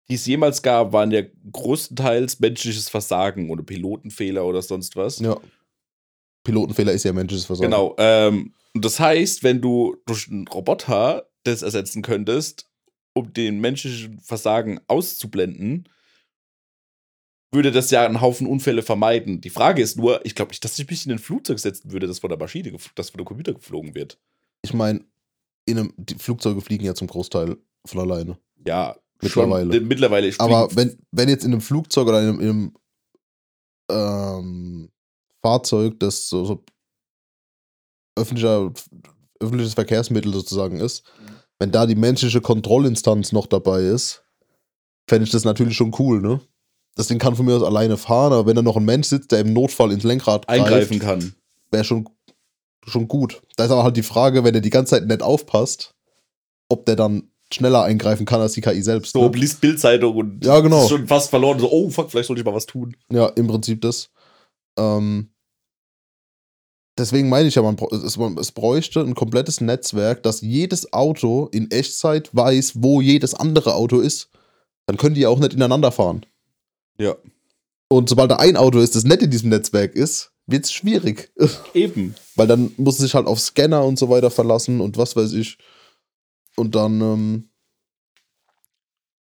die 0.07 0.15
es 0.15 0.25
jemals 0.25 0.61
gab, 0.61 0.93
waren 0.93 1.11
ja 1.11 1.23
größtenteils 1.51 2.39
menschliches 2.39 2.87
Versagen 2.87 3.49
oder 3.49 3.63
Pilotenfehler 3.63 4.45
oder 4.45 4.61
sonst 4.61 4.95
was. 4.95 5.19
Ja. 5.19 5.35
Pilotenfehler 6.45 6.93
ist 6.93 7.03
ja 7.03 7.11
menschliches 7.11 7.45
Versagen. 7.45 7.69
Genau. 7.69 7.95
Ähm, 7.97 8.53
und 8.73 8.85
das 8.85 8.99
heißt, 8.99 9.43
wenn 9.43 9.61
du 9.61 9.97
durch 10.05 10.29
einen 10.29 10.47
Roboter 10.47 11.29
das 11.43 11.61
ersetzen 11.61 12.01
könntest, 12.01 12.69
um 13.13 13.33
den 13.33 13.59
menschlichen 13.59 14.19
Versagen 14.19 14.79
auszublenden, 14.87 15.89
würde 17.51 17.71
das 17.71 17.91
ja 17.91 18.05
einen 18.05 18.21
Haufen 18.21 18.47
Unfälle 18.47 18.81
vermeiden. 18.81 19.41
Die 19.41 19.49
Frage 19.49 19.81
ist 19.81 19.97
nur, 19.97 20.25
ich 20.25 20.35
glaube 20.35 20.51
nicht, 20.51 20.63
dass 20.63 20.79
ich 20.79 20.89
mich 20.89 21.05
in 21.05 21.11
ein 21.11 21.19
Flugzeug 21.19 21.59
setzen 21.59 21.91
würde, 21.91 22.07
das 22.07 22.19
von 22.19 22.29
der 22.29 22.39
Maschine, 22.39 22.71
das 22.95 23.09
von 23.09 23.17
der 23.17 23.25
Computer 23.25 23.53
geflogen 23.53 23.93
wird. 23.93 24.17
Ich 24.61 24.73
meine, 24.73 25.03
in 25.65 25.77
einem, 25.77 25.93
die 25.97 26.15
Flugzeuge 26.15 26.61
fliegen 26.61 26.85
ja 26.85 26.95
zum 26.95 27.07
Großteil 27.07 27.57
von 27.85 27.99
alleine. 27.99 28.37
Ja, 28.65 28.95
Mittlerweile. 29.21 29.73
Schon, 29.73 29.87
mittlerweile. 29.87 30.33
Aber 30.39 30.75
wenn, 30.75 30.97
wenn 31.11 31.29
jetzt 31.29 31.45
in 31.45 31.51
einem 31.51 31.61
Flugzeug 31.61 32.07
oder 32.07 32.21
in 32.21 32.27
einem, 32.27 32.39
in 32.39 32.49
einem 32.49 32.73
ähm, 33.91 34.89
Fahrzeug, 35.41 35.99
das 35.99 36.27
so, 36.27 36.43
so 36.45 36.63
öffentlicher, 38.21 38.71
öffentliches 39.39 39.73
Verkehrsmittel 39.73 40.33
sozusagen 40.33 40.79
ist, 40.79 41.03
wenn 41.59 41.71
da 41.71 41.85
die 41.85 41.95
menschliche 41.95 42.41
Kontrollinstanz 42.41 43.31
noch 43.31 43.47
dabei 43.47 43.81
ist, 43.81 44.23
fände 45.07 45.25
ich 45.25 45.31
das 45.31 45.45
natürlich 45.45 45.75
schon 45.75 45.93
cool, 45.99 46.21
ne? 46.21 46.39
Das 46.95 47.07
Ding 47.07 47.19
kann 47.19 47.35
von 47.35 47.45
mir 47.45 47.55
aus 47.55 47.63
alleine 47.63 47.97
fahren, 47.97 48.33
aber 48.33 48.45
wenn 48.45 48.55
da 48.55 48.61
noch 48.61 48.77
ein 48.77 48.85
Mensch 48.85 49.07
sitzt, 49.07 49.31
der 49.31 49.39
im 49.39 49.53
Notfall 49.53 49.91
ins 49.91 50.03
Lenkrad 50.03 50.47
eingreifen 50.49 50.99
kann. 50.99 51.33
wäre 51.71 51.83
schon, 51.83 52.09
schon 52.85 53.07
gut. 53.07 53.41
Da 53.55 53.65
ist 53.65 53.71
aber 53.71 53.83
halt 53.83 53.95
die 53.95 54.03
Frage, 54.03 54.43
wenn 54.43 54.55
er 54.55 54.61
die 54.61 54.69
ganze 54.69 54.91
Zeit 54.91 55.07
nicht 55.07 55.21
aufpasst, 55.21 55.95
ob 56.69 56.85
der 56.85 56.95
dann 56.95 57.31
schneller 57.53 57.83
eingreifen 57.83 58.25
kann 58.25 58.41
als 58.41 58.53
die 58.53 58.61
KI 58.61 58.81
selbst. 58.81 59.13
So, 59.13 59.29
ne? 59.29 59.37
liest 59.37 59.61
Bildzeitung 59.61 60.15
und 60.15 60.45
Ja, 60.45 60.59
genau. 60.59 60.83
ist 60.83 60.89
schon 60.89 61.07
fast 61.07 61.29
verloren. 61.29 61.59
So, 61.59 61.71
oh 61.71 61.89
fuck, 61.89 62.09
vielleicht 62.11 62.27
sollte 62.27 62.41
ich 62.41 62.45
mal 62.45 62.53
was 62.53 62.65
tun. 62.65 62.95
Ja, 63.11 63.27
im 63.27 63.47
Prinzip 63.47 63.81
das. 63.81 64.09
Ähm, 64.77 65.30
deswegen 66.97 67.29
meine 67.29 67.47
ich 67.47 67.55
ja, 67.55 67.61
man, 67.61 67.77
es, 67.91 68.17
man, 68.17 68.37
es 68.37 68.51
bräuchte 68.51 69.01
ein 69.01 69.15
komplettes 69.15 69.61
Netzwerk, 69.61 70.23
dass 70.23 70.41
jedes 70.41 70.93
Auto 70.93 71.47
in 71.51 71.71
Echtzeit 71.71 72.29
weiß, 72.33 72.73
wo 72.77 73.01
jedes 73.01 73.33
andere 73.33 73.75
Auto 73.75 73.99
ist. 73.99 74.29
Dann 74.85 74.97
können 74.97 75.15
die 75.15 75.21
ja 75.21 75.29
auch 75.29 75.39
nicht 75.39 75.53
ineinander 75.53 75.91
fahren. 75.91 76.25
Ja. 76.97 77.15
Und 77.87 78.09
sobald 78.09 78.31
da 78.31 78.37
ein 78.37 78.57
Auto 78.57 78.79
ist, 78.79 78.95
das 78.95 79.03
nicht 79.03 79.21
in 79.21 79.31
diesem 79.31 79.49
Netzwerk 79.49 79.95
ist, 79.95 80.31
wird 80.47 80.65
es 80.65 80.71
schwierig. 80.71 81.31
Eben. 81.73 82.15
Weil 82.35 82.47
dann 82.47 82.71
muss 82.77 82.95
es 82.95 83.01
sich 83.01 83.15
halt 83.15 83.27
auf 83.27 83.39
Scanner 83.39 83.83
und 83.83 83.99
so 83.99 84.09
weiter 84.09 84.31
verlassen 84.31 84.81
und 84.81 84.97
was 84.97 85.15
weiß 85.15 85.33
ich. 85.33 85.57
Und 86.55 86.75
dann 86.75 87.01
ähm, 87.01 87.49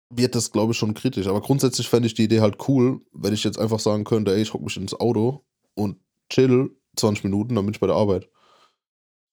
wird 0.10 0.36
das, 0.36 0.52
glaube 0.52 0.74
ich, 0.74 0.78
schon 0.78 0.94
kritisch. 0.94 1.28
Aber 1.28 1.42
grundsätzlich 1.42 1.88
fände 1.88 2.08
ich 2.08 2.14
die 2.14 2.24
Idee 2.24 2.42
halt 2.42 2.58
cool, 2.68 3.02
wenn 3.14 3.34
ich 3.34 3.44
jetzt 3.44 3.60
einfach 3.60 3.80
sagen 3.80 4.04
könnte, 4.04 4.34
ey, 4.34 4.42
ich 4.42 4.54
hocke 4.54 4.64
mich 4.64 4.78
ins 4.78 4.94
Auto 4.94 5.46
und 5.76 5.98
chill 6.30 6.72
20 6.98 7.24
Minuten, 7.24 7.56
dann 7.56 7.66
bin 7.66 7.74
ich 7.74 7.80
bei 7.80 7.88
der 7.88 7.96
Arbeit. 7.96 8.30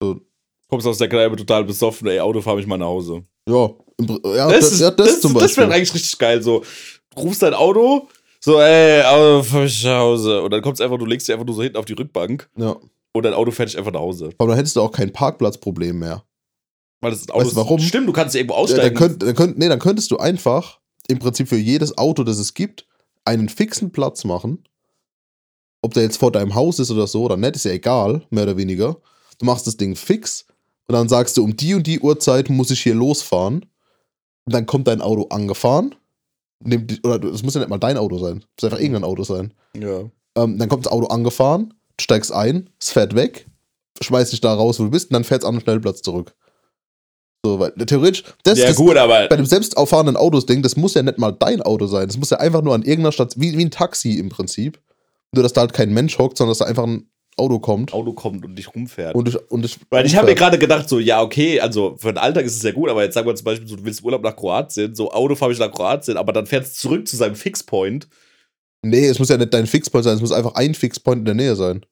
So, 0.02 0.20
Kommst 0.68 0.86
aus 0.86 0.98
der 0.98 1.08
Kneipe 1.08 1.34
total 1.36 1.64
besoffen, 1.64 2.06
ey, 2.08 2.20
Auto 2.20 2.40
fahr 2.40 2.54
mich 2.56 2.66
mal 2.66 2.78
nach 2.78 2.86
Hause. 2.86 3.24
ja, 3.48 3.70
ja, 4.24 4.48
das, 4.48 4.78
ja, 4.78 4.90
das, 4.90 5.20
zum 5.20 5.34
das 5.34 5.42
Beispiel. 5.42 5.64
wäre 5.64 5.74
eigentlich 5.74 5.94
richtig 5.94 6.16
geil. 6.18 6.42
So, 6.42 6.62
du 7.14 7.22
rufst 7.22 7.42
dein 7.42 7.54
Auto, 7.54 8.08
so, 8.38 8.60
ey, 8.60 9.02
Auto, 9.02 9.42
fahr 9.42 9.62
mich 9.62 9.84
nach 9.84 9.98
Hause. 9.98 10.42
Und 10.42 10.52
dann 10.52 10.62
kommst 10.62 10.80
einfach, 10.80 10.96
du 10.96 11.06
legst 11.06 11.26
dich 11.28 11.34
einfach 11.34 11.46
nur 11.46 11.54
so 11.56 11.62
hinten 11.62 11.76
auf 11.76 11.84
die 11.84 11.92
Rückbank 11.94 12.48
ja. 12.56 12.76
und 13.12 13.22
dein 13.24 13.34
Auto 13.34 13.50
fährt 13.50 13.68
dich 13.68 13.76
einfach 13.78 13.92
nach 13.92 14.00
Hause. 14.00 14.30
Aber 14.38 14.48
dann 14.50 14.56
hättest 14.56 14.76
du 14.76 14.80
auch 14.80 14.92
kein 14.92 15.12
Parkplatzproblem 15.12 15.98
mehr. 15.98 16.24
Weil 17.02 17.10
das 17.10 17.28
Auto 17.30 17.40
Weißt 17.40 17.52
du 17.52 17.56
warum? 17.56 17.80
Stimmt, 17.80 18.08
du 18.08 18.12
kannst 18.12 18.34
irgendwo 18.36 18.54
Ja, 18.54 18.60
aussteigen. 18.60 18.94
dann, 18.94 19.08
könnt, 19.08 19.22
dann, 19.22 19.34
könnt, 19.34 19.58
nee, 19.58 19.68
dann 19.68 19.78
könntest 19.80 20.10
du 20.10 20.18
einfach 20.18 20.78
im 21.08 21.18
Prinzip 21.18 21.48
für 21.48 21.56
jedes 21.56 21.98
Auto, 21.98 22.22
das 22.22 22.38
es 22.38 22.54
gibt, 22.54 22.86
einen 23.24 23.48
fixen 23.48 23.90
Platz 23.90 24.24
machen. 24.24 24.64
Ob 25.82 25.94
der 25.94 26.02
jetzt 26.02 26.18
vor 26.18 26.30
deinem 26.32 26.54
Haus 26.54 26.78
ist 26.78 26.90
oder 26.90 27.06
so 27.06 27.22
oder 27.24 27.36
nicht, 27.36 27.56
ist 27.56 27.64
ja 27.64 27.72
egal, 27.72 28.22
mehr 28.30 28.44
oder 28.44 28.56
weniger. 28.56 28.96
Du 29.38 29.46
machst 29.46 29.66
das 29.66 29.76
Ding 29.76 29.96
fix 29.96 30.44
und 30.88 30.94
dann 30.94 31.08
sagst 31.08 31.36
du, 31.36 31.44
um 31.44 31.56
die 31.56 31.74
und 31.74 31.86
die 31.86 32.00
Uhrzeit 32.00 32.50
muss 32.50 32.70
ich 32.70 32.82
hier 32.82 32.94
losfahren. 32.94 33.64
Und 34.44 34.54
dann 34.54 34.66
kommt 34.66 34.88
dein 34.88 35.00
Auto 35.00 35.26
angefahren. 35.28 35.94
Nimmt, 36.62 36.90
die- 36.90 37.00
oder 37.02 37.22
es 37.32 37.42
muss 37.42 37.54
ja 37.54 37.60
nicht 37.60 37.70
mal 37.70 37.78
dein 37.78 37.96
Auto 37.96 38.18
sein. 38.18 38.44
Es 38.56 38.62
muss 38.62 38.70
einfach 38.72 38.80
irgendein 38.82 39.04
Auto 39.04 39.22
sein. 39.24 39.54
ja. 39.74 40.04
Ähm, 40.36 40.58
dann 40.58 40.68
kommt 40.68 40.86
das 40.86 40.92
Auto 40.92 41.06
angefahren, 41.08 41.74
du 41.96 42.02
steigst 42.04 42.30
ein, 42.32 42.70
es 42.80 42.90
fährt 42.90 43.16
weg, 43.16 43.48
schmeißt 44.00 44.32
dich 44.32 44.40
da 44.40 44.54
raus, 44.54 44.78
wo 44.78 44.84
du 44.84 44.90
bist, 44.90 45.10
und 45.10 45.14
dann 45.14 45.24
fährt 45.24 45.42
es 45.42 45.48
an 45.48 45.56
den 45.56 45.60
Schnellplatz 45.60 46.02
zurück. 46.02 46.36
So, 47.44 47.58
weil 47.58 47.72
theoretisch, 47.72 48.22
das, 48.44 48.58
ja, 48.58 48.68
das, 48.68 48.76
gut, 48.76 48.96
aber 48.96 49.26
bei 49.28 49.34
dem 49.36 49.44
selbst 49.46 49.76
auffahrenden 49.76 50.16
Autos-Ding, 50.16 50.62
das 50.62 50.76
muss 50.76 50.94
ja 50.94 51.02
nicht 51.02 51.18
mal 51.18 51.32
dein 51.32 51.62
Auto 51.62 51.86
sein. 51.88 52.06
Das 52.06 52.16
muss 52.16 52.30
ja 52.30 52.36
einfach 52.38 52.62
nur 52.62 52.74
an 52.74 52.82
irgendeiner 52.82 53.10
Station, 53.12 53.42
wie, 53.42 53.58
wie 53.58 53.64
ein 53.64 53.70
Taxi 53.72 54.18
im 54.18 54.28
Prinzip. 54.28 54.78
Nur, 55.34 55.42
dass 55.42 55.52
da 55.52 55.62
halt 55.62 55.72
kein 55.72 55.92
Mensch 55.92 56.18
hockt, 56.18 56.36
sondern 56.36 56.50
dass 56.52 56.58
da 56.58 56.64
einfach 56.64 56.84
ein 56.84 57.10
Auto 57.36 57.58
kommt 57.58 57.92
Auto 57.94 58.12
kommt 58.12 58.44
und 58.44 58.56
dich 58.56 58.74
rumfährt. 58.74 59.14
und 59.14 59.28
ich, 59.28 59.50
und 59.50 59.64
ich, 59.64 59.78
Weil 59.88 60.04
ich 60.04 60.16
habe 60.16 60.26
mir 60.26 60.34
gerade 60.34 60.58
gedacht, 60.58 60.88
so, 60.88 60.98
ja, 60.98 61.22
okay, 61.22 61.60
also 61.60 61.96
für 61.96 62.12
den 62.12 62.18
Alltag 62.18 62.44
ist 62.44 62.56
es 62.56 62.62
ja 62.62 62.72
gut, 62.72 62.90
aber 62.90 63.02
jetzt 63.02 63.14
sagen 63.14 63.26
wir 63.26 63.34
zum 63.34 63.44
Beispiel, 63.44 63.68
so, 63.68 63.76
du 63.76 63.84
willst 63.84 64.02
Urlaub 64.02 64.22
nach 64.22 64.36
Kroatien, 64.36 64.94
so 64.94 65.10
Auto 65.10 65.34
fahre 65.36 65.52
ich 65.52 65.58
nach 65.58 65.70
Kroatien, 65.70 66.16
aber 66.16 66.32
dann 66.32 66.46
fährt 66.46 66.64
es 66.64 66.74
zurück 66.74 67.06
zu 67.08 67.16
seinem 67.16 67.36
Fixpoint. 67.36 68.08
Nee, 68.82 69.06
es 69.06 69.18
muss 69.18 69.28
ja 69.28 69.36
nicht 69.36 69.54
dein 69.54 69.66
Fixpoint 69.66 70.04
sein, 70.04 70.16
es 70.16 70.20
muss 70.20 70.32
einfach 70.32 70.54
ein 70.54 70.74
Fixpoint 70.74 71.20
in 71.20 71.24
der 71.24 71.34
Nähe 71.34 71.56
sein. 71.56 71.84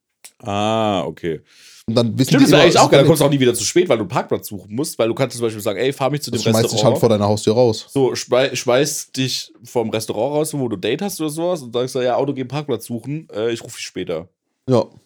Ah, 0.43 1.03
okay. 1.05 1.41
Und 1.89 1.95
dann 1.95 2.19
wissen 2.19 2.29
Stimmt, 2.29 2.47
die 2.47 2.51
wäre 2.51 2.57
immer, 2.57 2.65
eigentlich 2.65 2.79
auch 2.79 2.91
geil, 2.91 2.99
dann 2.99 3.01
ist 3.01 3.07
kommst 3.09 3.23
du 3.23 3.25
auch 3.25 3.31
nie 3.31 3.41
wieder 3.41 3.55
zu 3.55 3.65
spät, 3.65 3.89
weil 3.89 3.97
du 3.97 4.03
einen 4.03 4.11
Parkplatz 4.11 4.49
suchen 4.49 4.75
musst, 4.75 4.99
weil 4.99 5.09
du 5.09 5.15
kannst 5.15 5.39
zum 5.39 5.47
Beispiel 5.47 5.63
sagen, 5.63 5.79
ey, 5.79 5.91
fahr 5.91 6.11
mich 6.11 6.21
zu 6.21 6.31
dem 6.31 6.35
Das 6.35 6.43
schmeißt 6.43 6.65
dich 6.65 6.65
Restaurant. 6.65 6.93
halt 6.93 7.01
vor 7.01 7.09
deiner 7.09 7.27
Haustür 7.27 7.55
raus. 7.55 7.87
so, 7.89 8.15
schmei 8.15 8.55
schmeiß 8.55 9.13
dich 9.13 9.55
vom 9.65 9.89
Restaurant 9.89 10.35
raus, 10.35 10.53
wo 10.53 10.69
du 10.69 10.77
Date 10.77 11.01
hast 11.01 11.19
oder 11.19 11.31
sowas 11.31 11.63
und 11.63 11.73
sagst, 11.73 11.95
ja, 11.95 12.17
Auto, 12.17 12.35
geh 12.35 12.43
einen 12.43 12.49
Parkplatz 12.49 12.85
suchen, 12.85 13.27
äh, 13.33 13.51
ich 13.53 13.65
rufe 13.65 13.79
dich 13.79 13.87
später. 13.87 14.29
Ja. 14.69 14.81
Und 14.81 15.01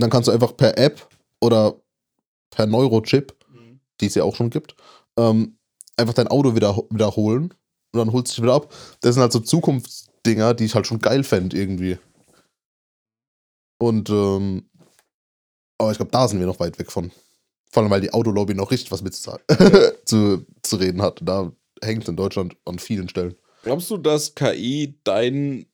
dann 0.00 0.10
kannst 0.10 0.26
du 0.26 0.32
einfach 0.32 0.56
per 0.56 0.76
App 0.76 1.06
oder 1.40 1.76
per 2.50 2.66
Neurochip, 2.66 3.32
die 4.00 4.06
es 4.06 4.16
ja 4.16 4.24
auch 4.24 4.34
schon 4.34 4.50
gibt, 4.50 4.74
ähm, 5.16 5.56
einfach 5.96 6.14
dein 6.14 6.26
Auto 6.26 6.56
wieder, 6.56 6.76
wiederholen 6.90 7.54
und 7.92 7.98
dann 7.98 8.12
holst 8.12 8.32
du 8.32 8.34
dich 8.34 8.42
wieder 8.42 8.54
ab. 8.54 8.74
Das 9.02 9.14
sind 9.14 9.22
halt 9.22 9.30
so 9.30 9.38
Zukunftsdinger, 9.38 10.54
die 10.54 10.64
ich 10.64 10.74
halt 10.74 10.88
schon 10.88 10.98
geil 10.98 11.22
fände 11.22 11.56
irgendwie. 11.56 11.96
Und, 13.78 14.10
ähm, 14.10 14.68
aber 15.78 15.90
ich 15.90 15.98
glaube, 15.98 16.12
da 16.12 16.28
sind 16.28 16.40
wir 16.40 16.46
noch 16.46 16.60
weit 16.60 16.78
weg 16.78 16.90
von. 16.90 17.10
Vor 17.70 17.82
allem, 17.82 17.90
weil 17.90 18.00
die 18.00 18.12
Autolobby 18.12 18.54
noch 18.54 18.70
richtig 18.70 18.92
was 18.92 19.02
mit 19.02 19.14
zu, 19.14 19.36
zu 20.62 20.76
reden 20.76 21.02
hat. 21.02 21.20
Da 21.22 21.52
hängt 21.82 22.08
in 22.08 22.16
Deutschland 22.16 22.56
an 22.64 22.78
vielen 22.78 23.08
Stellen. 23.08 23.34
Glaubst 23.62 23.90
du, 23.90 23.96
dass 23.96 24.34
KI 24.34 25.00
deinen 25.04 25.66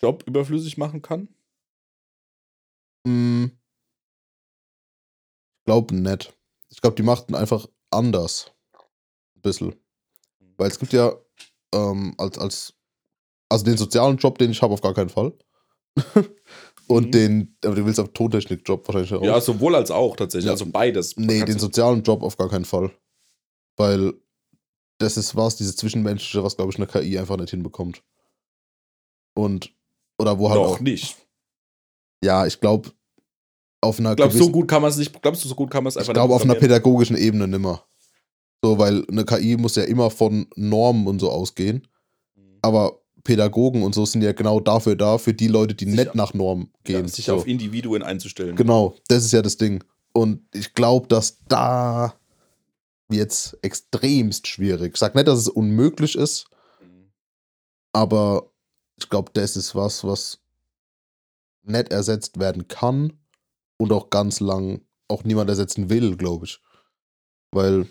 Job 0.00 0.24
überflüssig 0.26 0.78
machen 0.78 1.02
kann? 1.02 1.28
Hm. 3.06 3.52
Ich 5.58 5.64
glaube 5.66 5.94
nicht. 5.94 6.34
Ich 6.70 6.80
glaube, 6.80 6.96
die 6.96 7.02
machten 7.02 7.34
einfach 7.34 7.68
anders. 7.90 8.52
Ein 9.36 9.42
bisschen. 9.42 9.76
Weil 10.56 10.68
es 10.68 10.78
gibt 10.78 10.92
ja 10.92 11.14
ähm, 11.72 12.14
als, 12.18 12.38
als, 12.38 12.74
also 13.48 13.64
den 13.64 13.76
sozialen 13.76 14.16
Job, 14.16 14.38
den 14.38 14.50
ich 14.50 14.62
habe, 14.62 14.74
auf 14.74 14.80
gar 14.80 14.94
keinen 14.94 15.10
Fall. 15.10 15.32
Und 16.90 17.06
Mhm. 17.06 17.10
den, 17.12 17.56
aber 17.64 17.76
du 17.76 17.86
willst 17.86 18.00
auf 18.00 18.12
Tontechnik-Job 18.12 18.86
wahrscheinlich 18.88 19.12
heraus. 19.12 19.24
Ja, 19.26 19.40
sowohl 19.40 19.76
als 19.76 19.90
auch 19.92 20.16
tatsächlich, 20.16 20.46
Ja. 20.46 20.52
also 20.52 20.66
beides. 20.66 21.16
nee, 21.16 21.44
den 21.44 21.58
sozialen 21.58 22.02
Job 22.02 22.22
auf 22.22 22.36
gar 22.36 22.48
keinen 22.48 22.64
Fall. 22.64 22.90
Weil 23.76 24.12
das 24.98 25.16
ist 25.16 25.36
was, 25.36 25.56
dieses 25.56 25.76
Zwischenmenschliche, 25.76 26.42
was, 26.42 26.56
glaube 26.56 26.72
ich, 26.72 26.76
eine 26.78 26.86
KI 26.88 27.16
einfach 27.18 27.36
nicht 27.36 27.50
hinbekommt. 27.50 28.02
Und, 29.34 29.72
oder 30.18 30.38
wo 30.38 30.50
halt 30.50 30.60
Noch 30.60 30.72
auch, 30.72 30.80
nicht. 30.80 31.16
ja, 32.24 32.46
ich 32.46 32.60
glaube, 32.60 32.90
auf 33.80 33.98
einer 33.98 34.16
Glaubst 34.16 34.34
gewissen- 34.34 34.46
so 34.48 34.52
gut 34.52 34.68
kann 34.68 34.82
man 34.82 34.90
es 34.90 34.96
nicht, 34.96 35.22
glaubst 35.22 35.44
du, 35.44 35.48
so 35.48 35.54
gut 35.54 35.70
kann 35.70 35.84
man 35.84 35.88
es 35.88 35.94
Ich 35.96 36.00
einfach 36.00 36.12
glaube, 36.12 36.34
nicht 36.34 36.42
auf 36.42 36.50
einer 36.50 36.54
pädagogischen 36.56 37.16
Ebene 37.16 37.48
nimmer. 37.48 37.84
So, 38.62 38.78
weil 38.78 39.06
eine 39.08 39.24
KI 39.24 39.56
muss 39.56 39.76
ja 39.76 39.84
immer 39.84 40.10
von 40.10 40.46
Normen 40.56 41.06
und 41.06 41.18
so 41.20 41.30
ausgehen. 41.30 41.86
Aber 42.62 43.00
Pädagogen 43.24 43.82
und 43.82 43.94
so 43.94 44.04
sind 44.06 44.22
ja 44.22 44.32
genau 44.32 44.60
dafür 44.60 44.96
da, 44.96 45.18
für 45.18 45.34
die 45.34 45.48
Leute, 45.48 45.74
die 45.74 45.84
Sich- 45.86 45.94
nicht 45.96 46.14
nach 46.14 46.34
Normen 46.34 46.70
ja, 46.88 46.98
gehen. 47.00 47.08
sich 47.08 47.26
so. 47.26 47.34
auf 47.36 47.46
Individuen 47.46 48.02
einzustellen. 48.02 48.56
Genau, 48.56 48.96
das 49.08 49.24
ist 49.24 49.32
ja 49.32 49.42
das 49.42 49.56
Ding. 49.56 49.84
Und 50.12 50.42
ich 50.54 50.74
glaube, 50.74 51.06
dass 51.08 51.38
da 51.46 52.14
jetzt 53.10 53.58
extremst 53.62 54.46
schwierig. 54.46 54.94
Ich 54.94 54.98
sag 54.98 55.14
nicht, 55.14 55.28
dass 55.28 55.38
es 55.38 55.48
unmöglich 55.48 56.16
ist, 56.16 56.46
aber 57.92 58.50
ich 58.98 59.08
glaube, 59.08 59.30
das 59.34 59.56
ist 59.56 59.74
was, 59.74 60.04
was 60.04 60.40
nicht 61.62 61.90
ersetzt 61.90 62.38
werden 62.38 62.68
kann 62.68 63.12
und 63.78 63.92
auch 63.92 64.10
ganz 64.10 64.40
lang 64.40 64.82
auch 65.08 65.24
niemand 65.24 65.50
ersetzen 65.50 65.90
will, 65.90 66.16
glaube 66.16 66.46
ich. 66.46 66.60
Weil 67.50 67.86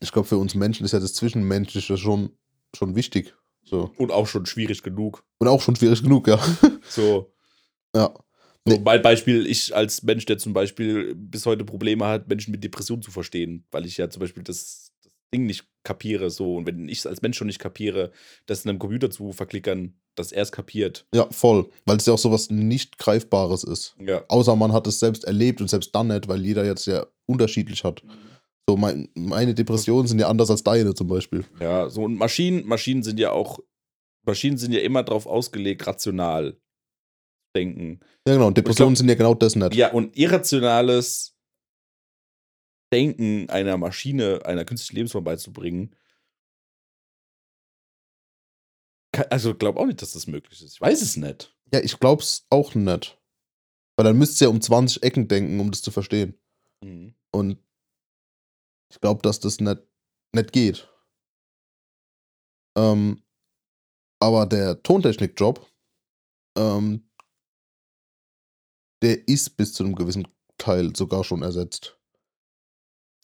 ich 0.00 0.12
glaube, 0.12 0.28
für 0.28 0.38
uns 0.38 0.54
Menschen 0.54 0.84
ist 0.84 0.92
ja 0.92 1.00
das 1.00 1.14
Zwischenmenschliche 1.14 1.96
schon, 1.96 2.36
schon 2.74 2.94
wichtig. 2.94 3.34
So. 3.68 3.92
Und 3.96 4.10
auch 4.12 4.26
schon 4.26 4.46
schwierig 4.46 4.82
genug. 4.82 5.24
Und 5.38 5.48
auch 5.48 5.60
schon 5.60 5.76
schwierig 5.76 6.02
genug, 6.02 6.28
ja. 6.28 6.38
So, 6.88 7.32
ja. 7.94 8.12
so 8.66 8.74
Nee. 8.74 8.80
mein 8.84 9.02
Beispiel, 9.02 9.46
ich 9.46 9.74
als 9.74 10.02
Mensch, 10.02 10.26
der 10.26 10.38
zum 10.38 10.52
Beispiel 10.52 11.14
bis 11.14 11.46
heute 11.46 11.64
Probleme 11.64 12.06
hat, 12.06 12.28
Menschen 12.28 12.50
mit 12.50 12.62
Depressionen 12.64 13.02
zu 13.02 13.10
verstehen, 13.10 13.64
weil 13.70 13.86
ich 13.86 13.96
ja 13.96 14.10
zum 14.10 14.20
Beispiel 14.20 14.42
das, 14.42 14.92
das 15.02 15.12
Ding 15.32 15.46
nicht 15.46 15.66
kapiere. 15.84 16.30
So, 16.30 16.56
und 16.56 16.66
wenn 16.66 16.88
ich 16.88 16.98
es 16.98 17.06
als 17.06 17.22
Mensch 17.22 17.36
schon 17.36 17.46
nicht 17.46 17.60
kapiere, 17.60 18.10
das 18.46 18.64
in 18.64 18.70
einem 18.70 18.78
Computer 18.78 19.10
zu 19.10 19.32
verklickern, 19.32 19.94
dass 20.14 20.32
er 20.32 20.42
es 20.42 20.52
kapiert. 20.52 21.06
Ja, 21.14 21.28
voll. 21.30 21.70
Weil 21.86 21.98
es 21.98 22.06
ja 22.06 22.12
auch 22.14 22.18
sowas 22.18 22.50
nicht 22.50 22.98
Greifbares 22.98 23.64
ist. 23.64 23.94
Ja. 24.00 24.24
Außer 24.28 24.56
man 24.56 24.72
hat 24.72 24.86
es 24.86 24.98
selbst 24.98 25.24
erlebt 25.24 25.60
und 25.60 25.68
selbst 25.68 25.94
dann 25.94 26.08
nicht, 26.08 26.28
weil 26.28 26.44
jeder 26.44 26.64
jetzt 26.64 26.86
ja 26.86 27.06
unterschiedlich 27.26 27.84
hat. 27.84 28.02
So, 28.68 28.76
mein, 28.76 29.08
meine 29.14 29.54
Depressionen 29.54 30.06
sind 30.06 30.18
ja 30.18 30.28
anders 30.28 30.50
als 30.50 30.62
deine 30.62 30.92
zum 30.92 31.08
Beispiel. 31.08 31.42
Ja, 31.58 31.88
so 31.88 32.02
und 32.02 32.16
Maschinen, 32.16 32.66
Maschinen 32.66 33.02
sind 33.02 33.18
ja 33.18 33.32
auch, 33.32 33.60
Maschinen 34.26 34.58
sind 34.58 34.72
ja 34.72 34.80
immer 34.80 35.02
darauf 35.02 35.26
ausgelegt, 35.26 35.86
rational 35.86 36.52
zu 36.52 36.58
denken. 37.56 38.00
Ja, 38.26 38.34
genau. 38.34 38.48
Und 38.48 38.58
Depressionen 38.58 38.92
glaub- 38.92 38.98
sind 38.98 39.08
ja 39.08 39.14
genau 39.14 39.32
das 39.32 39.56
nicht. 39.56 39.74
Ja, 39.74 39.90
und 39.92 40.14
irrationales 40.18 41.34
Denken 42.92 43.48
einer 43.48 43.78
Maschine, 43.78 44.44
einer 44.44 44.66
künstlichen 44.66 44.96
Lebensform 44.96 45.24
beizubringen, 45.24 45.96
also 49.30 49.54
glaub 49.54 49.78
auch 49.78 49.86
nicht, 49.86 50.02
dass 50.02 50.12
das 50.12 50.26
möglich 50.26 50.62
ist. 50.62 50.74
Ich 50.74 50.80
weiß 50.80 51.00
es 51.00 51.16
nicht. 51.16 51.56
Ja, 51.72 51.80
ich 51.80 51.98
glaub's 51.98 52.46
auch 52.50 52.74
nicht. 52.74 53.18
Weil 53.96 54.04
dann 54.04 54.18
müsst 54.18 54.38
ihr 54.42 54.48
ja 54.48 54.50
um 54.50 54.60
20 54.60 55.02
Ecken 55.02 55.26
denken, 55.26 55.58
um 55.58 55.70
das 55.70 55.80
zu 55.80 55.90
verstehen. 55.90 56.38
Mhm. 56.82 57.14
Und 57.30 57.58
ich 58.90 59.00
glaube, 59.00 59.22
dass 59.22 59.40
das 59.40 59.60
nicht, 59.60 59.82
nicht 60.32 60.52
geht. 60.52 60.88
Ähm, 62.76 63.22
aber 64.20 64.46
der 64.46 64.82
Tontechnik-Job, 64.82 65.66
ähm, 66.56 67.08
der 69.02 69.28
ist 69.28 69.56
bis 69.56 69.72
zu 69.72 69.84
einem 69.84 69.94
gewissen 69.94 70.26
Teil 70.58 70.94
sogar 70.96 71.22
schon 71.24 71.42
ersetzt. 71.42 71.98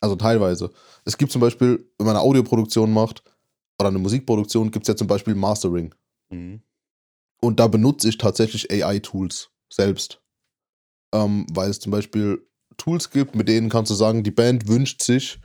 Also 0.00 0.16
teilweise. 0.16 0.70
Es 1.04 1.16
gibt 1.16 1.32
zum 1.32 1.40
Beispiel, 1.40 1.90
wenn 1.98 2.06
man 2.06 2.16
eine 2.16 2.24
Audioproduktion 2.24 2.92
macht 2.92 3.22
oder 3.78 3.88
eine 3.88 3.98
Musikproduktion, 3.98 4.70
gibt 4.70 4.84
es 4.84 4.88
ja 4.88 4.96
zum 4.96 5.06
Beispiel 5.06 5.34
Mastering. 5.34 5.94
Mhm. 6.30 6.62
Und 7.40 7.60
da 7.60 7.68
benutze 7.68 8.08
ich 8.08 8.18
tatsächlich 8.18 8.70
AI-Tools 8.70 9.50
selbst. 9.72 10.22
Ähm, 11.12 11.46
weil 11.52 11.70
es 11.70 11.80
zum 11.80 11.90
Beispiel 11.90 12.46
Tools 12.76 13.10
gibt, 13.10 13.34
mit 13.34 13.48
denen 13.48 13.68
kannst 13.68 13.90
du 13.90 13.94
sagen, 13.94 14.22
die 14.22 14.30
Band 14.30 14.68
wünscht 14.68 15.02
sich 15.02 15.40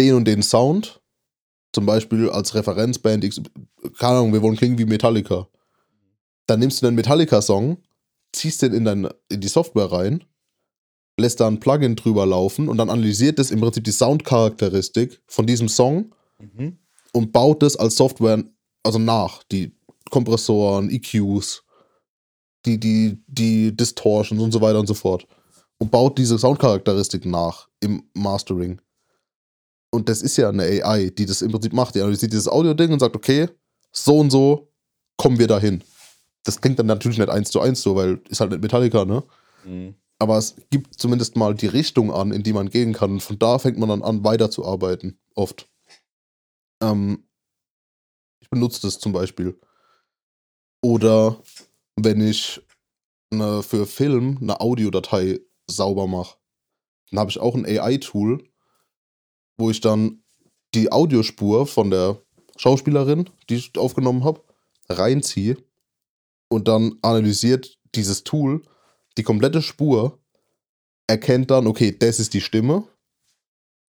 den 0.00 0.14
und 0.14 0.24
den 0.24 0.42
Sound. 0.42 1.00
Zum 1.72 1.86
Beispiel 1.86 2.28
als 2.30 2.54
Referenzband, 2.54 3.22
keine 3.98 4.18
Ahnung, 4.18 4.32
wir 4.32 4.42
wollen 4.42 4.56
klingen 4.56 4.78
wie 4.78 4.84
Metallica. 4.86 5.46
Dann 6.46 6.58
nimmst 6.58 6.82
du 6.82 6.86
den 6.86 6.96
Metallica-Song, 6.96 7.76
ziehst 8.32 8.62
den 8.62 8.72
in, 8.72 8.84
dein, 8.84 9.08
in 9.28 9.40
die 9.40 9.48
Software 9.48 9.92
rein, 9.92 10.24
lässt 11.16 11.38
da 11.38 11.46
ein 11.46 11.60
Plugin 11.60 11.94
drüber 11.94 12.26
laufen 12.26 12.68
und 12.68 12.78
dann 12.78 12.90
analysiert 12.90 13.38
es 13.38 13.52
im 13.52 13.60
Prinzip 13.60 13.84
die 13.84 13.92
Soundcharakteristik 13.92 15.20
von 15.26 15.46
diesem 15.46 15.68
Song 15.68 16.12
Mhm. 16.40 16.78
und 17.12 17.32
baut 17.32 17.62
das 17.62 17.76
als 17.76 17.96
Software 17.96 18.42
also 18.82 18.98
nach. 18.98 19.42
Die 19.44 19.76
Kompressoren, 20.10 20.90
EQs, 20.90 21.62
die, 22.64 22.80
die, 22.80 23.22
die 23.26 23.76
Distortions 23.76 24.40
und 24.42 24.52
so 24.52 24.60
weiter 24.60 24.80
und 24.80 24.86
so 24.86 24.94
fort. 24.94 25.26
Und 25.78 25.90
baut 25.90 26.18
diese 26.18 26.38
Soundcharakteristik 26.38 27.24
nach 27.26 27.68
im 27.80 28.02
Mastering. 28.14 28.80
Und 29.90 30.08
das 30.08 30.22
ist 30.22 30.36
ja 30.36 30.48
eine 30.48 30.62
AI, 30.62 31.10
die 31.10 31.26
das 31.26 31.42
im 31.42 31.50
Prinzip 31.50 31.72
macht. 31.72 31.94
Die 31.94 32.00
analysiert 32.00 32.32
dieses 32.32 32.48
Audio-Ding 32.48 32.92
und 32.92 33.00
sagt, 33.00 33.16
okay, 33.16 33.48
so 33.92 34.18
und 34.18 34.30
so 34.30 34.72
kommen 35.16 35.38
wir 35.38 35.48
dahin. 35.48 35.82
Das 36.44 36.60
klingt 36.60 36.78
dann 36.78 36.86
natürlich 36.86 37.18
nicht 37.18 37.28
eins 37.28 37.50
zu 37.50 37.60
eins 37.60 37.82
so, 37.82 37.96
weil 37.96 38.20
ist 38.28 38.40
halt 38.40 38.50
nicht 38.50 38.62
Metallica, 38.62 39.04
ne? 39.04 39.22
Mhm. 39.64 39.94
Aber 40.18 40.38
es 40.38 40.54
gibt 40.70 40.98
zumindest 41.00 41.36
mal 41.36 41.54
die 41.54 41.66
Richtung 41.66 42.12
an, 42.12 42.30
in 42.30 42.42
die 42.42 42.52
man 42.52 42.68
gehen 42.68 42.92
kann. 42.92 43.12
Und 43.12 43.22
von 43.22 43.38
da 43.38 43.58
fängt 43.58 43.78
man 43.78 43.88
dann 43.88 44.02
an, 44.02 44.22
weiterzuarbeiten. 44.22 45.18
Oft. 45.34 45.68
Ähm, 46.82 47.24
ich 48.40 48.50
benutze 48.50 48.82
das 48.82 48.98
zum 48.98 49.12
Beispiel. 49.12 49.58
Oder 50.82 51.42
wenn 51.96 52.20
ich 52.20 52.60
eine, 53.30 53.62
für 53.62 53.86
Film 53.86 54.38
eine 54.40 54.60
Audiodatei 54.60 55.40
sauber 55.66 56.06
mache, 56.06 56.36
dann 57.10 57.20
habe 57.20 57.30
ich 57.30 57.40
auch 57.40 57.54
ein 57.54 57.66
AI-Tool, 57.66 58.44
wo 59.60 59.70
ich 59.70 59.80
dann 59.80 60.22
die 60.74 60.90
Audiospur 60.90 61.66
von 61.66 61.90
der 61.90 62.20
Schauspielerin, 62.56 63.30
die 63.48 63.56
ich 63.56 63.78
aufgenommen 63.78 64.24
habe, 64.24 64.42
reinziehe 64.88 65.56
und 66.48 66.66
dann 66.66 66.98
analysiert 67.02 67.78
dieses 67.94 68.24
Tool 68.24 68.62
die 69.16 69.22
komplette 69.22 69.62
Spur, 69.62 70.18
erkennt 71.06 71.50
dann, 71.50 71.66
okay, 71.66 71.96
das 71.96 72.20
ist 72.20 72.34
die 72.34 72.40
Stimme, 72.40 72.84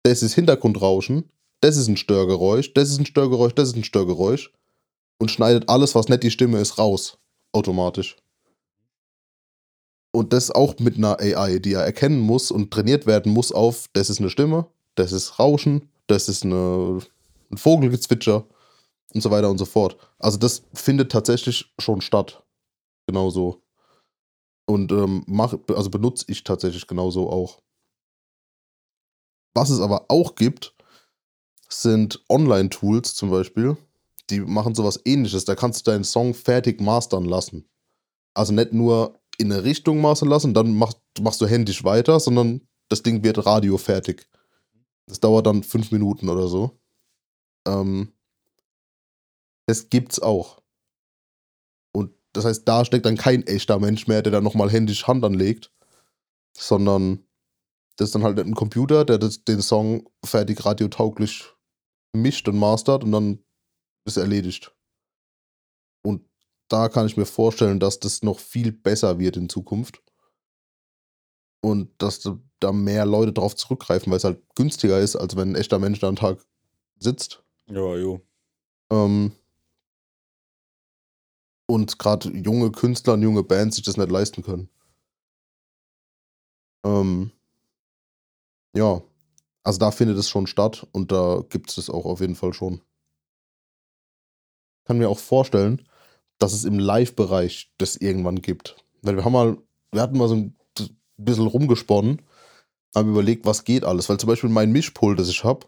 das 0.03 0.23
ist 0.23 0.33
Hintergrundrauschen, 0.33 1.29
das 1.61 1.77
ist 1.77 1.87
ein 1.87 1.97
Störgeräusch, 1.97 2.73
das 2.73 2.89
ist 2.89 2.99
ein 2.99 3.05
Störgeräusch, 3.05 3.53
das 3.53 3.69
ist 3.69 3.75
ein 3.75 3.83
Störgeräusch 3.83 4.51
und 5.19 5.29
schneidet 5.29 5.69
alles, 5.69 5.93
was 5.93 6.09
nicht 6.09 6.23
die 6.23 6.31
Stimme 6.31 6.59
ist, 6.59 6.79
raus, 6.79 7.19
automatisch. 7.51 8.17
Und 10.11 10.33
das 10.33 10.51
auch 10.51 10.77
mit 10.79 10.97
einer 10.97 11.19
AI, 11.19 11.59
die 11.59 11.71
ja 11.71 11.81
erkennen 11.81 12.19
muss 12.19 12.51
und 12.51 12.71
trainiert 12.71 13.05
werden 13.05 13.31
muss 13.31 13.51
auf, 13.51 13.87
das 13.93 14.09
ist 14.09 14.19
eine 14.19 14.29
Stimme, 14.29 14.67
das 14.95 15.11
ist 15.11 15.39
Rauschen, 15.39 15.89
das 16.07 16.29
ist 16.29 16.43
eine, 16.43 16.99
ein 17.51 17.57
Vogelgezwitscher 17.57 18.45
und 19.13 19.21
so 19.21 19.31
weiter 19.31 19.49
und 19.49 19.57
so 19.57 19.65
fort. 19.65 19.97
Also 20.19 20.37
das 20.37 20.63
findet 20.73 21.11
tatsächlich 21.11 21.73
schon 21.79 22.01
statt. 22.01 22.43
Genauso. 23.07 23.61
Und 24.65 24.91
ähm, 24.91 25.23
mach, 25.27 25.55
also 25.69 25.89
benutze 25.89 26.25
ich 26.27 26.43
tatsächlich 26.43 26.87
genauso 26.87 27.29
auch. 27.29 27.61
Was 29.53 29.69
es 29.69 29.81
aber 29.81 30.05
auch 30.07 30.35
gibt, 30.35 30.75
sind 31.67 32.23
Online-Tools 32.29 33.15
zum 33.15 33.31
Beispiel, 33.31 33.77
die 34.29 34.39
machen 34.39 34.75
sowas 34.75 34.99
ähnliches. 35.03 35.45
Da 35.45 35.55
kannst 35.55 35.85
du 35.85 35.91
deinen 35.91 36.03
Song 36.03 36.33
fertig 36.33 36.79
mastern 36.79 37.25
lassen. 37.25 37.69
Also 38.33 38.53
nicht 38.53 38.71
nur 38.71 39.19
in 39.37 39.51
eine 39.51 39.63
Richtung 39.63 39.99
mastern 39.99 40.29
lassen, 40.29 40.53
dann 40.53 40.75
machst, 40.75 40.99
machst 41.19 41.41
du 41.41 41.47
händisch 41.47 41.83
weiter, 41.83 42.19
sondern 42.19 42.61
das 42.87 43.03
Ding 43.03 43.23
wird 43.23 43.45
radiofertig. 43.45 44.27
Das 45.11 45.19
dauert 45.19 45.45
dann 45.45 45.61
fünf 45.61 45.91
Minuten 45.91 46.29
oder 46.29 46.47
so. 46.47 46.79
Ähm, 47.67 48.13
das 49.67 49.89
gibt's 49.89 50.21
auch. 50.21 50.61
Und 51.91 52.13
das 52.31 52.45
heißt, 52.45 52.65
da 52.65 52.85
steckt 52.85 53.05
dann 53.05 53.17
kein 53.17 53.43
echter 53.43 53.77
Mensch 53.77 54.07
mehr, 54.07 54.21
der 54.21 54.31
da 54.31 54.39
nochmal 54.39 54.71
händisch 54.71 55.07
Hand 55.07 55.25
anlegt, 55.25 55.69
sondern 56.57 57.27
das 57.97 58.07
ist 58.07 58.15
dann 58.15 58.23
halt 58.23 58.39
ein 58.39 58.55
Computer, 58.55 59.03
der 59.03 59.17
das, 59.17 59.43
den 59.43 59.61
Song 59.61 60.09
fertig 60.23 60.63
radiotauglich 60.63 61.43
mischt 62.13 62.47
und 62.47 62.57
mastert 62.57 63.03
und 63.03 63.11
dann 63.11 63.43
ist 64.05 64.15
erledigt. 64.15 64.73
Und 66.05 66.25
da 66.69 66.87
kann 66.87 67.05
ich 67.05 67.17
mir 67.17 67.25
vorstellen, 67.25 67.81
dass 67.81 67.99
das 67.99 68.23
noch 68.23 68.39
viel 68.39 68.71
besser 68.71 69.19
wird 69.19 69.35
in 69.35 69.49
Zukunft. 69.49 70.01
Und 71.61 72.01
dass 72.01 72.21
da 72.61 72.71
mehr 72.71 73.05
Leute 73.05 73.33
drauf 73.33 73.55
zurückgreifen, 73.55 74.11
weil 74.11 74.17
es 74.17 74.23
halt 74.23 74.41
günstiger 74.55 74.99
ist, 74.99 75.15
als 75.15 75.35
wenn 75.35 75.51
ein 75.51 75.55
echter 75.55 75.79
Mensch 75.79 75.99
da 75.99 76.07
einen 76.07 76.15
Tag 76.15 76.45
sitzt. 76.97 77.43
Ja, 77.67 77.95
jo. 77.95 78.21
Ähm, 78.91 79.33
und 81.67 81.99
gerade 81.99 82.29
junge 82.29 82.71
Künstler 82.71 83.13
und 83.13 83.21
junge 83.21 83.43
Bands 83.43 83.75
sich 83.75 83.85
das 83.85 83.97
nicht 83.97 84.11
leisten 84.11 84.43
können. 84.43 84.69
Ähm, 86.85 87.31
ja, 88.75 89.01
also 89.63 89.79
da 89.79 89.91
findet 89.91 90.17
es 90.17 90.29
schon 90.29 90.47
statt 90.47 90.87
und 90.91 91.11
da 91.11 91.43
gibt 91.49 91.69
es 91.69 91.75
das 91.75 91.89
auch 91.89 92.05
auf 92.05 92.21
jeden 92.21 92.35
Fall 92.35 92.53
schon. 92.53 92.81
Kann 94.85 94.97
mir 94.97 95.09
auch 95.09 95.19
vorstellen, 95.19 95.87
dass 96.39 96.53
es 96.53 96.65
im 96.65 96.79
Live-Bereich 96.79 97.71
das 97.77 97.95
irgendwann 97.95 98.41
gibt. 98.41 98.83
Weil 99.01 99.15
wir 99.15 99.25
haben 99.25 99.33
mal, 99.33 99.57
wir 99.91 100.01
hatten 100.01 100.17
mal 100.17 100.27
so 100.27 100.35
ein 100.35 100.57
bisschen 101.17 101.47
rumgesponnen, 101.47 102.21
haben 102.95 103.09
überlegt, 103.09 103.45
was 103.45 103.63
geht 103.63 103.83
alles. 103.83 104.09
Weil 104.09 104.19
zum 104.19 104.27
Beispiel 104.27 104.49
mein 104.49 104.71
Mischpult, 104.71 105.19
das 105.19 105.29
ich 105.29 105.43
habe, 105.43 105.67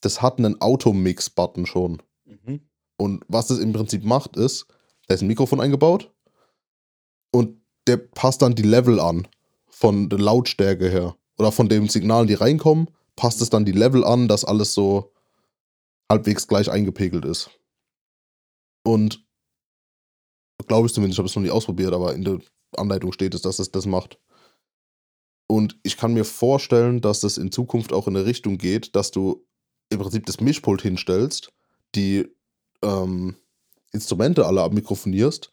das 0.00 0.22
hat 0.22 0.38
einen 0.38 0.60
Automix-Button 0.60 1.66
schon. 1.66 2.02
Mhm. 2.24 2.60
Und 2.96 3.24
was 3.28 3.48
das 3.48 3.58
im 3.58 3.72
Prinzip 3.72 4.04
macht, 4.04 4.36
ist, 4.36 4.66
da 5.06 5.14
ist 5.14 5.22
ein 5.22 5.28
Mikrofon 5.28 5.60
eingebaut 5.60 6.12
und 7.32 7.60
der 7.86 7.98
passt 7.98 8.42
dann 8.42 8.54
die 8.54 8.62
Level 8.62 8.98
an 8.98 9.28
von 9.68 10.08
der 10.08 10.18
Lautstärke 10.18 10.88
her 10.88 11.16
oder 11.38 11.52
von 11.52 11.68
den 11.68 11.88
Signalen, 11.88 12.26
die 12.26 12.34
reinkommen, 12.34 12.90
passt 13.14 13.40
es 13.42 13.50
dann 13.50 13.64
die 13.64 13.72
Level 13.72 14.04
an, 14.04 14.28
dass 14.28 14.44
alles 14.44 14.74
so 14.74 15.12
halbwegs 16.10 16.48
gleich 16.48 16.70
eingepegelt 16.70 17.24
ist. 17.24 17.50
Und 18.84 19.24
glaube 20.66 20.86
ich 20.86 20.94
zumindest, 20.94 21.16
ich 21.16 21.18
habe 21.18 21.28
es 21.28 21.36
noch 21.36 21.42
nie 21.42 21.50
ausprobiert, 21.50 21.92
aber 21.92 22.14
in 22.14 22.24
der 22.24 22.40
Anleitung 22.76 23.12
steht 23.12 23.34
es, 23.34 23.42
dass 23.42 23.58
es 23.58 23.70
das 23.70 23.86
macht. 23.86 24.18
Und 25.46 25.78
ich 25.82 25.96
kann 25.96 26.14
mir 26.14 26.24
vorstellen, 26.24 27.00
dass 27.00 27.20
das 27.20 27.38
in 27.38 27.52
Zukunft 27.52 27.92
auch 27.92 28.08
in 28.08 28.16
eine 28.16 28.26
Richtung 28.26 28.58
geht, 28.58 28.96
dass 28.96 29.10
du 29.10 29.46
im 29.90 30.00
Prinzip 30.00 30.26
das 30.26 30.40
Mischpult 30.40 30.82
hinstellst, 30.82 31.52
die 31.94 32.28
ähm, 32.82 33.36
Instrumente 33.92 34.46
alle 34.46 34.62
abmikrofonierst, 34.62 35.50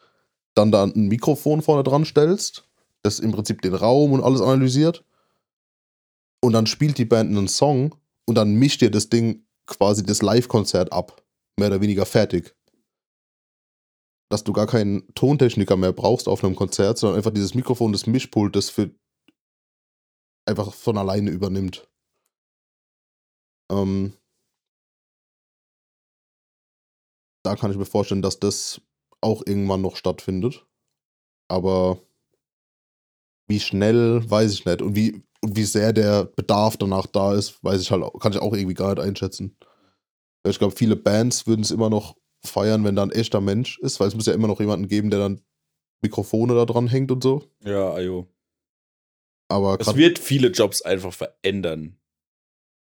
dann 0.55 0.71
da 0.71 0.83
ein 0.83 1.07
Mikrofon 1.07 1.61
vorne 1.61 1.83
dran 1.83 2.05
stellst, 2.05 2.67
das 3.03 3.19
im 3.19 3.31
Prinzip 3.31 3.61
den 3.61 3.75
Raum 3.75 4.11
und 4.13 4.23
alles 4.23 4.41
analysiert. 4.41 5.03
Und 6.41 6.53
dann 6.53 6.65
spielt 6.65 6.97
die 6.97 7.05
Band 7.05 7.29
einen 7.29 7.47
Song 7.47 7.95
und 8.25 8.35
dann 8.35 8.55
mischt 8.55 8.81
dir 8.81 8.91
das 8.91 9.09
Ding 9.09 9.45
quasi 9.65 10.03
das 10.03 10.21
Live-Konzert 10.21 10.91
ab. 10.91 11.23
Mehr 11.57 11.67
oder 11.67 11.81
weniger 11.81 12.05
fertig. 12.05 12.55
Dass 14.29 14.43
du 14.43 14.53
gar 14.53 14.67
keinen 14.67 15.13
Tontechniker 15.13 15.77
mehr 15.77 15.93
brauchst 15.93 16.27
auf 16.27 16.43
einem 16.43 16.55
Konzert, 16.55 16.97
sondern 16.97 17.17
einfach 17.17 17.31
dieses 17.31 17.53
Mikrofon, 17.53 17.91
das 17.91 18.07
Mischpult, 18.07 18.55
das 18.55 18.69
für 18.69 18.91
einfach 20.45 20.73
von 20.73 20.97
alleine 20.97 21.31
übernimmt. 21.31 21.87
Ähm, 23.71 24.13
da 27.43 27.55
kann 27.55 27.71
ich 27.71 27.77
mir 27.77 27.85
vorstellen, 27.85 28.21
dass 28.21 28.39
das 28.39 28.81
auch 29.21 29.43
irgendwann 29.45 29.81
noch 29.81 29.95
stattfindet. 29.95 30.65
Aber 31.49 31.99
wie 33.47 33.59
schnell, 33.59 34.29
weiß 34.29 34.53
ich 34.53 34.65
nicht. 34.65 34.81
Und 34.81 34.95
wie, 34.95 35.23
und 35.41 35.55
wie 35.55 35.63
sehr 35.63 35.93
der 35.93 36.25
Bedarf 36.25 36.77
danach 36.77 37.07
da 37.07 37.33
ist, 37.33 37.63
weiß 37.63 37.81
ich 37.81 37.91
halt, 37.91 38.03
kann 38.19 38.31
ich 38.31 38.39
auch 38.39 38.53
irgendwie 38.53 38.73
gar 38.73 38.95
nicht 38.95 39.03
einschätzen. 39.03 39.57
Ich 40.45 40.59
glaube, 40.59 40.75
viele 40.75 40.95
Bands 40.95 41.47
würden 41.47 41.61
es 41.61 41.71
immer 41.71 41.89
noch 41.89 42.17
feiern, 42.45 42.83
wenn 42.83 42.95
da 42.95 43.03
ein 43.03 43.11
echter 43.11 43.39
Mensch 43.39 43.79
ist, 43.79 43.99
weil 43.99 44.07
es 44.07 44.15
muss 44.15 44.25
ja 44.25 44.33
immer 44.33 44.47
noch 44.47 44.59
jemanden 44.59 44.87
geben, 44.87 45.09
der 45.09 45.19
dann 45.19 45.41
Mikrofone 46.01 46.53
da 46.53 46.65
dran 46.65 46.87
hängt 46.87 47.11
und 47.11 47.23
so. 47.23 47.43
Ja, 47.63 47.93
ayo. 47.93 48.27
Aber 49.53 49.79
Es 49.79 49.95
wird 49.95 50.19
viele 50.19 50.49
Jobs 50.49 50.81
einfach 50.81 51.13
verändern. 51.13 51.97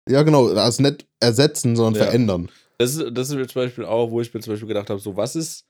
ja, 0.10 0.22
genau, 0.24 0.48
also 0.50 0.84
nicht 0.84 1.08
ersetzen, 1.20 1.76
sondern 1.76 2.02
Ja. 2.02 2.08
verändern. 2.08 2.52
Das 2.78 2.96
ist, 2.96 3.06
das 3.18 3.30
ist 3.30 3.36
mir 3.36 3.48
zum 3.48 3.62
Beispiel 3.64 3.86
auch, 3.86 4.12
wo 4.12 4.22
ich 4.22 4.34
mir 4.34 4.42
zum 4.42 4.54
Beispiel 4.54 4.68
gedacht 4.68 4.90
habe, 4.90 5.00
so 5.00 5.16
was 5.16 5.36
ist, 5.36 5.66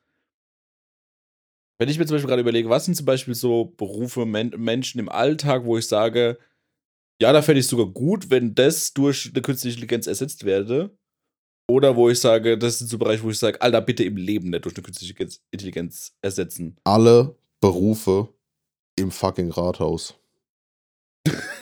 wenn 1.79 1.89
ich 1.89 1.99
mir 1.99 2.05
zum 2.05 2.15
Beispiel 2.15 2.29
gerade 2.29 2.41
überlege, 2.41 2.69
was 2.69 2.85
sind 2.85 2.95
zum 2.95 3.05
Beispiel 3.05 3.35
so 3.35 3.65
Berufe, 3.77 4.25
Men 4.25 4.49
Menschen 4.57 4.99
im 4.99 5.09
Alltag, 5.09 5.65
wo 5.65 5.77
ich 5.77 5.87
sage, 5.87 6.37
ja, 7.21 7.31
da 7.33 7.41
fände 7.41 7.59
ich 7.59 7.67
sogar 7.67 7.87
gut, 7.87 8.29
wenn 8.29 8.55
das 8.55 8.93
durch 8.93 9.31
eine 9.33 9.41
künstliche 9.41 9.75
Intelligenz 9.75 10.07
ersetzt 10.07 10.45
werde. 10.45 10.97
Oder 11.69 11.95
wo 11.95 12.09
ich 12.09 12.19
sage, 12.19 12.57
das 12.57 12.79
sind 12.79 12.89
so 12.89 12.97
Bereiche, 12.97 13.23
wo 13.23 13.29
ich 13.29 13.39
sage, 13.39 13.61
Alter, 13.61 13.81
bitte 13.81 14.03
im 14.03 14.17
Leben 14.17 14.51
nicht 14.51 14.65
durch 14.65 14.75
eine 14.75 14.83
künstliche 14.83 15.15
Intelligenz 15.51 16.15
ersetzen. 16.21 16.77
Alle 16.83 17.35
Berufe 17.59 18.29
im 18.97 19.11
fucking 19.11 19.51
Rathaus. 19.51 20.13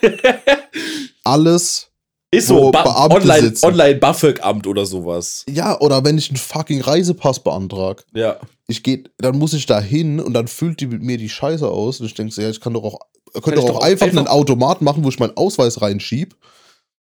Alles 1.24 1.90
ist 2.32 2.48
so, 2.48 2.72
ba 2.72 3.06
Online- 3.12 3.42
sitzen. 3.42 3.66
Online-BAföG-Amt 3.66 4.66
oder 4.68 4.86
sowas. 4.86 5.46
Ja, 5.48 5.80
oder 5.80 6.04
wenn 6.04 6.18
ich 6.18 6.30
einen 6.30 6.38
fucking 6.38 6.82
Reisepass 6.82 7.40
beantrag, 7.44 8.04
Ja. 8.14 8.38
ich 8.68 8.82
gehe, 8.82 9.04
dann 9.20 9.38
muss 9.38 9.54
ich 9.54 9.66
da 9.68 9.80
hin 9.80 10.20
und 10.20 10.34
dann 10.34 10.48
füllt 10.48 10.80
die 10.80 10.88
mit 10.88 11.04
mir 11.04 11.18
die 11.18 11.30
Scheiße 11.30 11.68
aus. 11.68 12.00
Und 12.00 12.08
ich 12.08 12.14
denke, 12.16 12.42
ja, 12.42 12.50
ich 12.50 12.60
kann 12.60 12.74
doch 12.74 12.84
auch, 12.84 13.00
könnte 13.44 13.62
doch 13.62 13.70
auch 13.76 13.84
einfach, 13.84 14.08
einfach- 14.08 14.18
einen 14.18 14.28
Automat 14.28 14.82
machen, 14.82 15.04
wo 15.04 15.10
ich 15.10 15.20
meinen 15.20 15.38
Ausweis 15.38 15.82
reinschieb, 15.82 16.36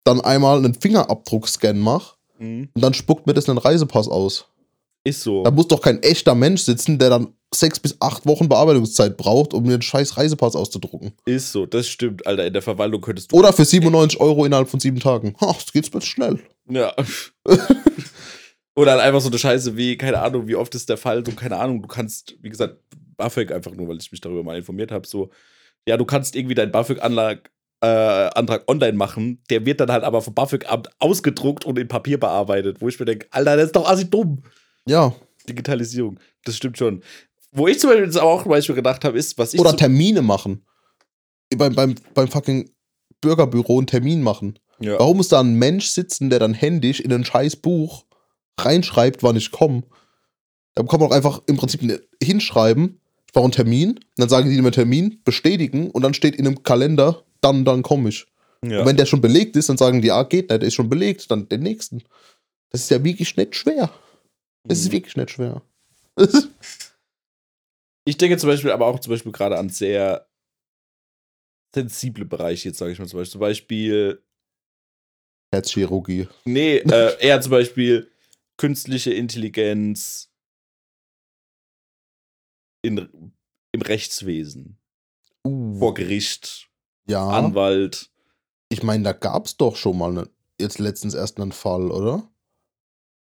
dann 0.04 0.20
einmal 0.22 0.58
einen 0.58 0.74
Fingerabdruckscan 0.74 1.78
mache 1.78 2.16
Mhm. 2.38 2.70
und 2.74 2.80
dann 2.82 2.94
spuckt 2.94 3.26
mir 3.26 3.34
das 3.34 3.48
einen 3.50 3.58
Reisepass 3.58 4.08
aus. 4.08 4.46
Ist 5.04 5.22
so. 5.22 5.42
Da 5.44 5.50
muss 5.50 5.68
doch 5.68 5.80
kein 5.82 6.02
echter 6.02 6.34
Mensch 6.34 6.62
sitzen, 6.62 6.98
der 6.98 7.10
dann 7.10 7.34
sechs 7.54 7.80
bis 7.80 7.96
acht 8.00 8.26
Wochen 8.26 8.48
Bearbeitungszeit 8.48 9.16
braucht, 9.16 9.54
um 9.54 9.64
mir 9.64 9.74
einen 9.74 9.82
scheiß 9.82 10.16
Reisepass 10.16 10.54
auszudrucken. 10.54 11.12
Ist 11.24 11.52
so, 11.52 11.66
das 11.66 11.88
stimmt, 11.88 12.26
Alter. 12.26 12.46
In 12.46 12.52
der 12.52 12.62
Verwaltung 12.62 13.00
könntest 13.00 13.32
du. 13.32 13.36
Oder 13.36 13.52
für 13.52 13.64
97 13.64 14.20
Euro 14.20 14.44
innerhalb 14.44 14.68
von 14.68 14.80
sieben 14.80 15.00
Tagen. 15.00 15.34
Ha, 15.40 15.52
das 15.52 15.72
geht's 15.72 15.90
bitte 15.90 16.06
schnell. 16.06 16.40
Ja. 16.68 16.94
Oder 18.78 18.92
halt 18.92 19.00
einfach 19.00 19.20
so 19.20 19.28
eine 19.28 19.38
Scheiße 19.38 19.76
wie, 19.76 19.96
keine 19.96 20.20
Ahnung, 20.20 20.46
wie 20.46 20.54
oft 20.54 20.72
ist 20.74 20.88
der 20.88 20.98
Fall, 20.98 21.26
so, 21.26 21.32
keine 21.32 21.56
Ahnung, 21.56 21.82
du 21.82 21.88
kannst, 21.88 22.36
wie 22.40 22.48
gesagt, 22.48 22.76
BAföG 23.16 23.50
einfach 23.50 23.72
nur, 23.72 23.88
weil 23.88 23.98
ich 23.98 24.12
mich 24.12 24.20
darüber 24.20 24.44
mal 24.44 24.56
informiert 24.56 24.92
habe, 24.92 25.04
so, 25.04 25.30
ja, 25.88 25.96
du 25.96 26.04
kannst 26.04 26.36
irgendwie 26.36 26.54
deinen 26.54 26.70
BAföG-Antrag 26.70 27.50
äh, 27.80 28.60
online 28.68 28.96
machen, 28.96 29.42
der 29.50 29.66
wird 29.66 29.80
dann 29.80 29.90
halt 29.90 30.04
aber 30.04 30.22
vom 30.22 30.32
BAföG-Amt 30.34 30.90
ausgedruckt 31.00 31.64
und 31.64 31.76
in 31.76 31.88
Papier 31.88 32.20
bearbeitet, 32.20 32.80
wo 32.80 32.88
ich 32.88 33.00
mir 33.00 33.06
denke, 33.06 33.26
Alter, 33.32 33.56
das 33.56 33.66
ist 33.66 33.76
doch 33.76 33.88
assi 33.88 34.08
dumm. 34.08 34.44
Ja. 34.86 35.12
Digitalisierung, 35.48 36.20
das 36.44 36.56
stimmt 36.56 36.78
schon. 36.78 37.02
Wo 37.52 37.66
ich 37.68 37.78
zum 37.80 37.90
Beispiel 37.90 38.04
jetzt 38.06 38.18
auch 38.18 38.42
zum 38.42 38.50
Beispiel 38.50 38.74
gedacht 38.74 39.04
habe, 39.04 39.18
ist, 39.18 39.38
was 39.38 39.54
ich 39.54 39.60
Oder 39.60 39.76
Termine 39.76 40.22
machen. 40.22 40.64
Beim, 41.56 41.74
beim, 41.74 41.94
beim 42.14 42.28
fucking 42.28 42.70
Bürgerbüro 43.20 43.78
einen 43.78 43.86
Termin 43.86 44.22
machen. 44.22 44.58
ja. 44.80 44.98
Warum 44.98 45.16
muss 45.16 45.28
da 45.28 45.40
ein 45.40 45.54
Mensch 45.54 45.86
sitzen, 45.86 46.28
der 46.30 46.38
dann 46.38 46.54
händisch 46.54 47.00
in 47.00 47.12
ein 47.12 47.24
scheiß 47.24 47.56
Buch 47.56 48.04
reinschreibt, 48.60 49.22
wann 49.22 49.36
ich 49.36 49.50
komme? 49.50 49.82
Da 50.74 50.82
kann 50.84 51.00
man 51.00 51.08
auch 51.10 51.14
einfach 51.14 51.42
im 51.46 51.56
Prinzip 51.56 51.82
ne- 51.82 52.00
hinschreiben, 52.22 53.00
ich 53.26 53.32
brauche 53.32 53.44
einen 53.44 53.52
Termin, 53.52 53.98
dann 54.16 54.28
sagen 54.28 54.48
die 54.50 54.60
mir 54.60 54.70
Termin, 54.70 55.20
bestätigen 55.24 55.90
und 55.90 56.02
dann 56.02 56.14
steht 56.14 56.36
in 56.36 56.46
einem 56.46 56.62
Kalender, 56.62 57.24
dann, 57.40 57.64
dann 57.64 57.82
komme 57.82 58.10
ich. 58.10 58.26
ja. 58.64 58.80
Und 58.80 58.86
wenn 58.86 58.96
der 58.96 59.06
schon 59.06 59.20
belegt 59.20 59.56
ist, 59.56 59.68
dann 59.68 59.76
sagen 59.78 60.02
die, 60.02 60.12
ah, 60.12 60.22
geht 60.24 60.50
nicht, 60.50 60.62
der 60.62 60.68
ist 60.68 60.74
schon 60.74 60.88
belegt, 60.90 61.30
dann 61.30 61.48
den 61.48 61.62
nächsten. 61.62 62.02
Das 62.70 62.82
ist 62.82 62.90
ja 62.90 63.02
wirklich 63.02 63.36
nicht 63.36 63.56
schwer. 63.56 63.90
Das 64.64 64.78
ist 64.80 64.88
Mhm. 64.88 64.92
wirklich 64.92 65.16
nicht 65.16 65.30
schwer. 65.30 65.62
Ich 68.08 68.16
denke 68.16 68.38
zum 68.38 68.48
Beispiel 68.48 68.70
aber 68.70 68.86
auch 68.86 68.98
zum 69.00 69.10
Beispiel 69.10 69.32
gerade 69.32 69.58
an 69.58 69.68
sehr 69.68 70.26
sensible 71.74 72.24
Bereiche, 72.24 72.70
jetzt 72.70 72.78
sage 72.78 72.90
ich 72.90 72.98
mal 72.98 73.06
zum 73.06 73.18
Beispiel. 73.18 73.32
Zum 73.32 73.40
Beispiel, 73.42 74.24
Herzchirurgie. 75.52 76.26
nee, 76.46 76.76
äh, 76.90 77.20
eher 77.20 77.38
zum 77.42 77.50
Beispiel 77.50 78.10
künstliche 78.56 79.12
Intelligenz 79.12 80.32
in, 82.82 83.10
im 83.72 83.82
Rechtswesen, 83.82 84.78
Uh, 85.46 85.78
vor 85.78 85.92
Gericht, 85.92 86.70
ja. 87.06 87.28
Anwalt. 87.28 88.10
Ich 88.70 88.82
meine, 88.82 89.04
da 89.04 89.12
gab 89.12 89.44
es 89.44 89.58
doch 89.58 89.76
schon 89.76 89.98
mal 89.98 90.12
ne, 90.14 90.30
jetzt 90.58 90.78
letztens 90.78 91.12
erst 91.12 91.38
einen 91.38 91.52
Fall, 91.52 91.90
oder? 91.90 92.26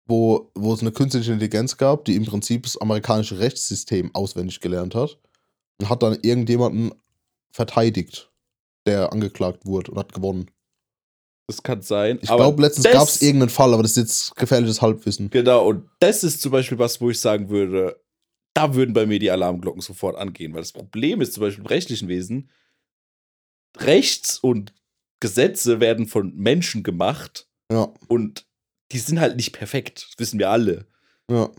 Wo, 0.09 0.51
wo 0.55 0.73
es 0.73 0.81
eine 0.81 0.91
künstliche 0.91 1.31
Intelligenz 1.31 1.77
gab, 1.77 2.03
die 2.05 2.15
im 2.15 2.25
Prinzip 2.25 2.63
das 2.63 2.77
amerikanische 2.77 3.39
Rechtssystem 3.39 4.13
auswendig 4.13 4.59
gelernt 4.59 4.95
hat 4.95 5.19
und 5.79 5.87
hat 5.87 6.03
dann 6.03 6.17
irgendjemanden 6.21 6.93
verteidigt, 7.51 8.31
der 8.85 9.13
angeklagt 9.13 9.65
wurde 9.65 9.91
und 9.91 9.99
hat 9.99 10.13
gewonnen. 10.13 10.49
Das 11.47 11.63
kann 11.63 11.81
sein. 11.81 12.19
Ich 12.21 12.29
glaube, 12.29 12.61
letztens 12.61 12.91
gab 12.91 13.07
es 13.07 13.21
irgendeinen 13.21 13.49
Fall, 13.49 13.73
aber 13.73 13.83
das 13.83 13.91
ist 13.91 13.97
jetzt 13.97 14.35
gefährliches 14.35 14.81
Halbwissen. 14.81 15.29
Genau, 15.29 15.67
und 15.67 15.89
das 15.99 16.23
ist 16.23 16.41
zum 16.41 16.51
Beispiel 16.51 16.77
was, 16.79 16.99
wo 17.01 17.09
ich 17.09 17.19
sagen 17.19 17.49
würde, 17.49 17.99
da 18.53 18.73
würden 18.75 18.93
bei 18.93 19.05
mir 19.05 19.19
die 19.19 19.31
Alarmglocken 19.31 19.81
sofort 19.81 20.17
angehen, 20.17 20.53
weil 20.53 20.61
das 20.61 20.73
Problem 20.73 21.21
ist 21.21 21.33
zum 21.33 21.41
Beispiel 21.41 21.63
im 21.63 21.67
rechtlichen 21.67 22.07
Wesen, 22.07 22.49
Rechts 23.77 24.39
und 24.39 24.73
Gesetze 25.19 25.79
werden 25.79 26.07
von 26.07 26.35
Menschen 26.35 26.83
gemacht 26.83 27.47
Ja, 27.71 27.93
und 28.07 28.45
die 28.91 28.99
sind 28.99 29.19
halt 29.19 29.35
nicht 29.35 29.51
perfekt, 29.53 30.05
das 30.09 30.19
wissen 30.19 30.39
wir 30.39 30.49
alle. 30.49 30.87
ja. 31.29 31.49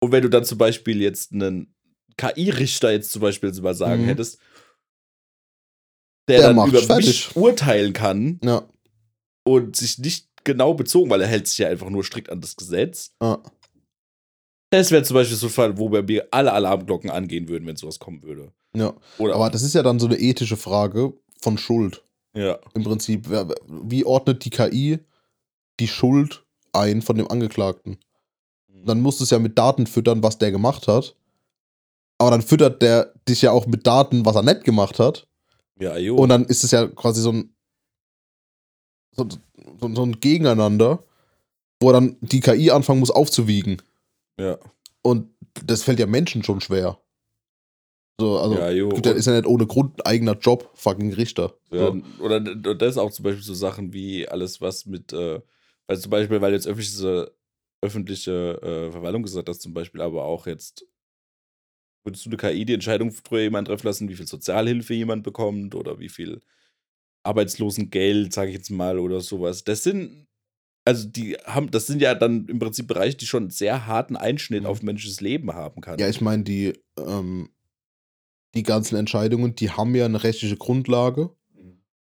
Und 0.00 0.12
wenn 0.12 0.22
du 0.22 0.30
dann 0.30 0.44
zum 0.44 0.58
Beispiel 0.58 1.02
jetzt 1.02 1.32
einen 1.32 1.74
KI-Richter 2.16 2.92
jetzt 2.92 3.10
zum 3.10 3.20
Beispiel 3.20 3.52
mal 3.60 3.74
sagen 3.74 4.02
Mhm. 4.02 4.06
hättest, 4.06 4.38
der, 6.28 6.38
Der 6.40 6.54
dann 6.54 6.68
über 6.68 6.80
fertig. 6.82 7.06
mich 7.06 7.36
urteilen 7.36 7.92
kann 7.92 8.38
Ja, 8.44 8.68
und 9.44 9.74
sich 9.76 9.98
nicht 9.98 10.28
genau 10.44 10.74
bezogen, 10.74 11.10
weil 11.10 11.20
er 11.22 11.26
hält 11.26 11.48
sich 11.48 11.58
ja 11.58 11.68
einfach 11.68 11.90
nur 11.90 12.04
strikt 12.04 12.30
an 12.30 12.40
das 12.40 12.54
Gesetz, 12.56 13.14
ja. 13.22 13.42
Das 14.70 14.90
wäre 14.90 15.02
zum 15.02 15.14
Beispiel 15.14 15.36
so 15.36 15.46
ein 15.46 15.52
Fall, 15.52 15.78
wo 15.78 15.88
bei 15.88 16.02
mir 16.02 16.28
alle 16.30 16.52
Alarmglocken 16.52 17.08
angehen 17.08 17.48
würden, 17.48 17.66
wenn 17.66 17.76
sowas 17.76 17.98
kommen 17.98 18.22
würde. 18.22 18.52
ja. 18.76 18.94
Oder 19.16 19.34
Aber 19.34 19.48
das 19.50 19.62
ist 19.62 19.74
ja 19.74 19.82
dann 19.82 19.98
so 19.98 20.06
eine 20.06 20.18
ethische 20.18 20.58
Frage 20.58 21.14
von 21.40 21.56
Schuld. 21.58 22.04
ja. 22.34 22.58
Im 22.74 22.84
Prinzip, 22.84 23.26
wie 23.28 24.04
ordnet 24.04 24.44
die 24.44 24.50
KI 24.50 24.98
die 25.80 25.88
Schuld 25.88 26.44
ein 26.72 27.02
von 27.02 27.16
dem 27.16 27.28
Angeklagten? 27.30 27.98
Dann 28.84 29.00
musst 29.00 29.20
du 29.20 29.24
es 29.24 29.30
ja 29.30 29.38
mit 29.38 29.58
Daten 29.58 29.86
füttern, 29.86 30.22
was 30.22 30.38
der 30.38 30.50
gemacht 30.52 30.86
hat. 30.88 31.16
Aber 32.18 32.30
dann 32.30 32.42
füttert 32.42 32.82
der 32.82 33.12
dich 33.28 33.42
ja 33.42 33.52
auch 33.52 33.66
mit 33.66 33.86
Daten, 33.86 34.24
was 34.24 34.36
er 34.36 34.42
nicht 34.42 34.64
gemacht 34.64 34.98
hat. 34.98 35.26
Ja, 35.80 35.96
jo. 35.96 36.16
Und 36.16 36.28
dann 36.30 36.44
ist 36.46 36.64
es 36.64 36.70
ja 36.72 36.86
quasi 36.86 37.20
so 37.20 37.32
ein, 37.32 37.54
so, 39.16 39.28
so, 39.80 39.94
so 39.94 40.02
ein 40.04 40.20
Gegeneinander, 40.20 41.04
wo 41.80 41.92
dann 41.92 42.16
die 42.20 42.40
KI 42.40 42.70
anfangen 42.70 43.00
muss 43.00 43.10
aufzuwiegen. 43.10 43.82
ja. 44.38 44.58
Und 45.02 45.30
das 45.64 45.84
fällt 45.84 46.00
ja 46.00 46.06
Menschen 46.06 46.42
schon 46.42 46.60
schwer. 46.60 46.98
So, 48.20 48.38
also 48.38 48.58
Ja, 48.58 48.70
jo. 48.70 48.90
ist 48.90 49.26
ja 49.26 49.32
nicht 49.34 49.46
ohne 49.46 49.66
Grund 49.66 49.96
ein 50.00 50.06
eigener 50.06 50.36
Job, 50.36 50.70
fucking 50.74 51.12
Richter. 51.14 51.54
Ja, 51.70 51.92
So. 51.92 52.02
oder 52.24 52.40
das 52.40 52.98
auch 52.98 53.10
zum 53.12 53.22
Beispiel 53.22 53.44
so 53.44 53.54
Sachen 53.54 53.92
wie 53.92 54.28
alles, 54.28 54.60
was 54.60 54.86
mit, 54.86 55.12
äh, 55.12 55.40
also 55.88 56.02
zum 56.02 56.10
Beispiel, 56.10 56.40
weil 56.40 56.52
jetzt 56.52 56.66
öffentliche, 56.66 57.34
öffentliche 57.82 58.60
äh, 58.62 58.92
Verwaltung 58.92 59.22
gesagt 59.22 59.48
hast, 59.48 59.62
zum 59.62 59.72
Beispiel, 59.72 60.02
aber 60.02 60.24
auch 60.24 60.46
jetzt, 60.46 60.86
würdest 62.04 62.26
du 62.26 62.30
eine 62.30 62.36
KI 62.36 62.64
die 62.64 62.74
Entscheidung 62.74 63.10
für 63.10 63.40
jemanden 63.40 63.70
treffen 63.70 63.86
lassen, 63.86 64.08
wie 64.08 64.16
viel 64.16 64.26
Sozialhilfe 64.26 64.94
jemand 64.94 65.24
bekommt 65.24 65.74
oder 65.74 65.98
wie 65.98 66.10
viel 66.10 66.40
Arbeitslosengeld, 67.24 68.32
sage 68.32 68.50
ich 68.50 68.56
jetzt 68.56 68.70
mal, 68.70 68.98
oder 68.98 69.20
sowas. 69.20 69.64
Das 69.64 69.82
sind, 69.82 70.26
also 70.84 71.08
die 71.08 71.34
haben, 71.44 71.70
das 71.70 71.86
sind 71.86 72.02
ja 72.02 72.14
dann 72.14 72.46
im 72.46 72.58
Prinzip 72.58 72.86
Bereiche, 72.86 73.16
die 73.16 73.26
schon 73.26 73.44
einen 73.44 73.50
sehr 73.50 73.86
harten 73.86 74.16
Einschnitt 74.16 74.66
auf 74.66 74.82
menschliches 74.82 75.22
Leben 75.22 75.54
haben 75.54 75.80
kann. 75.80 75.98
Ja, 75.98 76.08
ich 76.08 76.20
meine, 76.20 76.44
die, 76.44 76.78
ähm, 76.98 77.50
die 78.54 78.62
ganzen 78.62 78.96
Entscheidungen, 78.96 79.54
die 79.54 79.70
haben 79.70 79.94
ja 79.94 80.04
eine 80.04 80.22
rechtliche 80.22 80.56
Grundlage. 80.56 81.34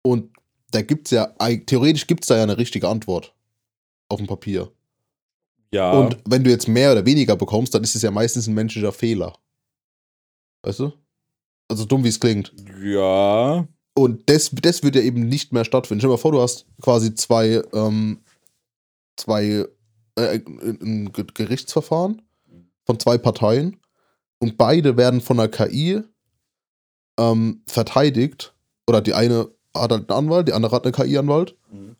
Und 0.03 0.35
da 0.71 0.81
gibt 0.81 1.07
es 1.07 1.11
ja, 1.11 1.27
theoretisch 1.65 2.07
gibt 2.07 2.23
es 2.23 2.27
da 2.27 2.37
ja 2.37 2.43
eine 2.43 2.57
richtige 2.57 2.87
Antwort 2.87 3.35
auf 4.09 4.17
dem 4.19 4.27
Papier. 4.27 4.71
ja. 5.71 5.91
Und 5.91 6.17
wenn 6.27 6.43
du 6.43 6.49
jetzt 6.49 6.67
mehr 6.67 6.91
oder 6.91 7.05
weniger 7.05 7.35
bekommst, 7.35 7.73
dann 7.73 7.83
ist 7.83 7.95
es 7.95 8.01
ja 8.01 8.11
meistens 8.11 8.47
ein 8.47 8.53
menschlicher 8.53 8.91
Fehler. 8.91 9.37
Weißt 10.63 10.79
du? 10.79 10.91
Also 11.69 11.85
dumm 11.85 12.03
wie 12.03 12.09
es 12.09 12.19
klingt. 12.19 12.53
ja. 12.81 13.67
Und 13.95 14.27
das, 14.27 14.49
das 14.51 14.81
wird 14.81 14.95
ja 14.95 15.01
eben 15.03 15.27
nicht 15.29 15.53
mehr 15.53 15.63
stattfinden. 15.65 15.99
Stell 16.01 16.09
dir 16.09 16.13
mal 16.15 16.17
vor, 16.17 16.31
du 16.31 16.41
hast 16.41 16.65
quasi 16.81 17.13
zwei, 17.13 17.61
ähm, 17.73 18.23
zwei, 19.17 19.67
äh, 20.15 20.39
ein 20.45 21.11
Ge- 21.13 21.27
Gerichtsverfahren 21.31 22.21
von 22.85 22.99
zwei 22.99 23.19
Parteien 23.19 23.79
und 24.39 24.57
beide 24.57 24.97
werden 24.97 25.21
von 25.21 25.37
der 25.37 25.47
KI 25.47 26.01
ähm, 27.19 27.61
verteidigt. 27.67 28.55
Oder 28.87 29.01
die 29.01 29.13
eine 29.13 29.47
hat 29.75 29.91
halt 29.91 30.09
einen 30.09 30.17
Anwalt, 30.25 30.47
die 30.47 30.53
andere 30.53 30.75
hat 30.75 30.85
einen 30.85 30.93
KI-Anwalt. 30.95 31.55
Mhm. 31.71 31.95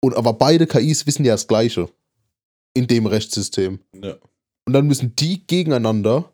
Und 0.00 0.16
aber 0.16 0.32
beide 0.32 0.66
KIs 0.66 1.06
wissen 1.06 1.24
ja 1.24 1.34
das 1.34 1.46
Gleiche 1.46 1.88
in 2.74 2.86
dem 2.86 3.06
Rechtssystem. 3.06 3.80
ja. 4.02 4.16
Und 4.66 4.74
dann 4.74 4.86
müssen 4.86 5.16
die 5.16 5.46
gegeneinander 5.46 6.32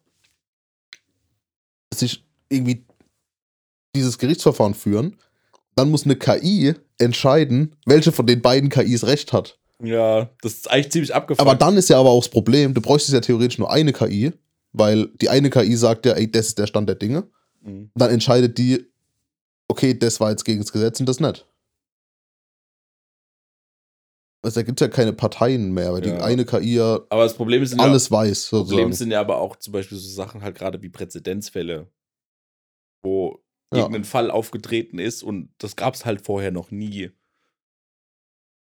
sich 1.95 2.23
irgendwie 2.51 2.85
dieses 3.95 4.19
Gerichtsverfahren 4.19 4.75
führen. 4.75 5.17
Dann 5.75 5.91
muss 5.91 6.05
eine 6.05 6.17
KI 6.17 6.75
entscheiden, 6.99 7.77
welche 7.87 8.12
von 8.12 8.27
den 8.27 8.43
beiden 8.43 8.69
KIs 8.69 9.05
recht 9.05 9.33
hat. 9.33 9.59
Ja, 9.83 10.31
das 10.43 10.55
ist 10.55 10.71
eigentlich 10.71 10.93
ziemlich 10.93 11.14
abgefahren. 11.14 11.49
Aber 11.49 11.57
dann 11.57 11.77
ist 11.77 11.89
ja 11.89 11.99
aber 11.99 12.11
auch 12.11 12.21
das 12.21 12.31
Problem, 12.31 12.75
du 12.75 12.81
bräuchtest 12.81 13.14
ja 13.14 13.21
theoretisch 13.21 13.59
nur 13.59 13.71
eine 13.71 13.93
KI, 13.93 14.33
weil 14.73 15.09
die 15.21 15.29
eine 15.29 15.51
KI 15.51 15.77
sagt 15.77 16.07
ja, 16.07 16.12
ey, 16.12 16.31
das 16.31 16.49
ist 16.49 16.59
der 16.59 16.67
Stand 16.67 16.89
der 16.89 16.97
Dinge. 16.97 17.25
Mhm. 17.62 17.91
Dann 17.95 18.11
entscheidet 18.11 18.57
die, 18.59 18.87
okay, 19.69 19.99
das 19.99 20.21
war 20.21 20.31
jetzt 20.31 20.45
gegen 20.45 20.61
das 20.61 20.73
Gesetz 20.73 21.01
und 21.01 21.07
das 21.07 21.21
nicht. 21.21 21.47
Also 24.43 24.61
da 24.61 24.64
gibt 24.64 24.80
es 24.80 24.87
ja 24.87 24.93
keine 24.93 25.12
Parteien 25.12 25.72
mehr, 25.72 25.93
weil 25.93 26.07
Ja. 26.07 26.16
die 26.16 26.22
eine 26.22 26.45
KI 26.45 26.76
ja 26.76 27.01
Aber 27.11 27.24
das 27.24 27.34
Problem 27.34 27.62
ist, 27.62 27.78
alles 27.78 28.11
weiß, 28.11 28.51
ja, 28.53 28.59
Problem 28.59 28.68
sozusagen. 28.68 28.93
sind 28.93 29.11
ja 29.11 29.20
aber 29.20 29.39
auch 29.39 29.57
zum 29.57 29.72
Beispiel 29.72 29.99
so 29.99 30.09
Sachen 30.09 30.43
halt 30.43 30.57
gerade 30.57 30.82
wie 30.82 30.89
Präzedenzfälle, 30.89 31.91
wo 33.03 33.43
Ja. 33.72 33.80
irgendein 33.80 34.05
Fall 34.05 34.30
aufgetreten 34.30 34.99
ist 34.99 35.22
und 35.22 35.51
das 35.59 35.74
gab 35.76 35.95
es 35.95 36.05
halt 36.05 36.20
vorher 36.24 36.53
noch 36.53 36.70
nie. 36.70 37.11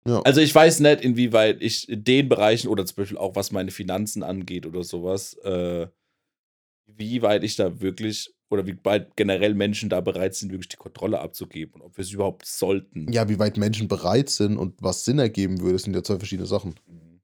Ja. 0.07 0.21
Also 0.21 0.41
ich 0.41 0.55
weiß 0.55 0.79
nicht, 0.79 1.01
inwieweit 1.01 1.61
ich 1.61 1.87
in 1.89 2.03
den 2.03 2.29
Bereichen 2.29 2.69
oder 2.69 2.85
zum 2.85 2.95
Beispiel 2.95 3.17
auch 3.17 3.35
was 3.35 3.51
meine 3.51 3.71
Finanzen 3.71 4.23
angeht 4.23 4.65
oder 4.65 4.83
sowas, 4.83 5.33
äh, 5.43 5.87
wie 6.87 7.21
weit 7.21 7.43
ich 7.43 7.57
da 7.57 7.81
wirklich 7.81 8.33
oder 8.49 8.65
wie 8.65 8.77
weit 8.83 9.15
generell 9.15 9.53
Menschen 9.53 9.89
da 9.89 10.01
bereit 10.01 10.35
sind, 10.35 10.51
wirklich 10.51 10.69
die 10.69 10.77
Kontrolle 10.77 11.19
abzugeben 11.19 11.75
und 11.75 11.81
ob 11.81 11.97
wir 11.97 12.03
es 12.03 12.11
überhaupt 12.11 12.45
sollten. 12.45 13.11
Ja, 13.11 13.27
wie 13.29 13.39
weit 13.39 13.57
Menschen 13.57 13.87
bereit 13.87 14.29
sind 14.29 14.57
und 14.57 14.81
was 14.81 15.05
Sinn 15.05 15.19
ergeben 15.19 15.61
würde, 15.61 15.79
sind 15.79 15.95
ja 15.95 16.03
zwei 16.03 16.17
verschiedene 16.17 16.47
Sachen. 16.47 16.75
Mhm. 16.87 17.21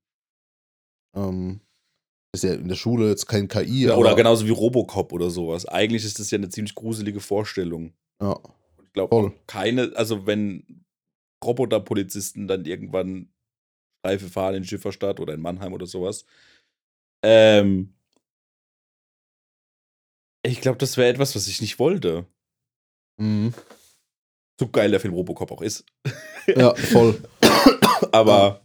Ähm, 1.15 1.61
ist 2.34 2.43
ja 2.43 2.53
in 2.53 2.67
der 2.67 2.76
Schule 2.76 3.09
jetzt 3.09 3.28
kein 3.28 3.47
KI, 3.47 3.86
Ja, 3.86 3.95
oder 3.95 4.15
genauso 4.15 4.47
wie 4.47 4.51
Robocop 4.51 5.13
oder 5.13 5.30
sowas. 5.30 5.65
Eigentlich 5.65 6.03
ist 6.03 6.19
das 6.19 6.32
ja 6.32 6.38
eine 6.38 6.49
ziemlich 6.49 6.76
gruselige 6.76 7.19
Vorstellung. 7.19 7.93
Ja, 8.21 8.32
Und 8.32 8.86
ich 8.86 8.93
glaube, 8.93 9.34
keine, 9.45 9.91
also 9.95 10.26
wenn 10.26 10.84
Roboterpolizisten 11.43 12.47
dann 12.47 12.65
irgendwann 12.65 13.30
Streife 13.99 14.28
fahren 14.30 14.55
in 14.55 14.63
Schifferstadt 14.63 15.19
oder 15.19 15.34
in 15.34 15.41
Mannheim 15.41 15.74
oder 15.74 15.86
sowas, 15.86 16.26
ähm, 17.24 17.93
ich 20.43 20.61
glaube, 20.61 20.77
das 20.77 20.97
wäre 20.97 21.09
etwas, 21.09 21.35
was 21.35 21.47
ich 21.47 21.61
nicht 21.61 21.79
wollte. 21.79 22.25
mhm. 23.17 23.53
So 24.59 24.69
geil 24.69 24.91
der 24.91 24.99
Film 24.99 25.15
Robocop 25.15 25.51
auch 25.51 25.61
ist. 25.61 25.83
ja 26.47 26.75
voll. 26.75 27.19
Aber 28.11 28.63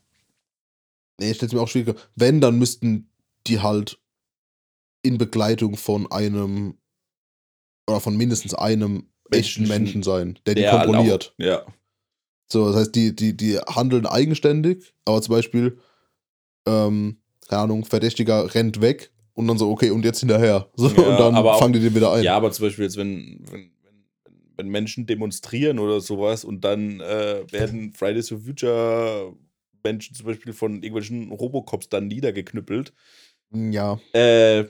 Nee, 1.18 1.32
ich 1.32 1.36
stell's 1.36 1.52
mir 1.52 1.60
auch 1.60 1.68
schwieriger. 1.68 1.96
Wenn, 2.14 2.40
dann 2.40 2.58
müssten 2.58 3.10
die 3.46 3.60
halt 3.60 4.00
in 5.02 5.18
Begleitung 5.18 5.76
von 5.76 6.10
einem 6.10 6.78
oder 7.88 8.00
von 8.00 8.16
mindestens 8.16 8.54
einem 8.54 9.08
echten 9.30 9.62
Menschen, 9.62 9.68
Menschen 9.68 10.02
sein, 10.02 10.38
der 10.46 10.54
die 10.54 10.62
der 10.62 10.72
halt 10.72 10.84
kontrolliert. 10.84 11.34
Auch, 11.38 11.44
ja. 11.44 11.66
So, 12.50 12.66
das 12.66 12.76
heißt, 12.76 12.94
die, 12.94 13.14
die, 13.14 13.36
die 13.36 13.58
handeln 13.58 14.06
eigenständig, 14.06 14.94
aber 15.04 15.20
zum 15.20 15.34
Beispiel, 15.34 15.78
ähm, 16.66 17.20
keine 17.48 17.62
Ahnung, 17.62 17.84
Verdächtiger 17.84 18.54
rennt 18.54 18.80
weg 18.80 19.12
und 19.38 19.46
dann 19.46 19.56
so, 19.56 19.70
okay, 19.70 19.90
und 19.90 20.04
jetzt 20.04 20.20
hinterher. 20.20 20.68
So, 20.76 20.88
Ja, 20.88 20.94
und 21.02 21.18
dann 21.20 21.34
aber 21.34 21.54
auch- 21.54 21.58
fangen 21.60 21.72
die 21.72 21.80
den 21.80 21.94
wieder 21.94 22.12
ein. 22.12 22.22
ja, 22.24 22.36
aber 22.36 22.50
zum 22.50 22.66
Beispiel 22.66 22.84
jetzt, 22.84 22.96
wenn, 22.96 23.40
wenn, 23.50 23.70
wenn, 24.56 24.68
Menschen 24.68 25.06
demonstrieren 25.06 25.78
oder 25.78 26.00
sowas 26.00 26.44
und 26.44 26.62
dann 26.64 27.00
äh, 27.00 27.44
werden 27.52 27.92
Fridays 27.94 28.28
for 28.28 28.38
Future 28.40 29.32
Menschen 29.84 30.14
zum 30.16 30.26
Beispiel 30.26 30.52
von 30.52 30.82
irgendwelchen 30.82 31.30
Robocops 31.30 31.88
dann 31.88 32.08
niedergeknüppelt. 32.08 32.92
ja. 33.54 33.98
Äh, 34.12 34.64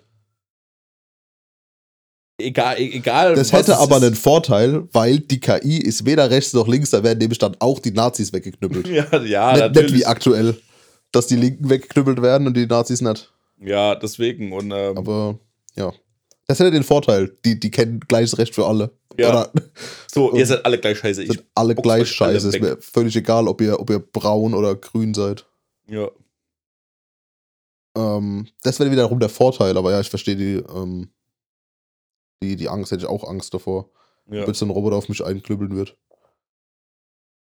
egal, 2.40 2.78
e- 2.78 2.92
egal. 2.96 3.34
Das 3.34 3.52
hätte 3.52 3.78
aber 3.78 3.96
ist. 3.96 4.02
einen 4.04 4.14
Vorteil, 4.14 4.86
weil 4.92 5.18
die 5.20 5.40
KI 5.40 5.78
ist 5.78 6.04
weder 6.04 6.30
rechts 6.30 6.52
noch 6.52 6.68
links, 6.68 6.90
da 6.90 7.02
werden 7.02 7.18
nämlich 7.18 7.38
dann 7.38 7.56
auch 7.58 7.78
die 7.80 7.90
Nazis 7.92 8.32
weggeknüppelt. 8.32 8.86
Ja, 8.88 9.04
ja, 9.12 9.18
nicht, 9.18 9.22
nicht 9.22 9.74
natürlich. 9.74 9.94
wie 9.94 10.06
aktuell, 10.06 10.56
dass 11.10 11.26
die 11.26 11.36
Linken 11.36 11.70
weggeknüppelt 11.70 12.20
werden 12.22 12.46
und 12.46 12.54
die 12.56 12.66
Nazis 12.66 13.00
nicht. 13.00 13.32
Ja, 13.60 13.94
deswegen. 13.94 14.52
Und 14.52 14.70
ähm, 14.70 14.96
Aber 14.96 15.38
ja. 15.76 15.92
Das 16.46 16.58
hätte 16.60 16.70
den 16.70 16.82
Vorteil, 16.82 17.36
die, 17.44 17.60
die 17.60 17.70
kennen 17.70 18.00
gleiches 18.00 18.38
Recht 18.38 18.54
für 18.54 18.66
alle. 18.66 18.90
Ja. 19.18 19.30
Oder 19.30 19.52
so, 20.10 20.32
ihr 20.34 20.46
seid 20.46 20.64
alle 20.64 20.78
gleich 20.78 20.98
scheiße. 20.98 21.22
Ich, 21.22 21.28
sind 21.32 21.44
alle 21.54 21.74
gleich 21.74 22.02
euch 22.02 22.20
alle 22.22 22.40
scheiße. 22.40 22.48
Ist 22.48 22.60
mir 22.60 22.76
völlig 22.80 23.14
egal, 23.16 23.48
ob 23.48 23.60
ihr, 23.60 23.78
ob 23.78 23.90
ihr 23.90 23.98
braun 23.98 24.54
oder 24.54 24.74
grün 24.74 25.12
seid. 25.14 25.44
ja. 25.88 26.08
Ähm, 27.96 28.46
das 28.62 28.78
wäre 28.78 28.90
wiederum 28.90 29.18
der 29.18 29.28
Vorteil, 29.28 29.76
aber 29.76 29.90
ja, 29.90 30.00
ich 30.00 30.08
verstehe 30.10 30.36
die, 30.36 30.62
ähm, 30.74 31.08
die, 32.42 32.54
die 32.56 32.68
Angst, 32.68 32.92
hätte 32.92 33.02
ich 33.04 33.08
auch 33.08 33.28
Angst 33.28 33.52
davor, 33.54 33.90
Ja. 34.30 34.46
jetzt 34.46 34.58
so 34.58 34.66
ein 34.66 34.70
Roboter 34.70 34.96
auf 34.96 35.08
mich 35.08 35.24
einklüppeln 35.24 35.74
wird. 35.74 35.96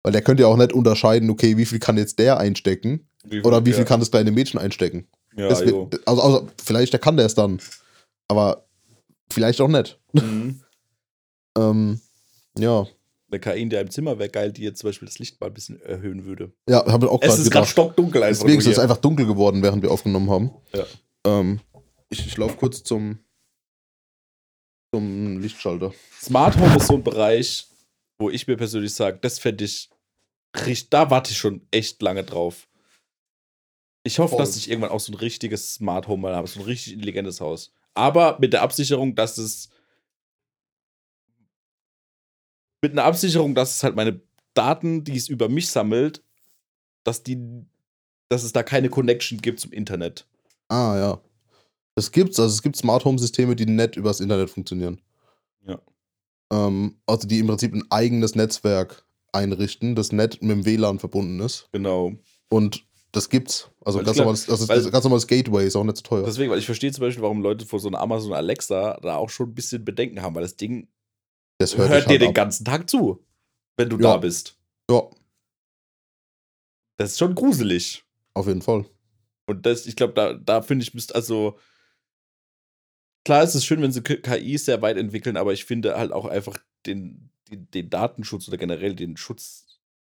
Weil 0.04 0.12
der 0.12 0.24
könnte 0.24 0.44
ja 0.44 0.48
auch 0.48 0.58
nicht 0.58 0.74
unterscheiden, 0.74 1.30
okay, 1.30 1.58
wie 1.58 1.66
viel 1.66 1.80
kann 1.80 1.98
jetzt 1.98 2.20
der 2.20 2.38
einstecken 2.38 3.08
oder 3.44 3.66
wie 3.66 3.72
viel 3.72 3.82
ja. 3.82 3.86
kann 3.86 4.00
das 4.00 4.12
kleine 4.12 4.32
Mädchen 4.32 4.60
einstecken. 4.60 5.08
Ja, 5.36 5.48
also, 5.48 5.90
also, 6.06 6.48
vielleicht 6.62 6.94
der 6.94 7.00
kann 7.00 7.18
der 7.18 7.26
es 7.26 7.36
dann, 7.36 7.62
aber 8.28 8.66
vielleicht 9.32 9.62
auch 9.62 9.68
nicht. 9.68 10.00
Mhm. 10.14 10.62
Ähm, 11.58 12.00
ja, 12.58 12.88
Eine 13.30 13.40
KI 13.42 13.62
in 13.62 13.70
deinem 13.70 13.92
Zimmer 13.92 14.18
wäre 14.18 14.30
geil, 14.30 14.54
die 14.54 14.62
jetzt 14.62 14.80
zum 14.80 14.88
Beispiel 14.88 15.06
das 15.06 15.20
Licht 15.20 15.42
mal 15.42 15.48
ein 15.48 15.54
bisschen 15.54 15.82
erhöhen 15.82 16.24
würde. 16.24 16.54
ja, 16.70 16.86
habe 16.90 17.08
ich 17.08 17.12
auch 17.12 17.20
Es 17.22 17.28
gerade 17.28 17.42
ist 17.42 17.52
gerade 17.52 17.68
stockdunkel 17.68 18.24
einfach. 18.24 18.44
Deswegen 18.46 18.62
ist 18.62 18.68
es 18.68 18.80
einfach 18.80 18.96
dunkel 18.96 19.26
geworden, 19.26 19.62
während 19.62 19.84
wir 19.84 19.92
aufgenommen 19.92 20.30
haben. 20.30 20.52
Ja. 20.74 20.86
Ähm, 21.26 21.60
ich 22.08 22.26
ich 22.26 22.38
laufe 22.38 22.56
kurz 22.56 22.84
zum, 22.84 23.20
zum 24.94 25.40
Lichtschalter. 25.42 25.94
Smart 26.22 26.58
Home 26.58 26.78
ist 26.78 26.88
so 26.88 26.94
ein 26.94 27.04
Bereich, 27.04 27.68
wo 28.18 28.30
ich 28.30 28.48
mir 28.48 28.56
persönlich 28.56 28.94
sage, 28.94 29.18
das 29.22 29.40
fände 29.40 29.66
ich 29.66 29.90
richtig, 30.66 30.90
da 30.90 31.10
warte 31.10 31.32
ich 31.32 31.38
schon 31.38 31.68
echt 31.72 32.02
lange 32.02 32.24
drauf. 32.24 32.70
Ich 34.04 34.20
hoffe, 34.20 34.36
Voll. 34.36 34.40
dass 34.40 34.56
ich 34.56 34.70
irgendwann 34.70 34.92
auch 34.92 35.00
so 35.00 35.12
ein 35.12 35.16
richtiges 35.16 35.76
Smart 35.76 36.08
Home 36.08 36.24
mal 36.24 36.36
habe, 36.36 36.48
so 36.48 36.60
ein 36.60 36.66
richtig 36.66 36.94
intelligentes 36.94 37.40
Haus. 37.40 37.74
Aber 37.94 38.38
mit 38.40 38.54
der 38.54 38.62
Absicherung, 38.62 39.16
dass 39.16 39.38
es 39.38 39.70
mit 42.82 42.94
einer 42.94 43.04
Absicherung, 43.04 43.54
dass 43.54 43.76
es 43.76 43.84
halt 43.84 43.96
meine 43.96 44.22
Daten, 44.54 45.04
die 45.04 45.16
es 45.16 45.30
über 45.30 45.50
mich 45.50 45.70
sammelt, 45.70 46.24
dass 47.04 47.24
die, 47.24 47.38
dass 48.30 48.44
es 48.44 48.54
da 48.54 48.64
keine 48.64 48.90
Connection 48.90 49.40
gibt 49.40 49.60
zum 49.60 49.72
Internet. 49.72 50.28
Ah, 50.68 50.98
ja. 50.98 51.22
Das 51.96 52.12
gibt's, 52.12 52.40
also 52.40 52.54
es 52.54 52.62
gibt 52.62 52.78
Smart 52.78 53.06
Home 53.06 53.20
Systeme, 53.20 53.56
die 53.56 53.66
nicht 53.66 53.98
übers 53.98 54.20
Internet 54.20 54.50
funktionieren. 54.50 55.02
Ja. 55.68 55.80
Ähm, 56.52 56.98
also 57.06 57.28
die 57.28 57.40
im 57.40 57.48
Prinzip 57.48 57.74
ein 57.74 57.84
eigenes 57.92 58.36
Netzwerk 58.36 59.06
einrichten, 59.34 59.96
das 59.96 60.12
nicht 60.12 60.42
mit 60.42 60.52
dem 60.52 60.66
WLAN 60.66 61.00
verbunden 61.00 61.40
ist. 61.40 61.70
Genau. 61.72 62.14
Und 62.50 62.86
das 63.12 63.30
gibt's. 63.30 63.71
Also 63.84 63.98
ganz 64.00 64.14
glaub- 64.14 64.18
normales, 64.18 64.50
also 64.50 64.68
weil- 64.68 64.92
ganz 64.92 65.04
normales 65.04 65.26
Gateway 65.28 65.66
ist 65.66 65.76
auch 65.76 65.84
nicht 65.84 65.98
so 65.98 66.04
teuer. 66.04 66.24
Deswegen, 66.24 66.52
weil 66.52 66.60
ich 66.60 66.66
verstehe 66.66 66.92
zum 66.92 67.02
Beispiel, 67.02 67.24
warum 67.24 67.42
Leute 67.42 67.66
vor 67.66 67.80
so 67.80 67.88
einer 67.88 68.00
Amazon 68.00 68.34
Alexa 68.34 69.00
da 69.02 69.16
auch 69.16 69.30
schon 69.30 69.50
ein 69.50 69.56
bisschen 69.56 69.84
Bedenken 69.84 70.22
haben, 70.22 70.36
weil 70.36 70.44
das 70.44 70.56
Ding 70.56 70.88
Das 71.58 71.76
hört, 71.78 71.90
dich 71.92 72.04
dir 72.04 72.10
halt 72.10 72.22
den 72.22 72.28
ab. 72.30 72.36
ganzen 72.36 72.64
Tag 72.66 72.90
zu, 72.90 73.26
wenn 73.78 73.90
du 73.90 73.96
Ja. 73.98 74.02
da 74.14 74.18
bist. 74.18 74.58
Ja, 74.90 75.04
Das 76.98 77.12
ist 77.14 77.20
schon 77.20 77.34
gruselig. 77.36 78.04
auf 78.34 78.48
jeden 78.48 78.62
Fall. 78.62 78.86
Und 79.48 79.66
das, 79.66 79.86
ich 79.88 79.96
glaube, 79.96 80.14
da, 80.14 80.34
da 80.34 80.62
finde 80.62 80.84
ich, 80.84 80.94
müsste 80.94 81.16
also. 81.16 81.58
Klar 83.26 83.44
ist 83.44 83.54
es 83.56 83.66
schön, 83.66 83.82
wenn 83.82 83.92
sie 83.92 84.02
KI 84.02 84.58
sehr 84.58 84.82
weit 84.82 84.98
entwickeln, 84.98 85.38
aber 85.38 85.54
ich 85.54 85.66
finde 85.66 85.96
halt 85.98 86.12
auch 86.12 86.26
einfach 86.26 86.58
den, 86.88 87.30
den, 87.52 87.70
den 87.72 87.90
Datenschutz 87.90 88.48
oder 88.48 88.58
generell 88.58 88.96
den 88.96 89.16
Schutz 89.18 89.71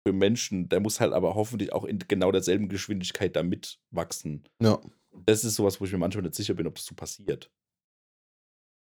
für 0.05 0.13
Menschen, 0.13 0.69
der 0.69 0.79
muss 0.79 0.99
halt 0.99 1.13
aber 1.13 1.35
hoffentlich 1.35 1.73
auch 1.73 1.85
in 1.85 1.99
genau 1.99 2.31
derselben 2.31 2.67
Geschwindigkeit 2.67 3.35
da 3.35 3.43
mitwachsen. 3.43 4.43
Ja. 4.61 4.79
Das 5.25 5.45
ist 5.45 5.55
sowas, 5.55 5.79
wo 5.79 5.85
ich 5.85 5.91
mir 5.91 5.97
manchmal 5.97 6.23
nicht 6.23 6.35
sicher 6.35 6.53
bin, 6.53 6.67
ob 6.67 6.75
das 6.75 6.85
so 6.85 6.95
passiert. 6.95 7.49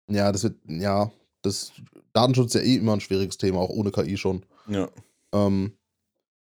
Ja, 0.09 0.31
das 0.31 0.45
wird, 0.45 0.57
ja, 0.67 1.11
das 1.43 1.73
Datenschutz 2.13 2.55
ist 2.55 2.61
ja 2.61 2.67
eh 2.67 2.77
immer 2.77 2.93
ein 2.93 3.01
schwieriges 3.01 3.39
Thema, 3.39 3.61
auch 3.61 3.71
ohne 3.71 3.91
KI 3.91 4.17
schon. 4.17 4.45
Ja. 4.69 4.89
Ähm, 5.33 5.77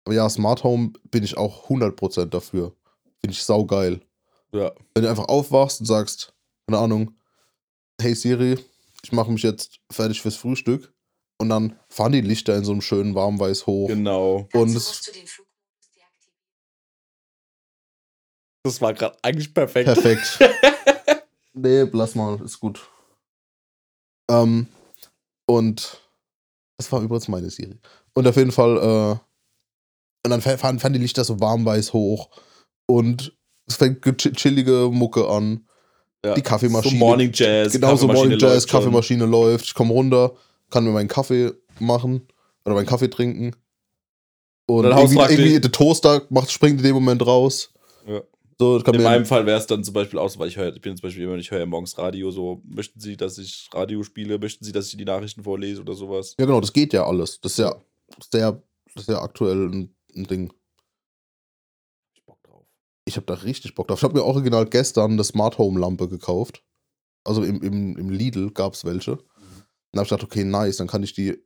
aber 0.06 0.16
ja, 0.16 0.30
Smart 0.30 0.64
Home 0.64 0.94
bin 1.12 1.24
ich 1.24 1.38
auch 1.38 1.70
100% 1.70 2.26
dafür. 2.26 2.76
Finde 3.20 3.34
ich 3.34 3.44
saugeil. 3.44 4.02
Ja. 4.52 4.72
Wenn 4.94 5.04
du 5.04 5.10
einfach 5.10 5.28
aufwachst 5.28 5.82
und 5.82 5.86
sagst, 5.86 6.34
keine 6.68 6.80
Ahnung, 6.80 7.16
hey 8.02 8.16
Siri, 8.16 8.58
ich 9.04 9.12
mache 9.12 9.32
mich 9.32 9.44
jetzt 9.44 9.80
fertig 9.92 10.22
fürs 10.22 10.36
Frühstück 10.36 10.94
und 11.40 11.50
dann 11.50 11.80
fahren 11.90 12.12
die 12.12 12.22
Lichter 12.22 12.56
in 12.56 12.64
so 12.64 12.72
einem 12.72 12.82
schönen 12.82 13.16
Warmweiß 13.16 13.66
hoch. 13.66 13.88
Genau. 13.88 14.48
Und. 14.54 14.76
Das 18.64 18.82
war 18.82 18.94
gerade 18.94 19.18
eigentlich 19.24 19.54
perfekt. 19.54 19.86
Perfekt. 19.86 20.40
nee, 21.54 21.84
lass 21.94 22.14
mal, 22.14 22.40
ist 22.44 22.60
gut. 22.60 22.88
Ähm, 24.30 24.68
und 25.48 26.02
das 26.78 26.92
war 26.92 27.02
übrigens 27.02 27.30
meine 27.30 27.50
Siri. 27.50 27.80
Und 28.14 28.28
auf 28.28 28.36
jeden 28.36 28.52
Fall, 28.52 28.78
äh, 28.78 29.12
und 30.26 30.30
dann 30.30 30.42
fahren, 30.42 30.80
fahren 30.80 30.94
die 30.94 31.00
Lichter 31.00 31.24
so 31.24 31.40
warmweiß 31.40 31.94
hoch 31.94 32.30
und 32.86 33.36
es 33.66 33.78
fängt 33.78 34.04
chillige 34.18 34.90
Mucke 34.92 35.28
an. 35.28 35.68
Ja. 36.24 36.34
Die 36.34 36.42
Kaffeemaschine. 36.42 37.00
So 37.00 37.06
Morning 37.06 37.32
Jazz. 37.34 37.72
Genau 37.72 37.96
so 37.96 38.08
Morning 38.08 38.38
Jazz, 38.38 38.42
läuft. 38.42 38.70
Kaffeemaschine 38.70 39.26
läuft. 39.26 39.66
Ich 39.66 39.74
komme 39.74 39.94
runter, 39.94 40.34
kann 40.70 40.84
mir 40.84 40.92
meinen 40.92 41.08
Kaffee 41.08 41.52
machen 41.80 42.28
oder 42.66 42.76
meinen 42.76 42.86
Kaffee 42.86 43.10
trinken. 43.10 43.56
Und 44.68 44.94
Haus 44.94 45.12
irgendwie, 45.12 45.34
irgendwie 45.34 45.60
der 45.60 45.72
Toaster 45.72 46.22
macht, 46.30 46.52
springt 46.52 46.80
in 46.80 46.84
dem 46.84 46.94
Moment 46.94 47.26
raus. 47.26 47.74
Ja. 48.08 48.22
So, 48.62 48.78
In 48.78 49.04
meinem 49.04 49.26
Fall 49.26 49.46
wäre 49.46 49.58
es 49.58 49.68
dann 49.68 49.86
zum 49.86 49.94
Beispiel 49.94 50.20
auch 50.20 50.30
so, 50.30 50.38
weil 50.38 50.50
ich 50.50 50.58
höre, 50.58 50.76
ich 50.76 50.82
bin 50.82 50.96
zum 50.98 51.04
Beispiel 51.04 51.24
immer, 51.24 51.36
ich 51.38 51.50
höre 51.50 51.60
ja 51.60 51.66
morgens 51.66 51.98
Radio, 51.98 52.30
so, 52.30 52.62
möchten 52.66 53.00
Sie, 53.00 53.16
dass 53.16 53.38
ich 53.38 53.70
Radio 53.74 54.04
spiele, 54.04 54.38
möchten 54.38 54.66
Sie, 54.66 54.74
dass 54.74 54.90
ich 54.90 54.98
die 54.98 55.06
Nachrichten 55.06 55.44
vorlese 55.44 55.80
oder 55.80 55.94
sowas? 55.94 56.36
Ja, 56.38 56.46
genau, 56.46 56.60
das 56.60 56.74
geht 56.74 56.92
ja 56.92 57.06
alles. 57.06 57.40
Das 57.40 57.54
ist 57.54 57.60
ja 57.60 57.74
sehr, 58.30 58.62
ja 59.08 59.22
aktuell 59.22 59.70
ein, 59.70 59.96
ein 60.14 60.26
Ding. 60.26 60.54
Ich 62.14 62.26
Bock 62.26 62.44
drauf. 62.44 62.66
Ich 63.06 63.16
habe 63.16 63.26
da 63.26 63.36
richtig 63.36 63.76
Bock 63.76 63.88
drauf. 63.88 64.00
Ich 64.00 64.04
habe 64.04 64.18
mir 64.18 64.26
original 64.26 64.66
gestern 64.66 65.14
eine 65.14 65.24
Smart 65.24 65.58
Home 65.58 65.80
Lampe 65.80 66.10
gekauft. 66.10 66.62
Also 67.24 67.44
im, 67.44 67.62
im, 67.62 67.96
im 67.96 68.10
Lidl 68.10 68.52
gab 68.52 68.74
es 68.74 68.84
welche. 68.84 69.20
Und 69.92 69.98
da 69.98 70.00
habe 70.00 70.06
ich 70.06 70.10
gedacht, 70.10 70.24
okay, 70.24 70.44
nice, 70.44 70.78
dann 70.78 70.88
kann 70.88 71.04
ich 71.04 71.14
die 71.14 71.38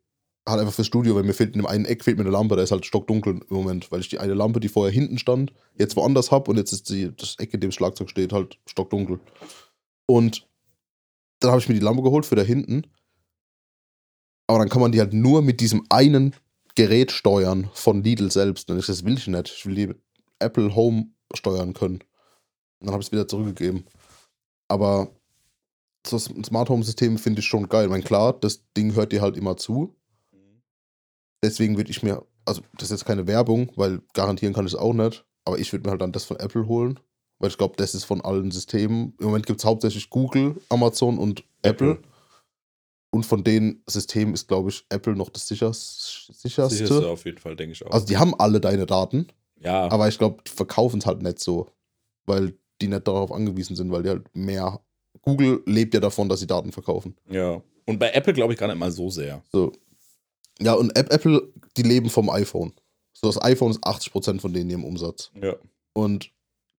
halt 0.48 0.60
einfach 0.60 0.74
fürs 0.74 0.88
Studio, 0.88 1.16
weil 1.16 1.24
mir 1.24 1.34
fehlt 1.34 1.56
in 1.56 1.62
dem 1.62 1.66
einen 1.66 1.86
Eck 1.86 2.04
fehlt 2.04 2.18
mir 2.18 2.24
eine 2.24 2.32
Lampe, 2.32 2.56
da 2.56 2.64
ist 2.64 2.72
halt 2.72 2.86
stockdunkel 2.86 3.40
im 3.50 3.56
Moment, 3.56 3.92
weil 3.92 4.02
ich 4.02 4.10
die 4.10 4.20
eine 4.20 4.34
Lampe, 4.34 4.60
die 4.60 4.68
vorher 4.68 4.92
hinten 4.92 5.18
stand, 5.18 5.54
jetzt 5.78 5.96
woanders 5.96 6.32
habe 6.32 6.52
und 6.52 6.58
jetzt 6.58 6.74
ist 6.74 6.90
die, 6.90 7.16
das 7.16 7.36
Eck, 7.40 7.54
in 7.54 7.62
dem 7.62 7.72
Schlagzeug 7.72 8.10
steht, 8.10 8.34
halt 8.34 8.60
stockdunkel. 8.66 9.20
Und 10.06 10.48
dann 11.40 11.52
habe 11.52 11.62
ich 11.62 11.70
mir 11.70 11.76
die 11.76 11.82
Lampe 11.82 12.04
geholt 12.04 12.26
für 12.26 12.36
da 12.36 12.42
hinten. 12.42 12.88
Aber 14.48 14.60
dann 14.60 14.70
kann 14.70 14.82
man 14.82 14.92
die 14.92 15.00
halt 15.00 15.14
nur 15.14 15.42
mit 15.42 15.62
diesem 15.62 15.86
einen 15.90 16.36
Gerät 16.76 17.12
steuern 17.12 17.70
von 17.74 18.04
Lidl 18.04 18.32
selbst. 18.32 18.70
Und 18.70 18.80
ich, 18.80 18.86
das 18.86 19.06
will 19.06 19.18
ich 19.18 19.28
nicht. 19.28 19.50
Ich 19.50 19.66
will 19.66 19.76
die 19.76 19.94
Apple 20.40 20.76
Home 20.76 21.12
steuern 21.34 21.74
können. 21.74 22.00
Und 22.80 22.88
dann 22.88 22.92
habe 22.92 23.02
ich 23.02 23.08
es 23.08 23.12
wieder 23.12 23.28
zurückgegeben. 23.28 23.86
Aber 24.68 25.16
so 26.06 26.18
ein 26.18 26.44
Smart 26.44 26.70
Home 26.70 26.84
System 26.84 27.18
finde 27.18 27.40
ich 27.40 27.48
schon 27.48 27.70
geil. 27.70 27.86
Ich 27.86 27.90
meine, 27.90 28.04
klar, 28.04 28.34
das 28.34 28.64
Ding 28.76 28.94
hört 28.96 29.12
dir 29.12 29.22
halt 29.22 29.38
immer 29.38 29.58
zu. 29.58 29.96
Deswegen 31.44 31.78
würde 31.78 31.92
ich 31.92 32.04
mir, 32.04 32.26
also 32.46 32.62
das 32.74 32.86
ist 32.86 32.92
jetzt 32.92 33.06
keine 33.06 33.28
Werbung, 33.28 33.72
weil 33.76 34.02
garantieren 34.14 34.54
kann 34.54 34.66
ich 34.66 34.74
es 34.74 34.80
auch 34.80 34.94
nicht. 34.94 35.26
Aber 35.46 35.60
ich 35.60 35.72
würde 35.74 35.86
mir 35.86 35.92
halt 35.92 36.02
dann 36.02 36.12
das 36.12 36.26
von 36.26 36.38
Apple 36.38 36.68
holen. 36.68 37.00
Weil 37.40 37.50
ich 37.50 37.58
glaube, 37.58 37.76
das 37.78 37.94
ist 37.94 38.06
von 38.06 38.22
allen 38.22 38.52
Systemen. 38.52 39.14
Im 39.20 39.26
Moment 39.26 39.46
gibt 39.46 39.60
es 39.60 39.66
hauptsächlich 39.66 40.10
Google, 40.10 40.56
Amazon 40.70 41.18
und 41.18 41.44
Apple. 41.62 41.92
Apple. 41.92 42.10
Und 43.14 43.26
von 43.26 43.44
den 43.44 43.84
Systemen 43.86 44.34
ist, 44.34 44.48
glaube 44.48 44.70
ich, 44.70 44.86
Apple 44.90 45.16
noch 45.16 45.30
das 45.30 45.48
sichers, 45.48 46.28
sicherste. 46.32 46.78
Sicherste 46.78 47.10
auf 47.10 47.26
jeden 47.26 47.38
Fall, 47.38 47.56
denke 47.56 47.74
ich 47.74 47.86
auch. 47.86 47.92
Also 47.92 48.08
die 48.08 48.18
haben 48.18 48.34
alle 48.40 48.60
deine 48.60 48.88
Daten, 48.88 49.28
ja, 49.60 49.92
aber 49.92 50.08
ich 50.08 50.18
glaube, 50.18 50.42
die 50.48 50.52
verkaufen 50.52 51.00
es 51.00 51.06
halt 51.06 51.22
nicht 51.22 51.40
so, 51.40 51.70
weil 52.26 52.58
die 52.82 52.88
nicht 52.88 53.08
darauf 53.08 53.32
angewiesen 53.32 53.76
sind, 53.76 53.92
weil 53.92 54.02
die 54.02 54.10
halt 54.10 54.36
mehr. 54.36 54.82
Google 55.24 55.64
lebt 55.66 55.94
ja 55.94 56.00
davon, 56.00 56.30
dass 56.30 56.40
sie 56.40 56.48
Daten 56.48 56.72
verkaufen. 56.72 57.16
ja. 57.30 57.62
Und 57.86 58.00
bei 58.00 58.12
Apple 58.12 58.32
glaube 58.32 58.54
ich 58.54 58.60
gar 58.60 58.68
nicht 58.68 58.78
mal 58.78 58.92
so 58.94 59.10
sehr. 59.10 59.44
So. 59.52 59.74
Ja, 60.62 60.74
und 60.74 60.98
App- 60.98 61.12
Apple, 61.12 61.52
die 61.76 61.82
leben 61.84 62.10
vom 62.10 62.30
iPhone. 62.30 62.72
So, 63.12 63.28
das 63.28 63.42
iPhone 63.44 63.72
ist 63.72 63.84
80% 63.84 64.40
von 64.40 64.54
denen 64.54 64.70
ihrem 64.70 64.86
Umsatz. 64.86 65.32
Ja. 65.42 65.58
Und 65.92 66.32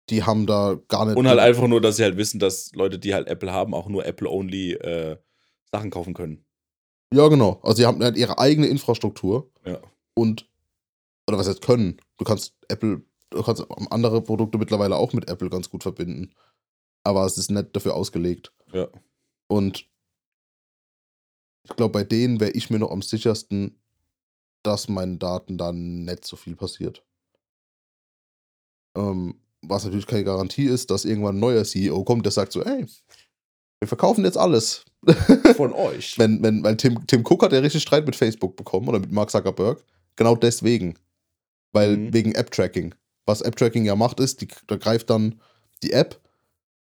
die 0.09 0.23
haben 0.23 0.47
da 0.47 0.79
gar 0.89 1.05
nicht. 1.05 1.17
Und 1.19 1.29
halt 1.29 1.41
einfach 1.41 1.67
nur, 1.69 1.83
dass 1.83 1.97
sie 1.99 2.05
halt 2.05 2.17
wissen, 2.17 2.39
dass 2.41 2.73
Leute, 2.73 2.99
die 2.99 3.13
halt 3.13 3.29
Apple 3.29 3.53
haben, 3.53 3.75
auch 3.75 3.87
nur 3.87 4.07
Apple-only 4.07 4.73
äh, 4.73 5.19
Sachen 5.73 5.91
kaufen 5.91 6.15
können. 6.15 6.43
Ja, 7.13 7.29
genau. 7.29 7.61
Also, 7.63 7.83
die 7.83 7.87
haben 7.87 8.03
halt 8.03 8.17
ihre 8.17 8.39
eigene 8.39 8.67
Infrastruktur. 8.67 9.51
Ja. 9.67 9.81
Und. 10.15 10.49
Oder 11.29 11.37
was 11.37 11.49
heißt 11.49 11.61
können? 11.61 11.99
Du 12.17 12.25
kannst 12.25 12.55
Apple. 12.69 13.03
Du 13.29 13.43
kannst 13.43 13.63
andere 13.91 14.23
Produkte 14.23 14.57
mittlerweile 14.57 14.97
auch 14.97 15.13
mit 15.13 15.29
Apple 15.29 15.51
ganz 15.51 15.69
gut 15.69 15.83
verbinden. 15.83 16.33
Aber 17.05 17.25
es 17.27 17.39
ist 17.39 17.51
nicht 17.51 17.75
dafür 17.77 17.95
ausgelegt. 17.95 18.53
Ja. 18.73 18.89
Und 19.47 19.87
ich 21.65 21.77
glaube, 21.77 21.93
bei 21.93 22.05
denen 22.05 22.41
wäre 22.41 22.51
ich 22.53 22.71
mir 22.71 22.79
noch 22.79 22.91
am 22.91 23.03
sichersten, 23.03 23.79
dass 24.63 24.89
meinen 24.89 25.19
Daten 25.19 25.59
da 25.59 25.73
nicht 25.73 26.25
so 26.25 26.37
viel 26.37 26.57
passiert. 26.57 27.05
Ähm, 28.97 29.41
was 29.63 29.85
natürlich 29.85 30.07
keine 30.07 30.25
Garantie 30.25 30.67
ist, 30.67 30.91
dass 30.91 31.05
irgendwann 31.05 31.37
ein 31.37 31.41
neuer 31.41 31.65
CEO 31.65 32.05
kommt, 32.05 32.25
der 32.25 32.33
sagt 32.33 32.53
so, 32.53 32.63
ey, 32.63 32.87
wir 33.81 33.89
verkaufen 33.89 34.25
jetzt 34.25 34.39
alles. 34.39 34.85
Von 35.57 35.73
euch. 35.73 36.19
wenn, 36.19 36.43
wenn, 36.43 36.63
weil 36.63 36.77
Tim, 36.77 37.07
Tim 37.07 37.23
Cook 37.27 37.43
hat 37.43 37.53
ja 37.53 37.59
richtig 37.59 37.83
Streit 37.83 38.07
mit 38.07 38.17
Facebook 38.17 38.57
bekommen 38.57 38.89
oder 38.89 38.99
mit 38.99 39.13
Mark 39.13 39.31
Zuckerberg. 39.31 39.85
Genau 40.17 40.37
deswegen. 40.37 40.99
Weil 41.73 41.97
Mhm. 41.97 42.13
wegen 42.15 42.33
App-Tracking. 42.35 42.95
Was 43.27 43.43
App-Tracking 43.43 43.85
ja 43.85 43.97
macht, 43.97 44.21
ist, 44.21 44.41
die, 44.41 44.49
da 44.67 44.77
greift 44.77 45.11
dann 45.11 45.41
die 45.83 45.93
App 45.93 46.21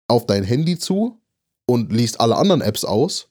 auf 0.09 0.27
dein 0.27 0.45
Handy 0.45 0.79
zu 0.79 1.21
und 1.67 1.93
liest 1.93 2.21
alle 2.21 2.37
anderen 2.37 2.61
Apps 2.61 2.85
aus. 2.85 3.31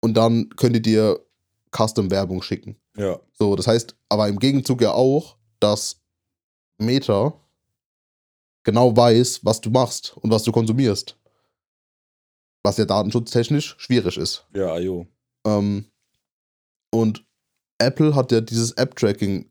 Und 0.00 0.14
dann 0.14 0.50
könnt 0.50 0.76
ihr 0.76 0.82
dir 0.82 1.26
Custom-Werbung 1.74 2.42
schicken. 2.42 2.76
Ja. 2.96 3.20
So, 3.32 3.56
das 3.56 3.66
heißt, 3.66 3.96
aber 4.08 4.28
im 4.28 4.38
Gegenzug 4.38 4.80
ja 4.80 4.92
auch, 4.92 5.36
dass 5.60 6.00
Meta 6.78 7.34
genau 8.64 8.96
weiß, 8.96 9.44
was 9.44 9.60
du 9.60 9.70
machst 9.70 10.16
und 10.18 10.30
was 10.30 10.42
du 10.42 10.52
konsumierst. 10.52 11.16
Was 12.62 12.76
ja 12.78 12.84
datenschutztechnisch 12.84 13.76
schwierig 13.78 14.16
ist. 14.16 14.46
Ja, 14.54 14.78
jo. 14.78 15.06
Ähm, 15.46 15.86
und 16.90 17.24
Apple 17.78 18.14
hat 18.14 18.32
ja 18.32 18.40
dieses 18.40 18.72
App-Tracking, 18.72 19.50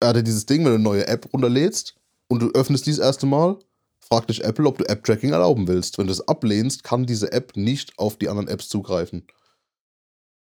er 0.00 0.08
hat 0.08 0.16
ja 0.16 0.22
dieses 0.22 0.46
Ding, 0.46 0.58
wenn 0.64 0.72
du 0.72 0.74
eine 0.74 0.84
neue 0.84 1.06
App 1.06 1.32
runterlädst 1.32 1.96
und 2.28 2.40
du 2.40 2.50
öffnest 2.50 2.86
dies 2.86 2.98
erste 2.98 3.26
Mal, 3.26 3.58
fragt 4.00 4.30
dich 4.30 4.42
Apple, 4.44 4.66
ob 4.66 4.78
du 4.78 4.84
App-Tracking 4.84 5.32
erlauben 5.32 5.68
willst. 5.68 5.98
Wenn 5.98 6.06
du 6.06 6.12
es 6.12 6.26
ablehnst, 6.26 6.84
kann 6.84 7.06
diese 7.06 7.32
App 7.32 7.56
nicht 7.56 7.98
auf 7.98 8.16
die 8.16 8.28
anderen 8.28 8.48
Apps 8.48 8.68
zugreifen. 8.68 9.26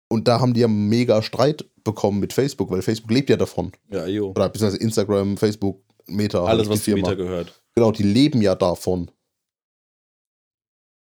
Und 0.09 0.27
da 0.27 0.39
haben 0.39 0.53
die 0.53 0.61
ja 0.61 0.67
mega 0.67 1.21
Streit 1.21 1.69
bekommen 1.83 2.19
mit 2.19 2.31
Facebook, 2.31 2.71
weil 2.71 2.81
Facebook 2.81 3.11
lebt 3.11 3.29
ja 3.29 3.35
davon. 3.35 3.73
Ja, 3.89 4.05
jo. 4.05 4.29
Oder 4.29 4.49
beziehungsweise 4.49 4.81
Instagram, 4.81 5.37
Facebook, 5.37 5.83
Meta. 6.05 6.45
Alles, 6.45 6.69
was 6.69 6.83
zu. 6.83 6.91
Meta 6.91 7.13
gehört. 7.13 7.61
Genau, 7.75 7.91
die 7.91 8.03
leben 8.03 8.41
ja 8.41 8.55
davon. 8.55 9.11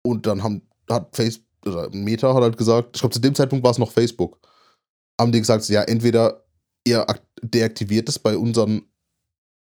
Und 0.06 0.26
dann 0.26 0.43
haben, 0.43 0.62
hat 0.89 1.16
Facebook, 1.16 1.47
oder 1.66 1.89
Meta 1.91 2.34
hat 2.34 2.43
halt 2.43 2.58
gesagt, 2.58 2.95
ich 2.95 3.01
glaube, 3.01 3.14
zu 3.14 3.22
dem 3.22 3.36
Zeitpunkt 3.36 3.64
war 3.64 3.72
es 3.72 3.78
noch 3.78 3.91
Facebook, 3.91 4.39
haben 5.20 5.32
die 5.32 5.39
gesagt, 5.39 5.68
ja, 5.70 5.82
entweder 5.84 6.45
ihr 6.86 7.10
ak- 7.10 7.26
deaktiviert 7.41 8.10
es 8.10 8.20
bei 8.20 8.38
unseren, 8.38 8.84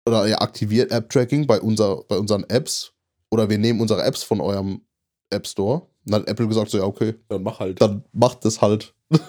oder 0.10 0.28
ihr 0.28 0.42
aktiviert 0.42 0.92
App-Tracking 0.92 1.48
bei, 1.48 1.60
unser, 1.60 2.04
bei 2.04 2.18
unseren 2.18 2.44
Apps, 2.46 2.94
oder 3.32 3.50
wir 3.50 3.58
nehmen 3.58 3.80
unsere 3.80 4.04
Apps 4.04 4.24
von 4.24 4.42
eurem 4.42 4.82
App 5.30 5.48
Store. 5.48 5.82
Und 6.06 6.12
dann 6.12 6.22
hat 6.22 6.30
Apple 6.30 6.48
gesagt, 6.48 6.72
so, 6.72 6.78
ja, 6.78 6.84
okay, 6.84 7.16
Dann 7.28 7.44
mach 7.44 7.60
halt. 7.60 7.80
dann 7.82 8.04
macht 8.12 8.46
es 8.46 8.62
halt. 8.62 8.94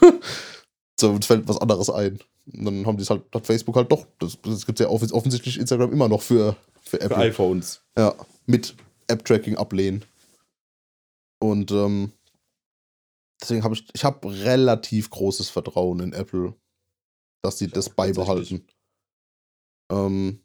So, 1.00 1.12
uns 1.12 1.24
fällt 1.24 1.48
was 1.48 1.56
anderes 1.56 1.88
ein. 1.88 2.20
Und 2.52 2.64
dann 2.66 2.86
haben 2.86 2.98
die 2.98 3.02
es 3.02 3.10
halt, 3.10 3.22
hat 3.34 3.46
Facebook 3.46 3.74
halt 3.74 3.90
doch. 3.90 4.06
Das, 4.18 4.38
das 4.42 4.66
gibt 4.66 4.78
es 4.78 4.84
ja 4.84 4.90
offens 4.90 5.14
offensichtlich 5.14 5.58
Instagram 5.58 5.92
immer 5.92 6.10
noch 6.10 6.20
für, 6.20 6.56
für 6.82 7.00
Apple. 7.00 7.16
Für 7.16 7.22
iPhones. 7.22 7.80
Ja, 7.96 8.14
mit 8.44 8.76
App-Tracking 9.06 9.56
ablehnen. 9.56 10.04
Und 11.38 11.70
ähm, 11.70 12.12
deswegen 13.40 13.64
habe 13.64 13.74
ich, 13.74 13.88
ich 13.94 14.04
habe 14.04 14.30
relativ 14.30 15.08
großes 15.08 15.48
Vertrauen 15.48 16.00
in 16.00 16.12
Apple, 16.12 16.54
dass 17.40 17.56
sie 17.56 17.68
das 17.68 17.88
beibehalten. 17.88 18.66
Ähm, 19.90 20.40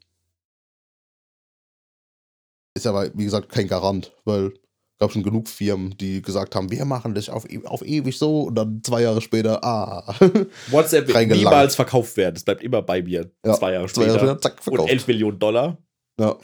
ist 2.76 2.86
aber, 2.86 3.10
wie 3.16 3.24
gesagt, 3.24 3.48
kein 3.48 3.66
Garant, 3.68 4.12
weil 4.24 4.52
gab 4.98 5.12
schon 5.12 5.22
genug 5.22 5.48
Firmen, 5.48 5.96
die 5.98 6.22
gesagt 6.22 6.54
haben, 6.54 6.70
wir 6.70 6.84
machen 6.86 7.14
das 7.14 7.28
auf, 7.28 7.50
e- 7.50 7.66
auf 7.66 7.82
ewig 7.82 8.16
so 8.18 8.42
und 8.44 8.54
dann 8.54 8.82
zwei 8.82 9.02
Jahre 9.02 9.20
später, 9.20 9.62
ah. 9.62 10.14
WhatsApp 10.68 11.06
wird 11.08 11.28
niemals 11.28 11.74
verkauft 11.74 12.16
werden. 12.16 12.34
Das 12.34 12.44
bleibt 12.44 12.62
immer 12.62 12.80
bei 12.82 13.02
mir. 13.02 13.30
Ja, 13.44 13.54
Zwei 13.54 13.72
Jahre 13.72 13.86
zwei 13.88 14.02
später. 14.04 14.06
Jahre 14.16 14.18
später, 14.38 14.40
zack, 14.40 14.56
Und 14.58 14.62
verkauft. 14.62 14.90
11 14.90 15.06
Millionen 15.08 15.38
Dollar. 15.38 15.78
Ja. 16.18 16.38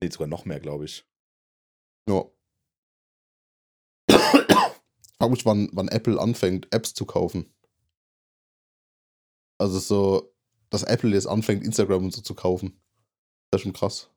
Nee, 0.00 0.10
sogar 0.10 0.28
noch 0.28 0.44
mehr, 0.44 0.60
glaube 0.60 0.84
ich. 0.84 1.04
Ja. 2.08 2.24
Frag 4.10 5.30
mich, 5.30 5.44
wann, 5.44 5.68
wann 5.72 5.88
Apple 5.88 6.20
anfängt, 6.20 6.72
Apps 6.72 6.94
zu 6.94 7.04
kaufen. 7.04 7.52
Also 9.60 9.78
so, 9.78 10.34
dass 10.70 10.82
Apple 10.84 11.10
jetzt 11.10 11.26
anfängt, 11.26 11.64
Instagram 11.64 12.04
und 12.04 12.12
so 12.14 12.22
zu 12.22 12.34
kaufen. 12.34 12.80
Das 13.50 13.60
ist 13.60 13.62
schon 13.64 13.72
krass. 13.72 14.11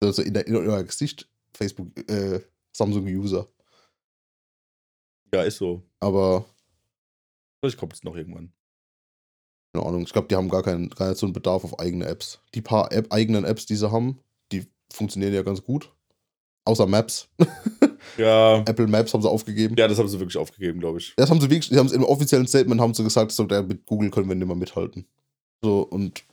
Also 0.00 0.22
in, 0.22 0.34
der, 0.34 0.46
in 0.46 0.56
euer 0.56 0.82
Gesicht, 0.84 1.28
Facebook, 1.54 1.88
äh, 2.10 2.40
Samsung-User. 2.72 3.48
Ja, 5.32 5.42
ist 5.42 5.58
so. 5.58 5.82
Aber, 6.00 6.44
Vielleicht 7.60 7.78
kommt 7.78 7.94
es 7.94 8.04
noch 8.04 8.14
irgendwann. 8.14 8.52
keine 9.72 9.86
Ahnung, 9.86 10.02
ich 10.02 10.12
glaube, 10.12 10.28
die 10.28 10.36
haben 10.36 10.48
gar 10.48 10.62
keinen, 10.62 10.90
gar 10.90 11.08
nicht 11.08 11.18
so 11.18 11.26
einen 11.26 11.32
Bedarf 11.32 11.64
auf 11.64 11.78
eigene 11.78 12.06
Apps. 12.06 12.40
Die 12.54 12.62
paar 12.62 12.92
App, 12.92 13.12
eigenen 13.12 13.44
Apps, 13.44 13.66
die 13.66 13.76
sie 13.76 13.90
haben, 13.90 14.20
die 14.52 14.66
funktionieren 14.92 15.34
ja 15.34 15.42
ganz 15.42 15.62
gut. 15.62 15.92
Außer 16.64 16.86
Maps. 16.86 17.28
Ja. 18.16 18.60
Apple 18.60 18.86
Maps 18.86 19.12
haben 19.12 19.22
sie 19.22 19.30
aufgegeben. 19.30 19.76
Ja, 19.76 19.86
das 19.86 19.98
haben 19.98 20.08
sie 20.08 20.18
wirklich 20.18 20.36
aufgegeben, 20.36 20.80
glaube 20.80 20.98
ich. 20.98 21.14
Das 21.16 21.30
haben 21.30 21.40
sie 21.40 21.50
wirklich, 21.50 21.68
sie 21.68 21.78
haben 21.78 21.86
es 21.86 21.92
im 21.92 22.04
offiziellen 22.04 22.46
Statement 22.46 22.80
haben 22.80 22.94
sie 22.94 23.04
gesagt, 23.04 23.32
so 23.32 23.44
mit 23.44 23.86
Google 23.86 24.10
können 24.10 24.28
wir 24.28 24.34
nicht 24.34 24.46
mehr 24.46 24.56
mithalten. 24.56 25.06
So 25.62 25.82
und 25.82 26.24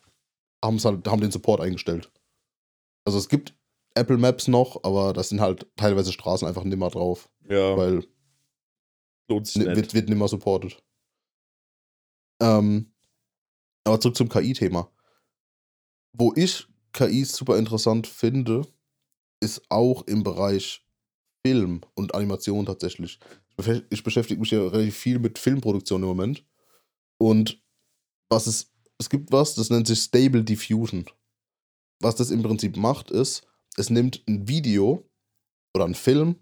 haben 0.63 0.83
halt, 0.83 1.07
haben 1.07 1.21
den 1.21 1.31
Support 1.31 1.61
eingestellt. 1.61 2.11
Also 3.05 3.17
es 3.19 3.29
gibt 3.29 3.55
Apple 3.93 4.17
Maps 4.17 4.47
noch, 4.47 4.83
aber 4.83 5.13
das 5.13 5.29
sind 5.29 5.39
halt 5.39 5.67
teilweise 5.75 6.11
Straßen 6.11 6.47
einfach 6.47 6.63
nimmer 6.63 6.89
drauf, 6.89 7.29
Ja, 7.47 7.77
weil 7.77 8.05
lohnt 9.29 9.47
sich 9.47 9.65
wird, 9.65 9.93
wird 9.93 10.09
nimmer 10.09 10.27
supported. 10.27 10.83
Ähm, 12.41 12.91
aber 13.85 13.99
zurück 13.99 14.17
zum 14.17 14.29
KI-Thema. 14.29 14.91
Wo 16.13 16.33
ich 16.35 16.67
KI 16.93 17.23
super 17.25 17.57
interessant 17.57 18.07
finde, 18.07 18.67
ist 19.41 19.61
auch 19.69 20.03
im 20.07 20.23
Bereich 20.23 20.85
Film 21.45 21.81
und 21.93 22.15
Animation 22.15 22.65
tatsächlich. 22.65 23.19
Ich 23.89 24.03
beschäftige 24.03 24.39
mich 24.39 24.51
ja 24.51 24.67
relativ 24.67 24.97
viel 24.97 25.19
mit 25.19 25.37
Filmproduktion 25.37 26.01
im 26.01 26.07
Moment. 26.09 26.45
Und 27.17 27.61
was 28.29 28.47
es, 28.47 28.73
es 28.97 29.09
gibt 29.09 29.31
was, 29.31 29.55
das 29.55 29.69
nennt 29.69 29.87
sich 29.87 29.99
Stable 29.99 30.43
Diffusion. 30.43 31.05
Was 31.99 32.15
das 32.15 32.31
im 32.31 32.43
Prinzip 32.43 32.77
macht, 32.77 33.11
ist, 33.11 33.47
es 33.77 33.89
nimmt 33.89 34.23
ein 34.27 34.47
Video 34.47 35.09
oder 35.73 35.85
einen 35.85 35.95
Film, 35.95 36.35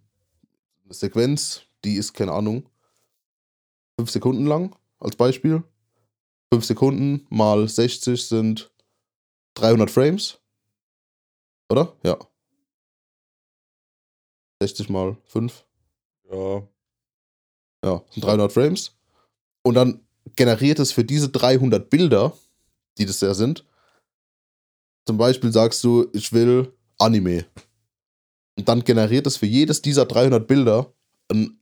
eine 0.84 0.94
Sequenz, 0.94 1.64
die 1.84 1.96
ist, 1.96 2.14
keine 2.14 2.32
Ahnung, 2.32 2.70
fünf 3.98 4.10
Sekunden 4.10 4.46
lang, 4.46 4.76
als 5.00 5.16
Beispiel. 5.16 5.64
Fünf 6.52 6.66
Sekunden 6.66 7.26
mal 7.30 7.68
60 7.68 8.24
sind 8.24 8.72
300 9.56 9.90
Frames. 9.90 10.40
Oder? 11.70 11.96
Ja. 12.04 12.18
60 14.62 14.90
mal 14.90 15.18
5. 15.26 15.66
Ja. 16.32 16.68
Ja, 17.84 18.02
sind 18.12 18.24
300 18.24 18.52
Frames. 18.52 18.96
Und 19.64 19.76
dann 19.76 20.06
generiert 20.36 20.80
es 20.80 20.92
für 20.92 21.04
diese 21.04 21.30
300 21.30 21.90
Bilder, 21.90 22.38
die 22.98 23.06
das 23.06 23.20
ja 23.22 23.34
sind, 23.34 23.66
zum 25.06 25.18
Beispiel 25.18 25.52
sagst 25.52 25.84
du, 25.84 26.08
ich 26.14 26.32
will 26.32 26.74
Anime. 26.98 27.46
Und 28.58 28.70
dann 28.70 28.84
generiert 28.84 29.28
es 29.28 29.38
für 29.38 29.46
jedes 29.46 29.82
dieser 29.82 30.06
300 30.06 30.48
Bilder 30.48 30.94
ein, 31.30 31.60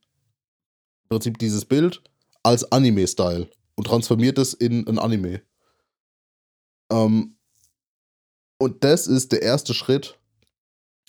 im 1.04 1.10
Prinzip 1.10 1.38
dieses 1.38 1.66
Bild 1.66 2.02
als 2.44 2.72
Anime-Style 2.72 3.48
und 3.76 3.88
transformiert 3.88 4.38
es 4.38 4.54
in 4.54 4.88
ein 4.88 5.00
Anime. 5.00 5.42
Ähm, 6.92 7.38
und 8.58 8.84
das 8.84 9.08
ist 9.08 9.32
der 9.32 9.42
erste 9.42 9.74
Schritt 9.74 10.20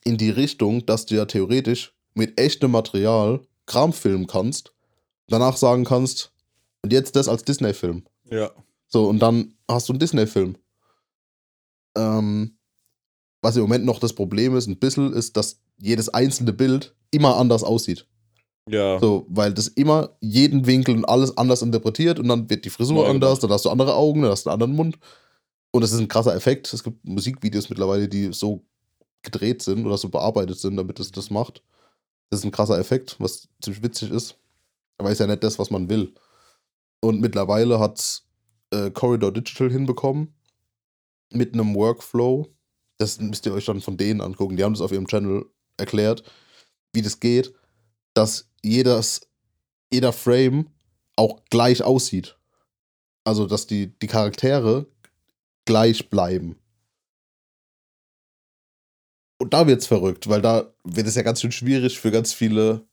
in 0.04 0.16
die 0.16 0.30
Richtung, 0.30 0.86
dass 0.86 1.06
du 1.06 1.16
ja 1.16 1.26
theoretisch 1.26 1.94
mit 2.14 2.38
echtem 2.40 2.70
Material 2.70 3.40
Kram 3.66 3.92
filmen 3.92 4.26
kannst, 4.26 4.72
danach 5.28 5.56
sagen 5.56 5.84
kannst, 5.84 6.32
und 6.82 6.92
jetzt 6.92 7.14
das 7.14 7.28
als 7.28 7.44
Disney-Film. 7.44 8.04
Ja. 8.30 8.50
So, 8.88 9.08
und 9.08 9.20
dann 9.20 9.54
hast 9.68 9.88
du 9.88 9.92
einen 9.92 10.00
Disney-Film. 10.00 10.56
Ähm, 11.97 12.57
was 13.43 13.57
im 13.57 13.62
Moment 13.62 13.84
noch 13.84 13.99
das 13.99 14.12
Problem 14.14 14.57
ist, 14.57 14.68
ein 14.68 14.78
bisschen, 14.78 15.12
ist, 15.12 15.36
dass 15.36 15.61
jedes 15.78 16.09
einzelne 16.09 16.53
Bild 16.53 16.95
immer 17.11 17.36
anders 17.36 17.64
aussieht. 17.64 18.07
Ja. 18.68 19.01
So, 19.01 19.26
weil 19.28 19.53
das 19.53 19.66
immer 19.66 20.16
jeden 20.20 20.66
Winkel 20.66 20.95
und 20.95 21.05
alles 21.05 21.36
anders 21.36 21.62
interpretiert 21.62 22.20
und 22.20 22.28
dann 22.28 22.49
wird 22.49 22.64
die 22.64 22.70
Frisur 22.70 23.03
Neu 23.03 23.11
anders, 23.11 23.40
dann 23.40 23.51
hast 23.51 23.64
du 23.64 23.70
andere 23.70 23.95
Augen, 23.97 24.22
dann 24.22 24.30
hast 24.30 24.47
du 24.47 24.51
einen 24.51 24.55
anderen 24.55 24.76
Mund. 24.76 24.99
Und 25.72 25.82
das 25.82 25.93
ist 25.93 25.99
ein 25.99 26.09
krasser 26.09 26.34
Effekt. 26.36 26.72
Es 26.72 26.84
gibt 26.84 27.05
Musikvideos 27.05 27.70
mittlerweile, 27.70 28.09
die 28.09 28.32
so 28.32 28.62
gedreht 29.22 29.62
sind 29.62 29.86
oder 29.86 29.99
so 29.99 30.09
bearbeitet 30.09 30.59
sind, 30.59 30.76
damit 30.76 31.01
es 31.01 31.11
das 31.11 31.30
macht. 31.30 31.62
Das 32.30 32.40
ist 32.40 32.45
ein 32.45 32.53
krasser 32.53 32.78
Effekt, 32.78 33.16
was 33.18 33.49
ziemlich 33.61 33.82
witzig 33.82 34.11
ist. 34.11 34.36
Aber 34.99 35.11
ist 35.11 35.18
ja 35.18 35.26
nicht 35.26 35.43
das, 35.43 35.59
was 35.59 35.70
man 35.70 35.88
will. 35.88 36.14
Und 37.01 37.20
mittlerweile 37.20 37.80
hat 37.80 38.22
äh, 38.70 38.90
Corridor 38.90 39.32
Digital 39.32 39.70
hinbekommen 39.70 40.34
mit 41.34 41.54
einem 41.54 41.74
Workflow. 41.74 42.48
Das 42.98 43.20
müsst 43.20 43.46
ihr 43.46 43.54
euch 43.54 43.64
dann 43.64 43.80
von 43.80 43.96
denen 43.96 44.20
angucken. 44.20 44.56
Die 44.56 44.64
haben 44.64 44.74
das 44.74 44.80
auf 44.80 44.92
ihrem 44.92 45.08
Channel 45.08 45.46
erklärt, 45.76 46.22
wie 46.92 47.02
das 47.02 47.20
geht, 47.20 47.52
dass 48.14 48.48
jedes, 48.62 49.28
jeder 49.92 50.12
Frame 50.12 50.68
auch 51.16 51.40
gleich 51.50 51.82
aussieht. 51.82 52.38
Also, 53.24 53.46
dass 53.46 53.66
die, 53.66 53.98
die 53.98 54.06
Charaktere 54.06 54.86
gleich 55.64 56.10
bleiben. 56.10 56.56
Und 59.38 59.54
da 59.54 59.66
wird's 59.66 59.86
verrückt, 59.86 60.28
weil 60.28 60.40
da 60.40 60.72
wird 60.84 61.06
es 61.06 61.16
ja 61.16 61.22
ganz 61.22 61.40
schön 61.40 61.52
schwierig 61.52 61.98
für 61.98 62.10
ganz 62.10 62.32
viele 62.32 62.86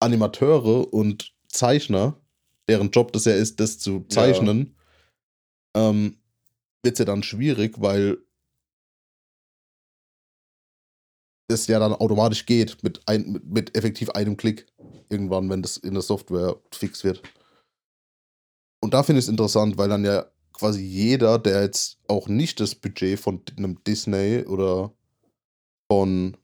Animateure 0.00 0.92
und 0.92 1.34
Zeichner, 1.48 2.20
deren 2.68 2.90
Job 2.90 3.12
das 3.12 3.24
ja 3.24 3.32
ist, 3.32 3.58
das 3.58 3.78
zu 3.78 4.04
zeichnen, 4.08 4.76
ähm, 5.74 6.18
wird 6.88 6.94
es 6.94 7.00
ja 7.00 7.04
dann 7.04 7.22
schwierig, 7.22 7.74
weil 7.80 8.16
es 11.50 11.66
ja 11.66 11.78
dann 11.78 11.92
automatisch 11.92 12.46
geht 12.46 12.82
mit, 12.82 13.06
ein, 13.06 13.30
mit, 13.30 13.44
mit 13.44 13.76
effektiv 13.76 14.08
einem 14.10 14.38
Klick 14.38 14.66
irgendwann, 15.10 15.50
wenn 15.50 15.60
das 15.60 15.76
in 15.76 15.92
der 15.92 16.02
Software 16.02 16.56
fix 16.72 17.04
wird. 17.04 17.22
Und 18.80 18.94
da 18.94 19.02
finde 19.02 19.18
ich 19.18 19.26
es 19.26 19.28
interessant, 19.28 19.76
weil 19.76 19.90
dann 19.90 20.04
ja 20.04 20.30
quasi 20.52 20.80
jeder, 20.82 21.38
der 21.38 21.62
jetzt 21.62 21.98
auch 22.08 22.26
nicht 22.26 22.58
das 22.58 22.74
Budget 22.74 23.20
von 23.20 23.42
einem 23.58 23.82
Disney 23.84 24.44
oder 24.46 24.94
von 25.90 26.38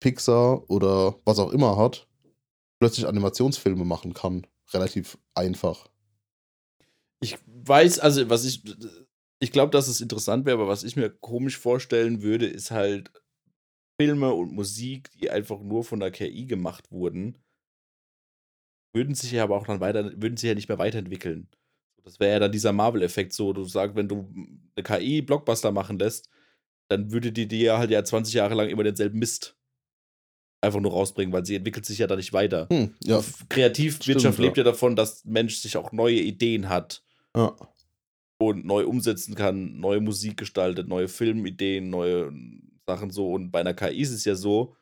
Pixar 0.00 0.68
oder 0.68 1.14
was 1.24 1.38
auch 1.38 1.52
immer 1.52 1.76
hat, 1.76 2.08
plötzlich 2.80 3.06
Animationsfilme 3.06 3.84
machen 3.84 4.14
kann. 4.14 4.48
Relativ 4.72 5.16
einfach. 5.34 5.88
Ich 7.20 7.38
weiß, 7.46 8.00
also 8.00 8.28
was 8.30 8.44
ich, 8.44 8.62
ich 9.40 9.52
glaube, 9.52 9.72
dass 9.72 9.88
es 9.88 10.00
interessant 10.00 10.44
wäre, 10.44 10.58
aber 10.58 10.68
was 10.68 10.84
ich 10.84 10.96
mir 10.96 11.10
komisch 11.10 11.58
vorstellen 11.58 12.22
würde, 12.22 12.46
ist 12.46 12.70
halt 12.70 13.10
Filme 13.98 14.32
und 14.32 14.52
Musik, 14.52 15.10
die 15.12 15.30
einfach 15.30 15.60
nur 15.60 15.82
von 15.82 15.98
der 16.00 16.10
KI 16.10 16.46
gemacht 16.46 16.90
wurden, 16.92 17.38
würden 18.94 19.14
sich 19.14 19.32
ja 19.32 19.44
aber 19.44 19.56
auch 19.56 19.66
dann 19.66 19.80
weiter, 19.80 20.12
würden 20.20 20.36
sich 20.36 20.48
ja 20.48 20.54
nicht 20.54 20.68
mehr 20.68 20.78
weiterentwickeln. 20.78 21.48
Das 22.04 22.20
wäre 22.20 22.32
ja 22.32 22.38
dann 22.38 22.52
dieser 22.52 22.72
Marvel-Effekt 22.72 23.32
so, 23.32 23.52
du 23.52 23.64
sagst, 23.64 23.96
wenn 23.96 24.08
du 24.08 24.30
eine 24.76 24.82
KI 24.82 25.22
Blockbuster 25.22 25.72
machen 25.72 25.98
lässt, 25.98 26.28
dann 26.88 27.12
würde 27.12 27.32
die 27.32 27.46
dir 27.46 27.78
halt 27.78 27.90
ja 27.90 28.04
20 28.04 28.34
Jahre 28.34 28.54
lang 28.54 28.68
immer 28.68 28.84
denselben 28.84 29.18
Mist 29.18 29.56
einfach 30.62 30.80
nur 30.80 30.92
rausbringen, 30.92 31.32
weil 31.32 31.46
sie 31.46 31.56
entwickelt 31.56 31.86
sich 31.86 31.98
ja 31.98 32.06
da 32.06 32.16
nicht 32.16 32.32
weiter. 32.32 32.68
Hm, 32.70 32.94
ja, 33.04 33.22
Kreativwirtschaft 33.48 34.34
Stimmt, 34.34 34.38
ja. 34.38 34.44
lebt 34.44 34.56
ja 34.58 34.64
davon, 34.64 34.96
dass 34.96 35.24
Mensch 35.24 35.56
sich 35.56 35.76
auch 35.76 35.92
neue 35.92 36.20
Ideen 36.20 36.68
hat 36.68 37.02
ja. 37.36 37.56
Und 38.40 38.64
neu 38.64 38.86
umsetzen 38.86 39.34
kann, 39.34 39.78
neue 39.78 40.00
Musik 40.00 40.38
gestaltet, 40.38 40.88
neue 40.88 41.08
Filmideen, 41.08 41.90
neue 41.90 42.32
Sachen 42.86 43.10
so. 43.10 43.30
Und 43.32 43.50
bei 43.50 43.60
einer 43.60 43.74
KI 43.74 44.00
ist 44.00 44.12
es 44.12 44.24
ja 44.24 44.34
so, 44.34 44.74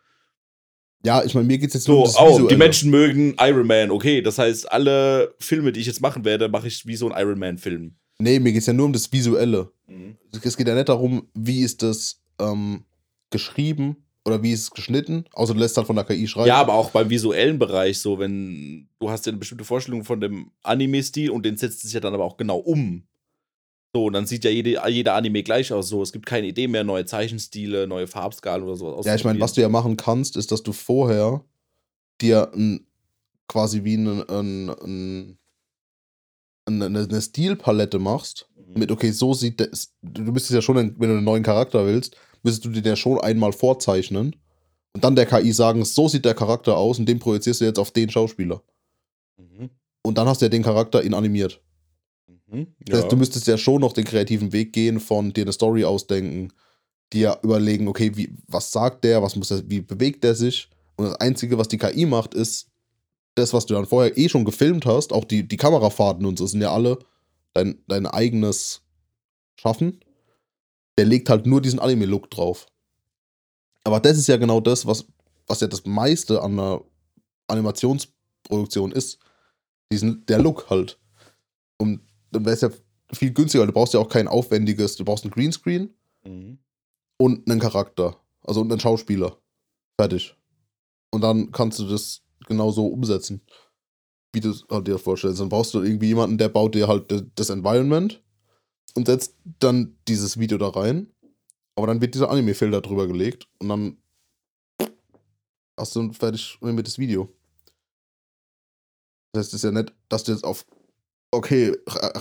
Ja, 1.04 1.24
ich 1.24 1.34
meine, 1.34 1.46
mir 1.46 1.58
geht 1.58 1.68
es 1.68 1.74
jetzt 1.74 1.84
So, 1.84 1.92
nur 1.92 2.00
um 2.02 2.04
das 2.06 2.16
oh, 2.16 2.26
die 2.26 2.32
Visuelle. 2.44 2.58
Menschen 2.58 2.90
mögen 2.90 3.34
Iron 3.40 3.66
Man. 3.66 3.90
Okay, 3.90 4.22
das 4.22 4.38
heißt, 4.38 4.70
alle 4.70 5.34
Filme, 5.40 5.72
die 5.72 5.80
ich 5.80 5.86
jetzt 5.86 6.00
machen 6.00 6.24
werde, 6.24 6.48
mache 6.48 6.68
ich 6.68 6.86
wie 6.86 6.96
so 6.96 7.10
ein 7.10 7.20
Iron 7.20 7.38
Man-Film. 7.38 7.96
Nee, 8.20 8.38
mir 8.40 8.52
geht 8.52 8.60
es 8.62 8.66
ja 8.66 8.72
nur 8.72 8.86
um 8.86 8.92
das 8.92 9.12
Visuelle. 9.12 9.70
Es 10.42 10.56
geht 10.56 10.68
ja 10.68 10.74
nicht 10.74 10.88
darum, 10.88 11.28
wie 11.34 11.62
ist 11.62 11.82
das 11.82 12.20
ähm, 12.40 12.84
geschrieben 13.30 13.96
oder 14.24 14.42
wie 14.42 14.52
ist 14.52 14.62
es 14.62 14.70
geschnitten, 14.70 15.24
außer 15.32 15.54
du 15.54 15.60
lässt 15.60 15.76
halt 15.76 15.86
von 15.86 15.96
der 15.96 16.04
KI 16.04 16.26
schreiben. 16.28 16.48
Ja, 16.48 16.56
aber 16.56 16.74
auch 16.74 16.90
beim 16.90 17.08
visuellen 17.10 17.58
Bereich, 17.58 17.98
so, 17.98 18.18
wenn 18.18 18.88
du 19.00 19.10
hast 19.10 19.26
ja 19.26 19.30
eine 19.30 19.38
bestimmte 19.38 19.64
Vorstellung 19.64 20.04
von 20.04 20.20
dem 20.20 20.50
Anime-Stil 20.62 21.30
und 21.30 21.44
den 21.46 21.56
setzt 21.56 21.84
es 21.84 21.92
ja 21.92 22.00
dann 22.00 22.14
aber 22.14 22.24
auch 22.24 22.36
genau 22.36 22.58
um. 22.58 23.04
So, 23.94 24.06
und 24.06 24.12
dann 24.12 24.26
sieht 24.26 24.44
ja 24.44 24.50
jede, 24.50 24.80
jeder 24.88 25.14
Anime 25.14 25.42
gleich 25.42 25.72
aus. 25.72 25.88
So, 25.88 26.02
es 26.02 26.12
gibt 26.12 26.26
keine 26.26 26.46
Idee 26.46 26.68
mehr, 26.68 26.84
neue 26.84 27.06
Zeichenstile, 27.06 27.86
neue 27.86 28.06
Farbskalen 28.06 28.62
oder 28.62 28.76
sowas. 28.76 29.06
Ja, 29.06 29.14
ich 29.14 29.24
meine, 29.24 29.40
was 29.40 29.54
du 29.54 29.62
ja 29.62 29.68
machen 29.68 29.96
kannst, 29.96 30.36
ist, 30.36 30.52
dass 30.52 30.62
du 30.62 30.72
vorher 30.72 31.42
dir 32.20 32.52
ein, 32.54 32.86
quasi 33.48 33.84
wie 33.84 33.94
ein, 33.94 34.28
ein, 34.28 34.68
ein, 34.68 35.38
eine, 36.66 36.86
eine 36.86 37.22
Stilpalette 37.22 37.98
machst. 37.98 38.48
Mit, 38.74 38.90
okay, 38.90 39.10
so 39.10 39.32
sieht 39.32 39.60
der. 39.60 39.70
Du 40.02 40.22
müsstest 40.32 40.54
ja 40.54 40.60
schon, 40.60 40.76
wenn 40.76 40.94
du 40.98 41.16
einen 41.16 41.24
neuen 41.24 41.42
Charakter 41.42 41.86
willst, 41.86 42.16
müsstest 42.42 42.66
du 42.66 42.80
dir 42.80 42.90
ja 42.90 42.96
schon 42.96 43.18
einmal 43.18 43.52
vorzeichnen 43.52 44.36
und 44.92 45.04
dann 45.04 45.16
der 45.16 45.26
KI 45.26 45.52
sagen, 45.52 45.84
so 45.84 46.08
sieht 46.08 46.24
der 46.24 46.34
Charakter 46.34 46.76
aus 46.76 46.98
und 46.98 47.06
den 47.06 47.18
projizierst 47.18 47.60
du 47.60 47.64
jetzt 47.64 47.78
auf 47.78 47.90
den 47.90 48.10
Schauspieler. 48.10 48.62
Mhm. 49.38 49.70
Und 50.02 50.18
dann 50.18 50.28
hast 50.28 50.40
du 50.40 50.46
ja 50.46 50.50
den 50.50 50.62
Charakter 50.62 51.02
in 51.02 51.14
animiert. 51.14 51.62
Mhm. 52.50 52.68
Das 52.80 53.02
heißt, 53.02 53.12
du 53.12 53.16
müsstest 53.16 53.46
ja 53.46 53.58
schon 53.58 53.80
noch 53.80 53.92
den 53.92 54.04
kreativen 54.04 54.52
Weg 54.52 54.72
gehen 54.72 55.00
von 55.00 55.32
dir 55.32 55.42
eine 55.42 55.52
Story 55.52 55.84
ausdenken, 55.84 56.52
dir 57.12 57.38
überlegen, 57.42 57.88
okay, 57.88 58.12
wie, 58.16 58.34
was 58.46 58.72
sagt 58.72 59.04
der, 59.04 59.22
was 59.22 59.36
muss 59.36 59.50
er, 59.50 59.68
wie 59.68 59.80
bewegt 59.80 60.24
der 60.24 60.34
sich? 60.34 60.68
Und 60.96 61.06
das 61.06 61.16
Einzige, 61.20 61.58
was 61.58 61.68
die 61.68 61.78
KI 61.78 62.06
macht, 62.06 62.34
ist 62.34 62.68
das, 63.34 63.52
was 63.52 63.66
du 63.66 63.74
dann 63.74 63.86
vorher 63.86 64.16
eh 64.18 64.28
schon 64.28 64.44
gefilmt 64.44 64.84
hast, 64.84 65.12
auch 65.12 65.24
die, 65.24 65.46
die 65.46 65.56
Kamerafahrten 65.56 66.26
und 66.26 66.38
so 66.38 66.46
sind 66.46 66.60
ja 66.60 66.72
alle 66.72 66.98
dein, 67.54 67.82
dein 67.86 68.06
eigenes 68.06 68.82
Schaffen. 69.56 70.00
Der 70.96 71.06
legt 71.06 71.30
halt 71.30 71.46
nur 71.46 71.60
diesen 71.60 71.78
Anime-Look 71.78 72.30
drauf. 72.30 72.66
Aber 73.84 74.00
das 74.00 74.18
ist 74.18 74.26
ja 74.26 74.36
genau 74.36 74.60
das, 74.60 74.86
was, 74.86 75.06
was 75.46 75.60
ja 75.60 75.68
das 75.68 75.86
meiste 75.86 76.42
an 76.42 76.58
einer 76.58 76.82
Animationsproduktion 77.46 78.92
ist. 78.92 79.18
Diesen, 79.92 80.26
der 80.26 80.40
Look 80.40 80.68
halt. 80.68 80.98
Und 81.78 82.00
dann 82.30 82.44
wäre 82.44 82.54
es 82.54 82.60
ja 82.60 82.70
viel 83.12 83.32
günstiger. 83.32 83.66
Du 83.66 83.72
brauchst 83.72 83.94
ja 83.94 84.00
auch 84.00 84.08
kein 84.08 84.28
aufwendiges, 84.28 84.96
du 84.96 85.04
brauchst 85.04 85.24
ein 85.24 85.30
Greenscreen 85.30 85.94
Mhm. 86.24 86.58
und 87.18 87.48
einen 87.50 87.60
Charakter. 87.60 88.20
Also 88.42 88.60
und 88.60 88.70
einen 88.70 88.80
Schauspieler. 88.80 89.38
Fertig. 90.00 90.34
Und 91.10 91.22
dann 91.22 91.52
kannst 91.52 91.78
du 91.78 91.88
das 91.88 92.22
genauso 92.46 92.86
umsetzen, 92.86 93.40
wie 94.32 94.40
du 94.40 94.50
es 94.50 94.64
halt 94.70 94.86
dir 94.86 94.98
vorstellst. 94.98 95.40
Dann 95.40 95.48
brauchst 95.48 95.74
du 95.74 95.82
irgendwie 95.82 96.08
jemanden, 96.08 96.38
der 96.38 96.48
baut 96.48 96.74
dir 96.74 96.88
halt 96.88 97.30
das 97.36 97.50
Environment 97.50 98.22
und 98.94 99.06
setzt 99.06 99.36
dann 99.58 99.96
dieses 100.06 100.38
Video 100.38 100.58
da 100.58 100.68
rein. 100.68 101.12
Aber 101.76 101.86
dann 101.86 102.00
wird 102.00 102.14
dieser 102.14 102.30
Anime-Filter 102.30 102.80
drüber 102.80 103.06
gelegt 103.06 103.48
und 103.58 103.68
dann 103.68 103.98
hast 105.78 105.94
du 105.94 106.12
fertig 106.12 106.58
animiertes 106.60 106.98
Video. 106.98 107.32
Das 109.32 109.44
heißt, 109.44 109.54
es 109.54 109.62
ist 109.62 109.64
ja 109.64 109.70
nicht, 109.70 109.94
dass 110.08 110.24
du 110.24 110.32
jetzt 110.32 110.44
auf, 110.44 110.66
okay, 111.30 111.74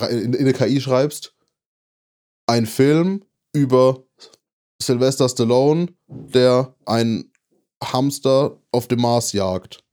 in, 0.09 0.33
in 0.33 0.39
eine 0.41 0.53
KI 0.53 0.81
schreibst, 0.81 1.33
ein 2.47 2.65
Film 2.65 3.23
über 3.53 4.03
Sylvester 4.81 5.27
Stallone, 5.27 5.87
der 6.07 6.75
einen 6.85 7.31
Hamster 7.83 8.59
auf 8.71 8.87
dem 8.87 9.01
Mars 9.01 9.33
jagt. 9.33 9.83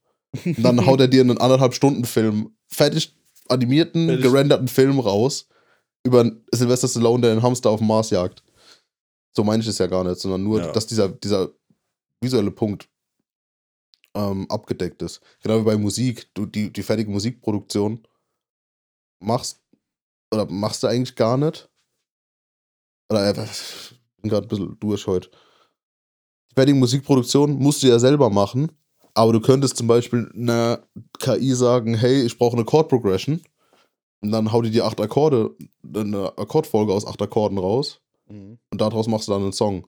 Und 0.45 0.63
dann 0.63 0.85
haut 0.85 0.99
er 0.99 1.07
dir 1.07 1.21
einen 1.21 1.37
anderthalb 1.37 1.73
Stunden 1.73 2.05
Film, 2.05 2.55
fertig 2.67 3.15
animierten, 3.47 4.07
Fertig. 4.07 4.23
gerenderten 4.25 4.67
Film 4.67 4.99
raus 4.99 5.47
über 6.05 6.31
Sylvester 6.53 6.87
Stallone, 6.87 7.21
der 7.21 7.31
einen 7.31 7.43
Hamster 7.43 7.69
auf 7.71 7.79
dem 7.79 7.87
Mars 7.87 8.09
jagt. 8.09 8.43
So 9.35 9.43
meine 9.43 9.61
ich 9.63 9.69
es 9.69 9.77
ja 9.79 9.87
gar 9.87 10.03
nicht, 10.03 10.19
sondern 10.19 10.43
nur, 10.43 10.59
Ja. 10.61 10.71
dass 10.71 10.87
dieser, 10.87 11.09
dieser 11.09 11.51
visuelle 12.21 12.51
Punkt 12.51 12.87
ähm, 14.15 14.45
abgedeckt 14.49 15.01
ist. 15.01 15.19
Genau 15.43 15.59
wie 15.59 15.63
bei 15.65 15.77
Musik. 15.77 16.27
Du 16.33 16.45
die, 16.45 16.71
die 16.71 16.83
fertige 16.83 17.11
Musikproduktion 17.11 18.05
machst 19.19 19.61
oder 20.33 20.45
machst 20.45 20.83
du 20.83 20.87
eigentlich 20.87 21.15
gar 21.15 21.37
nicht. 21.37 21.69
Oder 23.09 23.35
äh, 23.35 23.43
ich 23.45 23.99
bin 24.21 24.29
gerade 24.29 24.45
ein 24.45 24.49
bisschen 24.49 24.79
durch 24.79 25.07
heute. 25.07 25.29
Die 26.51 26.55
fertige 26.55 26.77
Musikproduktion 26.77 27.57
musst 27.57 27.83
du 27.83 27.87
ja 27.87 27.99
selber 27.99 28.29
machen, 28.29 28.71
aber 29.13 29.33
du 29.33 29.41
könntest 29.41 29.77
zum 29.77 29.87
Beispiel 29.87 30.31
einer 30.33 30.87
KI 31.19 31.53
sagen, 31.53 31.95
hey, 31.95 32.23
ich 32.23 32.37
brauche 32.37 32.55
eine 32.55 32.65
Chord 32.65 32.89
Progression. 32.89 33.41
Und 34.21 34.31
dann 34.31 34.51
hau 34.51 34.61
die 34.61 34.71
dir 34.71 34.85
acht 34.85 34.99
Akkorde, 34.99 35.55
eine 35.83 36.35
Akkordfolge 36.37 36.93
aus 36.93 37.05
acht 37.05 37.21
Akkorden 37.21 37.57
raus 37.57 38.01
Mhm. 38.27 38.57
und 38.71 38.81
daraus 38.81 39.07
machst 39.07 39.27
du 39.27 39.33
dann 39.33 39.43
einen 39.43 39.53
Song. 39.53 39.87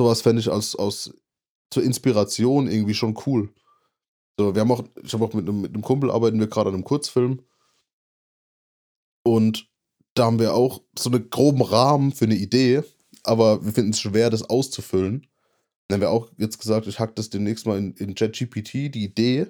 Sowas 0.00 0.22
fände 0.22 0.40
ich 0.40 0.50
als, 0.50 0.74
aus 0.74 1.12
zur 1.70 1.82
Inspiration 1.82 2.66
irgendwie 2.66 2.94
schon 2.94 3.18
cool. 3.26 3.52
So, 4.38 4.54
wir 4.54 4.60
haben 4.60 4.70
auch, 4.70 4.84
ich 5.02 5.12
habe 5.12 5.24
auch 5.24 5.32
mit 5.32 5.48
einem, 5.48 5.62
mit 5.62 5.74
einem 5.74 5.82
Kumpel 5.82 6.10
arbeiten 6.10 6.38
wir 6.38 6.46
gerade 6.46 6.68
an 6.68 6.74
einem 6.74 6.84
Kurzfilm. 6.84 7.42
Und 9.24 9.68
da 10.14 10.26
haben 10.26 10.38
wir 10.38 10.54
auch 10.54 10.82
so 10.96 11.10
einen 11.10 11.30
groben 11.30 11.62
Rahmen 11.62 12.12
für 12.12 12.26
eine 12.26 12.36
Idee, 12.36 12.82
aber 13.22 13.64
wir 13.64 13.72
finden 13.72 13.90
es 13.90 14.00
schwer, 14.00 14.30
das 14.30 14.42
auszufüllen. 14.42 15.26
Dann 15.88 15.96
haben 15.96 16.00
wir 16.02 16.10
auch 16.10 16.30
jetzt 16.36 16.58
gesagt, 16.58 16.86
ich 16.86 16.98
hack 16.98 17.16
das 17.16 17.30
demnächst 17.30 17.66
mal 17.66 17.78
in, 17.78 17.94
in 17.94 18.14
ChatGPT, 18.14 18.94
die 18.94 19.04
Idee, 19.04 19.48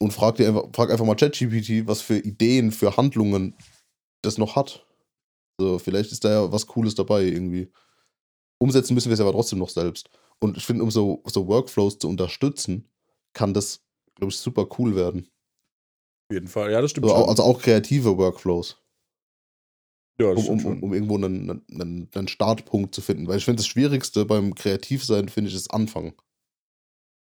und 0.00 0.12
frag, 0.12 0.36
dir 0.36 0.48
einfach, 0.48 0.64
frag 0.74 0.90
einfach 0.90 1.04
mal 1.04 1.14
ChatGPT, 1.14 1.86
was 1.86 2.00
für 2.00 2.18
Ideen, 2.18 2.72
für 2.72 2.96
Handlungen 2.96 3.54
das 4.22 4.38
noch 4.38 4.56
hat. 4.56 4.86
So, 5.58 5.78
vielleicht 5.78 6.10
ist 6.10 6.24
da 6.24 6.30
ja 6.30 6.52
was 6.52 6.66
Cooles 6.66 6.94
dabei 6.94 7.24
irgendwie. 7.24 7.70
Umsetzen 8.58 8.94
müssen 8.94 9.10
wir 9.10 9.14
es 9.14 9.20
aber 9.20 9.32
trotzdem 9.32 9.58
noch 9.58 9.68
selbst. 9.68 10.08
Und 10.38 10.56
ich 10.56 10.64
finde, 10.64 10.84
um 10.84 10.90
so, 10.90 11.22
so 11.26 11.46
Workflows 11.46 11.98
zu 11.98 12.08
unterstützen, 12.08 12.89
kann 13.32 13.54
das, 13.54 13.82
glaube 14.14 14.30
ich, 14.32 14.38
super 14.38 14.66
cool 14.78 14.96
werden. 14.96 15.30
Auf 16.28 16.34
jeden 16.34 16.48
Fall, 16.48 16.70
ja, 16.70 16.80
das 16.80 16.92
stimmt 16.92 17.06
Also, 17.06 17.24
also 17.26 17.42
auch 17.42 17.60
kreative 17.60 18.16
Workflows, 18.16 18.80
ja, 20.20 20.34
das 20.34 20.48
um, 20.48 20.60
stimmt 20.60 20.64
um, 20.64 20.72
um, 20.72 20.82
um 20.84 20.94
irgendwo 20.94 21.16
einen, 21.16 21.64
einen, 21.72 22.08
einen 22.14 22.28
Startpunkt 22.28 22.94
zu 22.94 23.00
finden. 23.00 23.26
Weil 23.26 23.38
ich 23.38 23.44
finde, 23.44 23.58
das 23.58 23.66
Schwierigste 23.66 24.24
beim 24.26 24.54
Kreativsein, 24.54 25.28
finde 25.28 25.50
ich, 25.50 25.56
ist 25.56 25.72
Anfang. 25.72 26.14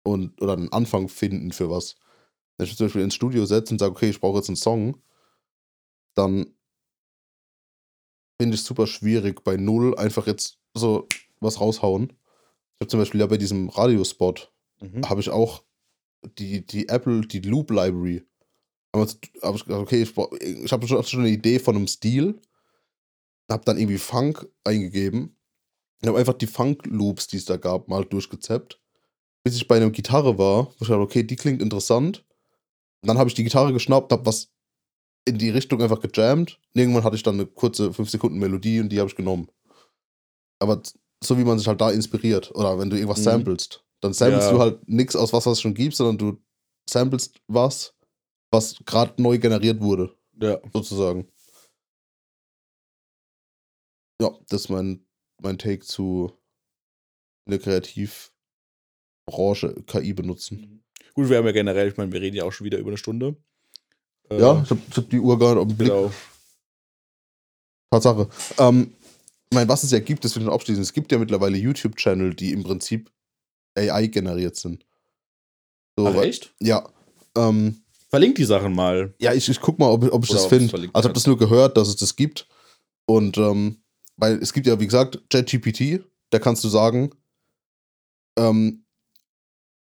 Und, 0.03 0.41
oder 0.41 0.53
einen 0.53 0.73
Anfang 0.73 1.07
finden 1.07 1.51
für 1.51 1.69
was. 1.69 1.95
Wenn 2.57 2.65
ich 2.65 2.71
mich 2.71 2.77
zum 2.77 2.87
Beispiel 2.87 3.03
ins 3.03 3.15
Studio 3.15 3.45
setze 3.45 3.73
und 3.73 3.79
sage, 3.79 3.91
okay, 3.91 4.09
ich 4.09 4.19
brauche 4.19 4.37
jetzt 4.37 4.49
einen 4.49 4.55
Song, 4.55 5.01
dann 6.15 6.55
finde 8.41 8.55
ich 8.55 8.61
es 8.61 8.67
super 8.67 8.87
schwierig, 8.87 9.43
bei 9.43 9.55
Null 9.55 9.95
einfach 9.95 10.25
jetzt 10.25 10.57
so 10.73 11.07
was 11.39 11.61
raushauen. 11.61 12.09
Ich 12.09 12.81
habe 12.81 12.87
zum 12.87 12.99
Beispiel 12.99 13.19
ja 13.19 13.27
bei 13.27 13.37
diesem 13.37 13.69
Radiospot, 13.69 14.51
Mhm. 14.81 15.07
habe 15.07 15.21
ich 15.21 15.29
auch 15.29 15.63
die, 16.37 16.65
die 16.65 16.87
Apple, 16.89 17.21
die 17.21 17.39
Loop 17.41 17.71
Library. 17.71 18.23
Aber 18.91 19.07
habe 19.41 19.57
ich 19.57 19.65
gesagt, 19.65 19.69
okay, 19.81 20.01
ich, 20.03 20.17
ich 20.65 20.71
habe 20.71 20.87
schon, 20.87 21.03
schon 21.03 21.21
eine 21.21 21.29
Idee 21.29 21.59
von 21.59 21.75
einem 21.75 21.87
Stil. 21.87 22.39
Habe 23.49 23.65
dann 23.65 23.77
irgendwie 23.77 23.97
Funk 23.97 24.47
eingegeben. 24.63 25.35
Ich 26.01 26.07
habe 26.07 26.17
einfach 26.17 26.33
die 26.33 26.47
Funk-Loops, 26.47 27.27
die 27.27 27.37
es 27.37 27.45
da 27.45 27.57
gab, 27.57 27.87
mal 27.87 28.05
durchgezappt. 28.05 28.79
Bis 29.43 29.55
ich 29.55 29.67
bei 29.67 29.77
einer 29.77 29.89
Gitarre 29.91 30.37
war, 30.37 30.67
wo 30.67 30.71
ich 30.81 30.87
dachte, 30.87 30.99
okay, 30.99 31.23
die 31.23 31.35
klingt 31.35 31.61
interessant. 31.61 32.25
Und 33.01 33.07
dann 33.07 33.17
habe 33.17 33.29
ich 33.29 33.33
die 33.33 33.43
Gitarre 33.43 33.73
geschnappt, 33.73 34.11
habe 34.11 34.25
was 34.25 34.51
in 35.25 35.37
die 35.37 35.49
Richtung 35.49 35.81
einfach 35.81 35.99
gejammt. 35.99 36.59
Und 36.73 36.79
irgendwann 36.79 37.03
hatte 37.03 37.15
ich 37.15 37.23
dann 37.23 37.35
eine 37.35 37.45
kurze 37.45 37.93
5 37.93 38.09
Sekunden 38.09 38.39
Melodie 38.39 38.79
und 38.79 38.89
die 38.89 38.99
habe 38.99 39.09
ich 39.09 39.15
genommen. 39.15 39.47
Aber 40.59 40.81
so 41.23 41.37
wie 41.37 41.43
man 41.43 41.57
sich 41.57 41.67
halt 41.67 41.81
da 41.81 41.91
inspiriert. 41.91 42.53
Oder 42.55 42.77
wenn 42.79 42.89
du 42.89 42.95
irgendwas 42.95 43.19
Mhm. 43.19 43.23
samplest, 43.23 43.83
dann 44.01 44.13
samplest 44.13 44.47
Ja. 44.47 44.53
du 44.53 44.59
halt 44.59 44.87
nichts 44.87 45.15
aus 45.15 45.31
was, 45.33 45.45
was 45.45 45.53
es 45.53 45.61
schon 45.61 45.73
gibt, 45.73 45.95
sondern 45.95 46.17
du 46.17 46.41
samplest 46.89 47.39
was, 47.47 47.95
was 48.51 48.75
gerade 48.85 49.21
neu 49.21 49.37
generiert 49.37 49.79
wurde, 49.81 50.15
Ja. 50.41 50.59
sozusagen. 50.73 51.27
Ja, 54.21 54.31
das 54.49 54.61
ist 54.61 54.69
mein, 54.69 55.05
mein 55.41 55.57
Take 55.57 55.79
zu 55.85 56.31
in 57.45 57.51
der 57.51 57.59
Kreativbranche 57.59 58.31
KI 59.87 60.13
benutzen. 60.13 60.83
Gut, 61.13 61.29
wir 61.29 61.37
haben 61.37 61.45
ja 61.45 61.51
generell, 61.51 61.87
ich 61.89 61.97
meine, 61.97 62.11
wir 62.11 62.21
reden 62.21 62.35
ja 62.37 62.43
auch 62.45 62.51
schon 62.51 62.65
wieder 62.65 62.77
über 62.77 62.89
eine 62.89 62.97
Stunde. 62.97 63.35
Äh, 64.29 64.39
Ja, 64.39 64.61
ich 64.63 64.69
habe 64.69 64.81
hab 64.95 65.09
die 65.09 65.19
Uhr 65.19 65.39
gar 65.39 65.55
nicht 65.55 65.61
auf 65.61 65.67
den 65.67 65.77
Blick. 65.77 65.89
genau. 65.89 66.11
Tatsache. 67.91 68.29
Ähm, 68.59 68.93
ich 69.49 69.55
meine, 69.55 69.67
was 69.67 69.83
es 69.83 69.91
ja 69.91 69.99
gibt, 69.99 70.23
das 70.23 70.35
will 70.35 70.43
ich 70.43 70.47
noch 70.47 70.53
abschließen. 70.53 70.81
Es 70.81 70.93
gibt 70.93 71.11
ja 71.11 71.17
mittlerweile 71.17 71.57
YouTube-Channel, 71.57 72.33
die 72.35 72.53
im 72.53 72.63
Prinzip 72.63 73.11
AI 73.77 74.07
generiert 74.07 74.55
sind. 74.55 74.85
So, 75.97 76.07
Ach, 76.07 76.15
weil- 76.15 76.29
echt? 76.29 76.53
Ja. 76.59 76.89
Ähm, 77.35 77.83
Verlink 78.09 78.35
die 78.35 78.43
Sachen 78.45 78.73
mal. 78.73 79.13
ja, 79.19 79.33
ich, 79.33 79.47
ich 79.47 79.61
guck 79.61 79.79
mal, 79.79 79.89
ob, 79.89 80.03
ob 80.11 80.23
ich 80.23 80.31
Oder 80.31 80.39
das 80.39 80.47
finde. 80.47 80.73
Also, 80.73 80.85
ich 80.85 80.93
habe 80.93 81.13
das 81.13 81.27
nur 81.27 81.37
gehört, 81.37 81.77
dass 81.77 81.87
es 81.87 81.95
das 81.95 82.15
gibt. 82.15 82.47
Und, 83.05 83.37
ähm, 83.37 83.81
weil 84.17 84.37
es 84.41 84.51
gibt 84.51 84.67
ja, 84.67 84.79
wie 84.79 84.85
gesagt, 84.85 85.21
ChatGPT, 85.29 86.03
da 86.29 86.39
kannst 86.39 86.63
du 86.63 86.69
sagen, 86.69 87.11
ähm, 88.37 88.85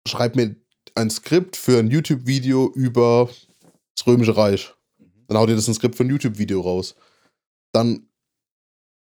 schreib 0.06 0.36
mir 0.36 0.56
ein 0.94 1.10
Skript 1.10 1.56
für 1.56 1.78
ein 1.78 1.88
YouTube-Video 1.90 2.72
über 2.74 3.28
das 3.96 4.06
Römische 4.06 4.36
Reich. 4.36 4.72
Dann 5.26 5.38
haut 5.38 5.48
dir 5.48 5.56
das 5.56 5.68
ein 5.68 5.74
Skript 5.74 5.96
für 5.96 6.04
ein 6.04 6.10
YouTube-Video 6.10 6.60
raus. 6.60 6.94
Dann 7.72 8.09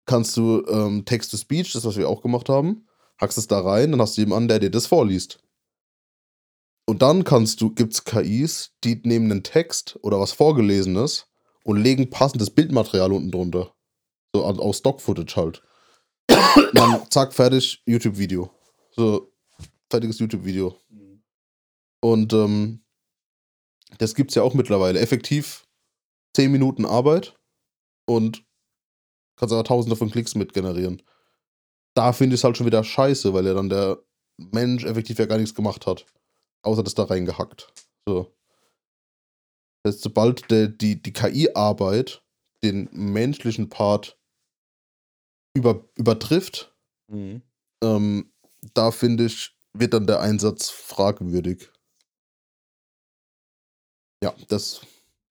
kannst 0.06 0.36
du 0.36 0.64
ähm, 0.68 1.04
Text-to-Speech, 1.04 1.72
das, 1.72 1.84
was 1.84 1.96
wir 1.96 2.08
auch 2.08 2.22
gemacht 2.22 2.48
haben, 2.48 2.86
hackst 3.20 3.38
es 3.38 3.46
da 3.46 3.60
rein, 3.60 3.90
dann 3.90 4.00
hast 4.00 4.16
du 4.16 4.22
jemanden, 4.22 4.48
der 4.48 4.58
dir 4.58 4.70
das 4.70 4.86
vorliest. 4.86 5.38
Und 6.88 7.02
dann 7.02 7.24
kannst 7.24 7.60
du, 7.60 7.70
gibt's 7.70 8.04
KIs, 8.04 8.72
die 8.84 9.00
nehmen 9.04 9.30
einen 9.30 9.42
Text 9.42 9.98
oder 10.02 10.20
was 10.20 10.32
Vorgelesenes 10.32 11.26
und 11.64 11.82
legen 11.82 12.10
passendes 12.10 12.50
Bildmaterial 12.50 13.12
unten 13.12 13.32
drunter. 13.32 13.74
So 14.34 14.44
aus 14.44 14.78
Stock-Footage 14.78 15.36
halt. 15.36 15.62
dann 16.74 17.02
zack, 17.10 17.32
fertig, 17.32 17.82
YouTube-Video. 17.86 18.50
So, 18.92 19.32
fertiges 19.90 20.18
YouTube-Video. 20.20 20.78
Und 22.00 22.32
ähm, 22.32 22.84
das 23.98 24.14
gibt's 24.14 24.34
ja 24.36 24.42
auch 24.42 24.54
mittlerweile. 24.54 25.00
Effektiv 25.00 25.66
10 26.36 26.52
Minuten 26.52 26.84
Arbeit 26.84 27.34
und 28.06 28.44
kannst 29.36 29.52
aber 29.52 29.64
tausende 29.64 29.96
von 29.96 30.10
Klicks 30.10 30.34
mit 30.34 30.52
generieren. 30.52 31.02
Da 31.96 32.12
finde 32.12 32.34
ich 32.34 32.40
es 32.40 32.44
halt 32.44 32.56
schon 32.56 32.66
wieder 32.66 32.84
scheiße, 32.84 33.32
weil 33.32 33.46
ja 33.46 33.54
dann 33.54 33.70
der 33.70 33.98
Mensch 34.36 34.84
effektiv 34.84 35.18
ja 35.18 35.26
gar 35.26 35.38
nichts 35.38 35.54
gemacht 35.54 35.86
hat. 35.86 36.04
Außer 36.62 36.82
das 36.82 36.94
da 36.94 37.04
reingehackt. 37.04 37.72
So. 38.06 38.34
Das 39.82 39.94
heißt, 39.94 40.02
sobald 40.02 40.50
der, 40.50 40.68
die, 40.68 41.00
die 41.00 41.12
KI-Arbeit 41.12 42.22
den 42.62 42.88
menschlichen 42.92 43.68
Part 43.68 44.18
über, 45.54 45.88
übertrifft, 45.96 46.72
Mhm. 47.08 47.40
ähm, 47.84 48.32
da 48.74 48.90
finde 48.90 49.26
ich, 49.26 49.56
wird 49.72 49.94
dann 49.94 50.08
der 50.08 50.20
Einsatz 50.20 50.70
fragwürdig. 50.70 51.70
Ja, 54.24 54.34
das 54.48 54.80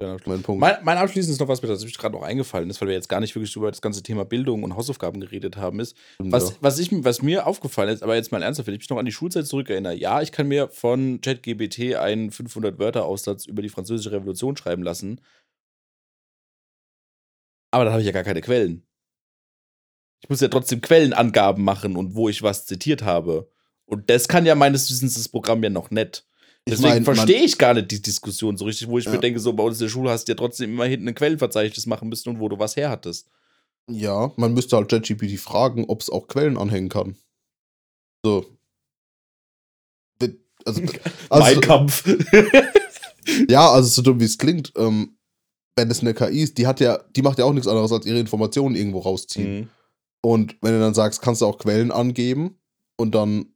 mein 0.01 0.43
Punkt. 0.43 0.59
Mein, 0.59 0.75
mein 0.83 0.97
abschließendes 0.97 1.39
noch 1.39 1.47
was 1.47 1.61
mir 1.61 1.69
tatsächlich 1.69 1.97
gerade 1.97 2.15
noch 2.15 2.23
eingefallen 2.23 2.69
ist, 2.69 2.81
weil 2.81 2.89
wir 2.89 2.95
jetzt 2.95 3.07
gar 3.07 3.21
nicht 3.21 3.33
wirklich 3.33 3.55
über 3.55 3.71
das 3.71 3.81
ganze 3.81 4.03
Thema 4.03 4.25
Bildung 4.25 4.63
und 4.63 4.75
Hausaufgaben 4.75 5.21
geredet 5.21 5.55
haben, 5.55 5.79
ist, 5.79 5.95
was, 6.19 6.49
ja. 6.49 6.55
was, 6.59 6.79
ich, 6.79 6.89
was 6.91 7.21
mir 7.21 7.47
aufgefallen 7.47 7.89
ist, 7.89 8.03
aber 8.03 8.15
jetzt 8.15 8.31
mal 8.31 8.43
ernsthaft, 8.43 8.67
wenn 8.67 8.73
ich 8.73 8.81
mich 8.81 8.89
noch 8.89 8.97
an 8.97 9.05
die 9.05 9.13
Schulzeit 9.13 9.47
zurückerinnere, 9.47 9.95
ja, 9.95 10.21
ich 10.21 10.33
kann 10.33 10.47
mir 10.47 10.67
von 10.67 11.21
ChatGBT 11.21 11.95
einen 11.95 12.29
500-Wörter-Aussatz 12.29 13.45
über 13.45 13.61
die 13.61 13.69
französische 13.69 14.11
Revolution 14.11 14.57
schreiben 14.57 14.83
lassen. 14.83 15.21
Aber 17.71 17.85
da 17.85 17.91
habe 17.91 18.01
ich 18.01 18.07
ja 18.07 18.13
gar 18.13 18.23
keine 18.23 18.41
Quellen. 18.41 18.85
Ich 20.21 20.29
muss 20.29 20.41
ja 20.41 20.47
trotzdem 20.47 20.81
Quellenangaben 20.81 21.63
machen 21.63 21.95
und 21.95 22.15
wo 22.15 22.27
ich 22.27 22.43
was 22.43 22.65
zitiert 22.65 23.03
habe. 23.03 23.49
Und 23.85 24.09
das 24.09 24.27
kann 24.27 24.45
ja 24.45 24.55
meines 24.55 24.89
Wissens 24.89 25.13
das 25.13 25.29
Programm 25.29 25.63
ja 25.63 25.69
noch 25.69 25.91
nicht. 25.91 26.25
Deswegen 26.67 27.05
verstehe 27.05 27.43
ich 27.43 27.57
gar 27.57 27.75
nicht 27.75 27.91
die 27.91 28.01
Diskussion 28.01 28.57
so 28.57 28.65
richtig, 28.65 28.87
wo 28.87 28.97
ich 28.97 29.05
mir 29.05 29.13
Ja. 29.15 29.19
denke, 29.19 29.39
so 29.39 29.53
bei 29.53 29.63
uns 29.63 29.77
in 29.77 29.85
der 29.85 29.89
Schule 29.89 30.09
hast 30.09 30.25
du 30.25 30.31
ja 30.31 30.35
trotzdem 30.35 30.71
immer 30.71 30.85
hinten 30.85 31.07
ein 31.07 31.15
Quellenverzeichnis 31.15 31.85
machen 31.85 32.09
müssen 32.09 32.29
und 32.29 32.39
wo 32.39 32.49
du 32.49 32.57
was 32.57 32.75
her 32.75 32.89
hattest. 32.89 33.29
Ja, 33.89 34.31
man 34.35 34.53
müsste 34.53 34.75
halt 34.75 34.89
ChatGPT 34.89 35.39
fragen, 35.39 35.85
ob 35.87 36.01
es 36.01 36.09
auch 36.09 36.27
Quellen 36.27 36.57
anhängen 36.57 36.89
kann. 36.89 37.15
So. 38.25 38.45
Also, 40.65 40.81
also, 41.29 41.51
mein 41.51 41.61
Kampf. 41.61 42.03
ja, 43.49 43.69
also 43.69 43.87
so 43.87 44.01
dumm 44.01 44.19
wie 44.19 44.25
es 44.25 44.39
klingt, 44.39 44.73
ähm, 44.75 45.17
wenn 45.75 45.91
es 45.91 45.99
eine 45.99 46.15
KI 46.15 46.41
ist, 46.41 46.57
die 46.57 46.65
hat 46.65 46.79
ja, 46.79 46.97
die 47.15 47.21
macht 47.21 47.37
ja 47.37 47.45
auch 47.45 47.53
nichts 47.53 47.67
anderes 47.67 47.91
als 47.91 48.05
ihre 48.07 48.19
Informationen 48.19 48.75
irgendwo 48.75 48.99
rausziehen. 48.99 49.59
Mhm. 49.59 49.69
Und 50.21 50.57
wenn 50.61 50.73
du 50.73 50.79
dann 50.79 50.95
sagst, 50.95 51.21
kannst 51.21 51.41
du 51.41 51.45
auch 51.45 51.59
Quellen 51.59 51.91
angeben 51.91 52.57
und 52.97 53.13
dann 53.13 53.53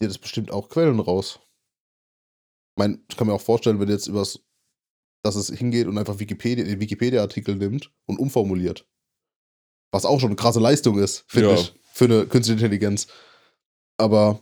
dir 0.00 0.08
das 0.08 0.18
bestimmt 0.18 0.50
auch 0.50 0.68
Quellen 0.68 1.00
raus. 1.00 1.40
Ich 2.76 2.78
meine, 2.80 3.00
ich 3.08 3.16
kann 3.16 3.26
mir 3.26 3.34
auch 3.34 3.40
vorstellen, 3.40 3.80
wenn 3.80 3.88
du 3.88 3.92
jetzt 3.92 4.06
übers, 4.06 4.40
dass 5.24 5.34
es 5.36 5.48
hingeht 5.48 5.86
und 5.88 5.98
einfach 5.98 6.18
Wikipedia, 6.20 6.64
den 6.64 6.80
Wikipedia-Artikel 6.80 7.56
nimmt 7.56 7.90
und 8.06 8.18
umformuliert. 8.18 8.86
Was 9.90 10.04
auch 10.04 10.20
schon 10.20 10.28
eine 10.30 10.36
krasse 10.36 10.60
Leistung 10.60 10.98
ist, 10.98 11.24
finde 11.28 11.48
Ja. 11.50 11.54
ich, 11.54 11.74
für 11.92 12.04
eine 12.04 12.26
künstliche 12.26 12.64
Intelligenz. 12.64 13.08
Aber 13.96 14.40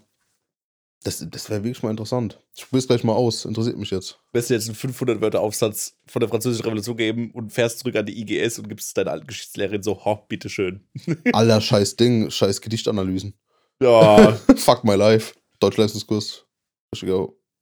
das, 1.04 1.24
das 1.30 1.48
wäre 1.48 1.62
wirklich 1.64 1.82
mal 1.82 1.90
interessant. 1.92 2.42
Ich 2.54 2.68
probier's 2.68 2.88
gleich 2.88 3.04
mal 3.04 3.14
aus, 3.14 3.44
interessiert 3.44 3.78
mich 3.78 3.90
jetzt. 3.90 4.18
Lässt 4.34 4.50
dir 4.50 4.54
jetzt 4.54 4.68
einen 4.68 4.76
500-Wörter-Aufsatz 4.76 5.96
von 6.06 6.20
der 6.20 6.28
französischen 6.28 6.64
Revolution 6.64 6.96
geben 6.96 7.30
und 7.30 7.52
fährst 7.52 7.78
zurück 7.78 7.96
an 7.96 8.04
die 8.04 8.20
IGS 8.20 8.58
und 8.58 8.68
gibst 8.68 8.88
es 8.88 8.94
deiner 8.94 9.12
alten 9.12 9.26
Geschichtslehrerin 9.28 9.82
so, 9.82 10.04
ho, 10.04 10.16
bitteschön. 10.28 10.86
Aller 11.32 11.60
scheiß 11.60 11.96
Ding, 11.96 12.28
scheiß 12.30 12.60
Gedichtanalysen. 12.60 13.34
Ja. 13.80 14.32
Fuck 14.56 14.84
my 14.84 14.94
life. 14.94 15.34
Deutschleistungskurs. 15.60 16.46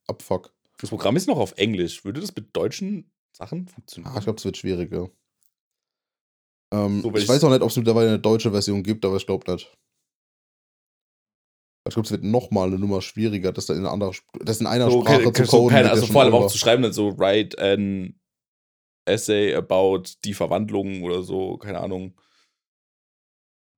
Abfuck. 0.07 0.53
das 0.79 0.89
Programm 0.89 1.15
ist 1.15 1.27
noch 1.27 1.37
auf 1.37 1.53
Englisch. 1.57 2.05
Würde 2.05 2.21
das 2.21 2.35
mit 2.35 2.55
deutschen 2.55 3.11
Sachen 3.35 3.67
funktionieren? 3.67 4.13
Ah, 4.13 4.17
ich 4.19 4.23
glaube, 4.23 4.37
es 4.37 4.45
wird 4.45 4.57
schwieriger. 4.57 5.09
Ähm, 6.73 7.01
So, 7.01 7.13
ich 7.15 7.27
weiß 7.27 7.43
auch 7.43 7.49
nicht, 7.49 7.61
ob 7.61 7.69
es 7.69 7.75
mittlerweile 7.77 8.09
eine 8.09 8.19
deutsche 8.19 8.51
Version 8.51 8.83
gibt, 8.83 9.03
aber 9.05 9.17
ich 9.17 9.25
glaube 9.25 9.51
nicht. 9.51 9.75
Ich 11.87 11.93
glaube, 11.93 12.05
es 12.05 12.11
wird 12.11 12.23
nochmal 12.23 12.67
eine 12.67 12.79
Nummer 12.79 13.01
schwieriger, 13.01 13.51
das 13.51 13.67
dann 13.67 13.77
in 13.77 13.85
einer, 13.85 14.11
das 14.39 14.59
in 14.59 14.65
einer 14.67 14.89
so, 14.89 15.01
Sprache 15.01 15.27
okay, 15.27 15.43
zu 15.43 15.51
so 15.51 15.57
coden. 15.57 15.69
keine, 15.69 15.83
wird 15.83 15.95
ja 15.95 16.01
also 16.01 16.11
vor 16.13 16.21
allem 16.23 16.33
auch 16.33 16.47
zu 16.47 16.57
schreiben, 16.57 16.81
dann 16.81 16.93
so 16.93 17.17
write 17.17 17.59
an 17.59 18.19
essay 19.07 19.53
about 19.53 20.03
die 20.23 20.33
Verwandlung 20.33 21.03
oder 21.03 21.21
so, 21.21 21.57
keine 21.57 21.79
Ahnung. 21.79 22.19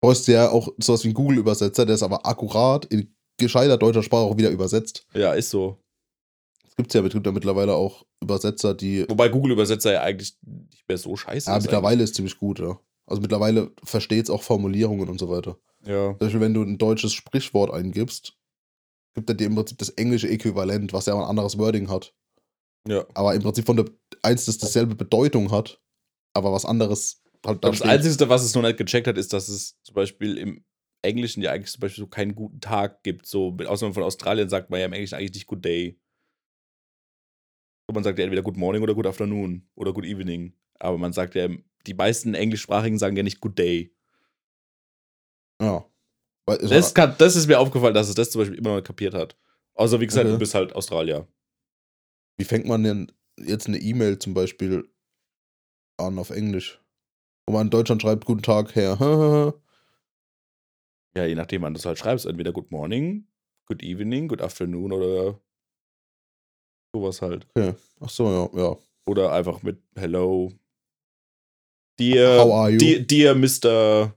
brauchst 0.01 0.27
du 0.27 0.31
ja 0.33 0.49
auch 0.49 0.69
sowas 0.77 1.03
wie 1.03 1.09
einen 1.09 1.15
Google-Übersetzer, 1.15 1.85
der 1.85 1.95
ist 1.95 2.03
aber 2.03 2.25
akkurat 2.25 2.85
in 2.85 3.13
gescheiter 3.37 3.77
deutscher 3.77 4.03
Sprache 4.03 4.23
auch 4.23 4.37
wieder 4.37 4.49
übersetzt. 4.49 5.05
Ja, 5.13 5.33
ist 5.33 5.49
so. 5.49 5.77
Es 6.67 6.75
gibt 6.75 6.93
ja, 6.93 7.01
ja 7.01 7.31
mittlerweile 7.31 7.73
auch 7.73 8.05
Übersetzer, 8.21 8.73
die. 8.73 9.07
Wobei 9.09 9.29
Google-Übersetzer 9.29 9.93
ja 9.93 10.01
eigentlich 10.01 10.37
nicht 10.41 10.87
mehr 10.87 10.97
so 10.97 11.15
scheiße 11.15 11.49
Ja, 11.49 11.57
ist. 11.57 11.63
mittlerweile 11.63 12.03
ist 12.03 12.15
ziemlich 12.15 12.37
gut, 12.37 12.59
ja. 12.59 12.79
Also 13.05 13.21
mittlerweile 13.21 13.71
versteht 13.83 14.25
es 14.25 14.29
auch 14.29 14.43
Formulierungen 14.43 15.07
und 15.07 15.19
so 15.19 15.29
weiter. 15.29 15.57
Ja. 15.85 16.09
Zum 16.09 16.17
Beispiel, 16.19 16.41
wenn 16.41 16.53
du 16.53 16.61
ein 16.63 16.77
deutsches 16.77 17.13
Sprichwort 17.13 17.71
eingibst, 17.71 18.33
gibt 19.15 19.29
er 19.29 19.35
dir 19.35 19.47
im 19.47 19.55
Prinzip 19.55 19.77
das 19.77 19.89
englische 19.89 20.27
Äquivalent, 20.29 20.93
was 20.93 21.05
ja 21.05 21.13
auch 21.13 21.21
ein 21.21 21.29
anderes 21.29 21.57
Wording 21.57 21.89
hat. 21.89 22.13
ja. 22.87 23.05
Aber 23.13 23.33
im 23.33 23.41
Prinzip 23.41 23.65
von 23.65 23.77
der 23.77 23.85
eins, 24.23 24.45
das 24.45 24.57
dieselbe 24.57 24.95
Bedeutung 24.95 25.51
hat, 25.51 25.81
aber 26.33 26.51
was 26.51 26.65
anderes 26.65 27.21
halt 27.45 27.63
da 27.63 27.69
Das 27.69 27.77
steht. 27.77 27.89
Einzige, 27.89 28.29
was 28.29 28.43
es 28.43 28.53
noch 28.55 28.61
nicht 28.61 28.77
gecheckt 28.77 29.07
hat, 29.07 29.17
ist, 29.17 29.31
dass 29.33 29.47
es 29.47 29.75
zum 29.83 29.95
Beispiel 29.95 30.37
im 30.37 30.65
Englischen 31.07 31.41
ja 31.41 31.51
eigentlich 31.51 31.71
zum 31.71 31.79
Beispiel 31.81 32.03
so 32.03 32.07
keinen 32.07 32.35
guten 32.35 32.59
Tag 32.61 33.03
gibt. 33.03 33.25
So, 33.25 33.51
mit 33.51 33.67
Ausnahme 33.67 33.93
von 33.93 34.03
Australien 34.03 34.49
sagt 34.49 34.69
man 34.69 34.79
ja 34.79 34.85
im 34.85 34.93
Englischen 34.93 35.15
eigentlich 35.15 35.33
nicht 35.33 35.47
Good 35.47 35.63
Day. 35.65 35.99
So, 37.89 37.93
man 37.93 38.03
sagt 38.03 38.19
ja 38.19 38.25
entweder 38.25 38.43
Good 38.43 38.57
Morning 38.57 38.83
oder 38.83 38.93
Good 38.93 39.07
Afternoon 39.07 39.67
oder 39.75 39.93
Good 39.93 40.05
Evening. 40.05 40.53
Aber 40.79 40.97
man 40.97 41.13
sagt 41.13 41.35
ja, 41.35 41.47
die 41.87 41.93
meisten 41.93 42.33
Englischsprachigen 42.33 42.97
sagen 42.99 43.15
ja 43.15 43.23
nicht 43.23 43.39
Good 43.41 43.57
Day. 43.57 43.93
Ja. 45.61 45.85
Also, 46.45 46.67
Das, 46.67 46.93
kann, 46.93 47.15
das 47.17 47.35
ist 47.35 47.47
mir 47.47 47.59
aufgefallen, 47.59 47.93
dass 47.93 48.09
es 48.09 48.15
das 48.15 48.29
zum 48.31 48.41
Beispiel 48.41 48.57
immer 48.57 48.75
noch 48.75 48.83
kapiert 48.83 49.13
hat. 49.13 49.37
Außer 49.75 49.99
wie 49.99 50.07
gesagt, 50.07 50.25
Okay. 50.25 50.33
du 50.33 50.39
bist 50.39 50.53
halt 50.55 50.73
Australier. 50.73 51.27
wie 52.39 52.45
fängt 52.45 52.67
man 52.67 52.83
denn 52.83 53.11
jetzt 53.39 53.67
eine 53.67 53.77
E-Mail 53.79 54.19
zum 54.19 54.33
Beispiel 54.33 54.87
an 55.97 56.19
auf 56.19 56.29
Englisch? 56.29 56.81
Wo 57.47 57.53
man 57.53 57.67
in 57.67 57.71
Deutschland 57.71 58.01
schreibt, 58.01 58.25
guten 58.25 58.43
Tag, 58.43 58.75
Herr. 58.75 59.53
Ja, 61.17 61.25
je 61.25 61.33
nachdem, 61.33 61.63
wann 61.63 61.73
du 61.73 61.79
es 61.79 61.85
halt 61.85 61.97
schreibst. 61.97 62.27
Entweder 62.27 62.51
Good 62.53 62.69
Morning, 62.69 63.27
Good 63.65 63.81
Evening, 63.81 64.27
Good 64.27 64.39
Afternoon 64.43 64.91
oder 64.91 65.41
sowas 66.93 67.23
halt. 67.23 67.47
Okay. 67.55 67.73
Ach 67.99 68.09
so, 68.09 68.25
ja, 68.53 68.61
ja. 68.61 68.77
Oder 69.07 69.31
einfach 69.31 69.63
mit 69.63 69.81
Hello. 69.95 70.51
Dear, 71.99 72.37
How 72.39 72.53
are 72.53 72.69
you? 72.69 72.77
Dear, 72.77 72.99
dear 72.99 73.33
Mr. 73.35 74.13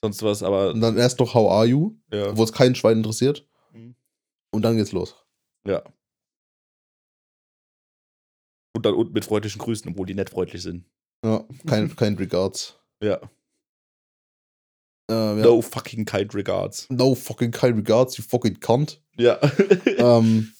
Sonst 0.00 0.22
was, 0.22 0.44
aber 0.44 0.70
Und 0.70 0.80
dann 0.80 0.96
erst 0.96 1.18
noch 1.18 1.34
How 1.34 1.50
are 1.50 1.66
you, 1.66 1.96
ja. 2.12 2.36
wo 2.36 2.44
es 2.44 2.52
kein 2.52 2.76
Schwein 2.76 2.98
interessiert. 2.98 3.44
Mhm. 3.72 3.96
Und 4.52 4.62
dann 4.62 4.76
geht's 4.76 4.92
los. 4.92 5.16
ja. 5.66 5.82
Und 8.76 8.86
dann 8.86 8.94
unten 8.94 9.12
mit 9.14 9.24
freundlichen 9.24 9.60
Grüßen, 9.60 9.90
obwohl 9.90 10.06
die 10.06 10.14
nicht 10.14 10.30
freundlich 10.30 10.62
sind. 10.62 10.84
Ja, 11.24 11.44
kein, 11.66 11.96
kein 11.96 12.14
Regards. 12.14 12.78
Ja. 13.02 13.18
Ähm, 15.10 15.38
ja. 15.38 15.44
No 15.44 15.62
fucking 15.62 16.04
kind 16.04 16.34
regards. 16.34 16.86
no 16.90 17.14
fucking 17.14 17.50
kein 17.50 17.74
Regards, 17.74 18.16
you 18.18 18.24
fucking 18.24 18.60
cunt. 18.60 19.00
Ja. 19.16 19.38
ähm, 19.98 20.52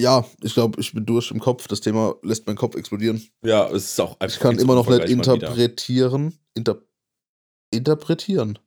ja, 0.00 0.24
ich 0.42 0.54
glaube, 0.54 0.80
ich 0.80 0.92
bin 0.92 1.06
durch 1.06 1.30
im 1.30 1.40
Kopf. 1.40 1.66
Das 1.68 1.80
Thema 1.80 2.14
lässt 2.22 2.46
meinen 2.46 2.56
Kopf 2.56 2.76
explodieren. 2.76 3.26
ja, 3.42 3.68
es 3.68 3.84
ist 3.86 4.00
auch 4.00 4.18
einfach. 4.20 4.36
Ich 4.36 4.40
kann 4.40 4.58
immer 4.58 4.74
noch 4.74 4.88
nicht 4.88 4.98
mal 5.00 5.10
interpretieren. 5.10 6.38
Inter 6.54 6.82
interpretieren. 7.70 8.52
Ist 8.52 8.60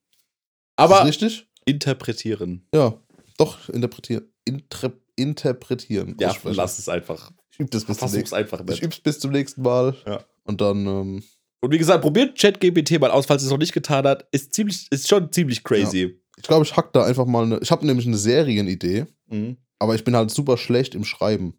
Aber 0.76 0.98
das 1.00 1.08
richtig? 1.08 1.48
interpretieren. 1.66 2.68
Ja, 2.74 2.94
doch, 3.38 3.70
interpretieren. 3.70 4.26
Intre 4.46 4.94
interpretieren. 5.16 6.16
Ja, 6.20 6.36
lass 6.44 6.80
es 6.80 6.90
einfach. 6.90 7.32
Ich 7.52 7.60
übe 7.60 7.70
das 7.70 7.86
bis 7.86 7.98
zum 7.98 8.12
nächsten 8.12 8.36
einfach 8.36 8.60
Ich 8.62 8.66
nicht. 8.66 8.84
üb's 8.84 9.00
bis 9.00 9.20
zum 9.20 9.32
nächsten 9.32 9.62
Mal. 9.62 9.96
Ja. 10.06 10.24
Und 10.44 10.62
dann, 10.62 10.86
ähm, 10.88 11.24
Und 11.62 11.72
wie 11.72 11.78
gesagt, 11.78 12.02
probiert 12.02 12.38
ChatGPT 12.40 13.00
mal 13.00 13.12
aus, 13.12 13.26
falls 13.28 13.44
es 13.44 13.50
noch 13.50 13.58
nicht 13.60 13.74
getan 13.74 14.06
hat. 14.06 14.28
Ist 14.32 14.54
ziemlich, 14.54 14.88
ist 14.92 15.08
schon 15.08 15.32
ziemlich 15.32 15.64
crazy. 15.64 16.20
Ich 16.38 16.44
glaube, 16.44 16.66
ich 16.66 16.76
hack 16.76 16.92
da 16.94 17.04
einfach 17.06 17.26
mal 17.26 17.44
eine. 17.46 17.60
Ich 17.60 17.70
habe 17.72 17.86
nämlich 17.86 18.08
eine 18.08 18.18
Serienidee, 18.18 19.06
Mhm. 19.30 19.58
aber 19.80 19.94
ich 19.96 20.04
bin 20.04 20.16
halt 20.16 20.32
super 20.32 20.58
schlecht 20.58 20.96
im 20.96 21.04
Schreiben. 21.04 21.54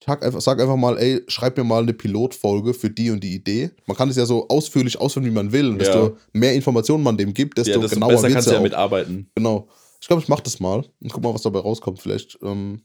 Ich 0.00 0.08
hack 0.08 0.22
einfach, 0.24 0.40
sag 0.40 0.60
einfach 0.60 0.76
mal, 0.76 0.98
ey, 0.98 1.22
schreib 1.28 1.56
mir 1.56 1.64
mal 1.64 1.82
eine 1.82 1.94
Pilotfolge 1.94 2.74
für 2.74 2.90
die 2.90 3.10
und 3.10 3.22
die 3.22 3.34
Idee. 3.34 3.70
Man 3.86 3.96
kann 3.96 4.08
es 4.10 4.16
ja 4.16 4.26
so 4.26 4.48
ausführlich 4.48 5.00
ausführen, 5.00 5.24
wie 5.26 5.30
man 5.30 5.52
will. 5.52 5.68
Und 5.68 5.80
Ja. 5.80 5.84
desto 5.84 6.16
mehr 6.32 6.52
Informationen 6.54 7.02
man 7.04 7.16
dem 7.16 7.32
gibt, 7.32 7.56
desto, 7.56 7.70
Ja, 7.74 7.78
desto 7.78 7.94
genauer 7.96 8.10
besser 8.10 8.30
kannst 8.30 8.48
du 8.48 8.52
ja 8.52 8.58
auch. 8.58 8.62
mitarbeiten. 8.62 9.30
Genau. 9.36 9.68
Ich 10.00 10.08
glaube, 10.08 10.20
ich 10.20 10.28
mache 10.28 10.42
das 10.42 10.58
mal 10.58 10.84
und 11.00 11.12
guck 11.12 11.22
mal, 11.22 11.32
was 11.32 11.42
dabei 11.42 11.60
rauskommt. 11.60 12.00
Vielleicht 12.02 12.36
ähm, 12.42 12.82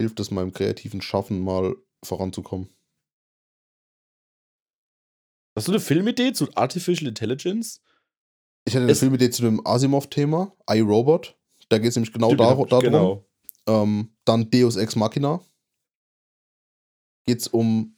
hilft 0.00 0.18
es 0.18 0.30
meinem 0.30 0.52
kreativen 0.52 1.02
Schaffen 1.02 1.40
mal 1.40 1.76
voranzukommen. 2.02 2.68
Hast 5.56 5.68
du 5.68 5.72
eine 5.72 5.80
Filmidee 5.80 6.32
zu 6.32 6.48
Artificial 6.54 7.08
Intelligence? 7.08 7.80
Ich 8.66 8.74
hätte 8.74 8.82
eine 8.84 8.92
Es- 8.92 8.98
Filmidee 9.00 9.30
zu 9.30 9.42
dem 9.42 9.66
Asimov-Thema, 9.66 10.54
iRobot. 10.68 11.36
Da 11.68 11.78
geht 11.78 11.90
es 11.90 11.96
nämlich 11.96 12.12
genau 12.12 12.34
dar 12.34 12.56
hab- 12.58 12.68
darum. 12.68 12.84
Genau. 12.84 13.26
Ähm, 13.66 14.10
dann 14.24 14.50
Deus 14.50 14.76
Ex 14.76 14.94
Machina. 14.96 15.40
Geht 17.26 17.40
es 17.40 17.48
um 17.48 17.96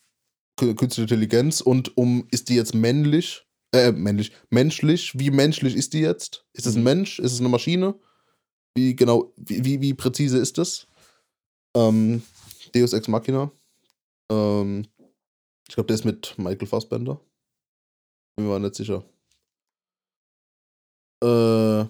kü- 0.58 0.74
künstliche 0.74 1.02
Intelligenz 1.02 1.60
und 1.60 1.96
um, 1.96 2.26
ist 2.30 2.48
die 2.48 2.54
jetzt 2.54 2.74
männlich? 2.74 3.44
Äh, 3.74 3.92
männlich. 3.92 4.32
Menschlich? 4.50 5.18
Wie 5.18 5.30
menschlich 5.30 5.74
ist 5.76 5.92
die 5.92 6.00
jetzt? 6.00 6.46
Ist 6.54 6.66
es 6.66 6.74
ein 6.76 6.78
Mhm. 6.80 6.84
Mensch? 6.84 7.18
Ist 7.18 7.32
es 7.32 7.40
eine 7.40 7.50
Maschine? 7.50 7.94
Wie 8.74 8.94
genau, 8.96 9.32
wie, 9.36 9.64
wie, 9.64 9.80
wie 9.80 9.92
präzise 9.94 10.38
ist 10.38 10.56
das? 10.56 10.86
Ähm, 11.76 12.22
Deus 12.74 12.92
Ex 12.94 13.08
Machina. 13.08 13.50
Ähm, 14.30 14.86
ich 15.68 15.74
glaube, 15.74 15.88
der 15.88 15.94
ist 15.96 16.04
mit 16.06 16.34
Michael 16.38 16.66
Fassbender. 16.66 17.20
Bin 18.38 18.46
mir 18.46 18.60
nicht 18.60 18.76
sicher. 18.76 19.02
Äh, 21.24 21.84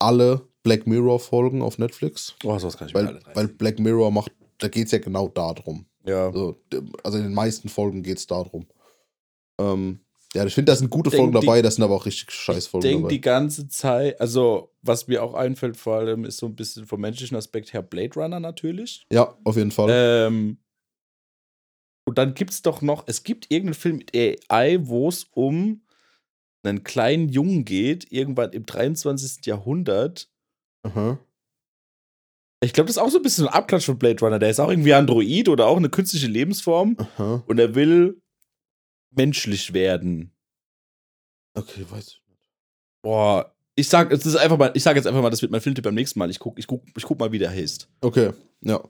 alle 0.00 0.48
Black 0.64 0.84
Mirror 0.84 1.20
Folgen 1.20 1.62
auf 1.62 1.78
Netflix. 1.78 2.34
Oh, 2.42 2.58
sowas 2.58 2.76
kann 2.76 2.88
ich 2.88 2.94
mir 2.94 3.00
Weil, 3.00 3.06
alle 3.06 3.20
weil. 3.34 3.48
Black 3.48 3.78
Mirror 3.78 4.10
macht, 4.10 4.32
da 4.58 4.66
geht 4.66 4.86
es 4.86 4.92
ja 4.92 4.98
genau 4.98 5.28
darum. 5.28 5.86
Ja. 6.04 6.26
Also, 6.26 6.60
also 7.04 7.18
in 7.18 7.22
den 7.24 7.34
meisten 7.34 7.68
Folgen 7.68 8.02
geht 8.02 8.18
es 8.18 8.26
darum. 8.26 8.66
Ähm, 9.60 10.00
ja, 10.34 10.44
ich 10.44 10.54
finde, 10.56 10.72
da 10.72 10.76
sind 10.76 10.90
gute 10.90 11.10
Denk 11.10 11.20
Folgen 11.20 11.40
die- 11.40 11.46
dabei, 11.46 11.62
da 11.62 11.70
sind 11.70 11.84
aber 11.84 11.94
auch 11.94 12.04
richtig 12.06 12.32
scheiß 12.32 12.64
Ich 12.64 12.68
Folgen 12.70 12.82
denke 12.82 13.02
dabei. 13.02 13.08
die 13.14 13.20
ganze 13.20 13.68
Zeit, 13.68 14.20
also 14.20 14.72
was 14.82 15.06
mir 15.06 15.22
auch 15.22 15.34
einfällt, 15.34 15.76
vor 15.76 15.98
allem 15.98 16.24
ist 16.24 16.38
so 16.38 16.46
ein 16.46 16.56
bisschen 16.56 16.84
vom 16.84 17.00
menschlichen 17.00 17.36
Aspekt 17.36 17.72
her 17.72 17.82
Blade 17.82 18.14
Runner 18.18 18.40
natürlich. 18.40 19.06
ja, 19.12 19.36
auf 19.44 19.56
jeden 19.56 19.70
Fall. 19.70 19.88
Ähm, 19.92 20.58
und 22.04 22.18
dann 22.18 22.34
gibt 22.34 22.50
es 22.50 22.62
doch 22.62 22.82
noch, 22.82 23.04
es 23.06 23.22
gibt 23.22 23.52
irgendeinen 23.52 23.74
Film 23.74 23.96
mit 23.98 24.12
AI, 24.16 24.80
wo 24.88 25.08
es 25.08 25.22
um 25.34 25.82
einen 26.62 26.84
kleinen 26.84 27.28
Jungen 27.28 27.64
geht, 27.64 28.10
irgendwann 28.12 28.52
im 28.52 28.66
23. 28.66 29.44
Jahrhundert. 29.46 30.28
Aha. 30.84 31.18
Ich 32.62 32.72
glaube, 32.72 32.86
das 32.86 32.96
ist 32.96 33.02
auch 33.02 33.10
so 33.10 33.18
ein 33.18 33.22
bisschen 33.22 33.48
ein 33.48 33.54
Abklatsch 33.54 33.86
von 33.86 33.98
Blade 33.98 34.20
Runner. 34.20 34.38
Der 34.38 34.50
ist 34.50 34.60
auch 34.60 34.70
irgendwie 34.70 34.94
Android 34.94 35.48
oder 35.48 35.66
auch 35.66 35.76
eine 35.76 35.90
künstliche 35.90 36.28
Lebensform 36.28 36.96
Aha. 36.98 37.42
und 37.46 37.58
er 37.58 37.74
will 37.74 38.20
menschlich 39.10 39.72
werden. 39.74 40.32
Okay, 41.54 41.84
weiß 41.88 42.06
ich 42.06 42.22
nicht. 42.28 42.40
Boah, 43.02 43.52
ich 43.74 43.88
sag, 43.88 44.12
es 44.12 44.24
ist 44.24 44.36
einfach 44.36 44.58
mal, 44.58 44.70
ich 44.74 44.82
sag 44.82 44.96
jetzt 44.96 45.06
einfach 45.06 45.22
mal, 45.22 45.30
das 45.30 45.42
wird 45.42 45.50
mein 45.50 45.60
Filmtipp 45.60 45.84
beim 45.84 45.94
nächsten 45.94 46.18
Mal. 46.18 46.30
Ich 46.30 46.38
guck, 46.38 46.58
ich 46.58 46.66
guck, 46.66 46.84
ich 46.96 47.02
guck 47.02 47.18
mal, 47.18 47.32
wie 47.32 47.38
der 47.38 47.50
heißt. 47.50 47.88
Okay, 48.00 48.30
ja. 48.60 48.80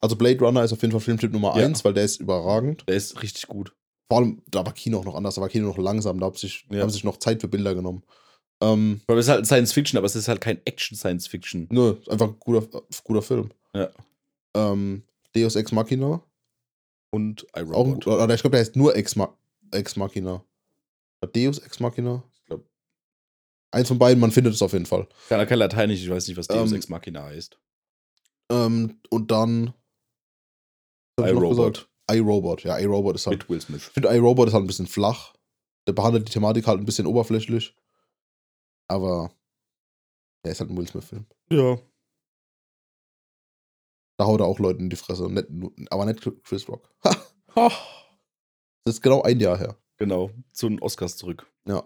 Also 0.00 0.16
Blade 0.16 0.38
Runner 0.40 0.64
ist 0.64 0.72
auf 0.72 0.82
jeden 0.82 0.92
Fall 0.92 1.00
Filmtipp 1.00 1.32
Nummer 1.32 1.56
Ja. 1.56 1.64
1, 1.64 1.84
weil 1.84 1.94
der 1.94 2.04
ist 2.04 2.20
überragend. 2.20 2.84
Der 2.88 2.96
ist 2.96 3.22
richtig 3.22 3.46
gut. 3.46 3.74
Vor 4.10 4.18
allem, 4.18 4.42
da 4.48 4.64
war 4.66 4.72
Kino 4.74 4.98
auch 4.98 5.04
noch 5.04 5.14
anders, 5.14 5.36
da 5.36 5.40
war 5.40 5.48
Kino 5.48 5.66
noch 5.68 5.78
langsam, 5.78 6.18
da 6.20 6.26
haben 6.26 6.36
sich, 6.36 6.66
Ja. 6.70 6.82
haben 6.82 6.90
sich 6.90 7.04
noch 7.04 7.16
Zeit 7.18 7.40
für 7.40 7.48
Bilder 7.48 7.74
genommen. 7.74 8.02
Ähm, 8.62 9.00
Weil 9.06 9.18
es 9.18 9.26
ist 9.26 9.30
halt 9.30 9.46
Science 9.46 9.72
Fiction, 9.72 9.98
aber 9.98 10.06
es 10.06 10.14
ist 10.16 10.28
halt 10.28 10.40
kein 10.40 10.60
Action 10.66 10.96
Science 10.96 11.26
Fiction. 11.26 11.66
nö, 11.70 11.96
einfach 12.08 12.28
ein 12.28 12.38
guter, 12.38 12.82
guter 13.04 13.22
Film. 13.22 13.50
Ja. 13.74 13.90
Ähm, 14.54 15.02
Deus 15.34 15.56
Ex 15.56 15.72
Machina. 15.72 16.22
Und 17.10 17.46
iRobot. 17.56 18.06
oder 18.06 18.34
ich 18.34 18.40
glaube, 18.40 18.52
der 18.56 18.60
heißt 18.60 18.76
nur 18.76 18.94
Ex, 18.96 19.16
Ma 19.16 19.36
Ex 19.70 19.96
Machina. 19.96 20.44
Deus 21.34 21.58
Ex 21.58 21.80
Machina. 21.80 22.22
Ich 22.34 22.44
glaub- 22.44 22.64
Eins 23.70 23.88
von 23.88 23.98
beiden, 23.98 24.20
man 24.20 24.30
findet 24.30 24.54
es 24.54 24.62
auf 24.62 24.72
jeden 24.74 24.86
Fall. 24.86 25.08
Keiner 25.28 25.46
kann 25.46 25.58
Lateinisch, 25.58 26.02
ich 26.02 26.10
weiß 26.10 26.28
nicht, 26.28 26.36
was 26.36 26.46
Deus 26.46 26.70
Ähm, 26.70 26.76
Ex 26.76 26.88
Machina 26.88 27.24
heißt. 27.24 27.58
Ähm, 28.50 29.00
und 29.10 29.30
dann. 29.30 29.72
ich 31.18 31.32
noch 31.32 31.72
iRobot. 32.10 32.64
Ja, 32.64 32.78
iRobot 32.78 33.16
ist 33.16 33.26
halt. 33.26 33.38
Mit 33.40 33.48
Will 33.50 33.60
Smith. 33.60 33.82
Ich 33.86 33.92
finde, 33.92 34.08
iRobot 34.14 34.48
ist 34.48 34.54
halt 34.54 34.64
ein 34.64 34.66
bisschen 34.68 34.86
flach. 34.86 35.34
Der 35.86 35.92
behandelt 35.92 36.28
die 36.28 36.32
Thematik 36.32 36.66
halt 36.66 36.78
ein 36.80 36.84
bisschen 36.84 37.06
oberflächlich. 37.06 37.74
Aber. 38.88 39.32
Der 40.44 40.52
ist 40.52 40.60
halt 40.60 40.70
ein 40.70 40.76
Will 40.76 40.88
Smith-Film. 40.88 41.26
Ja. 41.50 41.78
Da 44.18 44.26
haut 44.26 44.40
er 44.40 44.46
auch 44.46 44.58
Leuten 44.58 44.84
in 44.84 44.90
die 44.90 44.96
Fresse. 44.96 45.28
Nicht, 45.30 45.46
aber 45.90 46.04
nicht 46.04 46.20
Chris 46.44 46.68
Rock. 46.68 46.88
Ha! 47.04 47.16
Ha. 47.54 47.70
Das 48.86 48.94
ist 48.94 49.02
genau 49.02 49.20
ein 49.22 49.38
Jahr 49.38 49.58
her. 49.58 49.76
Genau, 49.98 50.30
zu 50.52 50.70
den 50.70 50.80
Oscars 50.80 51.18
zurück. 51.18 51.46
Ja. 51.66 51.80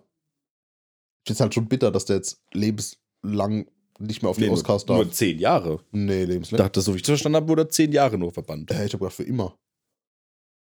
Ich 1.25 1.27
finde 1.29 1.33
es 1.33 1.41
halt 1.41 1.55
schon 1.55 1.67
bitter, 1.67 1.91
dass 1.91 2.05
der 2.05 2.17
jetzt 2.17 2.41
lebenslang 2.53 3.67
nicht 3.99 4.23
mehr 4.23 4.31
auf 4.31 4.37
die 4.37 4.45
Nee, 4.45 4.51
Oscars 4.51 4.87
nur, 4.87 4.97
darf. 4.99 5.07
nur 5.07 5.13
zehn 5.13 5.41
Jahre. 5.41 5.81
nee, 5.91 6.23
Ich 6.23 6.29
lebenslang. 6.29 6.59
dachte, 6.59 6.81
so 6.83 6.93
wie 6.93 6.99
ich 6.99 7.03
das 7.03 7.09
verstanden 7.09 7.35
habe, 7.35 7.49
wurde 7.49 7.63
er 7.63 7.69
zehn 7.69 7.91
Jahre 7.91 8.17
nur 8.17 8.31
verbannt. 8.33 8.71
Äh, 8.71 8.87
ich 8.87 8.93
habe 8.93 8.99
gedacht, 8.99 9.17
für 9.17 9.25
immer. 9.25 9.59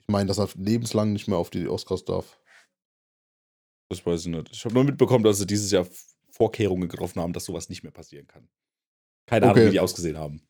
Ich 0.08 0.12
meine, 0.12 0.28
dass 0.28 0.38
er 0.38 0.48
lebenslang 0.56 1.12
nicht 1.12 1.26
mehr 1.26 1.38
auf 1.38 1.50
die 1.50 1.68
Oscars 1.68 2.04
darf. 2.04 2.40
Das 3.88 4.04
weiß 4.04 4.22
ich 4.22 4.26
nicht. 4.28 4.50
Ich 4.52 4.64
habe 4.64 4.74
nur 4.74 4.84
mitbekommen, 4.84 5.24
dass 5.24 5.38
sie 5.38 5.46
dieses 5.46 5.70
Jahr 5.70 5.86
Vorkehrungen 6.30 6.88
getroffen 6.88 7.20
haben, 7.20 7.32
dass 7.32 7.44
sowas 7.44 7.68
nicht 7.68 7.82
mehr 7.82 7.92
passieren 7.92 8.26
kann. 8.26 8.48
Keine 9.26 9.46
Ahnung, 9.46 9.56
Okay. 9.56 9.66
wie 9.66 9.72
die 9.72 9.80
ausgesehen 9.80 10.18
haben. 10.18 10.42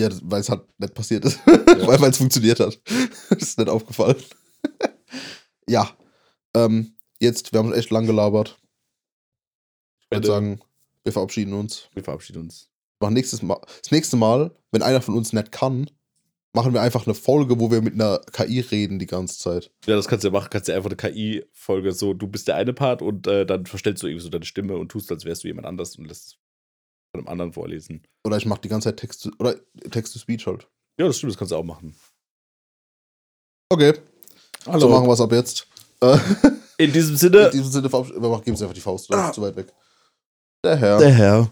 Ja, 0.00 0.08
weil 0.22 0.40
es 0.40 0.48
halt 0.48 0.66
nicht 0.78 0.94
passiert 0.94 1.24
ist. 1.24 1.40
weil 1.46 2.00
weil 2.00 2.10
es 2.10 2.18
funktioniert 2.18 2.60
hat. 2.60 2.80
das 3.30 3.42
ist 3.42 3.58
nicht 3.58 3.68
aufgefallen. 3.68 4.22
ja. 5.68 5.94
Ähm, 6.54 6.96
jetzt, 7.20 7.52
wir 7.52 7.58
haben 7.58 7.72
echt 7.72 7.90
lang 7.90 8.06
gelabert. 8.06 8.58
Ich 10.00 10.10
würde 10.10 10.26
sagen, 10.26 10.60
wir 11.02 11.12
verabschieden 11.12 11.52
uns. 11.52 11.88
Wir 11.92 12.02
verabschieden 12.02 12.42
uns. 12.42 12.70
Machen 13.00 13.14
nächstes 13.14 13.42
Mal, 13.42 13.60
das 13.82 13.90
nächste 13.90 14.16
Mal, 14.16 14.56
wenn 14.70 14.82
einer 14.82 15.02
von 15.02 15.16
uns 15.16 15.32
nicht 15.32 15.52
kann, 15.52 15.90
machen 16.54 16.72
wir 16.72 16.80
einfach 16.80 17.06
eine 17.06 17.14
Folge, 17.14 17.60
wo 17.60 17.70
wir 17.70 17.82
mit 17.82 17.94
einer 17.94 18.20
KI 18.32 18.60
reden 18.60 18.98
die 18.98 19.06
ganze 19.06 19.38
Zeit. 19.38 19.70
Ja, 19.86 19.96
das 19.96 20.08
kannst 20.08 20.24
du 20.24 20.28
ja 20.28 20.32
machen. 20.32 20.48
Kannst 20.50 20.68
du 20.68 20.74
einfach 20.74 20.88
eine 20.90 20.96
KI-Folge 20.96 21.92
so, 21.92 22.14
du 22.14 22.26
bist 22.26 22.48
der 22.48 22.56
eine 22.56 22.72
Part 22.72 23.02
und 23.02 23.26
äh, 23.26 23.44
dann 23.44 23.66
verstellst 23.66 24.02
du 24.02 24.06
irgendwie 24.06 24.22
so 24.24 24.30
deine 24.30 24.44
Stimme 24.44 24.76
und 24.76 24.88
tust, 24.90 25.10
als 25.12 25.24
wärst 25.24 25.44
du 25.44 25.48
jemand 25.48 25.66
anders 25.66 25.96
und 25.96 26.06
lässt 26.06 26.26
es 26.26 26.32
von 27.12 27.20
einem 27.20 27.28
anderen 27.28 27.52
vorlesen. 27.52 28.02
Oder 28.24 28.36
ich 28.38 28.46
mache 28.46 28.60
die 28.62 28.68
ganze 28.68 28.88
Zeit 28.88 28.96
Text 28.98 29.22
to, 29.24 29.30
oder 29.38 29.56
Text-to-Speech 29.90 30.46
halt. 30.46 30.68
Ja, 30.98 31.06
das 31.06 31.18
stimmt, 31.18 31.32
das 31.32 31.38
kannst 31.38 31.52
du 31.52 31.56
auch 31.56 31.64
machen. 31.64 31.94
Okay, 33.70 33.94
so 34.78 34.88
machen 34.88 35.06
wir 35.06 35.12
es 35.12 35.20
ab 35.20 35.32
jetzt. 35.32 35.66
Äh, 36.00 36.16
In 36.76 36.92
diesem 36.92 37.16
Sinne, 37.16 37.46
in 37.46 37.50
diesem 37.52 37.70
Sinne, 37.70 37.92
wir 37.92 38.00
machen- 38.28 38.42
geben 38.44 38.50
uns 38.54 38.62
einfach 38.62 38.74
die 38.74 38.80
Faust, 38.80 39.08
das 39.08 39.16
Ah. 39.18 39.28
ist 39.28 39.34
zu 39.36 39.42
weit 39.42 39.54
weg. 39.54 39.72
Der 40.64 40.76
Herr. 40.76 40.98
der 40.98 41.10
Herr. 41.12 41.50